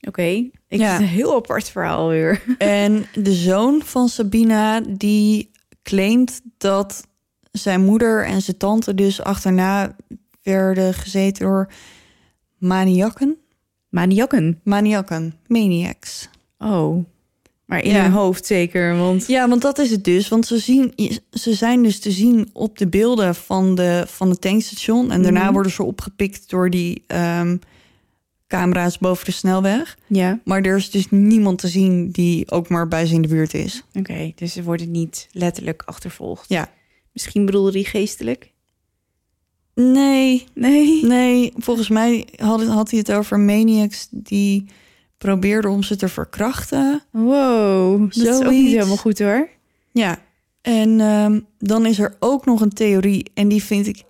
Oké, 0.08 0.22
ik 0.22 0.50
Ja. 0.68 0.96
een 0.98 1.04
heel 1.06 1.34
apart 1.34 1.68
verhaal 1.70 2.08
weer. 2.08 2.42
En 2.58 3.06
de 3.14 3.32
zoon 3.34 3.82
van 3.84 4.08
Sabina, 4.08 4.80
die 4.80 5.50
claimt 5.82 6.40
dat 6.58 7.06
zijn 7.50 7.84
moeder 7.84 8.24
en 8.26 8.42
zijn 8.42 8.56
tante 8.56 8.94
dus 8.94 9.22
achterna 9.22 9.96
werden 10.42 10.94
gezeten 10.94 11.44
door 11.44 11.72
maniakken. 12.58 13.36
Maniakken. 13.88 14.60
Maniakken, 14.64 15.34
maniacs. 15.46 16.28
Oh, 16.62 17.04
maar 17.64 17.82
in 17.84 17.90
Ja. 17.90 18.02
hun 18.02 18.10
hoofd 18.12 18.46
zeker, 18.46 18.96
want... 18.96 19.26
Ja, 19.26 19.48
want 19.48 19.62
dat 19.62 19.78
is 19.78 19.90
het 19.90 20.04
dus. 20.04 20.28
Want 20.28 20.46
ze, 20.46 20.58
zien, 20.58 20.92
ze 21.32 21.54
zijn 21.54 21.82
dus 21.82 21.98
te 22.00 22.10
zien 22.10 22.50
op 22.52 22.78
de 22.78 22.86
beelden 22.88 23.34
van, 23.34 23.74
de, 23.74 24.04
van 24.06 24.30
het 24.30 24.40
tankstation. 24.40 25.10
En 25.10 25.22
daarna 25.22 25.44
Mhm. 25.44 25.52
worden 25.52 25.72
ze 25.72 25.82
opgepikt 25.82 26.50
door 26.50 26.70
die 26.70 27.04
ehm, 27.06 27.56
camera's 28.46 28.98
boven 28.98 29.24
de 29.24 29.30
snelweg. 29.32 29.98
Ja, 30.06 30.40
Maar 30.44 30.62
er 30.62 30.76
is 30.76 30.90
dus 30.90 31.06
niemand 31.10 31.58
te 31.58 31.68
zien 31.68 32.10
die 32.10 32.50
ook 32.50 32.68
maar 32.68 32.88
bij 32.88 33.06
ze 33.06 33.14
in 33.14 33.22
de 33.22 33.28
buurt 33.28 33.54
is. 33.54 33.82
oké. 33.94 34.32
dus 34.34 34.52
ze 34.52 34.62
worden 34.62 34.90
niet 34.90 35.28
letterlijk 35.32 35.82
achtervolgd. 35.86 36.48
Ja. 36.48 36.70
Misschien 37.12 37.44
bedoelde 37.46 37.72
die 37.72 37.84
geestelijk? 37.86 38.50
Nee, 39.74 40.44
Nee. 40.54 41.04
nee. 41.04 41.52
Volgens 41.56 41.88
mij 41.88 42.26
had, 42.36 42.64
had 42.66 42.90
hij 42.90 42.98
het 42.98 43.12
over 43.12 43.38
maniacs 43.40 44.08
die 44.10 44.64
probeerden 45.20 45.70
om 45.70 45.82
ze 45.82 45.96
te 45.96 46.08
verkrachten. 46.08 47.02
Wow, 47.10 48.00
dat 48.00 48.16
is 48.16 48.28
ook 48.28 48.42
Zoiets. 48.42 48.50
niet 48.50 48.72
helemaal 48.72 48.96
goed 48.96 49.18
hoor. 49.18 49.48
Ja, 49.92 50.18
en 50.62 51.00
ehm, 51.00 51.40
dan 51.58 51.86
is 51.86 51.98
er 51.98 52.16
ook 52.18 52.44
nog 52.44 52.60
een 52.60 52.72
theorie. 52.72 53.30
En 53.34 53.48
die 53.48 53.62
vind 53.62 53.86
ik 53.86 54.02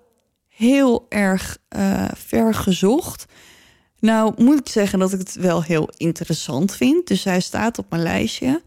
heel 0.48 1.06
erg 1.08 1.58
eh, 1.68 2.08
ver 2.14 2.54
gezocht. 2.54 3.24
Nou, 3.98 4.42
moet 4.42 4.58
ik 4.58 4.68
zeggen 4.68 4.98
dat 4.98 5.12
ik 5.12 5.18
het 5.18 5.34
wel 5.34 5.62
heel 5.62 5.90
interessant 5.96 6.76
vind. 6.76 7.06
Dus 7.06 7.24
hij 7.24 7.40
staat 7.40 7.78
op 7.78 7.86
mijn 7.90 8.02
lijstje. 8.02 8.62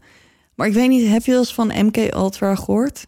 Maar 0.54 0.66
ik 0.66 0.74
weet 0.74 0.88
niet, 0.88 1.08
heb 1.08 1.24
je 1.24 1.30
wel 1.30 1.40
eens 1.40 1.54
van 1.54 1.86
MK 1.86 1.96
Ultra 1.96 2.54
gehoord? 2.54 3.06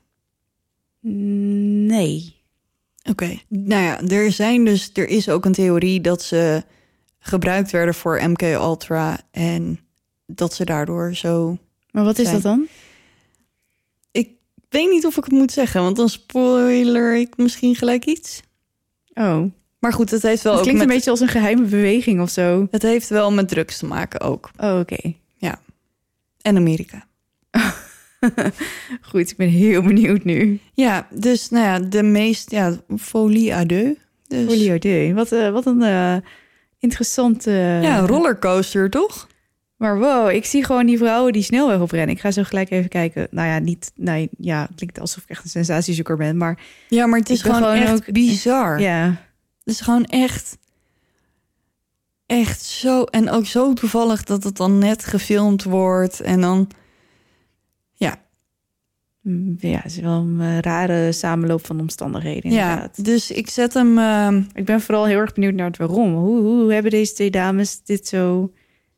Nee. 1.00 2.34
Oké. 3.10 3.38
Nou 3.48 3.82
ja, 3.82 4.00
er, 4.00 4.32
zijn 4.32 4.64
dus, 4.64 4.90
er 4.94 5.08
is 5.08 5.28
ook 5.28 5.44
een 5.44 5.52
theorie 5.52 6.00
dat 6.00 6.22
ze 6.22 6.64
gebruikt 7.26 7.70
werden 7.70 7.94
voor 7.94 8.20
MK 8.28 8.42
Ultra. 8.42 9.18
En 9.30 9.80
dat 10.26 10.54
ze 10.54 10.64
daardoor 10.64 11.14
zo 11.14 11.58
Maar 11.90 12.04
wat 12.04 12.18
is 12.18 12.30
dat 12.30 12.42
dan? 12.42 12.66
Ik 14.10 14.28
weet 14.68 14.90
niet 14.90 15.06
of 15.06 15.16
ik 15.16 15.24
het 15.24 15.32
moet 15.32 15.52
zeggen, 15.52 15.82
want 15.82 15.96
dan 15.96 16.08
spoiler 16.08 17.16
ik 17.16 17.36
misschien 17.36 17.74
gelijk 17.74 18.04
iets. 18.04 18.42
Oh, 19.14 19.42
Maar 19.78 19.92
goed, 19.92 20.10
het 20.10 20.22
heeft 20.22 20.42
wel 20.42 20.52
het 20.52 20.60
ook 20.60 20.66
klinkt 20.66 20.80
met, 20.80 20.90
een 20.90 20.96
beetje 20.96 21.10
als 21.10 21.20
een 21.20 21.28
geheime 21.28 21.66
beweging 21.66 22.20
of 22.20 22.30
zo. 22.30 22.68
het 22.70 22.82
heeft 22.82 23.08
wel 23.08 23.32
met 23.32 23.48
drugs 23.48 23.78
te 23.78 23.86
maken 23.86 24.20
ook. 24.20 24.50
Oh, 24.56 24.78
oké. 24.78 25.14
En 26.46 26.56
Amerika. 26.56 27.06
Goed, 29.10 29.30
ik 29.30 29.36
ben 29.36 29.48
heel 29.48 29.82
benieuwd 29.82 30.24
nu. 30.24 30.60
Ja, 30.74 31.08
dus 31.10 31.48
nou 31.48 31.64
ja, 31.64 31.88
de 31.88 32.02
meest 32.02 32.50
ja, 32.50 32.76
folie 32.98 33.54
à 33.54 33.64
deux. 33.64 33.96
Dus, 34.26 34.44
Folio 34.44 34.78
D. 34.78 35.14
Wat, 35.14 35.32
eh, 35.32 35.50
wat 35.50 35.66
een 35.66 35.82
eh, 35.82 36.16
interessante... 36.90 37.50
ja, 37.82 37.98
een 37.98 38.06
rollercoaster 38.06 38.90
toch? 38.90 39.26
Maar 39.76 39.98
wow, 39.98 40.30
ik 40.30 40.44
zie 40.44 40.64
gewoon 40.64 40.86
die 40.86 40.98
vrouwen 40.98 41.32
die 41.32 41.42
snelweg 41.42 41.80
oprennen. 41.80 42.14
Ik 42.14 42.20
ga 42.20 42.30
zo 42.30 42.42
gelijk 42.42 42.70
even 42.70 42.88
kijken. 42.88 43.28
Nou 43.30 43.48
ja, 43.48 43.58
niet... 43.58 43.92
Nee, 43.94 44.28
ja, 44.38 44.60
het 44.68 44.76
klinkt 44.76 45.00
alsof 45.00 45.22
ik 45.22 45.28
echt 45.28 45.44
een 45.44 45.50
sensatiezoeker 45.50 46.16
ben. 46.16 46.36
Maar 46.36 46.58
Ja, 46.88 47.06
maar 47.06 47.18
het 47.18 47.30
is 47.30 47.42
gewoon, 47.42 47.56
gewoon 47.56 47.74
echt 47.76 47.92
ook- 47.92 48.12
bizar. 48.12 48.80
ja, 48.80 49.04
Het 49.64 49.74
is 49.74 49.80
gewoon 49.80 50.04
echt, 50.04 50.56
echt 52.26 52.62
zo 52.62 53.02
en 53.04 53.30
ook 53.30 53.46
zo 53.46 53.72
toevallig 53.72 54.24
dat 54.24 54.44
het 54.44 54.56
dan 54.56 54.78
net 54.78 55.04
gefilmd 55.04 55.62
wordt 55.64 56.20
en 56.20 56.40
dan 56.40 56.68
ja, 59.58 59.76
het 59.82 59.84
is 59.92 59.98
wel 59.98 60.20
een 60.20 60.40
eh, 60.40 60.58
rare 60.58 61.12
samenloop 61.12 61.66
van 61.66 61.80
omstandigheden 61.80 62.50
ja. 62.52 62.68
inderdaad. 62.70 63.04
Dus 63.04 63.30
ik 63.30 63.50
zet 63.50 63.74
hem. 63.74 63.98
ehm, 63.98 64.42
Ik 64.54 64.64
ben 64.64 64.80
vooral 64.80 65.04
heel 65.06 65.18
erg 65.18 65.32
benieuwd 65.32 65.54
naar 65.54 65.66
het 65.66 65.76
waarom. 65.76 66.14
Hoe, 66.14 66.40
hoe 66.40 66.72
hebben 66.72 66.90
deze 66.90 67.12
twee 67.12 67.30
dames 67.30 67.80
dit 67.84 68.08
zo... 68.08 68.52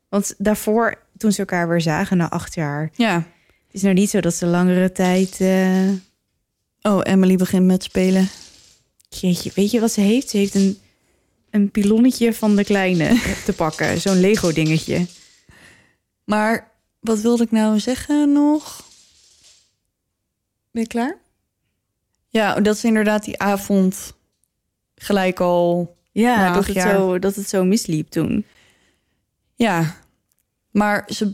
Want 0.09 0.35
daarvoor, 0.39 0.95
toen 1.17 1.33
ze 1.33 1.39
elkaar 1.39 1.69
weer 1.69 1.81
zagen 1.81 2.17
na 2.17 2.31
acht 2.31 2.55
jaar... 2.55 2.91
ja. 2.95 3.15
Het 3.67 3.77
is 3.77 3.83
nou 3.83 3.95
niet 3.95 4.11
zo 4.11 4.21
dat 4.21 4.35
ze 4.35 4.47
langere 4.47 4.93
tijd... 4.93 5.37
eh, 5.41 5.89
Oh, 6.83 7.01
Emily 7.03 7.37
begint 7.37 7.67
met 7.67 7.83
spelen. 7.83 8.29
Jeetje, 9.09 9.51
weet 9.55 9.71
je 9.71 9.81
wat 9.81 9.93
ze 9.93 10.01
heeft? 10.01 10.29
Ze 10.31 10.37
heeft 10.37 10.55
een, 10.55 10.79
een 11.51 11.71
pilonnetje 11.71 12.33
van 12.35 12.57
de 12.57 12.65
kleine 12.65 13.09
te 13.45 13.53
pakken. 13.53 14.01
Zo'n 14.01 14.21
Lego 14.21 14.53
dingetje. 14.53 15.07
Maar 16.25 16.71
wat 17.01 17.21
wilde 17.21 17.43
ik 17.43 17.51
nou 17.51 17.79
zeggen 17.81 18.33
nog? 18.33 18.87
Ben 20.79 20.87
je 20.87 20.93
klaar? 20.93 21.19
Ja, 22.29 22.61
dat 22.61 22.77
is 22.77 22.85
inderdaad 22.85 23.25
die 23.25 23.39
avond 23.39 24.15
gelijk 24.95 25.41
al. 25.41 25.97
Ja, 26.13 26.53
dat, 26.53 26.67
het 26.67 26.75
jaar. 26.75 26.97
zo, 26.97 27.19
dat 27.19 27.35
het 27.35 27.49
zo 27.49 27.65
misliep 27.65 28.11
toen. 28.11 28.45
Ja, 29.55 29.95
maar 30.71 31.05
ze 31.07 31.31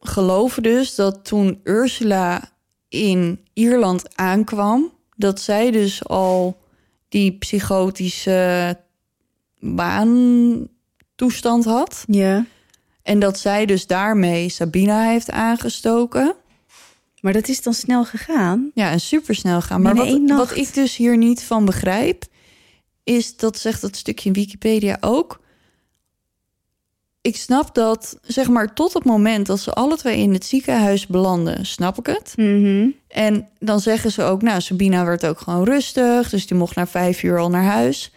geloven 0.00 0.62
dus 0.62 0.94
dat 0.94 1.24
toen 1.24 1.60
Ursula 1.64 2.52
in 2.88 3.40
Ierland 3.52 4.16
aankwam, 4.16 4.92
dat 5.16 5.40
zij 5.40 5.70
dus 5.70 6.04
al 6.04 6.60
die 7.08 7.38
psychotische 7.38 8.76
baantoestand 9.58 11.64
had. 11.64 12.04
Ja. 12.06 12.46
En 13.02 13.18
dat 13.18 13.38
zij 13.38 13.66
dus 13.66 13.86
daarmee 13.86 14.48
Sabina 14.48 15.02
heeft 15.02 15.30
aangestoken. 15.30 16.34
Maar 17.20 17.32
dat 17.32 17.48
is 17.48 17.62
dan 17.62 17.74
snel 17.74 18.04
gegaan. 18.04 18.70
Ja, 18.74 18.90
en 18.90 19.00
supersnel 19.00 19.60
gaan. 19.60 19.82
Maar 19.82 19.94
wat, 19.94 20.20
wat 20.26 20.56
ik 20.56 20.74
dus 20.74 20.96
hier 20.96 21.16
niet 21.16 21.42
van 21.42 21.64
begrijp, 21.64 22.24
is 23.04 23.36
dat 23.36 23.58
zegt 23.58 23.80
dat 23.80 23.96
stukje 23.96 24.28
in 24.28 24.34
Wikipedia 24.34 24.96
ook. 25.00 25.40
Ik 27.20 27.36
snap 27.36 27.74
dat, 27.74 28.18
zeg 28.22 28.48
maar, 28.48 28.74
tot 28.74 28.92
het 28.92 29.04
moment 29.04 29.46
dat 29.46 29.60
ze 29.60 29.72
alle 29.72 29.96
twee 29.96 30.18
in 30.18 30.32
het 30.32 30.44
ziekenhuis 30.44 31.06
belanden, 31.06 31.66
snap 31.66 31.98
ik 31.98 32.06
het. 32.06 32.32
En 33.08 33.48
dan 33.58 33.80
zeggen 33.80 34.10
ze 34.12 34.22
ook, 34.22 34.42
nou, 34.42 34.60
Sabina 34.60 35.04
werd 35.04 35.26
ook 35.26 35.40
gewoon 35.40 35.64
rustig, 35.64 36.30
dus 36.30 36.46
die 36.46 36.56
mocht 36.56 36.74
na 36.76 36.86
vijf 36.86 37.22
uur 37.22 37.38
al 37.38 37.50
naar 37.50 37.64
huis. 37.64 38.12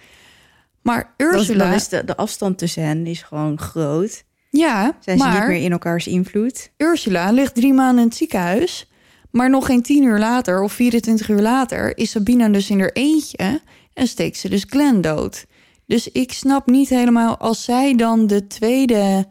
Maar 0.81 1.13
Ursula, 1.17 1.63
dan 1.65 1.73
is 1.73 1.87
de, 1.87 2.03
de 2.05 2.15
afstand 2.17 2.57
tussen 2.57 2.83
hen 2.83 3.05
is 3.05 3.21
gewoon 3.21 3.59
groot. 3.59 4.23
ja, 4.49 4.97
Zijn 4.99 5.17
ze 5.19 5.25
niet 5.27 5.47
meer 5.47 5.61
in 5.63 5.71
elkaars 5.71 6.07
invloed? 6.07 6.71
Ursula 6.77 7.31
ligt 7.31 7.55
drie 7.55 7.73
maanden 7.73 8.01
in 8.03 8.07
het 8.07 8.17
ziekenhuis. 8.17 8.90
Maar 9.31 9.49
nog 9.49 9.65
geen 9.65 9.81
tien 9.81 10.03
uur 10.03 10.19
later 10.19 10.61
of 10.61 10.73
24 10.73 11.29
uur 11.29 11.41
later 11.41 11.97
is 11.97 12.09
Sabina 12.11 12.49
dus 12.49 12.69
in 12.69 12.79
haar 12.79 12.91
eentje 12.93 13.61
en 13.93 14.07
steekt 14.07 14.37
ze 14.37 14.49
dus 14.49 14.65
Glenn 14.67 15.01
dood. 15.01 15.45
Dus 15.85 16.11
ik 16.11 16.31
snap 16.33 16.67
niet 16.67 16.89
helemaal 16.89 17.37
als 17.37 17.63
zij 17.63 17.95
dan 17.95 18.27
de 18.27 18.47
tweede 18.47 19.27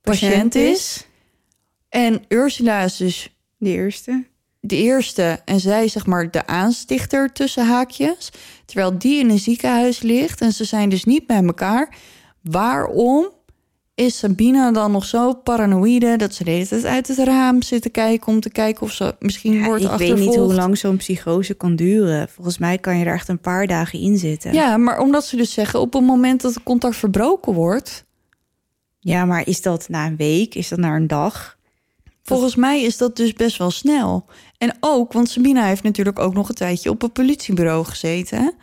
patiënt 0.00 0.54
is 0.54 1.06
en 1.88 2.24
Ursula 2.28 2.80
is 2.82 2.96
dus 2.96 3.36
De 3.56 3.70
eerste. 3.70 4.24
de 4.60 4.76
eerste 4.76 5.40
en 5.44 5.60
zij 5.60 5.88
zeg 5.88 6.06
maar 6.06 6.30
de 6.30 6.46
aanstichter 6.46 7.32
tussen 7.32 7.66
haakjes, 7.66 8.30
terwijl 8.64 8.98
die 8.98 9.18
in 9.18 9.30
een 9.30 9.38
ziekenhuis 9.38 10.00
ligt 10.02 10.40
en 10.40 10.52
ze 10.52 10.64
zijn 10.64 10.88
dus 10.88 11.04
niet 11.04 11.26
bij 11.26 11.42
elkaar. 11.44 11.96
Waarom 12.40 13.30
is 13.94 14.18
Sabina 14.18 14.72
dan 14.72 14.92
nog 14.92 15.04
zo 15.04 15.34
paranoïde 15.34 16.16
dat 16.16 16.34
ze 16.34 16.44
de 16.44 16.50
hele 16.50 16.66
tijd 16.66 16.84
uit 16.84 17.08
het 17.08 17.18
raam 17.18 17.62
zit 17.62 17.82
te 17.82 17.88
kijken 17.88 18.26
om 18.26 18.40
te 18.40 18.50
kijken 18.50 18.82
of 18.82 18.92
ze 18.92 19.14
misschien 19.18 19.52
Ja, 19.52 19.64
wordt 19.64 19.82
ik 19.82 19.88
weet 19.88 20.00
achtervolgd? 20.00 20.30
niet 20.30 20.38
hoe 20.38 20.54
lang 20.54 20.78
zo'n 20.78 20.96
psychose 20.96 21.54
kan 21.54 21.76
duren. 21.76 22.28
Volgens 22.28 22.58
mij 22.58 22.78
kan 22.78 22.98
je 22.98 23.04
er 23.04 23.14
echt 23.14 23.28
een 23.28 23.40
paar 23.40 23.66
dagen 23.66 23.98
in 23.98 24.18
zitten. 24.18 24.52
Ja, 24.52 24.76
maar 24.76 24.98
omdat 25.00 25.24
ze 25.24 25.36
dus 25.36 25.52
zeggen 25.52 25.80
op 25.80 25.92
het 25.92 26.02
moment 26.02 26.40
dat 26.40 26.54
het 26.54 26.62
contact 26.62 26.96
verbroken 26.96 27.52
wordt, 27.52 28.04
ja, 28.98 29.24
maar 29.24 29.46
is 29.46 29.62
dat 29.62 29.88
na 29.88 30.06
een 30.06 30.16
week? 30.16 30.54
Is 30.54 30.68
dat 30.68 30.78
na 30.78 30.96
een 30.96 31.06
dag? 31.06 31.60
volgens 32.22 32.54
mij 32.54 32.82
is 32.82 32.96
dat 32.96 33.16
dus 33.16 33.32
best 33.32 33.56
wel 33.58 33.70
snel. 33.70 34.24
En 34.58 34.76
ook, 34.80 35.12
want 35.12 35.28
Sabina 35.28 35.64
heeft 35.64 35.82
natuurlijk 35.82 36.18
ook 36.18 36.34
nog 36.34 36.48
een 36.48 36.54
tijdje 36.54 36.90
op 36.90 37.02
een 37.02 37.12
politiebureau 37.12 37.84
gezeten. 37.84 38.54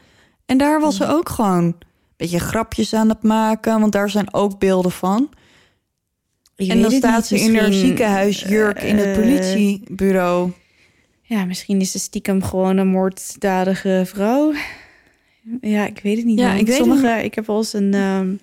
En 0.45 0.57
daar 0.57 0.79
was 0.79 0.95
ze 0.95 1.07
ook 1.07 1.29
gewoon 1.29 1.75
beetje 2.19 2.39
grapjes 2.39 2.93
aan 2.93 3.09
het 3.09 3.23
maken, 3.23 3.79
want 3.79 3.91
daar 3.91 4.09
zijn 4.09 4.33
ook 4.33 4.59
beelden 4.59 4.91
van. 4.91 5.29
Ik 6.55 6.69
en 6.69 6.81
dan 6.81 6.91
staat 6.91 7.27
ze 7.27 7.39
in 7.39 7.55
haar 7.55 7.67
misschien, 7.67 7.87
ziekenhuisjurk 7.87 8.81
in 8.81 8.97
het 8.97 9.05
eh, 9.05 9.13
politiebureau. 9.13 10.51
Ja, 11.21 11.45
misschien 11.45 11.81
is 11.81 11.91
ze 11.91 11.99
stiekem 11.99 12.43
gewoon 12.43 12.77
een 12.77 12.87
moorddadige 12.87 14.03
vrouw. 14.05 14.53
Ja, 15.61 15.85
ik 15.85 15.99
weet 15.99 16.17
het 16.17 16.25
niet. 16.25 16.39
Ja, 16.39 16.53
ik 16.53 16.67
weet 16.67 16.75
Sommige, 16.75 17.23
ik 17.23 17.35
heb 17.35 17.45
wel 17.45 17.57
eens 17.57 17.73
een. 17.73 17.93
ehm, 17.93 18.33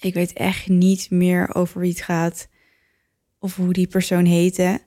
ik 0.00 0.14
weet 0.14 0.32
echt 0.32 0.68
niet 0.68 1.10
meer 1.10 1.54
over 1.54 1.80
wie 1.80 1.90
het 1.90 2.02
gaat 2.02 2.48
of 3.38 3.56
hoe 3.56 3.72
die 3.72 3.86
persoon 3.86 4.24
heette. 4.24 4.80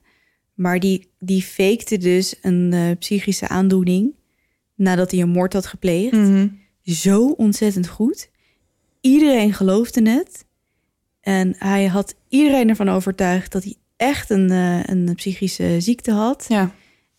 Maar 0.54 0.80
die, 0.80 1.10
die 1.18 1.42
fakte 1.42 1.98
dus 1.98 2.34
een 2.42 2.72
eh, 2.72 2.96
psychische 2.98 3.48
aandoening 3.48 4.14
nadat 4.74 5.10
hij 5.10 5.20
een 5.20 5.28
moord 5.28 5.52
had 5.52 5.66
gepleegd. 5.66 6.12
Mhm. 6.12 6.48
Zo 6.82 7.28
ontzettend 7.28 7.88
goed. 7.88 8.30
Iedereen 9.00 9.52
geloofde 9.52 10.10
het. 10.10 10.44
En 11.20 11.54
hij 11.58 11.86
had 11.86 12.14
iedereen 12.28 12.68
ervan 12.68 12.88
overtuigd 12.88 13.52
dat 13.52 13.64
hij 13.64 13.76
echt 13.96 14.30
een, 14.30 14.50
eh, 14.50 14.82
een 14.82 15.14
psychische 15.14 15.80
ziekte 15.80 16.12
had. 16.12 16.44
Ja. 16.48 16.74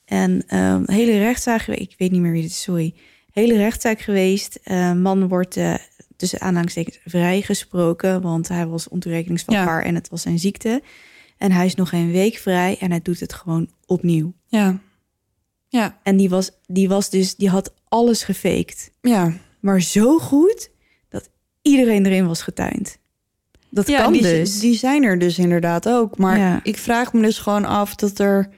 En 0.05 0.43
ehm, 0.47 0.83
hele 0.85 1.17
rechtszaak, 1.17 1.67
ik 1.67 1.95
weet 1.97 2.11
niet 2.11 2.21
meer 2.21 2.31
wie 2.31 2.41
dit 2.41 2.51
is, 2.51 2.61
sorry. 2.61 2.93
Hele 3.31 3.57
rechtszaak 3.57 3.99
geweest. 3.99 4.59
Eh, 4.63 4.93
man 4.93 5.27
wordt 5.27 5.57
eh, 5.57 5.73
tussen 6.15 6.41
aanhalingstekens 6.41 6.99
vrijgesproken, 7.05 8.21
want 8.21 8.47
hij 8.47 8.67
was 8.67 8.89
ontoerekeningsvatbaar 8.89 9.83
en 9.83 9.95
het 9.95 10.09
was 10.09 10.21
zijn 10.21 10.39
ziekte. 10.39 10.81
En 11.37 11.51
hij 11.51 11.65
is 11.65 11.75
nog 11.75 11.91
een 11.91 12.11
week 12.11 12.35
vrij 12.35 12.77
en 12.79 12.89
hij 12.89 13.01
doet 13.01 13.19
het 13.19 13.33
gewoon 13.33 13.69
opnieuw. 13.85 14.33
Ja. 14.47 14.79
Ja. 15.67 15.99
En 16.03 16.17
die 16.17 16.29
was, 16.29 16.51
die 16.67 16.89
was 16.89 17.09
dus, 17.09 17.35
die 17.35 17.49
had 17.49 17.73
alles 17.87 18.23
gefaked. 18.23 18.91
Ja. 19.01 19.33
Maar 19.61 19.81
zo 19.81 20.19
goed 20.19 20.69
dat 21.09 21.29
iedereen 21.61 22.05
erin 22.05 22.27
was 22.27 22.41
getuind. 22.41 22.97
Dat 23.69 23.87
ja, 23.87 24.01
kan 24.01 24.13
die, 24.13 24.21
dus. 24.21 24.59
die 24.59 24.75
zijn 24.77 25.03
er 25.03 25.19
dus 25.19 25.37
inderdaad 25.37 25.89
ook. 25.89 26.17
Maar 26.17 26.37
Ja. 26.37 26.59
ik 26.63 26.77
vraag 26.77 27.13
me 27.13 27.21
dus 27.21 27.39
gewoon 27.39 27.65
af 27.65 27.95
dat 27.95 28.19
er... 28.19 28.49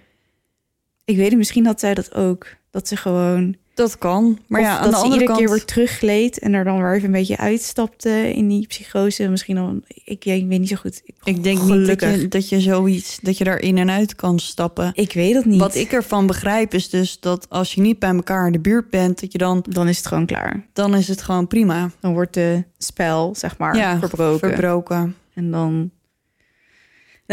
Ik 1.06 1.16
weet 1.16 1.30
het, 1.30 1.38
misschien 1.38 1.66
had 1.66 1.80
zij 1.80 1.94
dat 1.94 2.14
ook. 2.14 2.48
Dat 2.70 2.88
ze 2.88 2.96
gewoon 2.96 3.56
Dat 3.74 3.98
kan. 3.98 4.40
Maar 4.48 4.62
Of 4.62 4.68
ja, 4.68 4.78
aan 4.78 4.84
dat 4.84 4.92
de 4.92 4.98
andere 4.98 5.14
iedere 5.14 5.26
kant... 5.26 5.40
keer 5.40 5.50
weer 5.50 5.66
teruggleed 5.66 6.40
en 6.40 6.54
er 6.54 6.64
dan 6.64 6.78
weer 6.82 6.94
even 6.94 7.06
een 7.06 7.12
beetje 7.12 7.38
uitstapte 7.38 8.34
in 8.34 8.48
die 8.48 8.68
psychose. 8.68 9.28
Misschien 9.30 9.56
dan, 9.56 9.82
ik, 10.04 10.24
weet 10.24 10.48
niet 10.48 10.68
zo 10.68 10.76
goed. 10.76 11.02
Ik, 11.06 11.16
Ik 11.24 11.44
denk 11.44 11.60
gelukkig. 11.60 11.88
niet 11.88 12.00
dat 12.00 12.22
je, 12.22 12.28
dat 12.28 12.50
je 12.50 12.60
zoiets, 12.60 13.20
dat 13.22 13.38
je 13.38 13.44
daar 13.44 13.60
in 13.60 13.78
en 13.78 13.90
uit 13.90 14.16
kan 14.16 14.40
stappen. 14.40 14.92
Ik 14.94 15.14
weet 15.14 15.36
het 15.36 15.46
niet. 15.46 15.60
Wat 15.60 15.76
ik 15.76 15.92
ervan 15.92 16.28
begrijp 16.28 16.74
is 16.74 16.90
dus 16.90 17.20
dat 17.20 17.46
als 17.50 17.74
je 17.74 17.82
niet 17.82 18.00
bij 18.00 18.10
elkaar 18.16 18.46
in 18.46 18.52
de 18.52 18.60
buurt 18.60 18.90
bent, 18.90 19.22
dat 19.22 19.32
je 19.32 19.38
dan, 19.38 19.66
Dan 19.70 19.88
is 19.88 19.98
het 19.98 20.08
gewoon 20.08 20.26
klaar. 20.26 20.66
dan 20.74 20.96
is 20.96 21.08
het 21.08 21.22
gewoon 21.22 21.48
prima. 21.48 21.90
Dan 22.00 22.14
wordt 22.14 22.34
de 22.34 22.64
spel, 22.78 23.36
zeg 23.36 23.58
maar, 23.58 23.76
ja, 23.76 24.00
verbroken. 24.00 24.50
verbroken. 24.50 25.16
en 25.34 25.52
dan... 25.52 25.92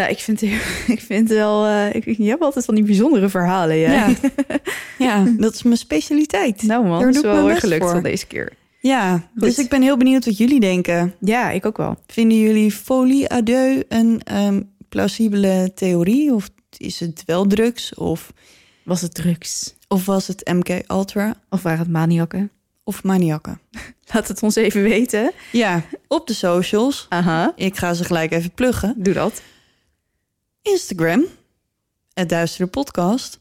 Nou, 0.01 0.12
ik 0.12 0.18
vind, 0.18 0.40
het- 0.40 0.51
ik 0.97 1.01
vind 1.01 1.28
wel... 1.28 1.66
eh, 1.66 1.94
ik, 1.94 2.05
je 2.16 2.28
hebt 2.28 2.43
altijd 2.43 2.64
van 2.64 2.74
die 2.74 2.85
bijzondere 2.85 3.28
verhalen, 3.28 3.77
ja. 3.77 3.93
Ja. 3.93 4.14
ja, 4.98 5.24
dat 5.39 5.55
is 5.55 5.62
mijn 5.62 5.77
specialiteit. 5.77 6.62
Nou 6.62 6.86
man, 6.86 7.01
dat 7.02 7.14
is 7.14 7.20
wel 7.20 7.32
mijn 7.32 7.44
weer 7.44 7.52
best 7.52 7.64
gelukt 7.64 7.82
voor. 7.82 7.90
van 7.93 8.02
deze 8.02 8.27
keer. 8.27 8.52
Ja, 8.81 9.28
dus 9.35 9.59
ik 9.59 9.68
ben 9.68 9.82
heel 9.82 9.97
benieuwd 9.97 10.24
wat 10.24 10.36
jullie 10.36 10.60
denken. 10.60 11.14
Ja, 11.20 11.51
ik 11.51 11.66
ook 11.66 11.77
wel. 11.77 11.97
Vinden 12.06 12.39
jullie 12.39 12.70
folie 12.72 13.43
deux 13.43 13.82
een 13.89 14.20
ehm, 14.24 14.60
plausibele 14.89 15.72
theorie? 15.74 16.35
Of 16.35 16.48
is 16.77 17.01
het 17.01 17.22
wel 17.27 17.47
drugs? 17.47 17.94
Of, 17.94 18.32
Was 18.85 19.01
het 19.01 19.14
drugs? 19.14 19.74
of 19.89 20.06
was 20.06 20.27
het 20.27 20.51
MK 20.52 20.68
Ultra? 20.90 21.35
Of 21.51 21.62
waren 21.62 21.78
het 21.78 21.89
maniakken? 21.89 22.51
Of 22.85 23.02
maniakken? 23.02 23.60
Laat 24.12 24.28
het 24.28 24.43
ons 24.43 24.56
even 24.56 24.82
weten. 24.82 25.32
Ja, 25.52 25.82
op 26.06 26.27
de 26.27 26.35
socials. 26.35 27.06
Aha, 27.09 27.52
Ik 27.56 27.77
ga 27.77 27.94
ze 27.94 28.05
gelijk 28.05 28.32
even 28.32 28.51
pluggen. 28.55 28.94
doe 28.97 29.14
dat. 29.14 29.43
Instagram, 30.62 31.24
het 32.12 32.28
Duistere 32.28 32.69
Podcast. 32.69 33.41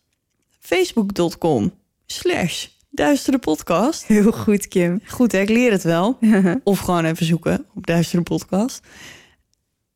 Facebook.com 0.59 1.73
slash 2.05 2.67
Duistere 2.89 3.37
Podcast. 3.37 4.05
Heel 4.05 4.31
goed, 4.31 4.67
Kim. 4.67 5.01
Goed, 5.07 5.31
hè, 5.31 5.39
ik 5.39 5.49
leer 5.49 5.71
het 5.71 5.83
wel. 5.83 6.17
Of 6.63 6.79
gewoon 6.79 7.05
even 7.05 7.25
zoeken 7.25 7.65
op 7.75 7.87
Duistere 7.87 8.21
Podcast. 8.23 8.81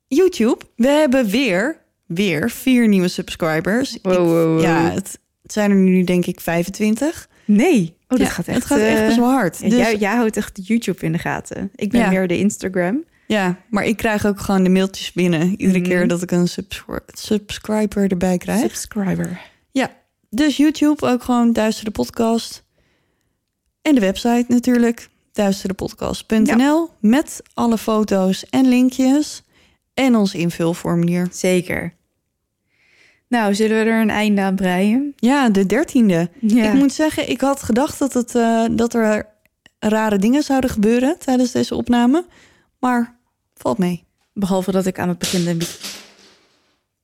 YouTube, 0.08 0.66
we 0.76 0.88
hebben 0.88 1.26
weer, 1.30 1.78
weer 2.06 2.50
vier 2.50 2.88
nieuwe 2.88 3.08
subscribers. 3.08 3.98
Wow, 4.02 4.16
wow, 4.16 4.28
wow. 4.28 4.62
Ja, 4.62 4.90
het, 4.92 5.20
het 5.42 5.52
zijn 5.54 5.72
er 5.72 5.78
nu 5.78 6.04
denk 6.04 6.26
ik 6.26 6.40
25. 6.42 7.30
Nee. 7.46 7.96
Oh, 8.08 8.08
dat 8.08 8.20
Ja, 8.20 8.34
gaat 8.34 8.48
echt... 8.48 8.58
het 8.58 8.66
gaat 8.66 8.80
echt 8.80 9.00
eh, 9.00 9.06
best 9.06 9.18
wel 9.18 9.30
hard. 9.32 9.60
Dus- 9.60 9.74
jij, 9.74 9.96
jij 9.98 10.16
houdt 10.16 10.38
echt 10.38 10.68
YouTube 10.68 11.06
in 11.06 11.12
de 11.12 11.18
gaten. 11.18 11.72
Ik 11.76 11.92
ben 11.92 12.02
Ja. 12.02 12.10
meer 12.10 12.28
de 12.28 12.38
Instagram. 12.38 13.04
Ja, 13.34 13.58
maar 13.70 13.84
ik 13.86 13.98
krijg 13.98 14.26
ook 14.26 14.40
gewoon 14.40 14.64
de 14.64 14.70
mailtjes 14.70 15.12
binnen. 15.12 15.50
Iedere 15.50 15.80
Mhm. 15.80 15.88
keer 15.90 16.08
dat 16.08 16.22
ik 16.22 16.32
een 16.32 16.48
subscri- 16.48 17.00
subscriber 17.08 18.12
erbij 18.12 18.38
krijg. 18.38 18.60
Subscriber. 18.60 19.42
Ja, 19.72 19.90
dus 20.30 20.58
YouTube 20.58 21.06
ook 21.08 21.24
gewoon 21.24 21.54
Duistere 21.54 21.92
Podcast. 21.92 22.64
En 23.82 23.96
de 23.96 24.02
website 24.02 24.46
natuurlijk, 24.48 25.10
duisterepodcast.nl. 25.32 26.90
Met 27.00 27.42
alle 27.54 27.78
foto's 27.78 28.50
en 28.50 28.68
linkjes. 28.68 29.44
En 29.94 30.16
ons 30.16 30.34
invulformulier. 30.36 31.28
Zeker. 31.32 31.94
Nou, 33.28 33.56
zullen 33.56 33.78
we 33.84 33.90
er 33.92 34.02
een 34.02 34.10
einde 34.10 34.42
aan 34.42 34.56
breien? 34.56 35.14
Ja, 35.16 35.50
de 35.50 35.66
dertiende. 35.66 36.30
Ja. 36.40 36.64
Ik 36.68 36.74
moet 36.74 36.94
zeggen, 36.94 37.30
ik 37.30 37.42
had 37.42 37.64
gedacht 37.64 38.00
dat, 38.00 38.14
het, 38.14 38.36
eh, 38.36 38.66
dat 38.72 38.94
er 38.94 39.26
rare 39.80 40.18
dingen 40.18 40.44
zouden 40.44 40.70
gebeuren 40.70 41.16
tijdens 41.20 41.52
deze 41.52 41.76
opname. 41.76 42.26
Maar 42.80 43.16
valt 43.64 43.78
mee. 43.78 44.04
Behalve 44.34 44.72
dat 44.72 44.86
ik 44.86 45.00
aan 45.00 45.10
het 45.10 45.18
begin... 45.18 45.58
beetje- 45.58 45.78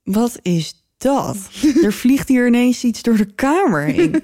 Wat 0.03 0.39
is 0.41 0.83
dat? 0.97 1.37
er 1.83 1.93
vliegt 1.93 2.27
hier 2.27 2.47
ineens 2.47 2.83
iets 2.83 3.01
door 3.01 3.17
de 3.17 3.33
kamer 3.35 3.81
heen. 3.83 4.23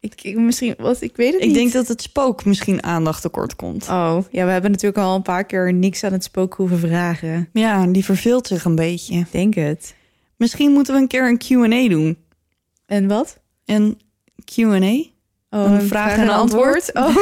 Ik, 0.00 0.22
ik, 0.22 0.36
misschien, 0.36 0.74
wat, 0.78 1.00
ik 1.00 1.16
weet 1.16 1.32
het 1.32 1.40
ik 1.40 1.46
niet. 1.46 1.56
denk 1.56 1.72
dat 1.72 1.88
het 1.88 2.02
spook 2.02 2.44
misschien 2.44 2.82
aandacht 2.82 3.22
tekort 3.22 3.56
komt. 3.56 3.88
Oh, 3.88 4.18
ja, 4.30 4.44
we 4.44 4.50
hebben 4.50 4.70
natuurlijk 4.70 5.04
al 5.06 5.14
een 5.16 5.22
paar 5.22 5.44
keer 5.44 5.72
niks 5.72 6.04
aan 6.04 6.12
het 6.12 6.24
spook 6.24 6.54
hoeven 6.54 6.78
vragen. 6.78 7.48
Ja, 7.52 7.86
die 7.86 8.04
verveelt 8.04 8.46
zich 8.46 8.64
een 8.64 8.74
beetje. 8.74 9.14
Ik 9.18 9.30
denk 9.32 9.54
het. 9.54 9.94
Misschien 10.36 10.72
moeten 10.72 10.94
we 10.94 11.00
een 11.00 11.08
keer 11.08 11.28
een 11.28 11.38
Q&A 11.38 11.88
doen. 11.88 12.16
En 12.86 13.08
wat? 13.08 13.38
Een 13.64 14.00
Q&A? 14.44 15.12
Oh, 15.50 15.72
Een 15.72 15.82
vraag 15.82 16.16
en 16.16 16.28
antwoord? 16.28 16.90
Oh, 16.94 17.16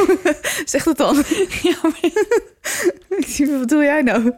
zeg 0.64 0.82
dat 0.84 0.96
dan. 0.96 1.16
Ja, 1.62 1.76
maar, 1.82 1.98
Ik 2.02 2.12
zie, 2.12 2.51
wat 3.58 3.68
doe 3.68 3.82
jij 3.82 4.02
nou? 4.02 4.34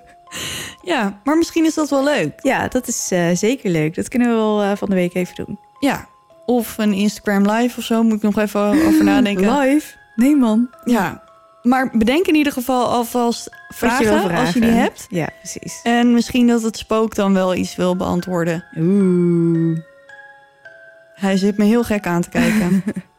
ja, 0.83 1.21
maar 1.25 1.37
misschien 1.37 1.65
is 1.65 1.75
dat 1.75 1.91
wel 1.91 2.05
leuk. 2.05 2.33
Ja, 2.43 2.69
dat 2.69 2.89
is 2.89 3.11
eh, 3.11 3.31
zeker 3.33 3.71
leuk. 3.71 3.95
Dat 3.95 4.09
kunnen 4.09 4.29
we 4.29 4.35
wel 4.35 4.63
eh, 4.63 4.77
van 4.77 4.89
de 4.89 4.95
week 4.95 5.15
even 5.15 5.35
doen. 5.35 5.59
Ja, 5.79 6.09
of 6.47 6.79
een 6.79 6.93
Instagram 6.93 7.51
live 7.51 7.79
of 7.79 7.85
zo, 7.85 8.03
moet 8.03 8.17
ik 8.17 8.23
nog 8.23 8.39
even 8.39 8.61
over 8.87 9.05
nadenken. 9.05 9.59
Live? 9.59 9.97
Nee, 10.15 10.37
man. 10.37 10.71
Ja, 10.85 11.23
maar 11.63 11.91
bedenk 11.93 12.27
in 12.27 12.35
ieder 12.35 12.53
geval 12.53 12.87
alvast 12.87 13.49
vragen, 13.69 14.05
wil 14.05 14.15
als 14.15 14.23
je 14.23 14.29
vragen. 14.29 14.61
die 14.61 14.71
hebt. 14.71 15.07
Ja, 15.09 15.29
precies. 15.39 15.81
En 15.83 16.13
misschien 16.13 16.47
dat 16.47 16.63
het 16.63 16.77
spook 16.77 17.15
dan 17.15 17.35
wel 17.35 17.55
iets 17.55 17.77
wil 17.77 17.97
beantwoorden. 17.97 18.65
Oeh. 18.77 19.79
Hij 21.15 21.37
zit 21.37 21.59
me 21.59 21.65
heel 21.65 21.85
gek 21.85 22.07
aan 22.07 22.23
te 22.23 22.29
kijken. 22.29 22.83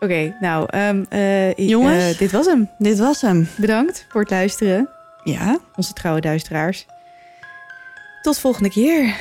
Oké, 0.00 0.36
nou, 0.40 0.66
ehm, 0.70 1.04
eh, 1.08 1.54
Jongens. 1.56 2.12
eh, 2.12 2.18
dit 2.18 2.32
was 2.32 2.46
hem. 2.46 2.68
Dit 2.78 2.98
was 2.98 3.20
hem. 3.20 3.48
Bedankt 3.56 4.06
voor 4.08 4.20
het 4.20 4.30
luisteren, 4.30 4.88
Ja, 5.24 5.58
onze 5.76 5.92
trouwe 5.92 6.20
luisteraars. 6.22 6.86
Tot 8.22 8.38
volgende 8.38 8.70
keer. 8.70 9.14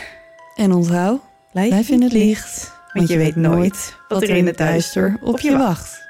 en 0.56 0.72
onthoud, 0.72 1.22
Blijf, 1.52 1.70
blijf 1.70 1.90
in 1.90 2.02
het 2.02 2.12
licht. 2.12 2.74
want 2.94 3.08
je 3.10 3.18
weet 3.18 3.36
nooit 3.36 3.96
wat 4.08 4.22
er 4.22 4.30
in 4.30 4.46
het 4.48 4.58
duister 4.58 5.18
op 5.22 5.40
je 5.40 5.58
wacht. 5.58 6.08